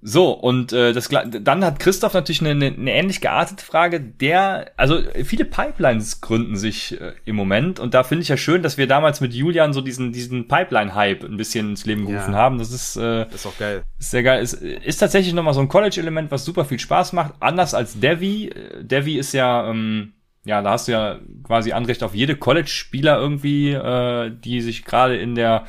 So, 0.00 0.30
und 0.30 0.72
äh, 0.72 0.92
das, 0.92 1.08
dann 1.08 1.64
hat 1.64 1.80
Christoph 1.80 2.14
natürlich 2.14 2.40
eine, 2.44 2.66
eine 2.66 2.92
ähnlich 2.92 3.20
geartete 3.20 3.64
Frage. 3.64 4.00
Der, 4.00 4.70
also 4.76 5.00
viele 5.24 5.44
Pipelines 5.44 6.20
gründen 6.20 6.56
sich 6.56 7.00
äh, 7.00 7.14
im 7.24 7.34
Moment 7.34 7.80
und 7.80 7.94
da 7.94 8.04
finde 8.04 8.22
ich 8.22 8.28
ja 8.28 8.36
schön, 8.36 8.62
dass 8.62 8.78
wir 8.78 8.86
damals 8.86 9.20
mit 9.20 9.34
Julian 9.34 9.72
so 9.72 9.80
diesen, 9.80 10.12
diesen 10.12 10.46
Pipeline-Hype 10.46 11.24
ein 11.24 11.36
bisschen 11.36 11.70
ins 11.70 11.84
Leben 11.84 12.06
gerufen 12.06 12.32
ja. 12.32 12.38
haben. 12.38 12.58
Das 12.58 12.70
ist, 12.70 12.96
äh, 12.96 13.26
ist 13.28 13.46
auch 13.46 13.58
geil. 13.58 13.82
Ist 13.98 14.12
sehr 14.12 14.22
geil. 14.22 14.40
Ist, 14.40 14.54
ist 14.54 14.98
tatsächlich 14.98 15.34
nochmal 15.34 15.54
so 15.54 15.60
ein 15.60 15.68
College-Element, 15.68 16.30
was 16.30 16.44
super 16.44 16.64
viel 16.64 16.78
Spaß 16.78 17.12
macht. 17.12 17.34
Anders 17.40 17.74
als 17.74 17.98
Devi. 17.98 18.52
Devi 18.80 19.18
ist 19.18 19.32
ja, 19.32 19.68
ähm, 19.68 20.12
ja, 20.44 20.62
da 20.62 20.70
hast 20.70 20.86
du 20.86 20.92
ja 20.92 21.18
quasi 21.42 21.72
Anrecht 21.72 22.04
auf 22.04 22.14
jede 22.14 22.36
College-Spieler 22.36 23.18
irgendwie, 23.18 23.72
äh, 23.72 24.30
die 24.30 24.60
sich 24.60 24.84
gerade 24.84 25.16
in 25.16 25.34
der 25.34 25.64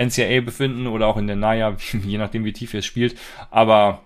NCAA 0.00 0.40
befinden 0.40 0.86
oder 0.86 1.06
auch 1.06 1.16
in 1.16 1.26
der 1.26 1.36
NAIA, 1.36 1.76
je 2.04 2.18
nachdem 2.18 2.44
wie 2.44 2.52
tief 2.52 2.74
ihr 2.74 2.80
es 2.80 2.86
spielt. 2.86 3.16
Aber 3.50 4.02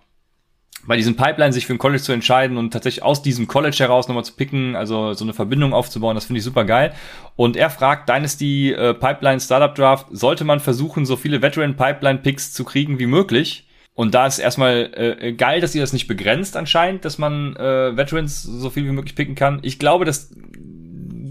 bei 0.86 0.96
diesen 0.96 1.16
Pipeline 1.16 1.52
sich 1.52 1.66
für 1.66 1.72
ein 1.72 1.78
College 1.78 2.02
zu 2.02 2.12
entscheiden 2.12 2.56
und 2.56 2.72
tatsächlich 2.72 3.02
aus 3.02 3.22
diesem 3.22 3.46
College 3.46 3.76
heraus 3.78 4.08
nochmal 4.08 4.24
zu 4.24 4.34
picken, 4.34 4.76
also 4.76 5.14
so 5.14 5.24
eine 5.24 5.32
Verbindung 5.32 5.72
aufzubauen, 5.72 6.14
das 6.14 6.26
finde 6.26 6.38
ich 6.38 6.44
super 6.44 6.64
geil. 6.64 6.92
Und 7.36 7.56
er 7.56 7.70
fragt, 7.70 8.08
Dynasty 8.08 8.72
äh, 8.72 8.94
Pipeline 8.94 9.40
Startup 9.40 9.74
Draft, 9.74 10.08
sollte 10.10 10.44
man 10.44 10.60
versuchen, 10.60 11.06
so 11.06 11.16
viele 11.16 11.40
Veteran 11.42 11.76
Pipeline 11.76 12.18
Picks 12.18 12.52
zu 12.52 12.64
kriegen 12.64 12.98
wie 12.98 13.06
möglich? 13.06 13.66
Und 13.94 14.14
da 14.14 14.26
ist 14.26 14.40
erstmal 14.40 14.90
äh, 14.94 15.32
geil, 15.32 15.60
dass 15.60 15.74
ihr 15.74 15.80
das 15.80 15.92
nicht 15.92 16.08
begrenzt 16.08 16.56
anscheinend, 16.56 17.04
dass 17.04 17.16
man 17.16 17.54
äh, 17.56 17.96
Veterans 17.96 18.42
so 18.42 18.68
viel 18.68 18.84
wie 18.84 18.92
möglich 18.92 19.14
picken 19.14 19.36
kann. 19.36 19.60
Ich 19.62 19.78
glaube, 19.78 20.04
das 20.04 20.34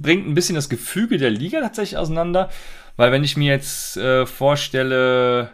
bringt 0.01 0.28
ein 0.28 0.34
bisschen 0.34 0.55
das 0.55 0.70
Gefüge 0.70 1.18
der 1.18 1.30
Liga 1.30 1.59
tatsächlich 1.59 1.97
auseinander. 1.97 2.49
Weil 2.95 3.11
wenn 3.11 3.23
ich 3.23 3.37
mir 3.37 3.51
jetzt 3.51 3.97
äh, 3.97 4.25
vorstelle, 4.25 5.49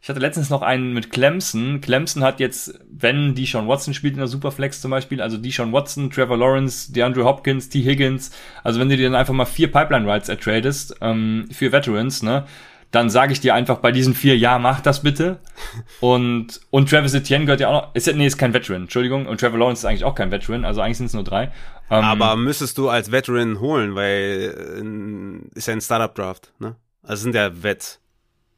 ich 0.00 0.08
hatte 0.08 0.20
letztens 0.20 0.48
noch 0.48 0.62
einen 0.62 0.92
mit 0.92 1.10
Clemson. 1.10 1.80
Clemson 1.80 2.22
hat 2.22 2.40
jetzt, 2.40 2.80
wenn 2.90 3.34
die 3.34 3.46
Sean 3.46 3.68
Watson 3.68 3.94
spielt 3.94 4.14
in 4.14 4.20
der 4.20 4.28
Superflex 4.28 4.80
zum 4.80 4.90
Beispiel, 4.90 5.20
also 5.20 5.36
die 5.36 5.50
Sean 5.50 5.72
Watson, 5.72 6.10
Trevor 6.10 6.36
Lawrence, 6.36 6.92
DeAndre 6.92 7.24
Hopkins, 7.24 7.68
T. 7.68 7.82
Higgins, 7.82 8.30
also 8.62 8.80
wenn 8.80 8.88
du 8.88 8.96
dir 8.96 9.10
dann 9.10 9.18
einfach 9.18 9.34
mal 9.34 9.44
vier 9.44 9.70
Pipeline 9.70 10.10
Rides 10.10 10.28
ertradest, 10.28 10.96
ähm, 11.00 11.48
für 11.52 11.72
Veterans, 11.72 12.22
ne, 12.22 12.46
dann 12.90 13.10
sage 13.10 13.32
ich 13.32 13.40
dir 13.40 13.54
einfach 13.54 13.78
bei 13.78 13.92
diesen 13.92 14.14
vier, 14.14 14.36
ja, 14.36 14.58
mach 14.58 14.80
das 14.80 15.02
bitte. 15.02 15.38
Und, 16.00 16.60
und 16.70 16.88
Travis 16.88 17.14
Etienne 17.14 17.44
gehört 17.44 17.60
ja 17.60 17.68
auch 17.68 17.82
noch, 17.82 17.94
ist 17.94 18.12
nee, 18.14 18.26
ist 18.26 18.38
kein 18.38 18.54
Veteran, 18.54 18.82
Entschuldigung. 18.82 19.26
Und 19.26 19.40
Trevor 19.40 19.58
Lawrence 19.58 19.80
ist 19.80 19.84
eigentlich 19.84 20.04
auch 20.04 20.14
kein 20.14 20.30
Veteran, 20.30 20.64
also 20.64 20.80
eigentlich 20.80 20.96
sind 20.96 21.06
es 21.06 21.14
nur 21.14 21.24
drei. 21.24 21.52
Ähm, 21.90 22.04
Aber 22.04 22.36
müsstest 22.36 22.78
du 22.78 22.88
als 22.88 23.12
Veteran 23.12 23.60
holen, 23.60 23.94
weil 23.94 25.42
äh, 25.52 25.58
ist 25.58 25.68
ja 25.68 25.74
ein 25.74 25.80
Startup-Draft, 25.80 26.52
ne? 26.58 26.76
Also 27.02 27.22
sind 27.24 27.34
ja 27.34 27.62
Vets. 27.62 28.00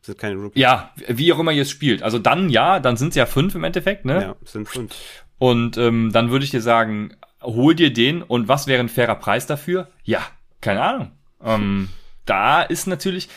Sind 0.03 0.19
keine 0.19 0.37
Rookies. 0.37 0.61
Ja, 0.61 0.93
wie 1.09 1.33
auch 1.33 1.39
immer 1.39 1.53
ihr 1.53 1.63
es 1.63 1.71
spielt. 1.71 2.03
Also 2.03 2.19
dann 2.19 2.49
ja, 2.49 2.81
dann 2.81 2.97
sind 2.97 3.11
es 3.11 3.17
ja 3.17 3.27
fünf 3.27 3.55
im 3.55 3.65
Endeffekt, 3.65 4.05
ne? 4.05 4.23
Ja, 4.23 4.37
sind 4.45 4.69
fünf. 4.69 4.95
Und 5.39 5.77
ähm, 5.77 6.11
dann 6.13 6.31
würde 6.31 6.45
ich 6.45 6.51
dir 6.51 6.63
sagen, 6.63 7.15
hol 7.43 7.75
dir 7.75 7.93
den 7.93 8.23
und 8.23 8.49
was 8.49 8.67
wäre 8.67 8.81
ein 8.81 8.89
fairer 8.89 9.15
Preis 9.17 9.47
dafür? 9.47 9.89
Ja, 10.05 10.21
keine 10.61 10.83
Ahnung. 10.83 11.13
Ähm, 11.43 11.89
da 12.27 12.63
ist 12.63 12.87
natürlich, 12.87 13.29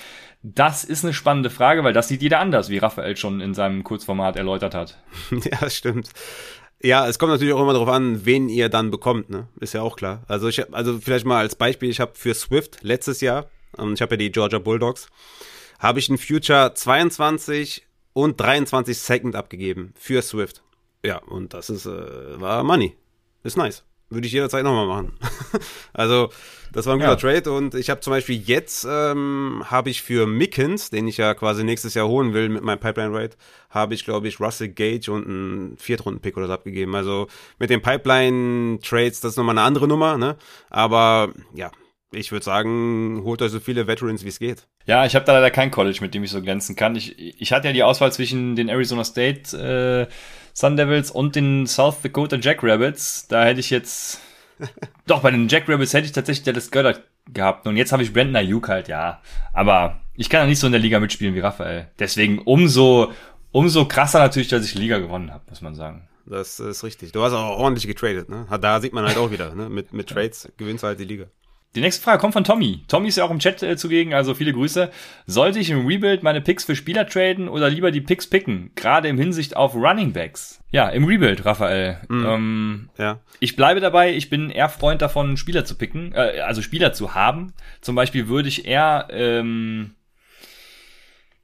das 0.43 0.83
ist 0.83 1.05
eine 1.05 1.13
spannende 1.13 1.49
Frage, 1.49 1.83
weil 1.85 1.93
das 1.93 2.09
sieht 2.09 2.21
jeder 2.21 2.39
anders, 2.39 2.69
wie 2.69 2.77
Raphael 2.77 3.15
schon 3.15 3.39
in 3.39 3.53
seinem 3.53 3.83
Kurzformat 3.83 4.35
erläutert 4.35 4.75
hat. 4.75 5.01
ja, 5.31 5.69
stimmt. 5.69 6.09
Ja, 6.81 7.07
es 7.07 7.17
kommt 7.17 7.31
natürlich 7.31 7.53
auch 7.53 7.61
immer 7.61 7.71
darauf 7.71 7.87
an, 7.87 8.25
wen 8.25 8.49
ihr 8.49 8.67
dann 8.67 8.91
bekommt, 8.91 9.29
ne? 9.29 9.47
Ist 9.61 9.73
ja 9.73 9.81
auch 9.81 9.95
klar. 9.95 10.23
Also 10.27 10.49
ich 10.49 10.73
also 10.73 10.99
vielleicht 10.99 11.25
mal 11.25 11.37
als 11.37 11.55
Beispiel, 11.55 11.89
ich 11.89 12.01
habe 12.01 12.11
für 12.15 12.33
Swift 12.33 12.83
letztes 12.83 13.21
Jahr, 13.21 13.49
und 13.77 13.93
ich 13.93 14.01
habe 14.01 14.15
ja 14.15 14.17
die 14.17 14.31
Georgia 14.33 14.59
Bulldogs, 14.59 15.07
habe 15.79 15.99
ich 15.99 16.09
ein 16.09 16.17
Future 16.17 16.73
22 16.73 17.87
und 18.11 18.39
23 18.39 18.97
Second 18.97 19.35
abgegeben 19.37 19.93
für 19.95 20.21
Swift. 20.21 20.61
Ja, 21.05 21.19
und 21.19 21.53
das 21.53 21.69
ist 21.69 21.85
äh, 21.85 22.41
war 22.41 22.63
Money. 22.65 22.97
Ist 23.43 23.55
nice. 23.55 23.85
Würde 24.09 24.27
ich 24.27 24.33
jederzeit 24.33 24.63
nochmal 24.63 24.87
machen. 24.87 25.13
also, 25.93 26.29
das 26.71 26.85
war 26.85 26.93
ein 26.93 26.99
guter 26.99 27.11
ja. 27.11 27.15
Trade 27.15 27.51
und 27.51 27.75
ich 27.75 27.89
habe 27.89 28.01
zum 28.01 28.11
Beispiel 28.11 28.35
jetzt, 28.35 28.85
ähm, 28.89 29.63
habe 29.65 29.89
ich 29.89 30.01
für 30.01 30.27
Mickens, 30.27 30.89
den 30.89 31.07
ich 31.07 31.17
ja 31.17 31.33
quasi 31.33 31.63
nächstes 31.63 31.93
Jahr 31.93 32.07
holen 32.07 32.33
will 32.33 32.49
mit 32.49 32.63
meinem 32.63 32.79
Pipeline 32.79 33.13
Rate, 33.13 33.37
habe 33.69 33.93
ich, 33.93 34.05
glaube 34.05 34.27
ich, 34.27 34.39
Russell 34.39 34.69
Gage 34.69 35.11
und 35.11 35.27
einen 35.27 35.77
Viertrunden-Pick 35.77 36.35
oder 36.37 36.47
so 36.47 36.53
abgegeben. 36.53 36.95
Also 36.95 37.27
mit 37.59 37.69
den 37.69 37.81
Pipeline-Trades, 37.81 39.21
das 39.21 39.33
ist 39.33 39.37
nochmal 39.37 39.57
eine 39.57 39.65
andere 39.65 39.87
Nummer, 39.87 40.17
ne? 40.17 40.35
Aber 40.69 41.31
ja, 41.53 41.71
ich 42.11 42.31
würde 42.31 42.45
sagen, 42.45 43.21
holt 43.23 43.41
euch 43.41 43.51
so 43.51 43.59
viele 43.59 43.87
Veterans, 43.87 44.23
wie 44.23 44.29
es 44.29 44.39
geht. 44.39 44.67
Ja, 44.85 45.05
ich 45.05 45.15
habe 45.15 45.25
da 45.25 45.33
leider 45.33 45.51
kein 45.51 45.71
College, 45.71 45.99
mit 46.01 46.13
dem 46.13 46.23
ich 46.23 46.31
so 46.31 46.41
glänzen 46.41 46.75
kann. 46.75 46.95
Ich, 46.95 47.17
ich 47.19 47.53
hatte 47.53 47.67
ja 47.67 47.73
die 47.73 47.83
Auswahl 47.83 48.11
zwischen 48.11 48.55
den 48.55 48.69
Arizona 48.69 49.03
State 49.03 50.09
äh, 50.09 50.13
Sun 50.53 50.77
Devils 50.77 51.11
und 51.11 51.35
den 51.35 51.67
South 51.67 52.01
Dakota 52.01 52.37
Jackrabbits. 52.37 53.27
Da 53.27 53.43
hätte 53.43 53.59
ich 53.59 53.69
jetzt. 53.69 54.21
Doch, 55.07 55.21
bei 55.21 55.31
den 55.31 55.47
Jackrabbits 55.47 55.93
hätte 55.93 56.05
ich 56.05 56.11
tatsächlich 56.11 56.45
Dallas 56.45 56.71
Goddard 56.71 57.01
gehabt. 57.31 57.67
Und 57.67 57.75
jetzt 57.75 57.91
habe 57.91 58.03
ich 58.03 58.13
Brandon 58.13 58.35
Ayuk 58.35 58.69
halt, 58.69 58.87
ja. 58.87 59.21
Aber 59.51 59.99
ich 60.15 60.29
kann 60.29 60.41
ja 60.41 60.47
nicht 60.47 60.59
so 60.59 60.67
in 60.67 60.73
der 60.73 60.81
Liga 60.81 60.99
mitspielen 60.99 61.35
wie 61.35 61.39
Raphael. 61.39 61.87
Deswegen 61.99 62.39
umso, 62.39 63.11
umso 63.51 63.85
krasser 63.85 64.19
natürlich, 64.19 64.47
dass 64.47 64.65
ich 64.65 64.73
die 64.73 64.79
Liga 64.79 64.99
gewonnen 64.99 65.31
habe, 65.33 65.43
muss 65.49 65.61
man 65.61 65.75
sagen. 65.75 66.07
Das 66.25 66.59
ist 66.59 66.83
richtig. 66.83 67.11
Du 67.11 67.21
hast 67.21 67.33
auch 67.33 67.57
ordentlich 67.57 67.87
getradet, 67.87 68.29
ne? 68.29 68.45
Da 68.61 68.79
sieht 68.79 68.93
man 68.93 69.05
halt 69.05 69.17
auch 69.17 69.31
wieder, 69.31 69.53
ne? 69.55 69.69
Mit, 69.69 69.91
mit 69.91 70.07
Trades 70.07 70.51
gewinnst 70.57 70.83
du 70.83 70.87
halt 70.87 70.99
die 70.99 71.05
Liga. 71.05 71.25
Die 71.75 71.81
nächste 71.81 72.03
Frage 72.03 72.19
kommt 72.19 72.33
von 72.33 72.43
Tommy. 72.43 72.83
Tommy 72.87 73.07
ist 73.07 73.17
ja 73.17 73.23
auch 73.23 73.31
im 73.31 73.39
Chat 73.39 73.63
äh, 73.63 73.75
zugegen, 73.75 74.13
also 74.13 74.35
viele 74.35 74.53
Grüße. 74.53 74.91
Sollte 75.25 75.57
ich 75.57 75.71
im 75.71 75.87
Rebuild 75.87 76.21
meine 76.21 76.39
Picks 76.39 76.65
für 76.65 76.75
Spieler 76.75 77.07
traden 77.07 77.49
oder 77.49 77.69
lieber 77.69 77.89
die 77.89 78.01
Picks 78.01 78.27
picken? 78.27 78.71
Gerade 78.75 79.07
im 79.07 79.17
Hinsicht 79.17 79.55
auf 79.55 79.73
Running 79.73 80.13
Backs. 80.13 80.61
Ja, 80.69 80.89
im 80.89 81.05
Rebuild, 81.05 81.45
Raphael. 81.45 81.99
Mm, 82.09 82.25
ähm, 82.25 82.89
ja. 82.99 83.19
Ich 83.39 83.55
bleibe 83.55 83.79
dabei, 83.79 84.13
ich 84.13 84.29
bin 84.29 84.51
eher 84.51 84.69
Freund 84.69 85.01
davon, 85.01 85.35
Spieler 85.35 85.65
zu 85.65 85.75
picken, 85.75 86.13
äh, 86.13 86.41
also 86.41 86.61
Spieler 86.61 86.93
zu 86.93 87.15
haben. 87.15 87.53
Zum 87.81 87.95
Beispiel 87.95 88.27
würde 88.27 88.49
ich 88.49 88.65
eher 88.65 89.07
ähm, 89.09 89.95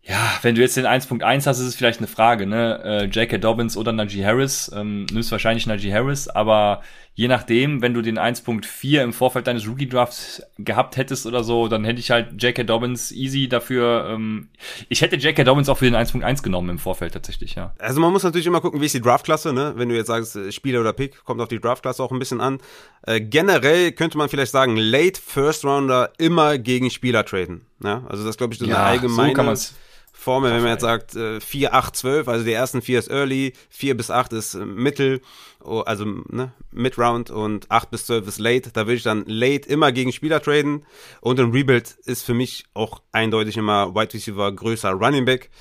ja, 0.09 0.39
wenn 0.41 0.55
du 0.55 0.61
jetzt 0.61 0.75
den 0.75 0.87
1.1 0.87 1.45
hast, 1.45 1.59
ist 1.59 1.67
es 1.67 1.75
vielleicht 1.75 1.99
eine 1.99 2.07
Frage, 2.07 2.47
ne? 2.47 2.81
Äh, 2.83 3.03
J.K. 3.05 3.37
Dobbins 3.37 3.77
oder 3.77 3.91
Najee 3.91 4.25
Harris. 4.25 4.71
Ähm, 4.75 5.05
nimmst 5.11 5.31
wahrscheinlich 5.31 5.67
Najee 5.67 5.93
Harris, 5.93 6.27
aber 6.27 6.81
je 7.19 7.27
nachdem, 7.27 7.81
wenn 7.81 7.93
du 7.93 8.01
den 8.01 8.17
1.4 8.17 9.03
im 9.03 9.11
Vorfeld 9.11 9.45
deines 9.45 9.67
Rookie-Drafts 9.67 10.41
gehabt 10.57 10.95
hättest 10.95 11.25
oder 11.25 11.43
so, 11.43 11.67
dann 11.67 11.83
hätte 11.83 11.99
ich 11.99 12.11
halt 12.11 12.41
J.K. 12.41 12.63
Dobbins 12.63 13.11
easy 13.11 13.49
dafür. 13.49 14.07
Ähm, 14.09 14.47
ich 14.87 15.01
hätte 15.01 15.17
J.K. 15.17 15.43
Dobbins 15.43 15.67
auch 15.67 15.77
für 15.77 15.83
den 15.83 15.97
1.1 15.97 16.43
genommen 16.43 16.69
im 16.69 16.79
Vorfeld 16.79 17.11
tatsächlich, 17.11 17.55
ja. 17.55 17.73
Also 17.77 17.99
man 17.99 18.13
muss 18.13 18.23
natürlich 18.23 18.47
immer 18.47 18.61
gucken, 18.61 18.79
wie 18.79 18.85
ist 18.85 18.95
die 18.95 19.01
Draftklasse, 19.01 19.51
ne? 19.51 19.73
Wenn 19.75 19.89
du 19.89 19.95
jetzt 19.97 20.07
sagst, 20.07 20.37
äh, 20.37 20.53
Spieler 20.53 20.79
oder 20.79 20.93
Pick, 20.93 21.25
kommt 21.25 21.41
auf 21.41 21.49
die 21.49 21.59
Draftklasse 21.59 22.01
auch 22.01 22.13
ein 22.13 22.19
bisschen 22.19 22.39
an. 22.39 22.59
Äh, 23.01 23.19
generell 23.19 23.91
könnte 23.91 24.17
man 24.17 24.29
vielleicht 24.29 24.53
sagen, 24.53 24.77
Late 24.77 25.19
First 25.19 25.65
Rounder 25.65 26.13
immer 26.19 26.57
gegen 26.57 26.89
Spieler 26.89 27.25
traden. 27.25 27.65
Ja? 27.83 28.05
Also 28.07 28.23
das 28.23 28.37
glaube 28.37 28.53
ich 28.53 28.59
so 28.59 28.65
ja, 28.65 28.77
eine 28.77 28.85
allgemeine. 28.85 29.31
So 29.31 29.35
kann 29.35 29.45
man's 29.45 29.75
Formel, 30.19 30.51
wenn 30.51 30.61
man 30.61 30.71
jetzt 30.71 30.81
sagt, 30.81 31.15
äh, 31.15 31.39
4, 31.39 31.73
8, 31.73 31.95
12, 31.95 32.27
also 32.27 32.43
die 32.43 32.51
ersten 32.51 32.81
4 32.81 32.99
ist 32.99 33.09
Early, 33.09 33.53
4 33.69 33.95
bis 33.95 34.11
8 34.11 34.33
ist 34.33 34.53
äh, 34.53 34.65
Mittel, 34.65 35.21
also 35.63 36.03
ne, 36.03 36.51
Mid-Round 36.71 37.31
und 37.31 37.71
8 37.71 37.89
bis 37.89 38.05
12 38.07 38.27
ist 38.27 38.37
Late. 38.37 38.71
Da 38.73 38.81
würde 38.81 38.95
ich 38.95 39.03
dann 39.03 39.23
Late 39.27 39.69
immer 39.69 39.93
gegen 39.93 40.11
Spieler 40.11 40.41
traden. 40.41 40.85
Und 41.21 41.39
ein 41.39 41.51
Rebuild 41.51 41.95
ist 42.03 42.23
für 42.23 42.33
mich 42.33 42.65
auch 42.73 43.01
eindeutig 43.13 43.55
immer 43.55 43.95
Wide 43.95 44.13
Receiver 44.13 44.51
größer 44.51 44.91
Running 44.91 45.23
Back. 45.23 45.51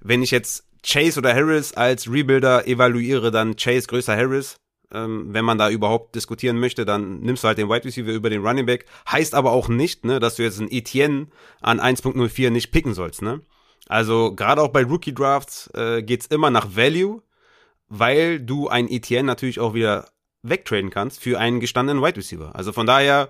Wenn 0.00 0.22
ich 0.22 0.30
jetzt 0.30 0.64
Chase 0.82 1.20
oder 1.20 1.34
Harris 1.34 1.74
als 1.74 2.10
Rebuilder 2.10 2.66
evaluiere, 2.66 3.30
dann 3.30 3.56
Chase 3.56 3.86
größer 3.86 4.16
Harris. 4.16 4.56
Ähm, 4.94 5.26
wenn 5.34 5.44
man 5.44 5.58
da 5.58 5.68
überhaupt 5.68 6.14
diskutieren 6.14 6.58
möchte, 6.58 6.86
dann 6.86 7.20
nimmst 7.20 7.44
du 7.44 7.48
halt 7.48 7.58
den 7.58 7.68
Wide 7.68 7.84
Receiver 7.84 8.12
über 8.12 8.30
den 8.30 8.46
Running 8.46 8.64
Back. 8.64 8.86
Heißt 9.10 9.34
aber 9.34 9.52
auch 9.52 9.68
nicht, 9.68 10.06
ne, 10.06 10.20
dass 10.20 10.36
du 10.36 10.42
jetzt 10.42 10.58
einen 10.58 10.70
Etienne 10.70 11.26
an 11.60 11.80
1.04 11.80 12.48
nicht 12.48 12.70
picken 12.70 12.94
sollst, 12.94 13.20
ne? 13.20 13.42
Also 13.88 14.34
gerade 14.34 14.62
auch 14.62 14.68
bei 14.68 14.82
Rookie 14.84 15.14
Drafts 15.14 15.70
äh, 15.74 16.02
geht's 16.02 16.26
immer 16.26 16.50
nach 16.50 16.68
Value. 16.76 17.22
weil 17.88 18.40
du 18.40 18.68
ein 18.68 18.88
ETN 18.88 19.26
natürlich 19.26 19.60
auch 19.60 19.74
wieder 19.74 20.08
wegtraden 20.42 20.90
kannst 20.90 21.20
für 21.20 21.38
einen 21.38 21.60
gestandenen 21.60 22.02
Wide 22.02 22.16
Receiver. 22.16 22.54
Also 22.54 22.72
von 22.72 22.86
daher 22.86 23.28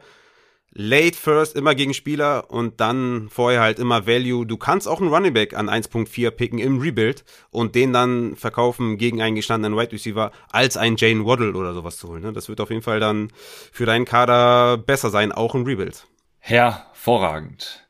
late 0.73 1.17
first 1.17 1.57
immer 1.57 1.75
gegen 1.75 1.95
Spieler 1.95 2.51
und 2.51 2.81
dann 2.81 3.29
vorher 3.31 3.61
halt 3.61 3.79
immer 3.79 4.07
Value. 4.07 4.47
Du 4.47 4.57
kannst 4.57 4.87
auch 4.89 5.01
einen 5.01 5.13
Running 5.13 5.33
Back 5.33 5.55
an 5.55 5.71
1.4 5.71 6.31
picken 6.31 6.59
im 6.59 6.81
Rebuild 6.81 7.25
und 7.51 7.75
den 7.75 7.93
dann 7.93 8.37
verkaufen 8.37 8.99
gegen 8.99 9.23
einen 9.23 9.37
gestandenen 9.37 9.79
Wide 9.79 9.93
Receiver 9.93 10.33
als 10.51 10.77
ein 10.77 10.97
Jane 10.97 11.25
Waddle 11.25 11.55
oder 11.55 11.73
sowas 11.73 11.97
zu 11.97 12.09
holen. 12.09 12.23
Ne? 12.23 12.33
Das 12.33 12.49
wird 12.49 12.61
auf 12.61 12.71
jeden 12.71 12.83
Fall 12.83 13.01
dann 13.01 13.31
für 13.73 13.87
deinen 13.87 14.05
Kader 14.05 14.77
besser 14.79 15.11
sein, 15.11 15.33
auch 15.33 15.55
im 15.55 15.65
Rebuild. 15.65 16.07
Hervorragend. 16.39 17.87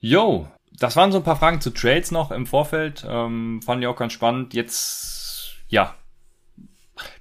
Yo, 0.00 0.48
das 0.78 0.96
waren 0.96 1.12
so 1.12 1.18
ein 1.18 1.24
paar 1.24 1.36
Fragen 1.36 1.60
zu 1.60 1.70
Trades 1.70 2.10
noch 2.10 2.30
im 2.30 2.46
Vorfeld. 2.46 3.04
Ähm, 3.08 3.60
fand 3.62 3.82
ich 3.82 3.88
auch 3.88 3.96
ganz 3.96 4.12
spannend. 4.12 4.54
Jetzt, 4.54 5.56
ja, 5.68 5.94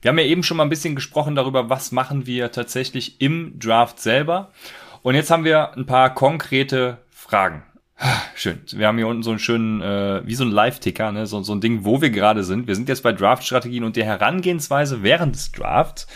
wir 0.01 0.09
haben 0.09 0.19
ja 0.19 0.25
eben 0.25 0.43
schon 0.43 0.57
mal 0.57 0.63
ein 0.63 0.69
bisschen 0.69 0.95
gesprochen 0.95 1.35
darüber, 1.35 1.69
was 1.69 1.91
machen 1.91 2.25
wir 2.25 2.51
tatsächlich 2.51 3.21
im 3.21 3.59
Draft 3.59 3.99
selber. 3.99 4.51
Und 5.01 5.15
jetzt 5.15 5.31
haben 5.31 5.43
wir 5.43 5.73
ein 5.73 5.85
paar 5.85 6.13
konkrete 6.13 6.99
Fragen. 7.09 7.63
Schön. 8.35 8.61
Wir 8.71 8.87
haben 8.87 8.97
hier 8.97 9.07
unten 9.07 9.23
so 9.23 9.31
einen 9.31 9.39
schönen, 9.39 9.81
äh, 9.81 10.21
wie 10.25 10.35
so 10.35 10.43
ein 10.43 10.51
Live-Ticker, 10.51 11.11
ne? 11.11 11.25
so, 11.25 11.41
so 11.41 11.53
ein 11.53 11.61
Ding, 11.61 11.83
wo 11.83 12.01
wir 12.01 12.11
gerade 12.11 12.43
sind. 12.43 12.67
Wir 12.67 12.75
sind 12.75 12.89
jetzt 12.89 13.01
bei 13.01 13.11
Draft-Strategien 13.11 13.83
und 13.83 13.95
der 13.95 14.05
Herangehensweise 14.05 15.01
während 15.01 15.35
des 15.35 15.51
Drafts 15.51 16.07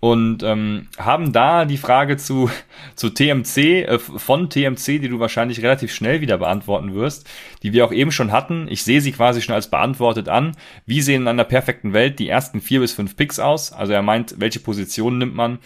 und 0.00 0.44
ähm, 0.44 0.88
haben 0.96 1.32
da 1.32 1.64
die 1.64 1.76
Frage 1.76 2.16
zu, 2.16 2.50
zu 2.94 3.10
TMC, 3.10 3.56
äh, 3.56 3.98
von 3.98 4.48
TMC, 4.48 5.00
die 5.00 5.08
du 5.08 5.18
wahrscheinlich 5.18 5.62
relativ 5.62 5.92
schnell 5.92 6.20
wieder 6.20 6.38
beantworten 6.38 6.94
wirst, 6.94 7.28
die 7.62 7.72
wir 7.72 7.84
auch 7.84 7.92
eben 7.92 8.12
schon 8.12 8.30
hatten. 8.30 8.68
Ich 8.70 8.84
sehe 8.84 9.00
sie 9.00 9.12
quasi 9.12 9.42
schon 9.42 9.54
als 9.54 9.70
beantwortet 9.70 10.28
an. 10.28 10.56
Wie 10.86 11.00
sehen 11.00 11.22
in 11.22 11.28
einer 11.28 11.44
perfekten 11.44 11.92
Welt 11.92 12.18
die 12.18 12.28
ersten 12.28 12.60
vier 12.60 12.80
bis 12.80 12.92
fünf 12.92 13.16
Picks 13.16 13.40
aus? 13.40 13.72
Also 13.72 13.92
er 13.92 14.02
meint, 14.02 14.36
welche 14.38 14.60
Positionen 14.60 15.18
nimmt 15.18 15.34
man? 15.34 15.58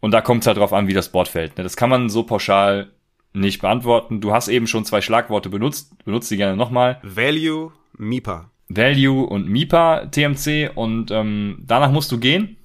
Und 0.00 0.12
da 0.12 0.20
kommt 0.20 0.42
es 0.42 0.46
halt 0.46 0.58
drauf 0.58 0.72
an, 0.72 0.88
wie 0.88 0.94
das 0.94 1.10
Board 1.10 1.28
fällt. 1.28 1.56
Ne? 1.58 1.62
Das 1.62 1.76
kann 1.76 1.90
man 1.90 2.08
so 2.08 2.22
pauschal 2.22 2.90
nicht 3.34 3.60
beantworten. 3.60 4.20
Du 4.20 4.32
hast 4.32 4.48
eben 4.48 4.66
schon 4.66 4.84
zwei 4.84 5.00
Schlagworte 5.00 5.50
benutzt. 5.50 5.92
Benutzt 6.04 6.30
die 6.30 6.36
gerne 6.36 6.56
nochmal. 6.56 7.00
Value, 7.02 7.72
MIPA. 7.98 8.50
Value 8.68 9.26
und 9.26 9.48
MIPA 9.48 10.06
TMC. 10.06 10.70
Und 10.74 11.10
ähm, 11.10 11.62
danach 11.66 11.90
musst 11.90 12.12
du 12.12 12.18
gehen. 12.18 12.56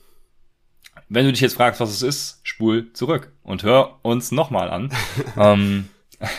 Wenn 1.09 1.25
du 1.25 1.31
dich 1.31 1.41
jetzt 1.41 1.55
fragst, 1.55 1.81
was 1.81 1.89
es 1.89 2.01
ist, 2.01 2.39
spul 2.43 2.93
zurück 2.93 3.33
und 3.43 3.63
hör 3.63 3.99
uns 4.03 4.31
nochmal 4.31 4.69
an. 4.69 4.91
ähm, 5.37 5.89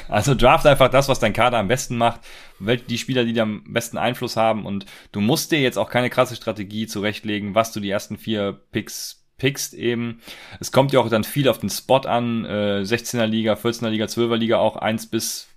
also 0.09 0.35
draft 0.35 0.67
einfach 0.67 0.89
das, 0.89 1.09
was 1.09 1.19
dein 1.19 1.33
Kader 1.33 1.59
am 1.59 1.69
besten 1.69 1.97
macht, 1.97 2.21
die 2.61 2.99
Spieler, 2.99 3.25
die 3.25 3.33
dir 3.33 3.43
am 3.43 3.65
besten 3.73 3.99
Einfluss 3.99 4.37
haben 4.37 4.67
und 4.67 4.87
du 5.13 5.21
musst 5.21 5.53
dir 5.53 5.61
jetzt 5.61 5.79
auch 5.79 5.91
keine 5.91 6.11
krasse 6.11 6.37
Strategie 6.37 6.87
zurechtlegen, 6.87 7.55
was 7.55 7.73
du 7.73 7.81
die 7.81 7.91
ersten 7.91 8.17
vier 8.17 8.61
Picks 8.73 9.25
pickst 9.39 9.75
eben. 9.75 10.21
Es 10.61 10.71
kommt 10.71 10.93
ja 10.93 11.01
auch 11.01 11.09
dann 11.09 11.25
viel 11.25 11.49
auf 11.49 11.59
den 11.59 11.71
Spot 11.71 12.01
an, 12.01 12.45
äh, 12.45 12.83
16er 12.83 13.27
Liga, 13.27 13.55
14er 13.55 13.89
Liga, 13.89 14.05
12er 14.05 14.37
Liga 14.37 14.59
auch, 14.59 14.77
eins 14.77 15.07
bis 15.07 15.49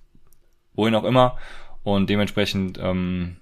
wohin 0.74 0.96
auch 0.96 1.04
immer 1.04 1.38
und 1.84 2.10
dementsprechend, 2.10 2.80
ähm, 2.82 3.38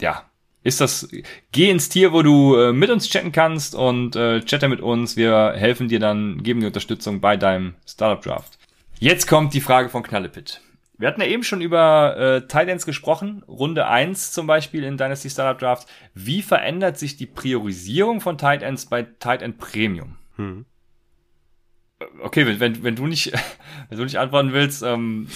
ja, 0.00 0.29
ist 0.62 0.80
das, 0.80 1.08
geh 1.52 1.70
ins 1.70 1.88
Tier, 1.88 2.12
wo 2.12 2.22
du 2.22 2.56
äh, 2.56 2.72
mit 2.72 2.90
uns 2.90 3.08
chatten 3.08 3.32
kannst 3.32 3.74
und 3.74 4.14
äh, 4.16 4.40
chatte 4.40 4.68
mit 4.68 4.80
uns. 4.80 5.16
Wir 5.16 5.54
helfen 5.56 5.88
dir 5.88 6.00
dann, 6.00 6.42
geben 6.42 6.60
dir 6.60 6.66
Unterstützung 6.66 7.20
bei 7.20 7.36
deinem 7.36 7.74
Startup 7.86 8.22
Draft. 8.22 8.58
Jetzt 8.98 9.26
kommt 9.26 9.54
die 9.54 9.62
Frage 9.62 9.88
von 9.88 10.02
Knallepit. 10.02 10.60
Wir 10.98 11.08
hatten 11.08 11.22
ja 11.22 11.26
eben 11.28 11.44
schon 11.44 11.62
über 11.62 12.16
äh, 12.18 12.40
Titans 12.42 12.84
gesprochen, 12.84 13.42
Runde 13.48 13.86
1 13.86 14.32
zum 14.32 14.46
Beispiel 14.46 14.84
in 14.84 14.98
Dynasty 14.98 15.30
Startup 15.30 15.58
Draft. 15.58 15.88
Wie 16.12 16.42
verändert 16.42 16.98
sich 16.98 17.16
die 17.16 17.24
Priorisierung 17.24 18.20
von 18.20 18.36
Titans 18.36 18.84
bei 18.84 19.04
Titan 19.04 19.56
Premium? 19.56 20.18
Hm. 20.36 20.66
Okay, 22.22 22.46
wenn, 22.46 22.60
wenn, 22.60 22.82
wenn, 22.82 22.96
du 22.96 23.06
nicht, 23.06 23.32
wenn 23.88 23.96
du 23.96 24.04
nicht 24.04 24.18
antworten 24.18 24.52
willst, 24.52 24.82
ähm, 24.82 25.28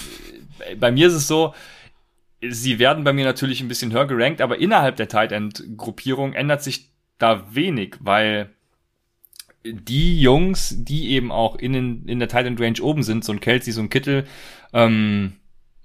bei 0.79 0.93
mir 0.93 1.07
ist 1.07 1.15
es 1.15 1.27
so, 1.27 1.55
sie 2.49 2.79
werden 2.79 3.05
bei 3.05 3.13
mir 3.13 3.25
natürlich 3.25 3.61
ein 3.61 3.69
bisschen 3.69 3.93
höher 3.93 4.07
gerankt, 4.07 4.41
aber 4.41 4.59
innerhalb 4.59 4.97
der 4.97 5.09
Tight 5.09 5.33
End 5.33 5.65
Gruppierung 5.77 6.33
ändert 6.33 6.63
sich 6.63 6.91
da 7.19 7.55
wenig, 7.55 7.97
weil 8.01 8.51
die 9.65 10.21
Jungs, 10.21 10.75
die 10.85 11.11
eben 11.11 11.33
auch 11.33 11.57
in, 11.57 12.07
in 12.07 12.19
der 12.19 12.29
Tight 12.29 12.47
End 12.47 12.61
Range 12.61 12.81
oben 12.83 13.03
sind, 13.03 13.25
so 13.25 13.33
ein 13.33 13.41
Kelsey, 13.41 13.73
so 13.73 13.81
ein 13.81 13.91
Kittel 13.91 14.25
ähm, 14.73 15.35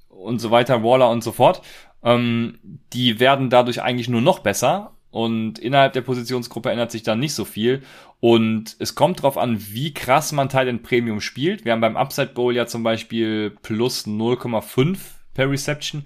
und 0.09 0.39
so 0.39 0.51
weiter, 0.51 0.83
Waller 0.83 1.09
und 1.09 1.23
so 1.23 1.31
fort, 1.31 1.61
ähm, 2.03 2.59
die 2.93 3.19
werden 3.19 3.49
dadurch 3.49 3.81
eigentlich 3.81 4.09
nur 4.09 4.21
noch 4.21 4.39
besser 4.39 4.97
und 5.11 5.57
innerhalb 5.59 5.93
der 5.93 6.01
Positionsgruppe 6.01 6.69
ändert 6.69 6.91
sich 6.91 7.03
dann 7.03 7.19
nicht 7.19 7.33
so 7.33 7.45
viel. 7.45 7.81
Und 8.19 8.75
es 8.79 8.95
kommt 8.95 9.23
drauf 9.23 9.37
an, 9.37 9.57
wie 9.71 9.93
krass 9.93 10.31
man 10.31 10.49
Teil 10.49 10.67
in 10.67 10.83
Premium 10.83 11.21
spielt. 11.21 11.65
Wir 11.65 11.71
haben 11.71 11.81
beim 11.81 11.97
Upside 11.97 12.33
Bowl 12.33 12.55
ja 12.55 12.67
zum 12.67 12.83
Beispiel 12.83 13.51
plus 13.61 14.05
0,5 14.05 14.97
per 15.33 15.49
Reception. 15.49 16.05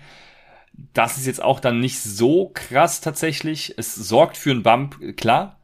Das 0.73 1.17
ist 1.17 1.27
jetzt 1.27 1.41
auch 1.41 1.59
dann 1.59 1.79
nicht 1.79 1.99
so 1.99 2.49
krass 2.53 3.01
tatsächlich. 3.01 3.75
Es 3.77 3.95
sorgt 3.95 4.37
für 4.37 4.51
einen 4.51 4.63
Bump, 4.63 5.17
klar, 5.17 5.59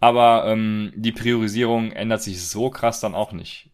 aber 0.00 0.46
ähm, 0.46 0.92
die 0.96 1.12
Priorisierung 1.12 1.92
ändert 1.92 2.22
sich 2.22 2.46
so 2.46 2.70
krass 2.70 3.00
dann 3.00 3.14
auch 3.14 3.32
nicht. 3.32 3.70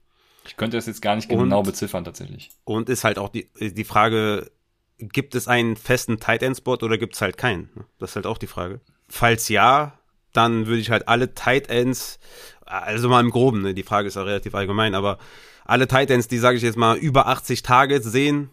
Ich 0.47 0.57
könnte 0.57 0.79
das 0.79 0.87
jetzt 0.87 1.03
gar 1.03 1.15
nicht 1.15 1.29
genau 1.29 1.59
und, 1.59 1.67
beziffern 1.67 2.05
tatsächlich. 2.05 2.51
Und 2.65 2.89
ist 2.89 3.05
halt 3.05 3.19
auch 3.19 3.29
die, 3.29 3.51
die 3.61 3.85
Frage, 3.85 4.51
gibt 4.99 5.35
es 5.35 5.47
einen 5.47 5.77
festen 5.77 6.21
Tight 6.21 6.43
End 6.43 6.57
Spot 6.57 6.75
oder 6.75 6.97
gibt 6.97 7.15
es 7.15 7.21
halt 7.21 7.37
keinen? 7.37 7.69
Das 7.99 8.11
ist 8.11 8.17
halt 8.17 8.27
auch 8.27 8.39
die 8.39 8.47
Frage. 8.47 8.81
Falls 9.09 9.49
ja, 9.49 9.99
dann 10.33 10.67
würde 10.67 10.81
ich 10.81 10.91
halt 10.91 11.09
alle 11.09 11.35
Tight 11.35 11.69
Ends, 11.69 12.19
also 12.65 13.09
mal 13.09 13.21
im 13.21 13.31
Groben, 13.31 13.63
ne? 13.63 13.75
die 13.75 13.83
Frage 13.83 14.09
ist 14.09 14.17
ja 14.17 14.23
relativ 14.23 14.55
allgemein, 14.55 14.95
aber 14.95 15.19
alle 15.65 15.87
Tight 15.87 16.11
Ends, 16.11 16.29
die 16.29 16.39
sage 16.39 16.57
ich 16.57 16.63
jetzt 16.63 16.79
mal 16.79 16.97
über 16.97 17.27
80 17.27 17.63
Tage 17.63 18.01
sehen, 18.01 18.51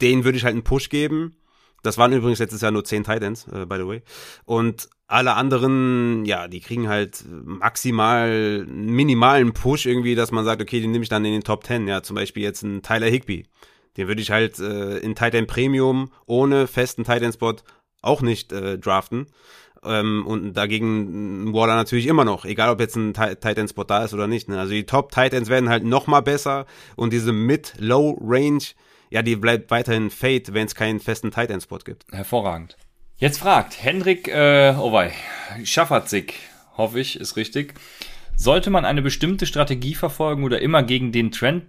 denen 0.00 0.24
würde 0.24 0.38
ich 0.38 0.44
halt 0.44 0.54
einen 0.54 0.64
Push 0.64 0.88
geben. 0.88 1.36
Das 1.82 1.98
waren 1.98 2.12
übrigens 2.12 2.38
letztes 2.38 2.62
Jahr 2.62 2.70
nur 2.70 2.84
10 2.84 3.04
Titans, 3.04 3.46
äh, 3.48 3.66
by 3.66 3.76
the 3.76 3.86
way. 3.86 4.02
Und 4.46 4.88
alle 5.06 5.34
anderen, 5.34 6.24
ja, 6.24 6.48
die 6.48 6.60
kriegen 6.60 6.88
halt 6.88 7.24
maximal, 7.28 8.64
minimalen 8.66 9.52
Push 9.52 9.86
irgendwie, 9.86 10.14
dass 10.14 10.32
man 10.32 10.44
sagt, 10.46 10.62
okay, 10.62 10.80
den 10.80 10.92
nehme 10.92 11.02
ich 11.02 11.10
dann 11.10 11.24
in 11.24 11.32
den 11.32 11.44
Top 11.44 11.64
10. 11.64 11.86
Ja, 11.86 12.02
zum 12.02 12.16
Beispiel 12.16 12.42
jetzt 12.42 12.64
einen 12.64 12.82
Tyler 12.82 13.08
Higby. 13.08 13.46
Den 13.96 14.08
würde 14.08 14.22
ich 14.22 14.30
halt 14.30 14.58
äh, 14.58 14.98
in 14.98 15.14
Titan 15.14 15.46
Premium 15.46 16.10
ohne 16.26 16.66
festen 16.66 17.04
Titan 17.04 17.32
Spot 17.32 17.56
auch 18.00 18.22
nicht 18.22 18.52
äh, 18.52 18.78
draften. 18.78 19.26
Ähm, 19.84 20.26
und 20.26 20.54
dagegen 20.54 21.52
Waller 21.52 21.74
natürlich 21.74 22.06
immer 22.06 22.24
noch, 22.24 22.44
egal 22.46 22.70
ob 22.70 22.80
jetzt 22.80 22.96
ein 22.96 23.12
Titan 23.12 23.68
Spot 23.68 23.84
da 23.84 24.04
ist 24.04 24.14
oder 24.14 24.26
nicht. 24.26 24.48
Ne? 24.48 24.58
Also 24.58 24.72
die 24.72 24.86
Top 24.86 25.12
Titans 25.12 25.48
werden 25.48 25.68
halt 25.68 25.84
noch 25.84 26.06
mal 26.06 26.22
besser 26.22 26.64
und 26.96 27.12
diese 27.12 27.32
Mid-Low 27.32 28.18
Range 28.22 28.64
ja, 29.14 29.22
die 29.22 29.36
bleibt 29.36 29.70
weiterhin 29.70 30.10
Fade, 30.10 30.42
wenn 30.48 30.66
es 30.66 30.74
keinen 30.74 30.98
festen 30.98 31.30
Tight 31.30 31.48
End 31.48 31.62
Spot 31.62 31.78
gibt. 31.78 32.04
Hervorragend. 32.10 32.76
Jetzt 33.16 33.38
fragt 33.38 33.80
Hendrik, 33.80 34.26
äh, 34.26 34.74
oh 34.76 34.92
wei, 34.92 35.12
Schafferzig, 35.62 36.34
hoffe 36.76 36.98
ich, 36.98 37.20
ist 37.20 37.36
richtig. 37.36 37.74
Sollte 38.34 38.70
man 38.70 38.84
eine 38.84 39.02
bestimmte 39.02 39.46
Strategie 39.46 39.94
verfolgen 39.94 40.42
oder 40.42 40.60
immer 40.60 40.82
gegen 40.82 41.12
den 41.12 41.30
Trend 41.30 41.66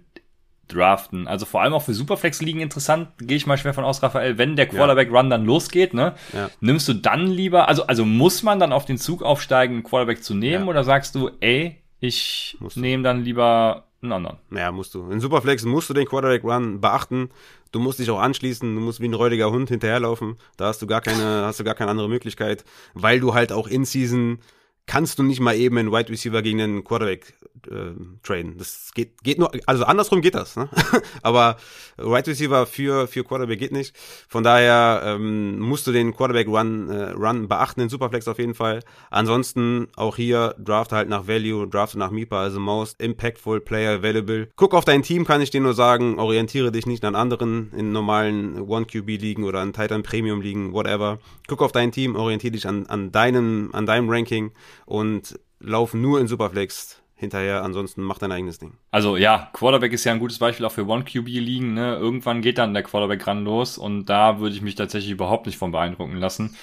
draften? 0.66 1.28
Also 1.28 1.46
vor 1.46 1.62
allem 1.62 1.72
auch 1.72 1.82
für 1.82 1.94
Superflex-Ligen 1.94 2.58
interessant, 2.58 3.10
gehe 3.18 3.36
ich 3.36 3.46
mal 3.46 3.56
schwer 3.56 3.74
von 3.74 3.84
aus, 3.84 4.02
Raphael, 4.02 4.38
wenn 4.38 4.56
der 4.56 4.66
Quarterback-Run 4.66 5.30
dann 5.30 5.44
losgeht, 5.44 5.94
ne? 5.94 6.16
Ja. 6.32 6.50
Nimmst 6.58 6.88
du 6.88 6.94
dann 6.94 7.28
lieber, 7.28 7.68
also, 7.68 7.86
also 7.86 8.04
muss 8.04 8.42
man 8.42 8.58
dann 8.58 8.72
auf 8.72 8.86
den 8.86 8.98
Zug 8.98 9.22
aufsteigen, 9.22 9.74
einen 9.74 9.84
Quarterback 9.84 10.24
zu 10.24 10.34
nehmen, 10.34 10.64
ja. 10.64 10.70
oder 10.70 10.82
sagst 10.82 11.14
du, 11.14 11.30
ey, 11.38 11.80
ich 12.00 12.58
nehme 12.74 13.04
dann 13.04 13.22
lieber 13.22 13.85
einen 14.02 14.12
anderen. 14.12 14.38
Ja, 14.50 14.70
musst 14.72 14.94
du. 14.94 15.10
In 15.10 15.20
Superflex 15.20 15.64
musst 15.64 15.90
du 15.90 15.94
den 15.94 16.06
Quarterback 16.06 16.44
Run 16.44 16.80
beachten. 16.80 17.30
Du 17.72 17.80
musst 17.80 17.98
dich 17.98 18.10
auch 18.10 18.20
anschließen, 18.20 18.74
du 18.74 18.80
musst 18.80 19.00
wie 19.00 19.08
ein 19.08 19.14
räudiger 19.14 19.50
Hund 19.50 19.68
hinterherlaufen. 19.68 20.36
Da 20.56 20.66
hast 20.66 20.80
du 20.82 20.86
gar 20.86 21.00
keine, 21.00 21.44
hast 21.44 21.60
du 21.60 21.64
gar 21.64 21.74
keine 21.74 21.90
andere 21.90 22.08
Möglichkeit, 22.08 22.64
weil 22.94 23.20
du 23.20 23.34
halt 23.34 23.52
auch 23.52 23.66
in 23.66 23.84
Season 23.84 24.38
kannst 24.86 25.18
du 25.18 25.22
nicht 25.22 25.40
mal 25.40 25.56
eben 25.56 25.78
einen 25.78 25.92
Wide 25.92 26.10
Receiver 26.10 26.42
gegen 26.42 26.60
einen 26.60 26.84
Quarterback 26.84 27.34
äh, 27.70 27.94
traden. 28.22 28.56
Das 28.58 28.92
geht, 28.94 29.22
geht 29.22 29.38
nur, 29.38 29.50
also 29.66 29.84
andersrum 29.84 30.20
geht 30.20 30.34
das, 30.34 30.56
ne? 30.56 30.68
aber 31.22 31.56
Wide 31.96 32.28
Receiver 32.28 32.66
für, 32.66 33.08
für 33.08 33.24
Quarterback 33.24 33.58
geht 33.58 33.72
nicht. 33.72 33.96
Von 34.28 34.44
daher 34.44 35.02
ähm, 35.04 35.58
musst 35.58 35.86
du 35.86 35.92
den 35.92 36.14
Quarterback 36.14 36.46
Run, 36.46 36.88
äh, 36.90 37.10
Run 37.10 37.48
beachten 37.48 37.80
in 37.80 37.88
Superflex 37.88 38.28
auf 38.28 38.38
jeden 38.38 38.54
Fall. 38.54 38.80
Ansonsten 39.10 39.88
auch 39.96 40.16
hier 40.16 40.54
draft 40.58 40.92
halt 40.92 41.08
nach 41.08 41.26
Value, 41.26 41.66
draft 41.66 41.96
nach 41.96 42.10
MIPA, 42.10 42.40
also 42.40 42.60
most 42.60 43.00
impactful 43.00 43.60
player 43.60 43.98
available. 43.98 44.48
Guck 44.56 44.74
auf 44.74 44.84
dein 44.84 45.02
Team, 45.02 45.24
kann 45.24 45.40
ich 45.40 45.50
dir 45.50 45.60
nur 45.60 45.74
sagen, 45.74 46.18
orientiere 46.18 46.70
dich 46.70 46.86
nicht 46.86 47.04
an 47.04 47.14
anderen 47.14 47.72
in 47.76 47.92
normalen 47.92 48.60
One-QB-Ligen 48.60 49.44
oder 49.44 49.60
an 49.60 49.72
Titan 49.72 50.02
Premium-Ligen, 50.02 50.72
whatever. 50.72 51.18
Guck 51.48 51.62
auf 51.62 51.72
dein 51.72 51.92
Team, 51.92 52.16
orientiere 52.16 52.52
dich 52.52 52.66
an, 52.66 52.86
an 52.86 53.12
deinem, 53.12 53.70
an 53.72 53.86
deinem 53.86 54.08
Ranking 54.10 54.52
und 54.84 55.38
lauf 55.60 55.94
nur 55.94 56.20
in 56.20 56.26
Superflex 56.26 57.02
hinterher, 57.16 57.62
ansonsten 57.62 58.02
mach 58.02 58.18
dein 58.18 58.30
eigenes 58.30 58.58
Ding. 58.58 58.74
Also 58.90 59.16
ja, 59.16 59.50
Quarterback 59.54 59.92
ist 59.92 60.04
ja 60.04 60.12
ein 60.12 60.18
gutes 60.18 60.38
Beispiel 60.38 60.66
auch 60.66 60.72
für 60.72 60.86
One-QB-Ligen. 60.86 61.72
Ne? 61.72 61.96
Irgendwann 61.96 62.42
geht 62.42 62.58
dann 62.58 62.74
der 62.74 62.82
Quarterback 62.82 63.26
ran 63.26 63.44
los 63.44 63.78
und 63.78 64.06
da 64.06 64.38
würde 64.38 64.54
ich 64.54 64.62
mich 64.62 64.74
tatsächlich 64.74 65.12
überhaupt 65.12 65.46
nicht 65.46 65.56
von 65.56 65.72
beeindrucken 65.72 66.18
lassen. 66.18 66.56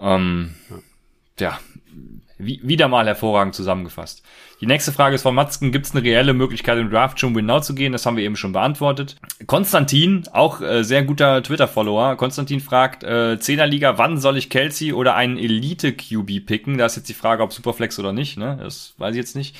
Ähm, 0.00 0.54
ja. 1.38 1.50
ja, 1.52 1.58
wie, 2.38 2.60
wieder 2.62 2.88
mal 2.88 3.06
hervorragend 3.06 3.54
zusammengefasst. 3.54 4.22
Die 4.60 4.66
nächste 4.66 4.92
Frage 4.92 5.16
ist 5.16 5.22
von 5.22 5.34
Matzken, 5.34 5.72
gibt 5.72 5.86
es 5.86 5.94
eine 5.94 6.04
reelle 6.04 6.34
Möglichkeit 6.34 6.78
im 6.78 6.90
Draft 6.90 7.18
schon 7.18 7.34
Winnow 7.34 7.60
zu 7.60 7.74
gehen? 7.74 7.92
Das 7.92 8.06
haben 8.06 8.16
wir 8.16 8.24
eben 8.24 8.36
schon 8.36 8.52
beantwortet. 8.52 9.16
Konstantin, 9.46 10.24
auch 10.32 10.60
äh, 10.60 10.84
sehr 10.84 11.02
guter 11.02 11.42
Twitter-Follower, 11.42 12.16
Konstantin 12.16 12.60
fragt, 12.60 13.02
äh, 13.02 13.38
Zehnerliga, 13.38 13.98
wann 13.98 14.18
soll 14.18 14.36
ich 14.36 14.50
Kelsey 14.50 14.92
oder 14.92 15.14
einen 15.14 15.36
Elite-QB 15.36 16.46
picken? 16.46 16.78
Da 16.78 16.86
ist 16.86 16.96
jetzt 16.96 17.08
die 17.08 17.14
Frage, 17.14 17.42
ob 17.42 17.52
Superflex 17.52 17.98
oder 17.98 18.12
nicht, 18.12 18.38
ne? 18.38 18.58
Das 18.62 18.94
weiß 18.98 19.14
ich 19.14 19.18
jetzt 19.18 19.36
nicht. 19.36 19.56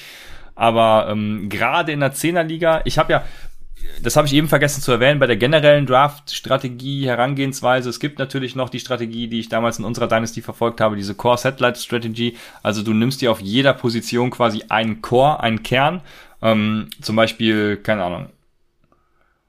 Aber 0.54 1.08
ähm, 1.10 1.48
gerade 1.48 1.92
in 1.92 2.00
der 2.00 2.12
Zehnerliga, 2.12 2.82
ich 2.84 2.98
habe 2.98 3.12
ja, 3.12 3.24
das 4.02 4.16
habe 4.16 4.26
ich 4.26 4.34
eben 4.34 4.48
vergessen 4.48 4.80
zu 4.80 4.92
erwähnen, 4.92 5.18
bei 5.18 5.26
der 5.26 5.36
generellen 5.36 5.86
Draft-Strategie, 5.86 7.06
Herangehensweise, 7.06 7.88
es 7.88 8.00
gibt 8.00 8.18
natürlich 8.18 8.54
noch 8.54 8.68
die 8.68 8.80
Strategie, 8.80 9.28
die 9.28 9.40
ich 9.40 9.48
damals 9.48 9.78
in 9.78 9.84
unserer 9.84 10.08
Dynasty 10.08 10.42
verfolgt 10.42 10.80
habe, 10.80 10.96
diese 10.96 11.14
Core-Satellite-Strategy. 11.14 12.36
Also 12.62 12.82
du 12.82 12.94
nimmst 12.94 13.20
dir 13.20 13.32
auf 13.32 13.40
jeder 13.40 13.74
Position 13.74 14.30
quasi 14.30 14.64
einen 14.68 15.02
Core, 15.02 15.40
einen 15.40 15.62
Kern. 15.62 16.02
Ähm, 16.40 16.88
zum 17.00 17.16
Beispiel, 17.16 17.76
keine 17.78 18.04
Ahnung, 18.04 18.28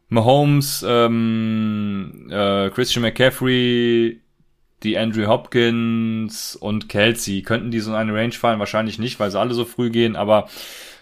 Mahomes, 0.09 0.83
ähm, 0.87 2.27
äh, 2.31 2.71
Christian 2.71 3.03
McCaffrey, 3.03 4.19
die 4.81 4.97
Andrew 4.97 5.27
Hopkins 5.27 6.55
und 6.55 6.89
Kelsey. 6.89 7.43
Könnten 7.43 7.69
die 7.69 7.79
so 7.79 7.91
in 7.91 7.97
eine 7.97 8.13
Range 8.13 8.31
fallen? 8.33 8.59
Wahrscheinlich 8.59 8.97
nicht, 8.97 9.19
weil 9.19 9.29
sie 9.29 9.39
alle 9.39 9.53
so 9.53 9.65
früh 9.65 9.91
gehen, 9.91 10.15
aber 10.15 10.49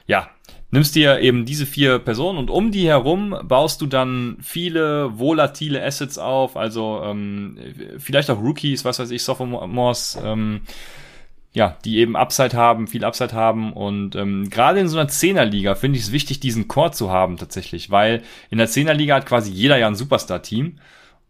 ja, 0.07 0.29
nimmst 0.71 0.95
dir 0.95 1.19
eben 1.19 1.45
diese 1.45 1.65
vier 1.65 1.99
Personen 1.99 2.37
und 2.37 2.49
um 2.49 2.71
die 2.71 2.87
herum 2.87 3.35
baust 3.43 3.81
du 3.81 3.85
dann 3.85 4.37
viele 4.41 5.17
volatile 5.17 5.83
Assets 5.83 6.17
auf, 6.17 6.57
also 6.57 7.01
ähm, 7.03 7.57
vielleicht 7.97 8.29
auch 8.29 8.41
Rookies, 8.41 8.83
was 8.83 8.99
weiß 8.99 9.11
ich, 9.11 9.23
Sophomores, 9.23 10.17
ähm, 10.21 10.61
ja, 11.53 11.77
die 11.85 11.97
eben 11.97 12.15
Upside 12.15 12.55
haben, 12.55 12.87
viel 12.87 13.05
Upside 13.05 13.33
haben 13.33 13.71
und 13.71 14.15
ähm, 14.15 14.49
gerade 14.49 14.79
in 14.79 14.89
so 14.89 14.97
einer 14.99 15.07
Zehnerliga 15.07 15.75
finde 15.75 15.97
ich 15.97 16.05
es 16.05 16.11
wichtig, 16.11 16.39
diesen 16.41 16.67
Core 16.67 16.91
zu 16.91 17.11
haben 17.11 17.37
tatsächlich, 17.37 17.89
weil 17.89 18.21
in 18.49 18.57
der 18.57 18.67
Zehnerliga 18.67 19.15
hat 19.15 19.25
quasi 19.25 19.51
jeder 19.51 19.77
ja 19.77 19.87
ein 19.87 19.95
Superstar-Team 19.95 20.79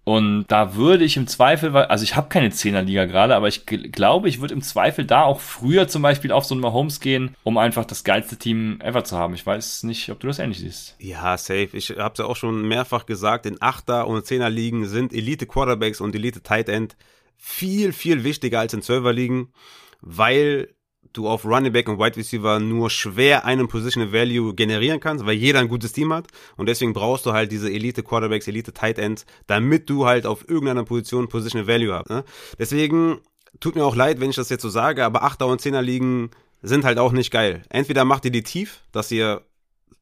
und 0.07 0.45
da 0.47 0.75
würde 0.75 1.03
ich 1.03 1.17
im 1.17 1.27
Zweifel, 1.27 1.75
also 1.75 2.01
ich 2.05 2.15
habe 2.15 2.29
keine 2.29 2.49
Zehnerliga 2.49 3.03
gerade, 3.03 3.35
aber 3.35 3.49
ich 3.49 3.65
glaube, 3.65 4.29
ich 4.29 4.39
würde 4.39 4.53
im 4.53 4.61
Zweifel 4.61 5.03
da 5.03 5.23
auch 5.23 5.41
früher 5.41 5.89
zum 5.89 6.01
Beispiel 6.01 6.31
auf 6.31 6.45
so 6.45 6.55
einen 6.55 6.61
Mahomes 6.61 7.01
gehen, 7.01 7.35
um 7.43 7.57
einfach 7.57 7.83
das 7.83 8.05
geilste 8.05 8.37
Team 8.37 8.79
ever 8.79 9.03
zu 9.03 9.17
haben. 9.17 9.33
Ich 9.33 9.45
weiß 9.45 9.83
nicht, 9.83 10.09
ob 10.09 10.21
du 10.21 10.27
das 10.27 10.39
ähnlich 10.39 10.59
siehst. 10.59 10.95
Ja, 10.99 11.37
safe. 11.37 11.71
Ich 11.73 11.89
habe 11.89 12.13
es 12.13 12.19
ja 12.19 12.25
auch 12.25 12.37
schon 12.37 12.65
mehrfach 12.69 13.05
gesagt, 13.05 13.45
in 13.45 13.61
Achter- 13.61 14.07
und 14.07 14.25
Zehnerligen 14.25 14.85
sind 14.85 15.11
Elite-Quarterbacks 15.11 15.99
und 15.99 16.15
Elite-Tight 16.15 16.69
End 16.69 16.95
viel, 17.35 17.91
viel 17.91 18.23
wichtiger 18.23 18.61
als 18.61 18.73
in 18.73 18.81
Zwölferligen, 18.81 19.51
weil 19.99 20.69
du 21.17 21.27
auf 21.27 21.45
Running 21.45 21.73
Back 21.73 21.89
und 21.89 21.99
Wide 21.99 22.15
Receiver 22.15 22.59
nur 22.59 22.89
schwer 22.89 23.45
einen 23.45 23.67
Positional 23.67 24.13
Value 24.13 24.53
generieren 24.53 24.99
kannst, 24.99 25.25
weil 25.25 25.35
jeder 25.35 25.59
ein 25.59 25.67
gutes 25.67 25.93
Team 25.93 26.13
hat 26.13 26.27
und 26.55 26.67
deswegen 26.67 26.93
brauchst 26.93 27.25
du 27.25 27.33
halt 27.33 27.51
diese 27.51 27.71
Elite 27.71 28.03
Quarterbacks, 28.03 28.47
Elite 28.47 28.73
Tight 28.73 28.99
Ends, 28.99 29.25
damit 29.47 29.89
du 29.89 30.05
halt 30.05 30.25
auf 30.25 30.47
irgendeiner 30.47 30.83
Position 30.83 31.27
Positional 31.27 31.67
Value 31.67 31.93
hast. 31.93 32.09
Ne? 32.09 32.23
Deswegen 32.59 33.19
tut 33.59 33.75
mir 33.75 33.85
auch 33.85 33.95
leid, 33.95 34.19
wenn 34.19 34.29
ich 34.29 34.35
das 34.35 34.49
jetzt 34.49 34.61
so 34.61 34.69
sage, 34.69 35.03
aber 35.03 35.23
8er 35.23 35.45
und 35.45 35.61
10er 35.61 35.81
Ligen 35.81 36.31
sind 36.61 36.85
halt 36.85 36.99
auch 36.99 37.11
nicht 37.11 37.31
geil. 37.31 37.63
Entweder 37.69 38.05
macht 38.05 38.25
ihr 38.25 38.31
die 38.31 38.43
tief, 38.43 38.81
dass 38.91 39.11
ihr 39.11 39.41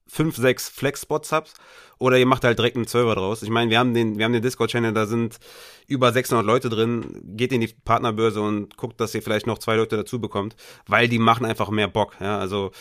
5, 0.08 0.36
6 0.36 0.70
Flex-Spots 0.70 1.32
habt 1.32 1.54
oder 1.98 2.18
ihr 2.18 2.26
macht 2.26 2.44
halt 2.44 2.60
direkt 2.60 2.76
einen 2.76 2.86
12er 2.86 3.16
draus. 3.16 3.44
Ich 3.44 3.50
meine, 3.50 3.72
wir 3.72 3.80
haben 3.80 3.94
den, 3.94 4.18
wir 4.18 4.26
haben 4.26 4.34
den 4.34 4.42
Discord-Channel, 4.42 4.94
da 4.94 5.06
sind 5.06 5.38
über 5.88 6.12
600 6.12 6.46
Leute 6.46 6.70
drin. 6.70 7.22
Geht 7.36 7.52
in 7.52 7.62
die 7.62 7.74
Partnerbörse 7.86 8.42
und 8.42 8.78
guckt, 8.78 9.00
dass 9.00 9.16
ihr 9.16 9.22
vielleicht 9.22 9.48
noch 9.48 9.60
zwei 9.60 9.76
Leute 9.76 9.98
dazu 9.98 10.20
bekommt, 10.20 10.56
weil 10.88 11.08
die 11.08 11.20
machen 11.20 11.46
einfach 11.46 11.70
mehr 11.70 11.88
Bock. 11.88 12.16
Ja, 12.20 12.38
also 12.38 12.72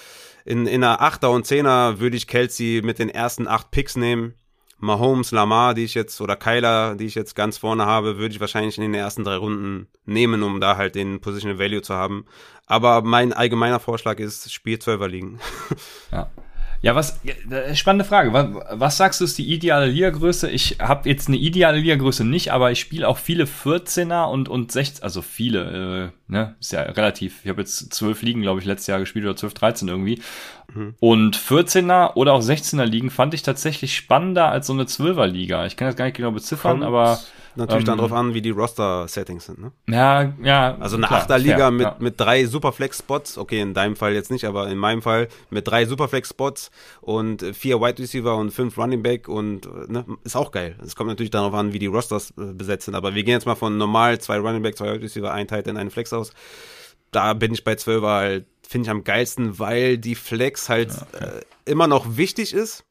in, 0.45 0.67
in 0.67 0.85
einer 0.85 1.01
8er 1.01 1.29
und 1.29 1.47
10er 1.47 2.01
würde 2.01 2.17
ich 2.17 2.27
Kelsey 2.27 2.83
mit 2.85 2.99
den 2.99 3.09
ersten 3.09 3.47
8 3.47 3.71
Picks 3.71 3.97
nehmen. 3.97 4.35
Mahomes, 4.79 5.31
Lamar, 5.31 5.73
die 5.73 5.85
ich 5.85 5.95
jetzt, 5.95 6.21
oder 6.21 6.37
Kyler, 6.37 6.97
die 6.97 7.07
ich 7.07 7.15
jetzt 7.15 7.35
ganz 7.35 7.57
vorne 7.57 7.87
habe, 7.87 8.19
würde 8.19 8.35
ich 8.35 8.41
wahrscheinlich 8.41 8.77
in 8.77 8.83
den 8.83 8.93
ersten 8.93 9.25
drei 9.25 9.37
Runden 9.37 9.87
nehmen, 10.05 10.43
um 10.43 10.61
da 10.61 10.77
halt 10.77 10.95
den 10.95 11.21
Positional 11.21 11.59
Value 11.59 11.81
zu 11.81 11.95
haben. 11.95 12.27
Aber 12.67 13.01
mein 13.01 13.33
allgemeiner 13.33 13.81
Vorschlag 13.81 14.19
ist, 14.19 14.53
Spiel 14.53 14.77
12er 14.77 15.07
liegen. 15.07 15.41
Ja. 16.13 16.31
Ja, 16.85 16.95
was 16.95 17.19
spannende 17.73 18.05
Frage. 18.05 18.35
Was, 18.35 18.47
was 18.73 18.97
sagst 18.99 19.19
du 19.19 19.25
ist 19.25 19.39
die 19.39 19.51
ideale 19.51 19.87
Liga-Größe? 19.87 20.51
Ich 20.51 20.77
habe 20.81 21.09
jetzt 21.09 21.29
eine 21.29 21.39
ideale 21.39 21.79
Liga-Größe 21.79 22.27
nicht, 22.27 22.53
aber 22.53 22.73
ich 22.73 22.81
spiele 22.81 23.09
auch 23.09 23.17
viele 23.17 23.45
14er 23.45 24.31
und 24.31 24.51
und 24.51 24.71
16, 24.71 25.03
also 25.03 25.23
viele, 25.23 26.13
äh, 26.29 26.31
ne, 26.31 26.57
ist 26.61 26.73
ja 26.73 26.83
relativ. 26.83 27.41
Ich 27.43 27.49
habe 27.49 27.63
jetzt 27.63 27.95
zwölf 27.95 28.21
Ligen, 28.21 28.43
glaube 28.43 28.61
ich, 28.61 28.67
letztes 28.67 28.89
Jahr 28.89 28.99
gespielt 28.99 29.25
oder 29.25 29.35
12, 29.35 29.55
13 29.55 29.89
irgendwie. 29.89 30.21
Mhm. 30.75 30.95
Und 31.01 31.39
14er 31.39 32.17
oder 32.17 32.35
auch 32.35 32.43
16er 32.43 32.85
Ligen 32.85 33.09
fand 33.09 33.33
ich 33.33 33.43
tatsächlich 33.43 33.97
spannender 33.97 34.51
als 34.51 34.67
so 34.67 34.75
eine 34.75 34.85
12er 34.85 35.27
Liga. 35.27 35.65
Ich 35.65 35.77
kann 35.77 35.89
das 35.89 35.97
gar 35.97 36.05
nicht 36.05 36.19
genau 36.19 36.33
beziffern, 36.33 36.81
Kommt. 36.81 36.85
aber 36.85 37.19
natürlich 37.57 37.83
ähm, 37.83 37.87
dann 37.87 37.99
drauf 37.99 38.13
an, 38.13 38.35
wie 38.35 38.43
die 38.43 38.51
Roster-Settings 38.51 39.47
sind, 39.47 39.59
ne? 39.61 39.73
Ja, 39.89 40.33
ja. 40.43 40.77
Also 40.79 40.97
eine 40.97 41.11
Achterliga 41.11 41.71
mit, 41.71 41.87
ja. 41.87 41.97
mit 41.99 42.21
drei 42.21 42.47
Superflex-Spots, 42.47 43.39
okay, 43.39 43.61
in 43.61 43.75
deinem 43.75 43.97
Fall 43.97 44.15
jetzt 44.15 44.31
nicht, 44.31 44.45
aber 44.45 44.69
in 44.69 44.79
meinem 44.79 45.03
Fall 45.03 45.29
mit 45.51 45.69
drei 45.69 45.87
Superflex-Spots 45.87 46.71
und 47.01 47.43
vier 47.55 47.81
Wide 47.81 48.03
Receiver 48.03 48.37
und 48.37 48.51
fünf 48.51 48.79
Running 48.79 49.03
Back 49.03 49.29
und 49.29 49.69
ne, 49.89 50.05
ist 50.25 50.37
auch 50.37 50.51
geil. 50.51 50.77
Es 50.85 50.97
kommt 50.97 51.09
natürlich 51.09 51.31
darauf 51.31 51.55
an, 51.55 51.73
wie 51.73 51.79
die 51.79 51.87
Rosters 51.87 52.33
äh, 52.39 52.53
besetzt 52.53 52.87
sind, 52.87 52.95
aber 52.95 53.15
wir 53.15 53.23
gehen 53.25 53.35
jetzt 53.35 53.47
mal 53.47 53.55
von 53.55 53.77
normal 53.77 54.19
zwei 54.21 54.39
Running 54.39 54.63
Back, 54.63 54.77
zwei 54.77 54.93
Wide 54.93 55.03
Receiver, 55.03 55.33
ein 55.33 55.49
Tight 55.49 55.67
in 55.67 55.77
einen 55.77 55.91
Flex 55.91 56.13
aus. 56.13 56.33
Da 57.11 57.33
bin 57.35 57.53
ich 57.53 57.63
bei 57.63 57.77
12 57.77 58.03
halt, 58.03 58.47
finde 58.67 58.87
ich 58.87 58.91
am 58.91 59.05
geilsten, 59.05 59.59
weil 59.59 59.99
die 59.99 60.17
Flex 60.17 60.69
halt 60.69 60.91
ja, 60.91 61.07
okay. 61.13 61.25
äh, 61.25 61.71
immer 61.71 61.87
noch 61.87 62.17
wichtig 62.17 62.53
ist 62.53 62.85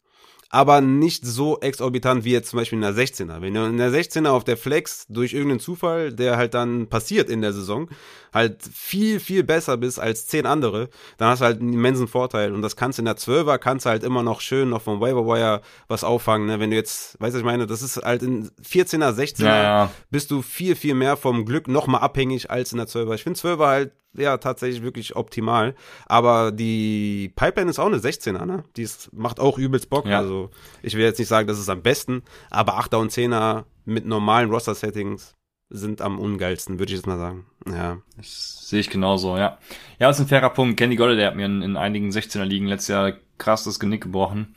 aber 0.53 0.81
nicht 0.81 1.25
so 1.25 1.59
exorbitant 1.61 2.25
wie 2.25 2.31
jetzt 2.31 2.51
zum 2.51 2.59
Beispiel 2.59 2.77
in 2.77 2.83
der 2.83 2.93
16er. 2.93 3.41
Wenn 3.41 3.55
du 3.55 3.65
in 3.65 3.77
der 3.77 3.89
16er 3.89 4.29
auf 4.29 4.43
der 4.43 4.55
Flex 4.55 5.07
durch 5.09 5.33
irgendeinen 5.33 5.59
Zufall, 5.59 6.13
der 6.13 6.37
halt 6.37 6.53
dann 6.53 6.85
passiert 6.85 7.27
in 7.27 7.41
der 7.41 7.53
Saison, 7.53 7.89
halt 8.31 8.61
viel, 8.71 9.19
viel 9.19 9.43
besser 9.43 9.77
bist 9.77 9.99
als 9.99 10.27
zehn 10.27 10.45
andere, 10.45 10.89
dann 11.17 11.29
hast 11.29 11.39
du 11.39 11.45
halt 11.45 11.59
einen 11.59 11.73
immensen 11.73 12.07
Vorteil. 12.07 12.53
Und 12.53 12.61
das 12.61 12.75
kannst 12.75 12.99
du 12.99 13.01
in 13.01 13.07
der 13.07 13.17
12er, 13.17 13.57
kannst 13.57 13.87
du 13.87 13.89
halt 13.89 14.03
immer 14.03 14.21
noch 14.21 14.41
schön 14.41 14.69
noch 14.69 14.83
vom 14.83 15.01
Waiver 15.01 15.63
was 15.87 16.03
auffangen. 16.03 16.45
Ne? 16.45 16.59
Wenn 16.59 16.69
du 16.69 16.75
jetzt, 16.75 17.19
weißt 17.19 17.33
du, 17.33 17.39
ich 17.39 17.45
meine, 17.45 17.65
das 17.65 17.81
ist 17.81 17.97
halt 17.97 18.21
in 18.21 18.51
14er, 18.63 19.11
16er, 19.11 19.45
ja, 19.45 19.63
ja. 19.63 19.91
bist 20.11 20.29
du 20.29 20.43
viel, 20.43 20.75
viel 20.75 20.93
mehr 20.93 21.17
vom 21.17 21.45
Glück 21.45 21.67
nochmal 21.67 22.01
abhängig 22.01 22.51
als 22.51 22.71
in 22.71 22.77
der 22.77 22.87
12er. 22.87 23.15
Ich 23.15 23.23
finde 23.23 23.39
12er 23.39 23.65
halt 23.65 23.91
ja 24.15 24.37
tatsächlich 24.37 24.83
wirklich 24.83 25.15
optimal. 25.15 25.75
Aber 26.05 26.51
die 26.51 27.31
Pipeline 27.35 27.69
ist 27.69 27.79
auch 27.79 27.87
eine 27.87 27.97
16er, 27.97 28.45
ne? 28.45 28.63
Die 28.75 28.83
ist, 28.83 29.11
macht 29.13 29.39
auch 29.39 29.57
übelst 29.57 29.89
Bock. 29.89 30.05
Ja. 30.05 30.19
Also 30.19 30.49
ich 30.81 30.95
will 30.95 31.03
jetzt 31.03 31.19
nicht 31.19 31.27
sagen, 31.27 31.47
das 31.47 31.59
ist 31.59 31.69
am 31.69 31.81
besten, 31.81 32.23
aber 32.49 32.79
8er 32.79 32.97
und 32.97 33.11
10er 33.11 33.65
mit 33.85 34.05
normalen 34.05 34.49
Roster-Settings 34.49 35.35
sind 35.69 36.01
am 36.01 36.19
ungeilsten, 36.19 36.77
würde 36.77 36.91
ich 36.91 36.97
jetzt 36.97 37.07
mal 37.07 37.17
sagen. 37.17 37.45
Ja. 37.67 37.97
Das 38.17 38.69
sehe 38.69 38.79
ich 38.79 38.89
genauso, 38.89 39.37
ja. 39.37 39.57
Ja, 39.99 40.07
das 40.07 40.19
ist 40.19 40.25
ein 40.25 40.29
fairer 40.29 40.51
Punkt. 40.51 40.77
Kenny 40.77 40.95
Golle, 40.95 41.15
der 41.15 41.27
hat 41.27 41.35
mir 41.35 41.45
in, 41.45 41.61
in 41.61 41.77
einigen 41.77 42.11
16er 42.11 42.43
Ligen 42.43 42.67
letztes 42.67 42.89
Jahr 42.89 43.13
krass 43.39 43.63
das 43.63 43.79
Genick 43.79 44.01
gebrochen. 44.01 44.55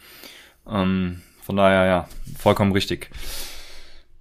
Ähm, 0.69 1.23
von 1.43 1.57
daher, 1.57 1.87
ja, 1.87 2.09
vollkommen 2.39 2.73
richtig. 2.73 3.11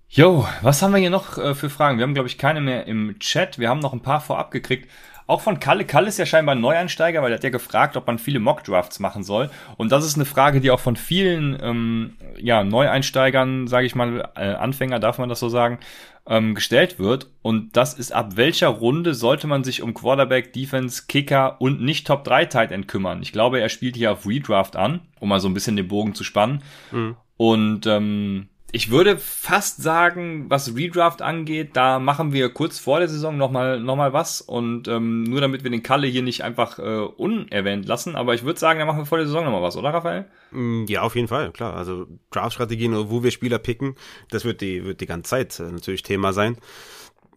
Jo, 0.09 0.47
was 0.61 0.81
haben 0.81 0.93
wir 0.93 0.99
hier 0.99 1.09
noch 1.09 1.37
äh, 1.37 1.55
für 1.55 1.69
Fragen? 1.69 1.97
Wir 1.97 2.03
haben, 2.03 2.13
glaube 2.13 2.29
ich, 2.29 2.37
keine 2.37 2.61
mehr 2.61 2.87
im 2.87 3.19
Chat. 3.19 3.59
Wir 3.59 3.67
haben 3.67 3.79
noch 3.79 3.91
ein 3.91 4.01
paar 4.01 4.21
vorab 4.21 4.51
gekriegt. 4.51 4.89
Auch 5.27 5.41
von 5.41 5.59
Kalle. 5.59 5.85
Kalle 5.85 6.07
ist 6.07 6.19
ja 6.19 6.25
scheinbar 6.25 6.55
ein 6.55 6.61
Neueinsteiger, 6.61 7.21
weil 7.21 7.31
er 7.31 7.35
hat 7.35 7.43
ja 7.43 7.49
gefragt, 7.49 7.97
ob 7.97 8.05
man 8.05 8.19
viele 8.19 8.39
Mock-Drafts 8.39 8.99
machen 8.99 9.23
soll. 9.23 9.49
Und 9.77 9.91
das 9.91 10.05
ist 10.05 10.15
eine 10.15 10.25
Frage, 10.25 10.61
die 10.61 10.69
auch 10.69 10.79
von 10.79 10.95
vielen 10.95 11.57
ähm, 11.61 12.15
ja, 12.37 12.63
Neueinsteigern, 12.63 13.67
sage 13.67 13.87
ich 13.87 13.95
mal, 13.95 14.29
äh, 14.35 14.53
Anfänger, 14.53 14.99
darf 14.99 15.17
man 15.17 15.29
das 15.29 15.39
so 15.39 15.49
sagen, 15.49 15.79
ähm, 16.27 16.53
gestellt 16.53 16.99
wird. 16.99 17.31
Und 17.41 17.75
das 17.75 17.93
ist, 17.93 18.13
ab 18.13 18.35
welcher 18.35 18.67
Runde 18.67 19.15
sollte 19.15 19.47
man 19.47 19.63
sich 19.63 19.81
um 19.81 19.93
Quarterback, 19.93 20.53
Defense, 20.53 21.03
Kicker 21.07 21.59
und 21.59 21.81
nicht 21.81 22.05
Top 22.05 22.23
3 22.23 22.45
Tight 22.45 22.71
End 22.71 22.87
kümmern? 22.87 23.21
Ich 23.21 23.31
glaube, 23.31 23.59
er 23.59 23.69
spielt 23.69 23.95
hier 23.95 24.11
auf 24.11 24.27
Redraft 24.27 24.75
an, 24.75 25.01
um 25.19 25.29
mal 25.29 25.39
so 25.39 25.47
ein 25.47 25.53
bisschen 25.53 25.75
den 25.75 25.87
Bogen 25.87 26.13
zu 26.13 26.23
spannen. 26.23 26.61
Mhm. 26.91 27.15
Und 27.37 27.87
ähm, 27.87 28.47
ich 28.75 28.91
würde 28.91 29.17
fast 29.17 29.81
sagen, 29.81 30.49
was 30.49 30.75
Redraft 30.75 31.21
angeht, 31.21 31.77
da 31.77 31.97
machen 31.97 32.33
wir 32.33 32.49
kurz 32.49 32.77
vor 32.77 32.99
der 32.99 33.07
Saison 33.07 33.37
nochmal 33.37 33.79
noch 33.79 33.95
mal 33.95 34.11
was 34.11 34.41
und 34.41 34.89
ähm, 34.89 35.23
nur 35.23 35.39
damit 35.39 35.63
wir 35.63 35.71
den 35.71 35.81
Kalle 35.81 36.07
hier 36.07 36.21
nicht 36.21 36.43
einfach 36.43 36.77
äh, 36.77 36.81
unerwähnt 36.81 37.87
lassen, 37.87 38.17
aber 38.17 38.33
ich 38.33 38.43
würde 38.43 38.59
sagen, 38.59 38.79
da 38.79 38.85
machen 38.85 38.97
wir 38.97 39.05
vor 39.05 39.17
der 39.17 39.27
Saison 39.27 39.45
nochmal 39.45 39.61
was, 39.61 39.77
oder 39.77 39.93
Raphael? 39.93 40.25
Mm, 40.51 40.83
ja, 40.89 41.03
auf 41.03 41.15
jeden 41.15 41.29
Fall, 41.29 41.53
klar. 41.53 41.73
Also 41.73 42.07
Draft-Strategien, 42.31 43.09
wo 43.09 43.23
wir 43.23 43.31
Spieler 43.31 43.59
picken, 43.59 43.95
das 44.29 44.43
wird 44.43 44.59
die, 44.59 44.83
wird 44.83 44.99
die 44.99 45.05
ganze 45.05 45.29
Zeit 45.29 45.57
äh, 45.61 45.71
natürlich 45.71 46.03
Thema 46.03 46.33
sein. 46.33 46.57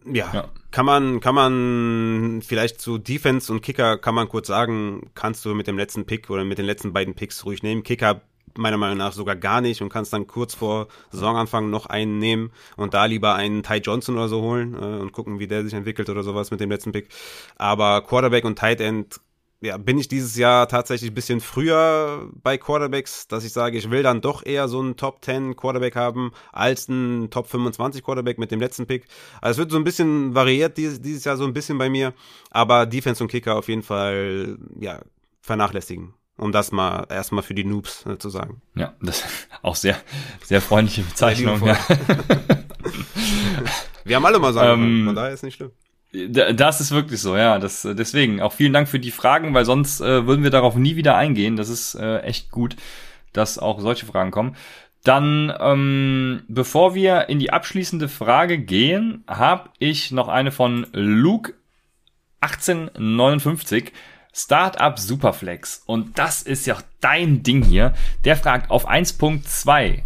Ja, 0.05 0.29
ja, 0.33 0.49
kann 0.71 0.85
man, 0.85 1.21
kann 1.21 1.35
man 1.35 2.41
vielleicht 2.41 2.81
zu 2.81 2.97
Defense 2.97 3.49
und 3.49 3.61
Kicker 3.61 3.97
kann 3.97 4.13
man 4.13 4.27
kurz 4.27 4.47
sagen, 4.47 5.09
kannst 5.15 5.45
du 5.45 5.55
mit 5.55 5.67
dem 5.67 5.77
letzten 5.77 6.05
Pick 6.05 6.29
oder 6.29 6.43
mit 6.43 6.57
den 6.57 6.65
letzten 6.65 6.91
beiden 6.91 7.13
Picks 7.13 7.45
ruhig 7.45 7.63
nehmen. 7.63 7.83
Kicker 7.83 8.23
meiner 8.57 8.77
Meinung 8.77 8.97
nach 8.97 9.13
sogar 9.13 9.35
gar 9.35 9.61
nicht 9.61 9.81
und 9.81 9.89
kannst 9.89 10.13
dann 10.13 10.27
kurz 10.27 10.53
vor 10.53 10.87
Saisonanfang 11.11 11.69
noch 11.69 11.85
einen 11.85 12.19
nehmen 12.19 12.51
und 12.77 12.93
da 12.93 13.05
lieber 13.05 13.35
einen 13.35 13.63
Ty 13.63 13.77
Johnson 13.77 14.15
oder 14.15 14.29
so 14.29 14.41
holen 14.41 14.73
äh, 14.73 15.01
und 15.01 15.11
gucken, 15.11 15.39
wie 15.39 15.47
der 15.47 15.63
sich 15.63 15.73
entwickelt 15.73 16.09
oder 16.09 16.23
sowas 16.23 16.51
mit 16.51 16.59
dem 16.59 16.69
letzten 16.69 16.91
Pick. 16.91 17.09
Aber 17.57 18.01
Quarterback 18.01 18.45
und 18.45 18.57
Tight 18.57 18.81
End 18.81 19.19
ja, 19.61 19.77
bin 19.77 19.97
ich 19.97 20.07
dieses 20.07 20.37
Jahr 20.37 20.67
tatsächlich 20.69 21.11
ein 21.11 21.15
bisschen 21.15 21.41
früher 21.41 22.29
bei 22.41 22.57
Quarterbacks, 22.57 23.27
dass 23.27 23.43
ich 23.43 23.51
sage, 23.51 23.77
ich 23.77 23.91
will 23.91 24.03
dann 24.03 24.21
doch 24.21 24.45
eher 24.45 24.69
so 24.69 24.79
einen 24.79 24.95
Top 24.95 25.23
10 25.23 25.57
Quarterback 25.57 25.95
haben 25.95 26.31
als 26.53 26.87
einen 26.87 27.29
Top 27.29 27.47
25 27.47 28.03
Quarterback 28.03 28.37
mit 28.37 28.51
dem 28.51 28.61
letzten 28.61 28.87
Pick. 28.87 29.05
Also 29.41 29.53
es 29.53 29.57
wird 29.57 29.71
so 29.71 29.77
ein 29.77 29.83
bisschen 29.83 30.33
variiert 30.33 30.77
dieses, 30.77 31.01
dieses 31.01 31.25
Jahr 31.25 31.35
so 31.35 31.43
ein 31.43 31.53
bisschen 31.53 31.77
bei 31.77 31.89
mir, 31.89 32.13
aber 32.51 32.85
Defense 32.85 33.21
und 33.21 33.29
Kicker 33.29 33.57
auf 33.57 33.67
jeden 33.67 33.83
Fall, 33.83 34.57
ja, 34.79 35.01
vernachlässigen. 35.41 36.13
Um 36.39 36.51
das 36.51 36.71
mal 36.71 37.05
erstmal 37.09 37.43
für 37.43 37.53
die 37.53 37.65
Noobs 37.65 38.05
äh, 38.05 38.17
zu 38.17 38.29
sagen. 38.29 38.61
Ja, 38.75 38.93
das 39.01 39.19
ist 39.19 39.49
auch 39.61 39.75
sehr, 39.75 39.97
sehr 40.43 40.61
freundliche 40.61 41.01
Bezeichnung. 41.01 41.65
Ja. 41.65 41.77
Wir 44.05 44.15
haben 44.15 44.25
alle 44.25 44.39
mal 44.39 44.53
sagen, 44.53 44.81
ähm, 44.81 45.05
von 45.05 45.15
daher 45.15 45.33
ist 45.33 45.43
nicht 45.43 45.55
schlimm. 45.55 45.71
Das 46.31 46.81
ist 46.81 46.91
wirklich 46.91 47.21
so, 47.21 47.37
ja. 47.37 47.59
Das, 47.59 47.83
deswegen 47.83 48.41
auch 48.41 48.53
vielen 48.53 48.73
Dank 48.73 48.87
für 48.87 48.99
die 48.99 49.11
Fragen, 49.11 49.53
weil 49.53 49.65
sonst 49.65 50.01
äh, 50.01 50.25
würden 50.25 50.43
wir 50.43 50.49
darauf 50.49 50.75
nie 50.75 50.95
wieder 50.95 51.15
eingehen. 51.15 51.55
Das 51.55 51.69
ist 51.69 51.93
äh, 51.95 52.19
echt 52.21 52.49
gut, 52.49 52.75
dass 53.33 53.59
auch 53.59 53.79
solche 53.79 54.07
Fragen 54.07 54.31
kommen. 54.31 54.55
Dann, 55.03 55.53
ähm, 55.59 56.43
bevor 56.47 56.95
wir 56.95 57.29
in 57.29 57.39
die 57.39 57.53
abschließende 57.53 58.09
Frage 58.09 58.57
gehen, 58.57 59.23
habe 59.27 59.69
ich 59.77 60.11
noch 60.11 60.27
eine 60.27 60.51
von 60.51 60.87
Luke 60.91 61.53
1859. 62.41 63.93
Startup 64.33 64.97
Superflex. 64.97 65.83
Und 65.85 66.17
das 66.17 66.41
ist 66.41 66.65
ja 66.65 66.77
dein 67.01 67.43
Ding 67.43 67.63
hier. 67.63 67.93
Der 68.25 68.35
fragt 68.35 68.71
auf 68.71 68.89
1.2 68.89 70.03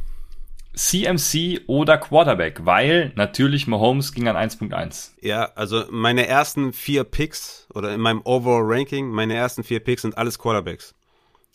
CMC 0.75 1.61
oder 1.67 1.97
Quarterback, 1.99 2.65
weil 2.65 3.11
natürlich 3.15 3.67
Mahomes 3.67 4.11
ging 4.11 4.27
an 4.27 4.35
1.1. 4.35 5.11
Ja, 5.21 5.51
also 5.55 5.85
meine 5.91 6.27
ersten 6.27 6.73
vier 6.73 7.03
Picks 7.03 7.67
oder 7.73 7.93
in 7.93 8.01
meinem 8.01 8.21
Overall 8.23 8.63
Ranking, 8.65 9.09
meine 9.09 9.35
ersten 9.35 9.63
vier 9.63 9.79
Picks 9.81 10.01
sind 10.01 10.17
alles 10.17 10.39
Quarterbacks. 10.39 10.95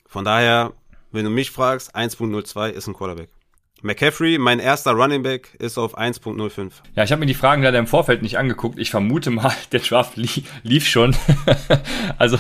Von 0.06 0.24
daher, 0.24 0.72
wenn 1.10 1.24
du 1.24 1.30
mich 1.30 1.50
fragst, 1.50 1.96
1.02 1.96 2.70
ist 2.70 2.86
ein 2.86 2.94
Quarterback. 2.94 3.30
McCaffrey, 3.82 4.38
mein 4.38 4.58
erster 4.58 4.92
Running 4.92 5.22
Back, 5.22 5.54
ist 5.58 5.78
auf 5.78 5.96
1.05. 5.96 6.72
Ja, 6.96 7.04
ich 7.04 7.12
habe 7.12 7.20
mir 7.20 7.26
die 7.26 7.34
Fragen 7.34 7.62
leider 7.62 7.78
im 7.78 7.86
Vorfeld 7.86 8.22
nicht 8.22 8.36
angeguckt. 8.36 8.78
Ich 8.78 8.90
vermute 8.90 9.30
mal, 9.30 9.52
der 9.72 9.80
Draft 9.80 10.16
li 10.16 10.28
lief 10.62 10.86
schon. 10.86 11.14
also, 12.18 12.38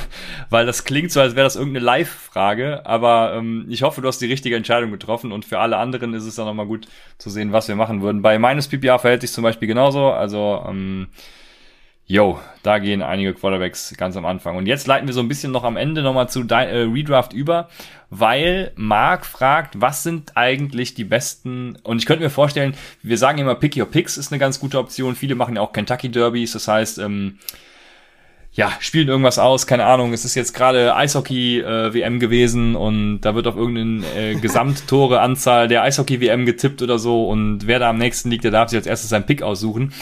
weil 0.50 0.66
das 0.66 0.84
klingt 0.84 1.12
so, 1.12 1.20
als 1.20 1.36
wäre 1.36 1.44
das 1.44 1.56
irgendeine 1.56 1.84
Live-Frage. 1.84 2.84
Aber 2.86 3.34
ähm, 3.34 3.66
ich 3.68 3.82
hoffe, 3.82 4.00
du 4.00 4.08
hast 4.08 4.20
die 4.20 4.26
richtige 4.26 4.56
Entscheidung 4.56 4.90
getroffen. 4.90 5.30
Und 5.30 5.44
für 5.44 5.60
alle 5.60 5.76
anderen 5.76 6.12
ist 6.14 6.24
es 6.24 6.34
dann 6.34 6.46
nochmal 6.46 6.66
gut 6.66 6.88
zu 7.18 7.30
sehen, 7.30 7.52
was 7.52 7.68
wir 7.68 7.76
machen 7.76 8.02
würden. 8.02 8.22
Bei 8.22 8.38
meines 8.38 8.68
PPA 8.68 8.98
verhält 8.98 9.20
sich 9.20 9.32
zum 9.32 9.44
Beispiel 9.44 9.68
genauso. 9.68 10.10
Also, 10.10 10.64
ähm, 10.68 11.08
Yo, 12.10 12.40
da 12.62 12.78
gehen 12.78 13.02
einige 13.02 13.34
Quarterbacks 13.34 13.94
ganz 13.98 14.16
am 14.16 14.24
Anfang. 14.24 14.56
Und 14.56 14.64
jetzt 14.64 14.86
leiten 14.86 15.06
wir 15.06 15.12
so 15.12 15.20
ein 15.20 15.28
bisschen 15.28 15.52
noch 15.52 15.62
am 15.62 15.76
Ende 15.76 16.00
nochmal 16.00 16.30
zu 16.30 16.40
äh, 16.48 16.54
Redraft 16.90 17.34
über, 17.34 17.68
weil 18.08 18.72
Mark 18.76 19.26
fragt, 19.26 19.82
was 19.82 20.04
sind 20.04 20.34
eigentlich 20.34 20.94
die 20.94 21.04
besten, 21.04 21.76
und 21.82 21.98
ich 21.98 22.06
könnte 22.06 22.24
mir 22.24 22.30
vorstellen, 22.30 22.72
wir 23.02 23.18
sagen 23.18 23.36
immer 23.36 23.54
Pick 23.56 23.76
Your 23.76 23.84
Picks 23.84 24.16
ist 24.16 24.32
eine 24.32 24.38
ganz 24.38 24.58
gute 24.58 24.78
Option. 24.78 25.16
Viele 25.16 25.34
machen 25.34 25.56
ja 25.56 25.60
auch 25.60 25.74
Kentucky 25.74 26.08
Derbys, 26.08 26.52
das 26.52 26.66
heißt, 26.66 26.96
ähm, 26.96 27.40
ja, 28.52 28.72
spielen 28.80 29.08
irgendwas 29.08 29.38
aus, 29.38 29.66
keine 29.66 29.84
Ahnung, 29.84 30.14
es 30.14 30.24
ist 30.24 30.34
jetzt 30.34 30.54
gerade 30.54 30.96
Eishockey-WM 30.96 32.16
äh, 32.16 32.18
gewesen 32.18 32.74
und 32.74 33.20
da 33.20 33.34
wird 33.34 33.46
auf 33.46 33.56
irgendeine 33.56 34.06
äh, 34.16 34.34
Gesamttore-Anzahl 34.40 35.68
der 35.68 35.82
Eishockey-WM 35.82 36.46
getippt 36.46 36.80
oder 36.80 36.98
so 36.98 37.28
und 37.28 37.66
wer 37.66 37.78
da 37.78 37.90
am 37.90 37.98
nächsten 37.98 38.30
liegt, 38.30 38.44
der 38.44 38.50
darf 38.50 38.70
sich 38.70 38.78
als 38.78 38.86
erstes 38.86 39.10
seinen 39.10 39.26
Pick 39.26 39.42
aussuchen. 39.42 39.92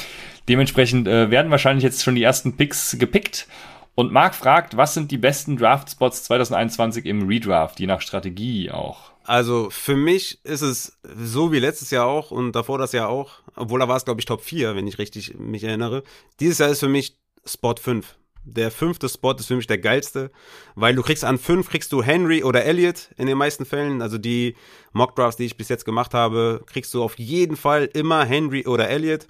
Dementsprechend 0.49 1.09
äh, 1.09 1.31
werden 1.31 1.51
wahrscheinlich 1.51 1.85
jetzt 1.85 2.03
schon 2.03 2.15
die 2.15 2.23
ersten 2.23 2.57
Picks 2.57 2.97
gepickt. 2.99 3.49
Und 3.95 4.13
Marc 4.13 4.35
fragt, 4.35 4.77
was 4.77 4.95
sind 4.95 5.11
die 5.11 5.19
besten 5.19 5.57
Draft-Spots 5.57 6.25
2021 6.25 7.07
im 7.07 7.27
Redraft, 7.27 7.81
je 7.81 7.87
nach 7.87 8.03
Strategie 8.03 8.71
auch? 8.71 9.13
Also 9.25 9.71
für 9.71 9.97
mich 9.97 10.45
ist 10.45 10.61
es 10.61 10.99
so 11.03 11.51
wie 11.51 11.59
letztes 11.59 11.91
Jahr 11.91 12.07
auch 12.07 12.31
und 12.31 12.53
davor 12.53 12.79
das 12.79 12.93
Jahr 12.93 13.09
auch, 13.09 13.41
obwohl 13.57 13.81
da 13.81 13.89
war 13.89 13.97
es 13.97 14.05
glaube 14.05 14.21
ich 14.21 14.25
Top 14.27 14.43
4, 14.43 14.77
wenn 14.77 14.87
ich 14.87 14.99
richtig 14.99 15.35
mich 15.37 15.65
erinnere. 15.65 16.05
Dieses 16.39 16.59
Jahr 16.59 16.69
ist 16.69 16.81
für 16.81 16.89
mich 16.89 17.17
Spot 17.45 17.75
5. 17.75 18.15
Der 18.45 18.71
fünfte 18.71 19.09
Spot 19.09 19.33
ist 19.33 19.47
für 19.47 19.57
mich 19.57 19.67
der 19.67 19.79
geilste, 19.79 20.31
weil 20.77 20.95
du 20.95 21.03
kriegst 21.03 21.25
an 21.25 21.39
5 21.39 21.69
kriegst 21.69 21.91
du 21.91 22.05
Henry 22.05 22.45
oder 22.45 22.65
Elliott 22.65 23.09
in 23.17 23.27
den 23.27 23.37
meisten 23.37 23.65
Fällen. 23.65 24.01
Also 24.01 24.19
die 24.19 24.55
Mock 24.93 25.17
Drafts, 25.17 25.39
die 25.39 25.47
ich 25.47 25.57
bis 25.57 25.69
jetzt 25.69 25.85
gemacht 25.85 26.15
habe, 26.15 26.63
kriegst 26.67 26.95
du 26.95 27.03
auf 27.03 27.19
jeden 27.19 27.57
Fall 27.57 27.91
immer 27.95 28.25
Henry 28.25 28.65
oder 28.65 28.89
Elliott. 28.89 29.27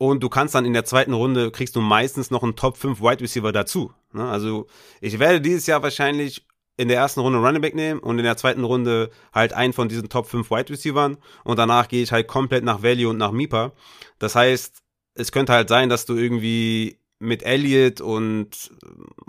Und 0.00 0.22
du 0.22 0.30
kannst 0.30 0.54
dann 0.54 0.64
in 0.64 0.72
der 0.72 0.86
zweiten 0.86 1.12
Runde, 1.12 1.50
kriegst 1.50 1.76
du 1.76 1.82
meistens 1.82 2.30
noch 2.30 2.42
einen 2.42 2.56
Top 2.56 2.78
5 2.78 3.02
Wide 3.02 3.20
Receiver 3.20 3.52
dazu. 3.52 3.92
Ne? 4.14 4.26
Also 4.26 4.66
ich 5.02 5.18
werde 5.18 5.42
dieses 5.42 5.66
Jahr 5.66 5.82
wahrscheinlich 5.82 6.46
in 6.78 6.88
der 6.88 6.96
ersten 6.96 7.20
Runde 7.20 7.38
Running 7.38 7.60
Back 7.60 7.74
nehmen 7.74 8.00
und 8.00 8.18
in 8.18 8.24
der 8.24 8.38
zweiten 8.38 8.64
Runde 8.64 9.10
halt 9.34 9.52
einen 9.52 9.74
von 9.74 9.90
diesen 9.90 10.08
Top 10.08 10.26
5 10.26 10.50
Wide 10.50 10.70
Receivern 10.70 11.18
und 11.44 11.58
danach 11.58 11.86
gehe 11.86 12.02
ich 12.02 12.12
halt 12.12 12.28
komplett 12.28 12.64
nach 12.64 12.82
Value 12.82 13.10
und 13.10 13.18
nach 13.18 13.30
Mipa. 13.30 13.72
Das 14.18 14.34
heißt, 14.34 14.78
es 15.16 15.32
könnte 15.32 15.52
halt 15.52 15.68
sein, 15.68 15.90
dass 15.90 16.06
du 16.06 16.16
irgendwie 16.16 16.96
mit 17.18 17.42
Elliott 17.42 18.00
und 18.00 18.70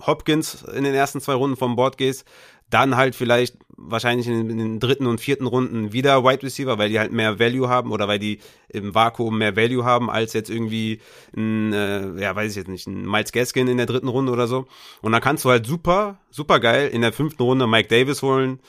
Hopkins 0.07 0.63
in 0.73 0.85
den 0.85 0.95
ersten 0.95 1.19
zwei 1.19 1.33
Runden 1.33 1.57
vom 1.57 1.75
Board 1.75 1.97
gehst, 1.97 2.25
dann 2.73 2.95
halt 2.97 3.15
vielleicht 3.15 3.57
wahrscheinlich 3.77 4.27
in, 4.27 4.57
den 4.57 4.79
dritten 4.79 5.07
und 5.07 5.19
vierten 5.19 5.47
Runden 5.47 5.93
wieder 5.93 6.23
Wide 6.23 6.43
Receiver, 6.43 6.77
weil 6.77 6.89
die 6.89 6.99
halt 6.99 7.11
mehr 7.11 7.39
Value 7.39 7.67
haben 7.67 7.91
oder 7.91 8.07
weil 8.07 8.19
die 8.19 8.39
im 8.69 8.93
Vakuum 8.93 9.37
mehr 9.37 9.55
Value 9.55 9.83
haben 9.83 10.09
als 10.09 10.33
jetzt 10.33 10.49
irgendwie 10.49 11.01
ein, 11.35 11.73
äh, 11.73 12.21
ja, 12.21 12.35
weiß 12.35 12.51
ich 12.51 12.57
jetzt 12.57 12.67
nicht, 12.67 12.87
ein 12.87 13.09
Miles 13.09 13.31
Gaskin 13.31 13.67
in 13.67 13.77
der 13.77 13.85
dritten 13.85 14.07
Runde 14.07 14.31
oder 14.31 14.47
so. 14.47 14.67
Und 15.01 15.11
dann 15.11 15.21
kannst 15.21 15.45
du 15.45 15.49
halt 15.49 15.65
super, 15.65 16.19
super 16.29 16.59
geil 16.59 16.89
in 16.89 17.01
der 17.01 17.13
fünften 17.13 17.43
Runde 17.43 17.67
Mike 17.67 17.89
Davis 17.89 18.21
holen 18.21 18.59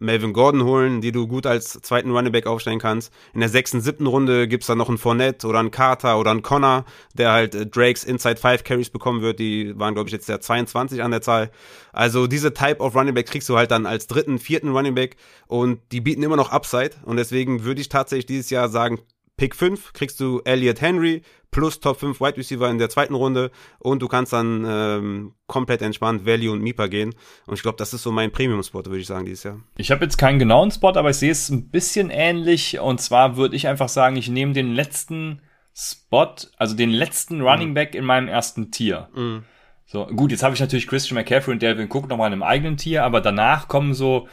Melvin 0.00 0.32
Gordon 0.32 0.64
holen, 0.64 1.00
die 1.00 1.12
du 1.12 1.28
gut 1.28 1.46
als 1.46 1.80
zweiten 1.82 2.10
Running 2.10 2.32
Back 2.32 2.46
aufstellen 2.46 2.78
kannst. 2.78 3.12
In 3.34 3.40
der 3.40 3.48
sechsten, 3.48 3.80
siebten 3.80 4.06
Runde 4.06 4.48
gibt's 4.48 4.66
dann 4.66 4.78
noch 4.78 4.88
einen 4.88 4.98
Fournette 4.98 5.46
oder 5.46 5.60
einen 5.60 5.70
Carter 5.70 6.18
oder 6.18 6.30
einen 6.30 6.42
Connor, 6.42 6.84
der 7.14 7.32
halt 7.32 7.54
äh, 7.54 7.66
Drakes 7.66 8.02
Inside 8.02 8.36
5 8.36 8.64
Carries 8.64 8.90
bekommen 8.90 9.20
wird. 9.20 9.38
Die 9.38 9.78
waren, 9.78 9.94
glaube 9.94 10.08
ich, 10.08 10.12
jetzt 10.12 10.28
der 10.28 10.40
22 10.40 11.02
an 11.02 11.10
der 11.10 11.22
Zahl. 11.22 11.50
Also 11.92 12.26
diese 12.26 12.54
Type 12.54 12.80
of 12.80 12.96
Running 12.96 13.14
Back 13.14 13.26
kriegst 13.26 13.48
du 13.48 13.56
halt 13.56 13.70
dann 13.70 13.86
als 13.86 14.06
dritten, 14.06 14.38
vierten 14.38 14.70
Running 14.70 14.94
Back 14.94 15.16
und 15.46 15.80
die 15.92 16.00
bieten 16.00 16.22
immer 16.22 16.36
noch 16.36 16.50
Upside. 16.50 16.92
Und 17.04 17.18
deswegen 17.18 17.64
würde 17.64 17.80
ich 17.80 17.88
tatsächlich 17.88 18.26
dieses 18.26 18.50
Jahr 18.50 18.68
sagen, 18.68 19.00
Pick 19.40 19.56
5 19.56 19.94
kriegst 19.94 20.20
du 20.20 20.42
Elliot 20.44 20.82
Henry 20.82 21.22
plus 21.50 21.80
Top 21.80 21.98
5 21.98 22.20
Wide 22.20 22.36
Receiver 22.36 22.68
in 22.68 22.76
der 22.76 22.90
zweiten 22.90 23.14
Runde 23.14 23.50
und 23.78 24.02
du 24.02 24.06
kannst 24.06 24.34
dann 24.34 24.66
ähm, 24.68 25.32
komplett 25.46 25.80
entspannt 25.80 26.26
Value 26.26 26.52
und 26.52 26.60
Mipa 26.60 26.88
gehen. 26.88 27.14
Und 27.46 27.54
ich 27.54 27.62
glaube, 27.62 27.78
das 27.78 27.94
ist 27.94 28.02
so 28.02 28.12
mein 28.12 28.32
Premium-Spot, 28.32 28.84
würde 28.84 28.98
ich 28.98 29.06
sagen, 29.06 29.24
dieses 29.24 29.44
Jahr. 29.44 29.58
Ich 29.78 29.90
habe 29.90 30.04
jetzt 30.04 30.18
keinen 30.18 30.38
genauen 30.38 30.70
Spot, 30.70 30.90
aber 30.90 31.08
ich 31.08 31.16
sehe 31.16 31.30
es 31.30 31.48
ein 31.48 31.70
bisschen 31.70 32.10
ähnlich. 32.10 32.80
Und 32.80 33.00
zwar 33.00 33.38
würde 33.38 33.56
ich 33.56 33.66
einfach 33.66 33.88
sagen, 33.88 34.16
ich 34.16 34.28
nehme 34.28 34.52
den 34.52 34.74
letzten 34.74 35.40
Spot, 35.74 36.34
also 36.58 36.76
den 36.76 36.90
letzten 36.90 37.40
Running 37.40 37.72
Back 37.72 37.94
in 37.94 38.04
meinem 38.04 38.28
ersten 38.28 38.70
Tier. 38.70 39.08
Mhm. 39.14 39.44
So, 39.86 40.04
gut, 40.04 40.32
jetzt 40.32 40.42
habe 40.42 40.54
ich 40.54 40.60
natürlich 40.60 40.86
Christian 40.86 41.14
McCaffrey 41.14 41.54
und 41.54 41.62
Delvin 41.62 41.88
Cook 41.90 42.10
nochmal 42.10 42.26
in 42.26 42.34
einem 42.34 42.42
eigenen 42.42 42.76
Tier, 42.76 43.04
aber 43.04 43.22
danach 43.22 43.68
kommen 43.68 43.94
so, 43.94 44.28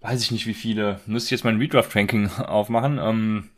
weiß 0.00 0.22
ich 0.22 0.30
nicht 0.30 0.46
wie 0.46 0.54
viele, 0.54 1.00
müsste 1.04 1.26
ich 1.26 1.30
jetzt 1.32 1.44
mein 1.44 1.58
Redraft-Ranking 1.58 2.30
aufmachen. 2.38 2.98
Ähm, 2.98 3.50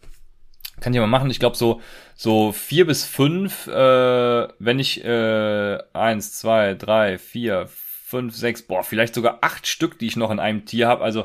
kann 0.85 0.93
ich 0.93 1.01
mal 1.01 1.07
machen. 1.07 1.31
Ich 1.31 1.41
glaube 1.41 1.57
so 1.57 1.81
so 2.15 2.53
vier 2.53 2.87
bis 2.87 3.05
fünf, 3.05 3.67
äh, 3.67 4.49
wenn 4.59 4.79
ich 4.79 5.03
äh, 5.03 5.79
eins, 5.95 6.39
zwei, 6.39 6.75
drei, 6.75 7.17
vier, 7.17 7.69
fünf, 7.69 8.37
sechs, 8.37 8.63
boah, 8.63 8.85
vielleicht 8.85 9.15
sogar 9.15 9.39
acht 9.41 9.67
Stück, 9.67 9.99
die 9.99 10.07
ich 10.07 10.17
noch 10.17 10.31
in 10.31 10.39
einem 10.39 10.67
Tier 10.67 10.87
habe. 10.87 11.03
Also 11.03 11.25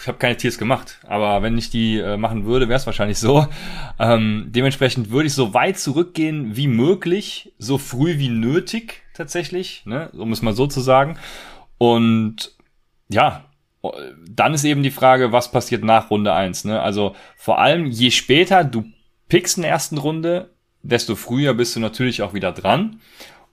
ich 0.00 0.08
habe 0.08 0.18
keine 0.18 0.36
Tiers 0.36 0.56
gemacht, 0.56 0.98
aber 1.06 1.42
wenn 1.42 1.58
ich 1.58 1.68
die 1.68 1.98
äh, 1.98 2.16
machen 2.16 2.46
würde, 2.46 2.68
wäre 2.68 2.78
es 2.78 2.86
wahrscheinlich 2.86 3.18
so. 3.18 3.46
Ähm, 3.98 4.48
dementsprechend 4.50 5.08
würde 5.08 5.26
ich 5.26 5.32
so 5.32 5.54
weit 5.54 5.78
zurückgehen 5.78 6.54
wie 6.54 6.68
möglich, 6.68 7.54
so 7.56 7.78
früh 7.78 8.18
wie 8.18 8.28
nötig 8.28 9.04
tatsächlich, 9.14 9.86
ne, 9.86 10.10
um 10.10 10.32
es 10.32 10.42
mal 10.42 10.52
so 10.52 10.66
zu 10.66 10.82
sagen. 10.82 11.16
Und 11.78 12.54
ja, 13.08 13.46
dann 14.28 14.54
ist 14.54 14.64
eben 14.64 14.82
die 14.82 14.90
Frage, 14.90 15.32
was 15.32 15.50
passiert 15.50 15.84
nach 15.84 16.10
Runde 16.10 16.32
eins. 16.32 16.64
Ne? 16.64 16.80
Also 16.80 17.14
vor 17.36 17.58
allem, 17.58 17.86
je 17.86 18.10
später 18.10 18.64
du 18.64 18.84
pickst 19.28 19.56
in 19.56 19.62
der 19.62 19.72
ersten 19.72 19.98
Runde, 19.98 20.50
desto 20.82 21.16
früher 21.16 21.54
bist 21.54 21.76
du 21.76 21.80
natürlich 21.80 22.22
auch 22.22 22.34
wieder 22.34 22.52
dran 22.52 23.00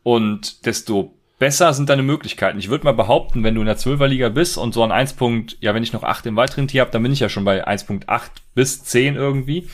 und 0.03 0.65
desto 0.65 1.15
besser 1.39 1.73
sind 1.73 1.89
deine 1.89 2.03
Möglichkeiten. 2.03 2.59
Ich 2.59 2.69
würde 2.69 2.85
mal 2.85 2.93
behaupten, 2.93 3.43
wenn 3.43 3.55
du 3.55 3.61
in 3.61 3.67
der 3.67 3.77
12er 3.77 4.07
Liga 4.07 4.29
bist 4.29 4.57
und 4.57 4.73
so 4.73 4.83
an 4.83 4.91
1. 4.91 5.15
ja, 5.59 5.73
wenn 5.73 5.83
ich 5.83 5.93
noch 5.93 6.03
8 6.03 6.25
im 6.27 6.35
weiteren 6.35 6.67
Tier 6.67 6.81
habe, 6.81 6.91
dann 6.91 7.03
bin 7.03 7.11
ich 7.11 7.19
ja 7.19 7.29
schon 7.29 7.43
bei 7.43 7.67
1.8 7.67 8.29
bis 8.55 8.83
10 8.83 9.15
irgendwie. 9.15 9.67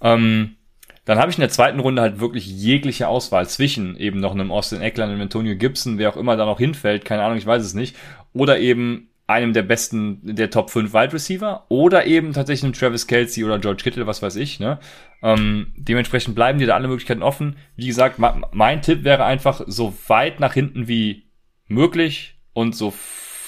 Ähm, 0.00 0.56
dann 1.04 1.18
habe 1.18 1.30
ich 1.30 1.36
in 1.36 1.42
der 1.42 1.50
zweiten 1.50 1.80
Runde 1.80 2.00
halt 2.00 2.20
wirklich 2.20 2.46
jegliche 2.46 3.08
Auswahl 3.08 3.46
zwischen 3.48 3.96
eben 3.96 4.20
noch 4.20 4.32
einem 4.32 4.50
Austin 4.50 4.80
Eckler, 4.80 5.04
einem 5.04 5.20
Antonio 5.20 5.56
Gibson, 5.56 5.98
wer 5.98 6.08
auch 6.08 6.16
immer 6.16 6.36
da 6.36 6.46
noch 6.46 6.58
hinfällt, 6.58 7.04
keine 7.04 7.22
Ahnung, 7.22 7.36
ich 7.36 7.46
weiß 7.46 7.62
es 7.62 7.74
nicht, 7.74 7.94
oder 8.32 8.58
eben 8.58 9.08
einem 9.26 9.52
der 9.52 9.62
besten, 9.62 10.20
der 10.22 10.50
Top 10.50 10.70
5 10.70 10.92
Wide 10.92 11.12
Receiver 11.12 11.64
oder 11.68 12.06
eben 12.06 12.32
tatsächlich 12.32 12.64
einem 12.64 12.72
Travis 12.74 13.06
Kelsey 13.06 13.44
oder 13.44 13.58
George 13.58 13.82
Kittle, 13.82 14.06
was 14.06 14.22
weiß 14.22 14.36
ich. 14.36 14.60
Ne? 14.60 14.78
Ähm, 15.22 15.72
dementsprechend 15.76 16.34
bleiben 16.34 16.58
dir 16.58 16.66
da 16.66 16.74
alle 16.74 16.88
Möglichkeiten 16.88 17.22
offen. 17.22 17.56
Wie 17.76 17.86
gesagt, 17.86 18.18
mein 18.18 18.82
Tipp 18.82 19.04
wäre 19.04 19.24
einfach 19.24 19.62
so 19.66 19.94
weit 20.08 20.40
nach 20.40 20.52
hinten 20.52 20.88
wie 20.88 21.30
möglich 21.66 22.38
und 22.52 22.76
so 22.76 22.92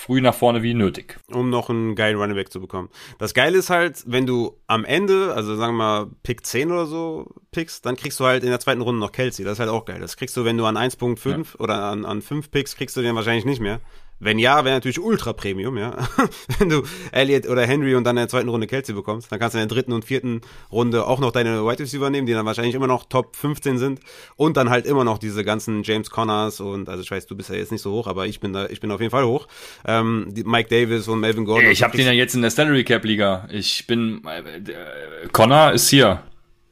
früh 0.06 0.20
nach 0.20 0.34
vorne 0.34 0.62
wie 0.62 0.72
nötig. 0.72 1.18
Um 1.26 1.50
noch 1.50 1.68
einen 1.68 1.96
geilen 1.96 2.16
Running 2.16 2.36
Back 2.36 2.52
zu 2.52 2.60
bekommen. 2.60 2.88
Das 3.18 3.34
Geile 3.34 3.58
ist 3.58 3.70
halt, 3.70 4.04
wenn 4.06 4.24
du 4.24 4.56
am 4.68 4.84
Ende, 4.84 5.34
also 5.34 5.56
sagen 5.56 5.74
wir 5.74 5.78
mal 5.78 6.06
Pick 6.22 6.46
10 6.46 6.70
oder 6.70 6.86
so 6.86 7.34
pickst, 7.50 7.84
dann 7.84 7.96
kriegst 7.96 8.20
du 8.20 8.24
halt 8.24 8.44
in 8.44 8.50
der 8.50 8.60
zweiten 8.60 8.80
Runde 8.80 9.00
noch 9.00 9.10
Kelsey. 9.10 9.44
Das 9.44 9.54
ist 9.54 9.60
halt 9.60 9.70
auch 9.70 9.84
geil. 9.84 9.98
Das 10.00 10.16
kriegst 10.16 10.36
du, 10.36 10.44
wenn 10.44 10.56
du 10.56 10.64
an 10.64 10.76
1.5 10.76 11.28
ja. 11.28 11.60
oder 11.60 11.82
an, 11.84 12.04
an 12.04 12.22
5 12.22 12.50
Picks, 12.50 12.76
kriegst 12.76 12.96
du 12.96 13.02
den 13.02 13.16
wahrscheinlich 13.16 13.44
nicht 13.44 13.60
mehr. 13.60 13.80
Wenn 14.18 14.38
ja, 14.38 14.64
wäre 14.64 14.74
natürlich 14.74 14.98
Ultra 14.98 15.34
Premium, 15.34 15.76
ja. 15.76 15.96
Wenn 16.58 16.70
du 16.70 16.82
Elliott 17.12 17.46
oder 17.46 17.66
Henry 17.66 17.94
und 17.94 18.04
dann 18.04 18.16
in 18.16 18.22
der 18.22 18.28
zweiten 18.28 18.48
Runde 18.48 18.66
Kelsey 18.66 18.94
bekommst, 18.94 19.30
dann 19.30 19.38
kannst 19.38 19.54
du 19.54 19.58
in 19.58 19.68
der 19.68 19.74
dritten 19.74 19.92
und 19.92 20.06
vierten 20.06 20.40
Runde 20.72 21.06
auch 21.06 21.20
noch 21.20 21.32
deine 21.32 21.64
Wide 21.66 21.80
Receiver 21.80 22.08
nehmen, 22.08 22.26
die 22.26 22.32
dann 22.32 22.46
wahrscheinlich 22.46 22.74
immer 22.74 22.86
noch 22.86 23.04
Top 23.04 23.36
15 23.36 23.76
sind 23.76 24.00
und 24.36 24.56
dann 24.56 24.70
halt 24.70 24.86
immer 24.86 25.04
noch 25.04 25.18
diese 25.18 25.44
ganzen 25.44 25.82
James 25.82 26.08
Connors 26.08 26.60
und 26.60 26.88
also 26.88 27.02
ich 27.02 27.10
weiß, 27.10 27.26
du 27.26 27.36
bist 27.36 27.50
ja 27.50 27.56
jetzt 27.56 27.72
nicht 27.72 27.82
so 27.82 27.92
hoch, 27.92 28.06
aber 28.06 28.26
ich 28.26 28.40
bin 28.40 28.54
da, 28.54 28.66
ich 28.66 28.80
bin 28.80 28.90
auf 28.90 29.00
jeden 29.00 29.10
Fall 29.10 29.24
hoch. 29.24 29.48
Ähm, 29.84 30.32
Mike 30.44 30.70
Davis 30.70 31.08
und 31.08 31.20
Melvin 31.20 31.44
Gordon. 31.44 31.70
Ich 31.70 31.82
habe 31.82 31.94
den 31.94 32.06
ja 32.06 32.12
jetzt 32.12 32.34
in 32.34 32.40
der 32.40 32.50
Salary 32.50 32.84
Cap 32.84 33.04
Liga. 33.04 33.46
Ich 33.50 33.86
bin 33.86 34.22
äh, 34.24 35.28
Connor 35.32 35.72
ist 35.72 35.90
hier. 35.90 36.22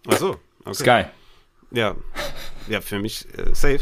Ach 0.06 0.16
so, 0.16 0.36
okay. 0.64 0.74
Sky. 0.74 1.04
Ja, 1.72 1.94
ja, 2.68 2.80
für 2.80 2.98
mich 2.98 3.26
äh, 3.36 3.54
safe. 3.54 3.80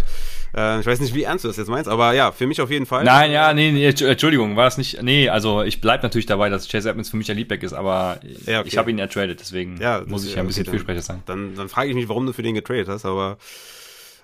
Äh, 0.55 0.81
ich 0.81 0.87
weiß 0.87 1.01
nicht, 1.01 1.15
wie 1.15 1.23
ernst 1.23 1.45
du 1.45 1.49
das 1.49 1.57
jetzt 1.57 1.69
meinst, 1.69 1.89
aber 1.89 2.13
ja, 2.13 2.33
für 2.33 2.47
mich 2.47 2.61
auf 2.61 2.71
jeden 2.71 2.87
Fall. 2.87 3.05
Nein, 3.05 3.33
ja, 3.33 3.55
nee, 3.55 3.73
nee 3.73 3.87
Entschuldigung, 3.87 4.57
war 4.57 4.65
das 4.65 4.79
nicht. 4.79 5.03
Nee, 5.03 5.29
also 5.29 5.63
ich 5.63 5.81
bleib 5.81 6.03
natürlich 6.03 6.27
dabei, 6.27 6.49
dass 6.49 6.69
Chase 6.69 6.91
Edmonds 6.91 7.11
für 7.11 7.17
mich 7.17 7.31
ein 7.31 7.37
Leadback 7.37 7.63
ist, 7.63 7.73
aber 7.73 8.21
ja, 8.47 8.61
okay. 8.61 8.69
ich 8.69 8.79
habe 8.79 8.91
ihn 8.91 8.99
ertradet, 8.99 9.41
deswegen 9.41 9.79
ja, 9.81 10.03
muss 10.07 10.25
ich 10.25 10.35
ja 10.35 10.41
ein 10.41 10.47
bisschen 10.47 10.63
okay, 10.63 10.73
Fürsprecher 10.73 11.03
sein. 11.03 11.23
Dann, 11.27 11.55
dann 11.55 11.69
frage 11.69 11.91
ich 11.91 11.95
mich, 11.95 12.09
warum 12.09 12.27
du 12.27 12.33
für 12.33 12.43
den 12.43 12.55
getradet 12.55 12.89
hast, 12.89 13.07
aber 13.07 13.39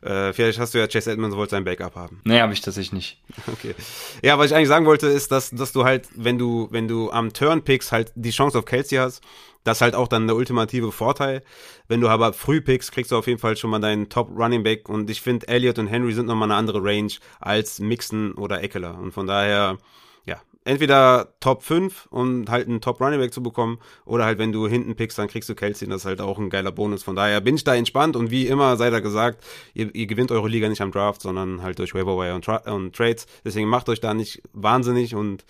äh, 0.02 0.32
vielleicht 0.32 0.59
hast 0.59 0.74
du 0.74 0.78
ja 0.78 0.86
Chase 0.86 1.10
Edmonds 1.10 1.36
wollte 1.36 1.52
sein 1.52 1.64
Backup 1.64 1.96
haben. 1.96 2.20
Nee, 2.24 2.40
habe 2.40 2.52
ich 2.52 2.60
tatsächlich 2.60 2.92
nicht. 2.92 3.22
Okay. 3.52 3.74
Ja, 4.22 4.38
was 4.38 4.50
ich 4.50 4.55
eigentlich 4.55 4.68
sagen 4.68 4.86
wollte, 4.86 5.06
ist, 5.06 5.32
dass, 5.32 5.50
dass 5.50 5.72
du 5.72 5.84
halt, 5.84 6.06
wenn 6.14 6.38
du, 6.38 6.68
wenn 6.70 6.86
du 6.86 7.10
am 7.10 7.32
Turn 7.32 7.62
pickst, 7.62 7.92
halt 7.92 8.12
die 8.14 8.30
Chance 8.30 8.59
auf 8.59 8.66
Kelsey 8.66 8.98
hast, 8.98 9.22
das 9.68 9.78
ist 9.78 9.82
halt 9.82 9.94
auch 9.94 10.08
dann 10.08 10.26
der 10.26 10.34
ultimative 10.34 10.90
Vorteil. 10.92 11.42
Wenn 11.88 12.00
du 12.00 12.08
aber 12.08 12.32
früh 12.32 12.62
pickst, 12.62 12.90
kriegst 12.90 13.12
du 13.12 13.16
auf 13.16 13.26
jeden 13.26 13.38
Fall 13.38 13.56
schon 13.56 13.70
mal 13.70 13.78
deinen 13.78 14.08
Top 14.08 14.30
Running 14.34 14.62
Back 14.62 14.88
und 14.88 15.10
ich 15.10 15.20
finde, 15.20 15.46
Elliott 15.46 15.78
und 15.78 15.88
Henry 15.88 16.12
sind 16.14 16.26
nochmal 16.26 16.50
eine 16.50 16.58
andere 16.58 16.82
Range 16.82 17.12
als 17.38 17.78
Mixon 17.78 18.32
oder 18.32 18.62
Eckler 18.62 18.98
und 18.98 19.12
von 19.12 19.26
daher, 19.26 19.76
ja, 20.24 20.40
entweder 20.64 21.34
Top 21.40 21.62
5 21.62 22.06
und 22.06 22.48
halt 22.48 22.66
einen 22.66 22.80
Top 22.80 22.98
Running 23.00 23.20
Back 23.20 23.34
zu 23.34 23.42
bekommen 23.42 23.78
oder 24.06 24.24
halt, 24.24 24.38
wenn 24.38 24.52
du 24.52 24.66
hinten 24.66 24.96
pickst, 24.96 25.18
dann 25.18 25.28
kriegst 25.28 25.50
du 25.50 25.54
Kelsey 25.54 25.86
und 25.86 25.90
das 25.90 26.02
ist 26.02 26.06
halt 26.06 26.22
auch 26.22 26.38
ein 26.38 26.48
geiler 26.48 26.72
Bonus. 26.72 27.02
Von 27.02 27.14
daher 27.14 27.42
bin 27.42 27.54
ich 27.54 27.64
da 27.64 27.74
entspannt 27.74 28.16
und 28.16 28.30
wie 28.30 28.46
immer 28.46 28.78
sei 28.78 28.88
da 28.88 29.00
gesagt, 29.00 29.44
ihr, 29.74 29.94
ihr 29.94 30.06
gewinnt 30.06 30.32
eure 30.32 30.48
Liga 30.48 30.68
nicht 30.70 30.80
am 30.80 30.92
Draft, 30.92 31.20
sondern 31.20 31.62
halt 31.62 31.78
durch 31.78 31.94
Waiver 31.94 32.34
und, 32.34 32.44
Tra 32.46 32.56
und 32.72 32.96
Trades. 32.96 33.26
Deswegen 33.44 33.68
macht 33.68 33.90
euch 33.90 34.00
da 34.00 34.14
nicht 34.14 34.42
wahnsinnig 34.54 35.14
und 35.14 35.44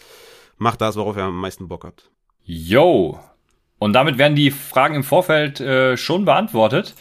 macht 0.57 0.81
das, 0.81 0.97
worauf 0.97 1.17
ihr 1.17 1.23
am 1.23 1.41
meisten 1.41 1.69
Bock 1.69 1.85
habt. 1.85 2.11
Yo, 2.43 3.21
und 3.79 3.93
damit 3.93 4.19
werden 4.19 4.35
die 4.35 4.51
Fragen 4.51 4.95
im 4.95 5.05
Vorfeld 5.05 5.61
äh, 5.61 5.97
schon 5.97 6.25
beantwortet. 6.25 6.95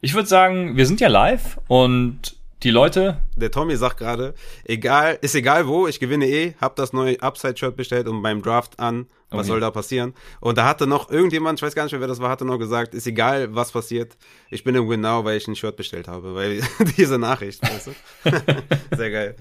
Ich 0.00 0.14
würde 0.14 0.28
sagen, 0.28 0.76
wir 0.76 0.86
sind 0.86 1.00
ja 1.00 1.08
live 1.08 1.58
und 1.68 2.36
die 2.62 2.70
Leute. 2.70 3.18
Der 3.36 3.50
Tommy 3.50 3.76
sagt 3.76 3.98
gerade, 3.98 4.34
egal, 4.64 5.18
ist 5.20 5.34
egal 5.34 5.68
wo, 5.68 5.86
ich 5.86 6.00
gewinne 6.00 6.26
eh, 6.26 6.54
hab 6.60 6.76
das 6.76 6.92
neue 6.92 7.20
Upside-Shirt 7.22 7.76
bestellt 7.76 8.08
und 8.08 8.22
beim 8.22 8.42
Draft 8.42 8.80
an, 8.80 9.06
was 9.30 9.40
okay. 9.40 9.48
soll 9.48 9.60
da 9.60 9.70
passieren? 9.70 10.14
Und 10.40 10.58
da 10.58 10.66
hatte 10.66 10.86
noch 10.86 11.10
irgendjemand, 11.10 11.58
ich 11.58 11.62
weiß 11.62 11.74
gar 11.74 11.84
nicht 11.84 11.92
mehr, 11.92 12.00
wer 12.00 12.08
das 12.08 12.20
war, 12.20 12.30
hatte 12.30 12.44
noch 12.44 12.58
gesagt, 12.58 12.94
ist 12.94 13.06
egal, 13.06 13.54
was 13.54 13.72
passiert, 13.72 14.16
ich 14.50 14.64
bin 14.64 14.74
im 14.74 14.88
Win 14.88 15.02
Now, 15.02 15.24
weil 15.24 15.36
ich 15.36 15.46
ein 15.46 15.56
Shirt 15.56 15.76
bestellt 15.76 16.08
habe, 16.08 16.34
weil 16.34 16.60
diese 16.96 17.18
Nachricht, 17.18 17.62
weißt 17.62 17.88
du? 17.88 17.92
Sehr 18.96 19.10
geil. 19.10 19.36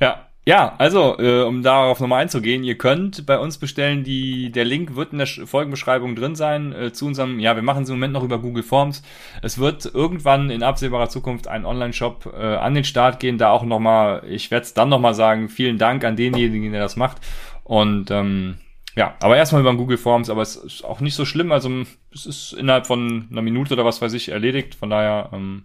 Ja, 0.00 0.28
ja, 0.48 0.76
also, 0.78 1.18
äh, 1.18 1.42
um 1.42 1.64
darauf 1.64 1.98
nochmal 1.98 2.22
einzugehen, 2.22 2.62
ihr 2.62 2.78
könnt 2.78 3.26
bei 3.26 3.36
uns 3.36 3.58
bestellen, 3.58 4.04
die, 4.04 4.52
der 4.52 4.64
Link 4.64 4.94
wird 4.94 5.10
in 5.10 5.18
der 5.18 5.26
Folgenbeschreibung 5.26 6.14
drin 6.14 6.36
sein, 6.36 6.72
äh, 6.72 6.92
zu 6.92 7.04
unserem, 7.06 7.40
ja, 7.40 7.56
wir 7.56 7.64
machen 7.64 7.82
es 7.82 7.88
im 7.88 7.96
Moment 7.96 8.12
noch 8.12 8.22
über 8.22 8.38
Google 8.38 8.62
Forms. 8.62 9.02
Es 9.42 9.58
wird 9.58 9.92
irgendwann 9.92 10.50
in 10.50 10.62
absehbarer 10.62 11.08
Zukunft 11.08 11.48
ein 11.48 11.66
Online-Shop 11.66 12.32
äh, 12.32 12.54
an 12.54 12.74
den 12.74 12.84
Start 12.84 13.18
gehen, 13.18 13.38
da 13.38 13.50
auch 13.50 13.64
nochmal, 13.64 14.22
ich 14.28 14.52
werde 14.52 14.62
es 14.62 14.72
dann 14.72 14.88
nochmal 14.88 15.14
sagen, 15.14 15.48
vielen 15.48 15.78
Dank 15.78 16.04
an 16.04 16.14
denjenigen, 16.14 16.70
der 16.70 16.80
das 16.82 16.94
macht. 16.94 17.16
Und 17.64 18.12
ähm, 18.12 18.58
ja, 18.94 19.16
aber 19.20 19.36
erstmal 19.36 19.62
über 19.62 19.74
Google 19.74 19.98
Forms, 19.98 20.30
aber 20.30 20.42
es 20.42 20.54
ist 20.54 20.84
auch 20.84 21.00
nicht 21.00 21.16
so 21.16 21.24
schlimm, 21.24 21.50
also 21.50 21.68
es 22.14 22.24
ist 22.24 22.52
innerhalb 22.52 22.86
von 22.86 23.26
einer 23.32 23.42
Minute 23.42 23.74
oder 23.74 23.84
was 23.84 24.00
weiß 24.00 24.12
ich 24.12 24.28
erledigt, 24.28 24.76
von 24.76 24.90
daher, 24.90 25.30
ähm, 25.32 25.64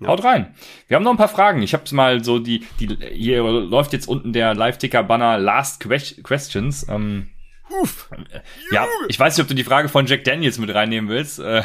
ja. 0.00 0.08
Haut 0.08 0.24
rein. 0.24 0.54
Wir 0.88 0.96
haben 0.96 1.04
noch 1.04 1.12
ein 1.12 1.16
paar 1.18 1.28
Fragen. 1.28 1.62
Ich 1.62 1.72
habe 1.72 1.84
mal 1.94 2.24
so 2.24 2.38
die, 2.38 2.66
die, 2.80 2.96
hier 3.12 3.42
läuft 3.42 3.92
jetzt 3.92 4.08
unten 4.08 4.32
der 4.32 4.54
Live-Ticker-Banner 4.54 5.38
Last 5.38 5.80
Questions. 5.80 6.86
Ähm, 6.88 7.30
Uff. 7.80 8.10
Ja, 8.70 8.86
ich 9.08 9.18
weiß 9.18 9.36
nicht, 9.36 9.42
ob 9.42 9.48
du 9.48 9.54
die 9.54 9.64
Frage 9.64 9.88
von 9.88 10.06
Jack 10.06 10.24
Daniels 10.24 10.58
mit 10.58 10.74
reinnehmen 10.74 11.08
willst. 11.08 11.38
Äh, 11.38 11.62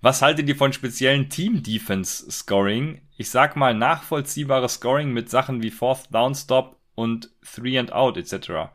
was 0.00 0.22
haltet 0.22 0.48
ihr 0.48 0.56
von 0.56 0.72
speziellen 0.72 1.28
Team-Defense-Scoring? 1.28 3.02
Ich 3.16 3.30
sag 3.30 3.56
mal 3.56 3.74
nachvollziehbares 3.74 4.74
Scoring 4.74 5.12
mit 5.12 5.30
Sachen 5.30 5.62
wie 5.62 5.70
Fourth 5.70 6.12
Down 6.12 6.34
Stop 6.34 6.80
und 6.94 7.30
Three 7.54 7.78
and 7.78 7.92
Out 7.92 8.16
etc. 8.16 8.72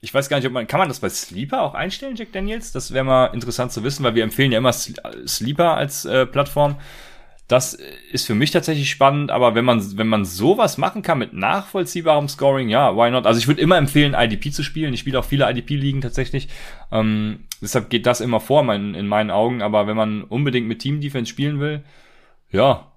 Ich 0.00 0.12
weiß 0.12 0.28
gar 0.28 0.36
nicht, 0.36 0.46
ob 0.46 0.52
man, 0.52 0.66
kann 0.66 0.78
man 0.78 0.88
das 0.88 1.00
bei 1.00 1.08
Sleeper 1.08 1.62
auch 1.62 1.74
einstellen, 1.74 2.16
Jack 2.16 2.32
Daniels? 2.32 2.72
Das 2.72 2.92
wäre 2.92 3.04
mal 3.04 3.26
interessant 3.26 3.72
zu 3.72 3.82
wissen, 3.84 4.04
weil 4.04 4.14
wir 4.14 4.22
empfehlen 4.22 4.52
ja 4.52 4.58
immer 4.58 4.72
Sleeper 4.72 5.74
als 5.76 6.04
äh, 6.04 6.26
Plattform. 6.26 6.76
Das 7.48 7.74
ist 8.10 8.26
für 8.26 8.34
mich 8.34 8.50
tatsächlich 8.50 8.90
spannend, 8.90 9.30
aber 9.30 9.54
wenn 9.54 9.64
man, 9.64 9.96
wenn 9.96 10.08
man 10.08 10.24
sowas 10.24 10.78
machen 10.78 11.02
kann 11.02 11.18
mit 11.18 11.32
nachvollziehbarem 11.32 12.28
Scoring, 12.28 12.68
ja, 12.68 12.96
why 12.96 13.08
not? 13.10 13.24
Also 13.24 13.38
ich 13.38 13.46
würde 13.46 13.60
immer 13.60 13.76
empfehlen, 13.76 14.14
IDP 14.14 14.50
zu 14.50 14.64
spielen. 14.64 14.92
Ich 14.92 15.00
spiele 15.00 15.18
auch 15.18 15.24
viele 15.24 15.48
IDP-Ligen 15.48 16.00
tatsächlich. 16.00 16.48
Ähm, 16.90 17.44
deshalb 17.62 17.88
geht 17.88 18.04
das 18.04 18.20
immer 18.20 18.40
vor 18.40 18.64
mein, 18.64 18.94
in 18.94 19.06
meinen 19.06 19.30
Augen. 19.30 19.62
Aber 19.62 19.86
wenn 19.86 19.96
man 19.96 20.24
unbedingt 20.24 20.66
mit 20.66 20.80
Team-Defense 20.80 21.30
spielen 21.30 21.60
will, 21.60 21.84
ja, 22.50 22.90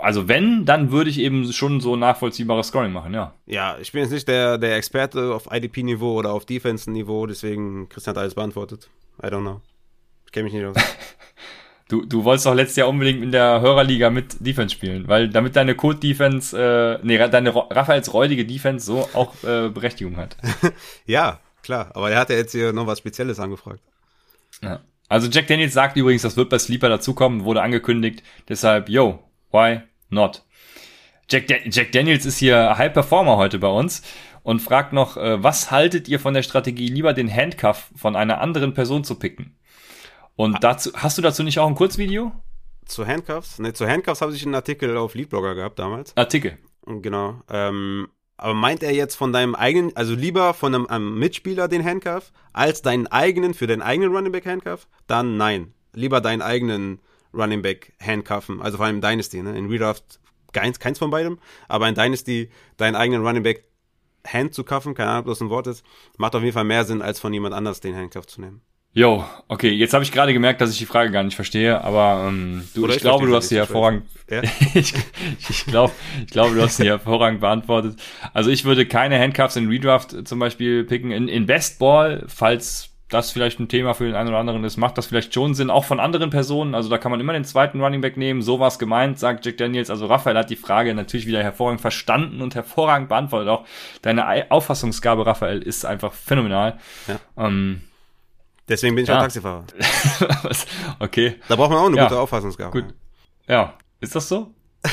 also 0.00 0.28
wenn, 0.28 0.64
dann 0.64 0.90
würde 0.90 1.10
ich 1.10 1.18
eben 1.18 1.52
schon 1.52 1.80
so 1.80 1.96
nachvollziehbares 1.96 2.68
Scoring 2.68 2.92
machen, 2.92 3.12
ja. 3.12 3.34
Ja, 3.46 3.76
ich 3.80 3.92
bin 3.92 4.02
jetzt 4.02 4.12
nicht 4.12 4.28
der, 4.28 4.56
der 4.56 4.76
Experte 4.76 5.34
auf 5.34 5.48
IDP-Niveau 5.50 6.14
oder 6.14 6.32
auf 6.32 6.46
Defense-Niveau, 6.46 7.26
deswegen 7.26 7.88
Christian 7.88 8.14
hat 8.14 8.22
alles 8.22 8.34
beantwortet. 8.34 8.88
I 9.22 9.26
don't 9.26 9.42
know. 9.42 9.60
Ich 10.26 10.32
kenne 10.32 10.44
mich 10.44 10.54
nicht 10.54 10.64
aus. 10.64 10.76
Du, 11.90 12.06
du 12.06 12.22
wolltest 12.22 12.46
doch 12.46 12.54
letztes 12.54 12.76
Jahr 12.76 12.88
unbedingt 12.88 13.20
in 13.20 13.32
der 13.32 13.60
Hörerliga 13.60 14.10
mit 14.10 14.36
Defense 14.38 14.72
spielen, 14.72 15.08
weil 15.08 15.28
damit 15.28 15.56
deine 15.56 15.74
Code-Defense, 15.74 16.56
äh, 16.56 17.04
nee, 17.04 17.18
deine 17.18 17.52
Raphaels 17.52 18.14
räudige 18.14 18.46
Defense 18.46 18.86
so 18.86 19.08
auch 19.12 19.34
äh, 19.42 19.70
Berechtigung 19.70 20.16
hat. 20.16 20.36
ja, 21.06 21.40
klar, 21.64 21.90
aber 21.94 22.12
er 22.12 22.20
hat 22.20 22.30
ja 22.30 22.36
jetzt 22.36 22.52
hier 22.52 22.72
noch 22.72 22.86
was 22.86 22.98
Spezielles 22.98 23.40
angefragt. 23.40 23.80
Ja. 24.62 24.82
Also 25.08 25.28
Jack 25.28 25.48
Daniels 25.48 25.72
sagt 25.72 25.96
übrigens, 25.96 26.22
das 26.22 26.36
wird 26.36 26.48
bei 26.48 26.60
Sleeper 26.60 26.88
dazukommen, 26.88 27.42
wurde 27.42 27.60
angekündigt, 27.60 28.22
deshalb, 28.48 28.88
yo, 28.88 29.18
why 29.50 29.80
not? 30.10 30.44
Jack, 31.28 31.48
da 31.48 31.56
Jack 31.64 31.90
Daniels 31.90 32.24
ist 32.24 32.38
hier 32.38 32.78
High 32.78 32.92
Performer 32.92 33.36
heute 33.36 33.58
bei 33.58 33.66
uns 33.66 34.02
und 34.44 34.62
fragt 34.62 34.92
noch, 34.92 35.16
äh, 35.16 35.42
was 35.42 35.72
haltet 35.72 36.06
ihr 36.06 36.20
von 36.20 36.34
der 36.34 36.44
Strategie, 36.44 36.86
lieber 36.86 37.14
den 37.14 37.34
Handcuff 37.34 37.90
von 37.96 38.14
einer 38.14 38.40
anderen 38.40 38.74
Person 38.74 39.02
zu 39.02 39.16
picken? 39.16 39.56
Und 40.40 40.64
dazu, 40.64 40.90
hast 40.94 41.18
du 41.18 41.22
dazu 41.22 41.42
nicht 41.42 41.58
auch 41.58 41.68
ein 41.68 41.74
Kurzvideo? 41.74 42.32
Zu 42.86 43.06
Handcuffs? 43.06 43.58
Ne, 43.58 43.74
zu 43.74 43.86
Handcuffs 43.86 44.22
habe 44.22 44.32
ich 44.32 44.42
einen 44.42 44.54
Artikel 44.54 44.96
auf 44.96 45.14
Leadblogger 45.14 45.54
gehabt 45.54 45.78
damals. 45.78 46.16
Artikel. 46.16 46.56
Genau. 46.86 47.42
Ähm, 47.50 48.08
aber 48.38 48.54
meint 48.54 48.82
er 48.82 48.94
jetzt 48.94 49.16
von 49.16 49.34
deinem 49.34 49.54
eigenen, 49.54 49.94
also 49.96 50.14
lieber 50.14 50.54
von 50.54 50.74
einem, 50.74 50.86
einem, 50.86 51.18
Mitspieler 51.18 51.68
den 51.68 51.84
Handcuff, 51.84 52.32
als 52.54 52.80
deinen 52.80 53.06
eigenen, 53.06 53.52
für 53.52 53.66
deinen 53.66 53.82
eigenen 53.82 54.16
Running 54.16 54.32
Back 54.32 54.46
Handcuff? 54.46 54.88
Dann 55.06 55.36
nein. 55.36 55.74
Lieber 55.92 56.22
deinen 56.22 56.40
eigenen 56.40 57.00
Running 57.34 57.60
Back 57.60 57.92
Handcuffen, 58.00 58.62
also 58.62 58.78
vor 58.78 58.86
allem 58.86 59.02
Dynasty, 59.02 59.42
ne? 59.42 59.58
In 59.58 59.68
Redraft 59.68 60.20
keins, 60.54 60.78
keins 60.78 60.98
von 60.98 61.10
beidem, 61.10 61.38
aber 61.68 61.86
in 61.86 61.94
Dynasty 61.94 62.48
deinen 62.78 62.96
eigenen 62.96 63.26
Running 63.26 63.42
Back 63.42 63.64
Hand 64.26 64.54
zu 64.54 64.64
cuffen, 64.64 64.94
keine 64.94 65.10
Ahnung, 65.10 65.24
ob 65.24 65.26
das 65.26 65.42
ein 65.42 65.50
Wort 65.50 65.66
ist, 65.66 65.84
macht 66.16 66.34
auf 66.34 66.42
jeden 66.42 66.54
Fall 66.54 66.64
mehr 66.64 66.84
Sinn, 66.84 67.02
als 67.02 67.20
von 67.20 67.32
jemand 67.34 67.54
anders 67.54 67.80
den 67.80 67.94
Handcuff 67.94 68.26
zu 68.26 68.40
nehmen. 68.40 68.62
Jo, 68.92 69.24
okay, 69.46 69.70
jetzt 69.70 69.94
habe 69.94 70.02
ich 70.02 70.10
gerade 70.10 70.32
gemerkt, 70.32 70.60
dass 70.60 70.72
ich 70.72 70.78
die 70.78 70.86
Frage 70.86 71.12
gar 71.12 71.22
nicht 71.22 71.36
verstehe, 71.36 71.80
aber 71.80 72.26
ähm, 72.26 72.68
du, 72.74 72.86
ich, 72.86 72.96
ich 72.96 73.00
glaube, 73.00 73.26
du 73.26 73.36
hast 73.36 73.48
sie 73.48 73.56
hervorragend. 73.56 74.02
Ja? 74.28 74.42
ich, 74.74 74.94
ich 75.48 75.66
glaube, 75.66 75.92
ich 76.26 76.32
glaube, 76.32 76.56
du 76.56 76.62
hast 76.62 76.78
sie 76.78 76.86
hervorragend 76.86 77.40
beantwortet. 77.40 78.00
Also 78.34 78.50
ich 78.50 78.64
würde 78.64 78.86
keine 78.86 79.20
Handcuffs 79.20 79.54
in 79.54 79.68
Redraft 79.68 80.26
zum 80.26 80.40
Beispiel 80.40 80.82
picken. 80.82 81.12
In, 81.12 81.28
in 81.28 81.46
Best 81.46 81.78
Ball, 81.78 82.24
falls 82.26 82.90
das 83.10 83.30
vielleicht 83.30 83.60
ein 83.60 83.68
Thema 83.68 83.94
für 83.94 84.04
den 84.04 84.14
einen 84.14 84.28
oder 84.28 84.38
anderen 84.38 84.64
ist, 84.64 84.76
macht 84.76 84.98
das 84.98 85.06
vielleicht 85.06 85.34
schon 85.34 85.54
Sinn, 85.54 85.70
auch 85.70 85.84
von 85.84 86.00
anderen 86.00 86.30
Personen. 86.30 86.74
Also 86.74 86.88
da 86.88 86.98
kann 86.98 87.10
man 87.12 87.20
immer 87.20 87.32
den 87.32 87.44
zweiten 87.44 87.80
Running 87.80 88.00
Back 88.00 88.16
nehmen. 88.16 88.42
So 88.42 88.58
war 88.58 88.76
gemeint, 88.76 89.20
sagt 89.20 89.46
Jack 89.46 89.56
Daniels. 89.56 89.90
Also 89.90 90.06
Raphael 90.06 90.36
hat 90.36 90.50
die 90.50 90.56
Frage 90.56 90.94
natürlich 90.94 91.26
wieder 91.26 91.42
hervorragend 91.42 91.80
verstanden 91.80 92.40
und 92.40 92.56
hervorragend 92.56 93.08
beantwortet. 93.08 93.48
Auch 93.48 93.66
deine 94.02 94.50
Auffassungsgabe, 94.50 95.26
Raphael, 95.26 95.62
ist 95.62 95.84
einfach 95.84 96.12
phänomenal. 96.12 96.78
Ja. 97.08 97.46
Ähm, 97.46 97.82
Deswegen 98.70 98.94
bin 98.94 99.02
ich 99.04 99.08
Ja. 99.08 99.18
auch 99.18 99.22
Taxifahrer. 99.22 99.64
okay, 101.00 101.36
Da 101.48 101.56
braucht 101.56 101.70
man 101.70 101.78
auch 101.80 101.86
eine 101.86 101.96
Ja. 101.96 102.04
gute 102.04 102.18
Auffassungsgabe. 102.20 102.82
gut. 102.82 102.94
Ja, 103.48 103.74
ist 104.00 104.14
das 104.14 104.28
so? 104.28 104.54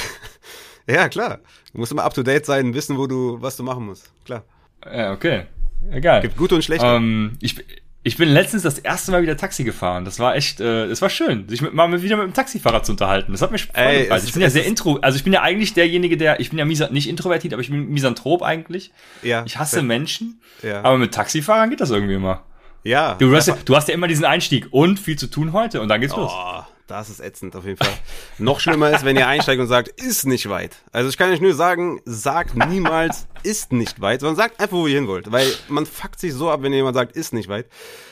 Ja, 0.90 1.10
klar. 1.10 1.40
Du 1.74 1.80
musst 1.80 1.92
immer 1.92 2.06
up 2.06 2.14
to 2.14 2.24
date 2.24 2.46
sein, 2.46 2.74
wissen, 2.74 2.98
wo 2.98 3.08
du, 3.08 3.38
was 3.42 3.58
du 3.58 3.64
machen 3.64 3.86
musst. 3.86 4.10
Klar. 4.24 4.44
Ja, 4.90 5.12
okay. 5.12 5.44
Egal. 5.92 6.22
Gibt 6.22 6.38
gute 6.38 6.56
und 6.56 6.64
schlechte. 6.64 6.86
Ähm, 6.86 7.38
ich, 7.42 7.58
ich 8.04 8.16
bin 8.16 8.30
letztens 8.30 8.64
das 8.64 8.80
erste 8.80 9.12
Mal 9.12 9.22
wieder 9.22 9.36
Taxi 9.36 9.66
gefahren. 9.66 10.06
Das 10.06 10.18
war 10.18 10.38
echt, 10.38 10.62
äh, 10.62 10.86
es 10.86 11.02
war 11.02 11.10
schön, 11.10 11.50
sich 11.50 11.62
mit, 11.62 11.74
mal 11.74 12.02
wieder 12.02 12.16
mit 12.16 12.26
dem 12.28 12.34
Taxifahrer 12.34 12.84
zu 12.84 12.94
unterhalten. 12.94 13.34
Das 13.34 13.42
hat 13.42 13.52
mir 13.52 13.58
voll 13.60 13.70
Ey, 13.76 14.04
gefallen. 14.04 14.24
Ich 14.26 14.32
bin 14.32 14.42
ja 14.42 14.50
sehr 14.50 14.66
intro, 14.66 14.96
also 15.02 15.18
ich 15.18 15.26
bin 15.26 15.34
ja 15.34 15.42
eigentlich 15.42 15.74
derjenige, 15.74 16.16
der, 16.16 16.40
ich 16.40 16.52
bin 16.52 16.58
ja 16.58 16.64
misa, 16.64 16.88
nicht 16.90 17.10
introvertiert, 17.10 17.52
aber 17.54 17.62
ich 17.62 17.70
bin 17.70 17.90
misanthrop 17.90 18.42
eigentlich. 18.42 18.94
ja. 19.24 19.44
Ich 19.46 19.58
hasse 19.58 19.84
Menschen, 19.84 20.40
Ja. 20.64 20.84
aber 20.86 20.98
mit 20.98 21.14
Taxifahrern 21.14 21.70
geht 21.70 21.82
das 21.82 21.90
irgendwie 21.90 22.14
immer. 22.14 22.46
Ja. 22.88 23.16
Du 23.16 23.36
hast, 23.36 23.48
ja, 23.48 23.58
du 23.66 23.76
hast 23.76 23.88
ja 23.88 23.94
immer 23.94 24.08
diesen 24.08 24.26
Einstieg 24.26 24.68
und 24.72 25.00
viel 25.00 25.18
zu 25.18 25.28
tun 25.28 25.54
heute 25.54 25.82
und 25.82 25.90
dann 25.90 26.02
geht's 26.02 26.16
los. 26.16 26.32
Oh, 26.34 26.62
das 26.88 27.10
ist 27.10 27.20
ätzend 27.20 27.56
auf 27.56 27.66
jeden 27.66 27.78
Fall. 27.78 27.94
Noch 28.38 28.62
schlimmer 28.62 28.92
ist, 28.92 29.04
wenn 29.04 29.18
ihr 29.18 29.28
einsteigt 29.28 29.60
und 29.60 29.68
sagt, 29.68 29.90
ist 30.02 30.26
nicht 30.26 30.48
weit. 30.50 30.78
Also 30.94 31.10
ich 31.10 31.18
kann 31.18 31.30
euch 31.32 31.42
nur 31.42 31.54
sagen, 31.54 32.00
sagt 32.06 32.56
niemals, 32.56 33.28
ist 33.44 33.74
nicht 33.74 34.00
weit, 34.00 34.22
sondern 34.22 34.38
sagt 34.38 34.60
einfach, 34.62 34.78
wo 34.78 34.88
ihr 34.88 34.96
hin 34.96 35.08
wollt. 35.08 35.32
Weil 35.32 35.52
man 35.68 35.86
fuckt 35.86 36.20
sich 36.20 36.34
so 36.34 36.50
ab, 36.50 36.62
wenn 36.62 36.72
jemand 36.72 36.96
sagt, 36.96 37.16
ist 37.16 37.34
nicht 37.34 37.50
weit. 37.50 37.68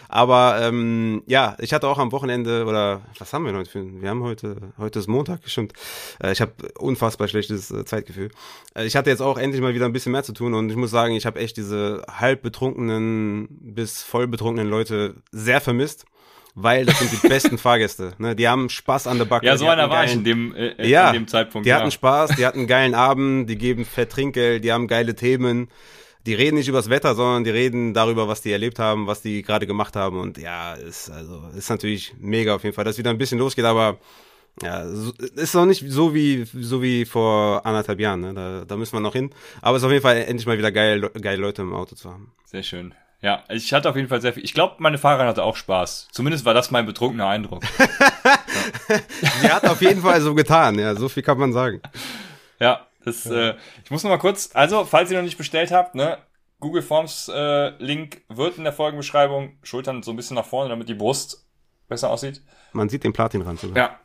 Aber 0.10 0.60
ähm, 0.62 1.24
ja, 1.28 1.56
ich 1.60 1.74
hatte 1.74 1.88
auch 1.88 1.98
am 1.98 2.12
Wochenende, 2.12 2.66
oder 2.66 3.02
was 3.18 3.34
haben 3.34 3.44
wir 3.44 3.52
denn 3.52 3.60
heute 3.60 3.70
für 3.70 4.02
Wir 4.02 4.10
haben 4.10 4.24
heute, 4.24 4.74
heute 4.78 5.00
ist 5.00 5.08
Montag, 5.08 5.42
stimmt. 5.46 5.74
Äh, 6.22 6.32
ich 6.32 6.42
habe 6.42 6.52
unfassbar 6.78 7.28
schlechtes 7.28 7.72
äh, 7.72 7.86
Zeitgefühl. 7.86 8.32
Äh, 8.76 8.86
ich 8.86 8.96
hatte 8.96 9.10
jetzt 9.10 9.22
auch 9.22 9.38
endlich 9.38 9.62
mal 9.62 9.74
wieder 9.74 9.86
ein 9.86 9.94
bisschen 9.94 10.12
mehr 10.12 10.24
zu 10.24 10.34
tun 10.34 10.54
und 10.54 10.70
ich 10.70 10.76
muss 10.76 10.92
sagen, 10.92 11.16
ich 11.16 11.26
habe 11.26 11.40
echt 11.40 11.58
diese 11.58 12.04
halb 12.10 12.42
betrunkenen 12.42 13.48
bis 13.50 14.04
voll 14.04 14.28
betrunkenen 14.28 14.70
Leute 14.70 15.16
sehr 15.32 15.62
vermisst. 15.62 16.06
Weil 16.58 16.86
das 16.86 16.98
sind 17.00 17.12
die 17.12 17.28
besten 17.28 17.58
Fahrgäste. 17.58 18.14
Ne? 18.18 18.34
Die 18.34 18.48
haben 18.48 18.70
Spaß 18.70 19.08
an 19.08 19.18
der 19.18 19.26
Backe. 19.26 19.46
Ja, 19.46 19.58
so 19.58 19.68
einer 19.68 19.90
war 19.90 20.06
ich 20.06 20.14
in 20.14 20.24
dem, 20.24 20.56
äh, 20.56 20.68
äh, 20.70 20.88
ja, 20.88 21.10
in 21.10 21.16
dem 21.16 21.28
Zeitpunkt. 21.28 21.66
Die 21.66 21.70
ja. 21.70 21.80
hatten 21.80 21.92
Spaß, 21.92 22.38
die 22.38 22.46
hatten 22.46 22.60
einen 22.60 22.68
geilen 22.68 22.96
Abend, 22.96 23.50
die 23.50 23.58
geben 23.58 23.84
fett 23.84 24.10
Trinkgeld, 24.14 24.64
die 24.64 24.72
haben 24.72 24.88
geile 24.88 25.16
Themen. 25.16 25.68
Die 26.26 26.34
reden 26.34 26.58
nicht 26.58 26.68
übers 26.68 26.90
Wetter, 26.90 27.14
sondern 27.14 27.44
die 27.44 27.52
reden 27.52 27.94
darüber, 27.94 28.28
was 28.28 28.42
die 28.42 28.52
erlebt 28.52 28.80
haben, 28.80 29.06
was 29.06 29.22
die 29.22 29.44
gerade 29.44 29.68
gemacht 29.68 29.96
haben. 29.96 30.20
Und 30.20 30.38
ja, 30.38 30.74
ist 30.74 31.10
also 31.10 31.44
ist 31.56 31.70
natürlich 31.70 32.16
mega 32.20 32.56
auf 32.56 32.64
jeden 32.64 32.76
Fall, 32.76 32.86
dass 32.86 32.98
wieder 32.98 33.12
ein 33.12 33.18
bisschen 33.18 33.40
losgeht, 33.40 33.66
aber 33.66 33.98
ja, 34.62 34.84
ist 35.36 35.54
noch 35.54 35.66
nicht 35.66 35.84
so 35.88 36.14
wie 36.14 36.46
so 36.46 36.82
wie 36.82 37.06
vor 37.06 37.66
anderthalb 37.66 38.00
Jahren. 38.00 38.22
Ne? 38.22 38.34
Da, 38.34 38.66
da 38.66 38.78
müssen 38.78 38.94
wir 38.94 39.02
noch 39.02 39.14
hin. 39.14 39.32
Aber 39.62 39.76
es 39.76 39.84
ist 39.84 39.86
auf 39.86 39.92
jeden 39.92 40.02
Fall 40.04 40.18
endlich 40.18 40.46
mal 40.46 40.58
wieder 40.58 40.72
geil, 40.72 41.10
geile 41.22 41.42
Leute 41.42 41.62
im 41.62 41.74
Auto 41.74 41.96
zu 41.96 42.10
haben. 42.10 42.32
Sehr 42.46 42.64
schön. 42.64 42.94
Ja, 43.22 43.44
ich 43.50 43.74
hatte 43.74 43.90
auf 43.90 43.96
jeden 43.96 44.08
Fall 44.08 44.22
sehr 44.22 44.34
viel. 44.34 44.44
Ich 44.44 44.54
glaube, 44.54 44.76
meine 44.80 44.98
Fahrerin 44.98 45.28
hatte 45.28 45.44
auch 45.44 45.56
Spaß. 45.56 46.10
Zumindest 46.12 46.46
war 46.46 46.54
das 46.54 46.72
mein 46.72 46.86
betrunkener 46.86 47.28
Eindruck. 47.28 47.64
Sie 49.42 49.50
hat 49.52 49.68
auf 49.68 49.82
jeden 49.82 50.02
Fall 50.02 50.22
so 50.22 50.36
getan. 50.36 50.78
Ja, 50.78 50.96
so 50.96 51.10
viel 51.10 51.24
kann 51.24 51.38
man 51.38 51.52
sagen. 51.52 51.82
Ja, 52.60 52.88
das, 53.06 53.26
Äh, 53.26 53.56
ich 53.84 53.92
muss 53.92 54.04
noch 54.04 54.10
mal 54.12 54.18
kurz, 54.18 54.50
also, 54.54 54.84
falls 54.86 55.12
ihr 55.12 55.18
noch 55.18 55.24
nicht 55.26 55.38
bestellt 55.38 55.72
habt, 55.72 55.96
ne, 55.96 56.18
Google 56.60 56.82
Forms 56.82 57.30
äh, 57.34 57.70
Link 57.84 58.22
wird 58.30 58.58
in 58.58 58.64
der 58.64 58.74
Folgenbeschreibung, 58.74 59.58
Schultern 59.64 60.04
so 60.04 60.12
ein 60.12 60.16
bisschen 60.18 60.36
nach 60.36 60.46
vorne, 60.46 60.70
damit 60.70 60.90
die 60.90 60.94
Brust 60.96 61.46
besser 61.88 62.10
aussieht. 62.10 62.42
Man 62.74 62.90
sieht 62.90 63.04
den 63.04 63.14
Platinrand 63.14 63.60
sogar. 63.60 63.78
Ja. 63.78 64.00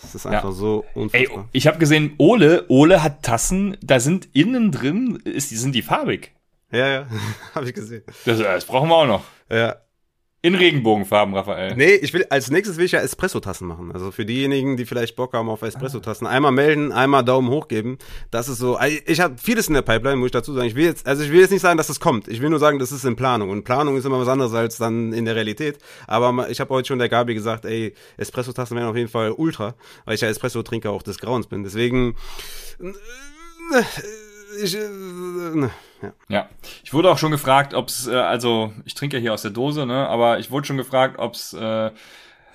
Das 0.00 0.14
ist 0.14 0.26
einfach 0.26 0.52
so 0.52 0.84
Ey, 0.94 1.02
unfassbar. 1.02 1.48
ich 1.52 1.66
habe 1.66 1.78
gesehen, 1.78 2.14
Ole, 2.18 2.64
Ole 2.68 3.02
hat 3.02 3.22
Tassen, 3.22 3.76
da 3.82 4.00
sind 4.00 4.28
innen 4.34 4.72
drin, 4.72 5.16
ist, 5.24 5.50
sind 5.50 5.74
die 5.74 5.82
farbig. 5.82 6.32
Ja, 6.70 6.88
ja, 6.88 7.06
habe 7.54 7.66
ich 7.68 7.74
gesehen. 7.74 8.02
Das, 8.24 8.40
äh, 8.40 8.44
das 8.44 8.64
brauchen 8.64 8.88
wir 8.88 8.96
auch 8.96 9.06
noch. 9.06 9.24
Ja, 9.50 9.76
In 10.44 10.56
Regenbogenfarben, 10.56 11.36
Raphael. 11.36 11.76
Nee, 11.76 11.94
ich 11.94 12.12
will, 12.12 12.26
als 12.28 12.50
nächstes 12.50 12.76
will 12.76 12.84
ich 12.84 12.90
ja 12.90 12.98
Espresso-Tassen 12.98 13.64
machen. 13.64 13.92
Also 13.92 14.10
für 14.10 14.26
diejenigen, 14.26 14.76
die 14.76 14.86
vielleicht 14.86 15.14
Bock 15.14 15.34
haben 15.34 15.48
auf 15.48 15.62
Espresso-Tassen, 15.62 16.26
einmal 16.26 16.50
melden, 16.50 16.90
einmal 16.90 17.24
Daumen 17.24 17.48
hoch 17.48 17.68
geben. 17.68 17.96
Das 18.32 18.48
ist 18.48 18.58
so, 18.58 18.74
also 18.74 18.98
ich 19.06 19.20
habe 19.20 19.36
vieles 19.38 19.68
in 19.68 19.74
der 19.74 19.82
Pipeline, 19.82 20.16
muss 20.16 20.26
ich 20.26 20.32
dazu 20.32 20.52
sagen. 20.52 20.66
Ich 20.66 20.74
will 20.74 20.84
jetzt, 20.84 21.06
also 21.06 21.22
ich 21.22 21.30
will 21.30 21.38
jetzt 21.38 21.52
nicht 21.52 21.60
sagen, 21.60 21.76
dass 21.76 21.88
es 21.88 22.00
kommt. 22.00 22.26
Ich 22.26 22.40
will 22.40 22.50
nur 22.50 22.58
sagen, 22.58 22.80
das 22.80 22.90
ist 22.90 23.04
in 23.04 23.14
Planung. 23.14 23.50
Und 23.50 23.62
Planung 23.62 23.96
ist 23.96 24.04
immer 24.04 24.18
was 24.18 24.26
anderes 24.26 24.52
als 24.52 24.78
dann 24.78 25.12
in 25.12 25.26
der 25.26 25.36
Realität. 25.36 25.78
Aber 26.08 26.50
ich 26.50 26.58
habe 26.58 26.70
heute 26.70 26.88
schon 26.88 26.98
der 26.98 27.08
Gabi 27.08 27.34
gesagt, 27.34 27.64
ey, 27.64 27.94
Espresso-Tassen 28.16 28.76
wären 28.76 28.88
auf 28.88 28.96
jeden 28.96 29.10
Fall 29.10 29.30
ultra, 29.30 29.76
weil 30.06 30.16
ich 30.16 30.22
ja 30.22 30.28
Espresso-Trinker 30.28 30.90
auch 30.90 31.04
des 31.04 31.18
Grauens 31.18 31.46
bin. 31.46 31.62
Deswegen, 31.62 32.16
äh, 32.80 33.82
ich, 34.60 34.74
äh, 34.74 34.88
ne, 35.54 35.70
ja. 36.02 36.12
Ja, 36.28 36.48
ich 36.82 36.92
wurde 36.92 37.10
auch 37.10 37.18
schon 37.18 37.30
gefragt, 37.30 37.74
ob 37.74 37.88
es, 37.88 38.06
äh, 38.06 38.14
also 38.14 38.72
ich 38.84 38.94
trinke 38.94 39.16
ja 39.16 39.20
hier 39.20 39.34
aus 39.34 39.42
der 39.42 39.50
Dose, 39.50 39.86
ne, 39.86 40.08
aber 40.08 40.38
ich 40.38 40.50
wurde 40.50 40.66
schon 40.66 40.76
gefragt, 40.76 41.18
ob 41.18 41.34
es 41.34 41.52
äh, 41.52 41.90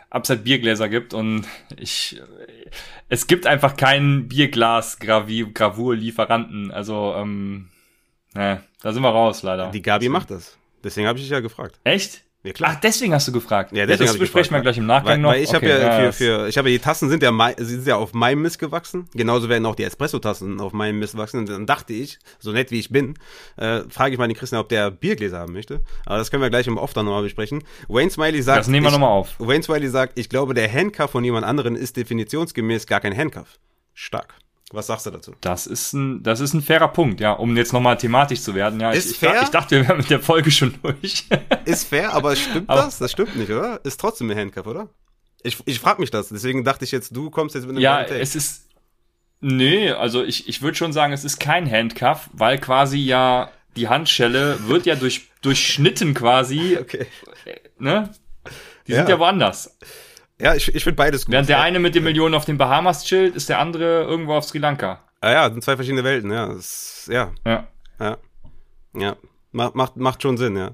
Upside 0.10 0.40
Biergläser 0.40 0.90
gibt 0.90 1.14
und 1.14 1.46
ich, 1.76 2.20
äh, 2.20 2.70
es 3.10 3.28
gibt 3.28 3.48
einfach 3.48 3.78
keinen 3.78 4.28
Bierglas-Gravur-Lieferanten, 4.28 6.72
also 6.72 7.14
ähm, 7.16 7.70
ne, 8.34 8.64
da 8.82 8.94
sind 8.94 9.04
wir 9.04 9.10
raus 9.10 9.44
leider. 9.44 9.72
Die 9.72 9.82
Gabi 9.82 10.10
macht 10.10 10.32
das. 10.32 10.58
Deswegen 10.84 11.08
habe 11.08 11.18
ich 11.18 11.26
dich 11.26 11.32
ja 11.32 11.40
gefragt. 11.40 11.80
Echt? 11.84 12.24
Ja, 12.48 12.54
klar. 12.54 12.72
Ach, 12.76 12.80
deswegen 12.80 13.14
hast 13.14 13.28
du 13.28 13.34
gefragt. 13.34 13.72
Ja, 13.74 13.86
deswegen 13.86 14.00
das 14.00 14.10
hab 14.10 14.16
ich 14.16 14.20
besprechen 14.22 14.56
wir 14.56 14.62
gleich 14.62 14.78
im 14.78 14.86
Nachgang 14.86 15.12
weil, 15.12 15.18
noch. 15.20 15.30
Weil 15.32 15.44
ich 15.44 15.54
habe 15.54 15.66
Okay, 15.66 15.82
ja, 15.82 15.92
für, 16.00 16.06
das- 16.06 16.18
für 16.18 16.48
ich 16.48 16.58
habe 16.58 16.70
die 16.70 16.80
Tassen 16.80 17.10
sind 17.10 17.22
ja 17.22 17.54
sie 17.58 17.66
sind 17.66 17.88
ja 17.88 17.98
auf 17.98 18.14
meinem 18.14 18.42
Mist 18.42 18.58
gewachsen. 18.60 19.10
Genauso 19.14 19.50
werden 19.50 19.66
auch 19.66 19.76
die 19.76 19.84
Espresso-Tassen 19.84 20.62
auf 20.62 20.72
meinem 20.72 21.00
Mist 21.00 21.18
wachsen. 21.18 21.40
Und 21.40 21.50
dann 21.50 21.66
dachte 21.66 21.92
ich, 21.94 22.20
so 22.40 22.52
nett 22.54 22.72
wie 22.72 22.80
ich 22.80 22.90
bin, 22.90 23.16
äh, 23.58 23.82
frage 23.90 24.14
ich 24.14 24.18
mal 24.18 24.28
den 24.28 24.38
Christian, 24.38 24.62
ob 24.62 24.70
der 24.70 24.90
Biergläser 24.92 25.40
haben 25.40 25.52
möchte. 25.52 25.82
Aber 26.06 26.18
das 26.18 26.32
können 26.32 26.42
wir 26.42 26.50
gleich 26.50 26.68
im 26.68 26.78
Off 26.78 26.94
dann 26.94 27.06
nochmal 27.06 27.24
besprechen. 27.24 27.64
Wayne 27.90 28.10
Smiley 28.10 28.42
sagt, 28.42 28.60
Das 28.60 28.68
nehmen 28.70 28.86
wir 28.86 28.90
ich, 28.90 28.94
nochmal 28.94 29.10
auf. 29.12 29.36
Wayne 29.40 29.64
Smiley 29.64 29.90
sagt, 29.90 30.18
ich 30.18 30.30
glaube, 30.30 30.54
der 30.54 30.72
Handcuff 30.72 31.12
von 31.12 31.24
jemand 31.24 31.46
anderen 31.46 31.76
ist 31.76 31.98
definitionsgemäß 31.98 32.88
gar 32.88 33.02
kein 33.02 33.16
Handcuff. 33.16 33.60
Stark. 33.94 34.36
Was 34.74 34.88
sagst 34.88 35.06
du 35.06 35.12
dazu? 35.12 35.34
Das 35.40 35.66
ist 35.66 35.94
ein, 35.94 36.24
das 36.24 36.42
ist 36.42 36.54
ein 36.54 36.62
fairer 36.62 36.90
Punkt, 36.90 37.22
ja, 37.22 37.32
um 37.32 37.56
jetzt 37.56 37.72
nochmal 37.72 37.98
thematisch 37.98 38.42
zu 38.42 38.54
werden. 38.54 38.80
Ja, 38.82 38.92
Ist 38.92 39.06
ich, 39.06 39.12
ich, 39.12 39.18
fair? 39.20 39.42
ich 39.44 39.50
dachte, 39.50 39.78
wir 39.78 39.88
wären 39.88 39.98
mit 39.98 40.10
der 40.10 40.20
Folge 40.20 40.52
schon 40.52 40.74
durch. 40.82 41.26
Ist 41.66 41.88
fair, 41.88 42.14
aber 42.14 42.36
stimmt 42.36 42.70
Aber- 42.70 42.82
das? 42.82 42.98
Das 43.00 43.12
stimmt 43.12 43.36
nicht, 43.38 43.50
oder? 43.50 43.80
Ist 43.86 44.00
trotzdem 44.00 44.30
ein 44.30 44.38
Handcuff, 44.38 44.68
oder? 44.68 44.90
Ich, 45.44 45.58
ich 45.66 45.80
frage 45.80 46.02
mich 46.02 46.12
das. 46.12 46.30
Deswegen 46.30 46.66
dachte 46.66 46.84
ich 46.84 46.92
jetzt, 46.92 47.16
du 47.16 47.30
kommst 47.30 47.56
jetzt 47.56 47.64
mit 47.66 47.72
einem 47.76 47.82
Ja, 47.82 48.02
es 48.04 48.36
ist. 48.36 48.68
Nee, 49.40 49.92
also 49.92 50.24
ich, 50.24 50.50
ich 50.50 50.62
würde 50.62 50.76
schon 50.76 50.92
sagen, 50.92 51.14
es 51.14 51.24
ist 51.24 51.40
kein 51.40 51.70
Handcuff, 51.72 52.30
weil 52.34 52.58
quasi 52.58 52.98
ja 52.98 53.52
die 53.76 53.88
Handschelle 53.88 54.68
wird 54.68 54.86
ja 54.88 54.96
durch, 54.96 55.30
durchschnitten 55.44 56.14
quasi, 56.16 56.78
Okay. 56.82 57.06
ne? 57.78 58.10
Die 58.88 58.92
Ja. 58.94 58.98
sind 58.98 59.10
ja 59.10 59.20
woanders. 59.20 59.78
Ja, 60.40 60.54
ich, 60.54 60.74
ich 60.74 60.84
finde 60.84 60.98
beides 60.98 61.26
gut. 61.26 61.34
Während 61.34 61.50
der 61.50 61.62
eine 61.62 61.80
mit 61.80 61.96
den 61.96 62.04
Millionen 62.04 62.36
auf 62.36 62.46
den 62.46 62.58
Bahamas 62.58 63.04
chillt, 63.06 63.36
ist 63.36 63.50
der 63.50 63.60
andere 63.60 64.04
irgendwo 64.04 64.34
auf 64.34 64.46
Sri 64.46 64.60
Lanka. 64.60 65.02
Ah 65.20 65.32
ja, 65.32 65.50
sind 65.50 65.64
zwei 65.64 65.76
verschiedene 65.76 66.04
Welten, 66.04 66.32
ja. 66.32 66.48
Das, 66.48 67.10
ja, 67.12 67.32
Ja. 67.46 67.68
ja. 68.00 68.18
Ja. 68.96 69.16
Macht, 69.52 69.76
macht, 69.76 69.98
macht 69.98 70.22
schon 70.22 70.38
Sinn, 70.38 70.56
ja. 70.56 70.72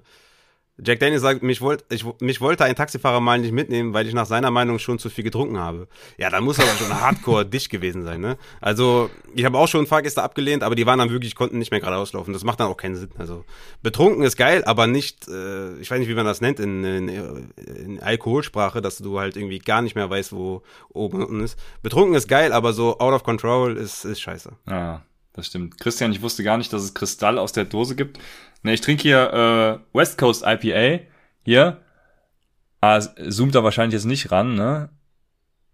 Jack 0.79 0.99
Daniels 0.99 1.21
sagt, 1.21 1.43
mich, 1.43 1.61
wollt, 1.61 1.85
ich, 1.91 2.03
mich 2.19 2.41
wollte 2.41 2.63
ein 2.63 2.75
Taxifahrer 2.75 3.19
mal 3.19 3.37
nicht 3.37 3.51
mitnehmen, 3.51 3.93
weil 3.93 4.07
ich 4.07 4.13
nach 4.15 4.25
seiner 4.25 4.49
Meinung 4.49 4.79
schon 4.79 4.97
zu 4.97 5.11
viel 5.11 5.23
getrunken 5.23 5.59
habe. 5.59 5.87
Ja, 6.17 6.31
dann 6.31 6.43
muss 6.43 6.59
aber 6.59 6.69
schon 6.69 6.89
hardcore 7.01 7.45
dicht 7.45 7.69
gewesen 7.69 8.03
sein, 8.03 8.21
ne? 8.21 8.37
Also, 8.59 9.11
ich 9.35 9.45
habe 9.45 9.59
auch 9.59 9.67
schon 9.67 9.85
Fahrgäste 9.85 10.23
abgelehnt, 10.23 10.63
aber 10.63 10.73
die 10.73 10.87
waren 10.87 10.97
dann 10.97 11.11
wirklich, 11.11 11.35
konnten 11.35 11.59
nicht 11.59 11.69
mehr 11.69 11.79
geradeaus 11.79 12.13
laufen. 12.13 12.33
Das 12.33 12.43
macht 12.43 12.59
dann 12.59 12.67
auch 12.67 12.77
keinen 12.77 12.95
Sinn. 12.95 13.11
Also, 13.19 13.45
betrunken 13.83 14.23
ist 14.23 14.35
geil, 14.35 14.63
aber 14.65 14.87
nicht, 14.87 15.27
äh, 15.27 15.77
ich 15.77 15.91
weiß 15.91 15.99
nicht, 15.99 16.09
wie 16.09 16.15
man 16.15 16.25
das 16.25 16.41
nennt 16.41 16.59
in, 16.59 16.83
in, 16.83 17.51
in 17.57 17.99
Alkoholsprache, 17.99 18.81
dass 18.81 18.97
du 18.97 19.19
halt 19.19 19.37
irgendwie 19.37 19.59
gar 19.59 19.83
nicht 19.83 19.93
mehr 19.95 20.09
weißt, 20.09 20.33
wo 20.33 20.63
oben 20.89 21.17
und 21.17 21.23
unten 21.25 21.41
ist. 21.41 21.59
Betrunken 21.83 22.15
ist 22.15 22.27
geil, 22.27 22.51
aber 22.51 22.73
so 22.73 22.97
out 22.97 23.13
of 23.13 23.23
control 23.23 23.77
ist, 23.77 24.05
ist 24.05 24.21
scheiße. 24.21 24.51
Ja, 24.67 25.03
das 25.33 25.47
stimmt. 25.47 25.79
Christian, 25.79 26.11
ich 26.11 26.21
wusste 26.21 26.43
gar 26.43 26.57
nicht, 26.57 26.71
dass 26.73 26.83
es 26.83 26.93
Kristall 26.93 27.37
aus 27.37 27.51
der 27.51 27.65
Dose 27.65 27.95
gibt. 27.95 28.19
Ne, 28.63 28.73
ich 28.73 28.81
trinke 28.81 29.01
hier 29.03 29.81
äh, 29.93 29.97
West 29.97 30.17
Coast 30.17 30.43
IPA. 30.45 31.03
Hier. 31.43 31.81
Ah, 32.81 32.99
zoomt 32.99 33.55
da 33.55 33.63
wahrscheinlich 33.63 33.93
jetzt 33.93 34.05
nicht 34.05 34.31
ran, 34.31 34.55
ne? 34.55 34.89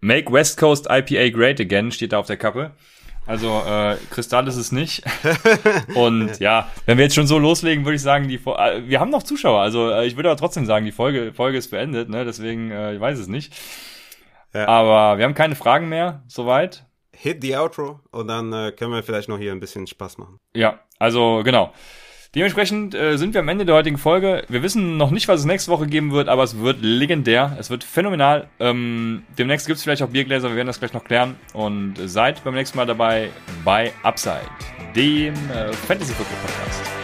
Make 0.00 0.32
West 0.32 0.58
Coast 0.58 0.86
IPA 0.88 1.30
great 1.30 1.60
again, 1.60 1.92
steht 1.92 2.12
da 2.12 2.18
auf 2.18 2.26
der 2.26 2.36
Kappe. 2.36 2.72
Also 3.26 3.62
äh, 3.66 3.96
Kristall 4.10 4.48
ist 4.48 4.56
es 4.56 4.72
nicht. 4.72 5.02
Und 5.94 6.40
ja, 6.40 6.68
wenn 6.86 6.98
wir 6.98 7.04
jetzt 7.04 7.14
schon 7.14 7.26
so 7.26 7.38
loslegen, 7.38 7.84
würde 7.84 7.96
ich 7.96 8.02
sagen, 8.02 8.28
die 8.28 8.38
Fo- 8.38 8.56
äh, 8.56 8.88
wir 8.88 8.98
haben 8.98 9.10
noch 9.10 9.22
Zuschauer. 9.22 9.60
Also 9.60 9.90
äh, 9.90 10.06
ich 10.06 10.16
würde 10.16 10.30
aber 10.30 10.38
trotzdem 10.38 10.66
sagen, 10.66 10.86
die 10.86 10.92
Folge, 10.92 11.32
Folge 11.34 11.58
ist 11.58 11.70
beendet, 11.70 12.08
ne? 12.08 12.24
Deswegen, 12.24 12.70
äh, 12.70 12.94
ich 12.94 13.00
weiß 13.00 13.18
es 13.18 13.28
nicht. 13.28 13.52
Ja. 14.54 14.66
Aber 14.66 15.18
wir 15.18 15.24
haben 15.26 15.34
keine 15.34 15.54
Fragen 15.54 15.88
mehr, 15.88 16.22
soweit. 16.26 16.86
Hit 17.22 17.42
the 17.42 17.56
outro 17.56 18.00
und 18.10 18.28
dann 18.28 18.52
äh, 18.52 18.72
können 18.72 18.92
wir 18.92 19.02
vielleicht 19.02 19.28
noch 19.28 19.38
hier 19.38 19.52
ein 19.52 19.60
bisschen 19.60 19.86
Spaß 19.86 20.16
machen. 20.16 20.38
Ja, 20.54 20.80
also 20.98 21.42
genau. 21.44 21.72
Dementsprechend 22.34 22.94
äh, 22.94 23.16
sind 23.18 23.34
wir 23.34 23.40
am 23.40 23.48
Ende 23.48 23.66
der 23.66 23.74
heutigen 23.74 23.98
Folge. 23.98 24.44
Wir 24.48 24.62
wissen 24.62 24.96
noch 24.96 25.10
nicht, 25.10 25.26
was 25.28 25.40
es 25.40 25.46
nächste 25.46 25.70
Woche 25.70 25.86
geben 25.86 26.12
wird, 26.12 26.28
aber 26.28 26.44
es 26.44 26.60
wird 26.60 26.78
legendär. 26.80 27.56
Es 27.58 27.68
wird 27.68 27.82
phänomenal. 27.84 28.48
Ähm, 28.60 29.24
demnächst 29.36 29.66
gibt 29.66 29.78
es 29.78 29.82
vielleicht 29.82 30.02
auch 30.02 30.08
Biergläser, 30.08 30.48
wir 30.48 30.56
werden 30.56 30.68
das 30.68 30.78
gleich 30.78 30.92
noch 30.92 31.04
klären. 31.04 31.36
Und 31.52 31.96
seid 32.06 32.42
beim 32.44 32.54
nächsten 32.54 32.78
Mal 32.78 32.86
dabei 32.86 33.30
bei 33.64 33.92
Upside, 34.02 34.48
dem 34.94 35.34
äh, 35.50 35.72
Fantasy 35.72 36.14
Football 36.14 36.36
Podcast. 36.46 36.99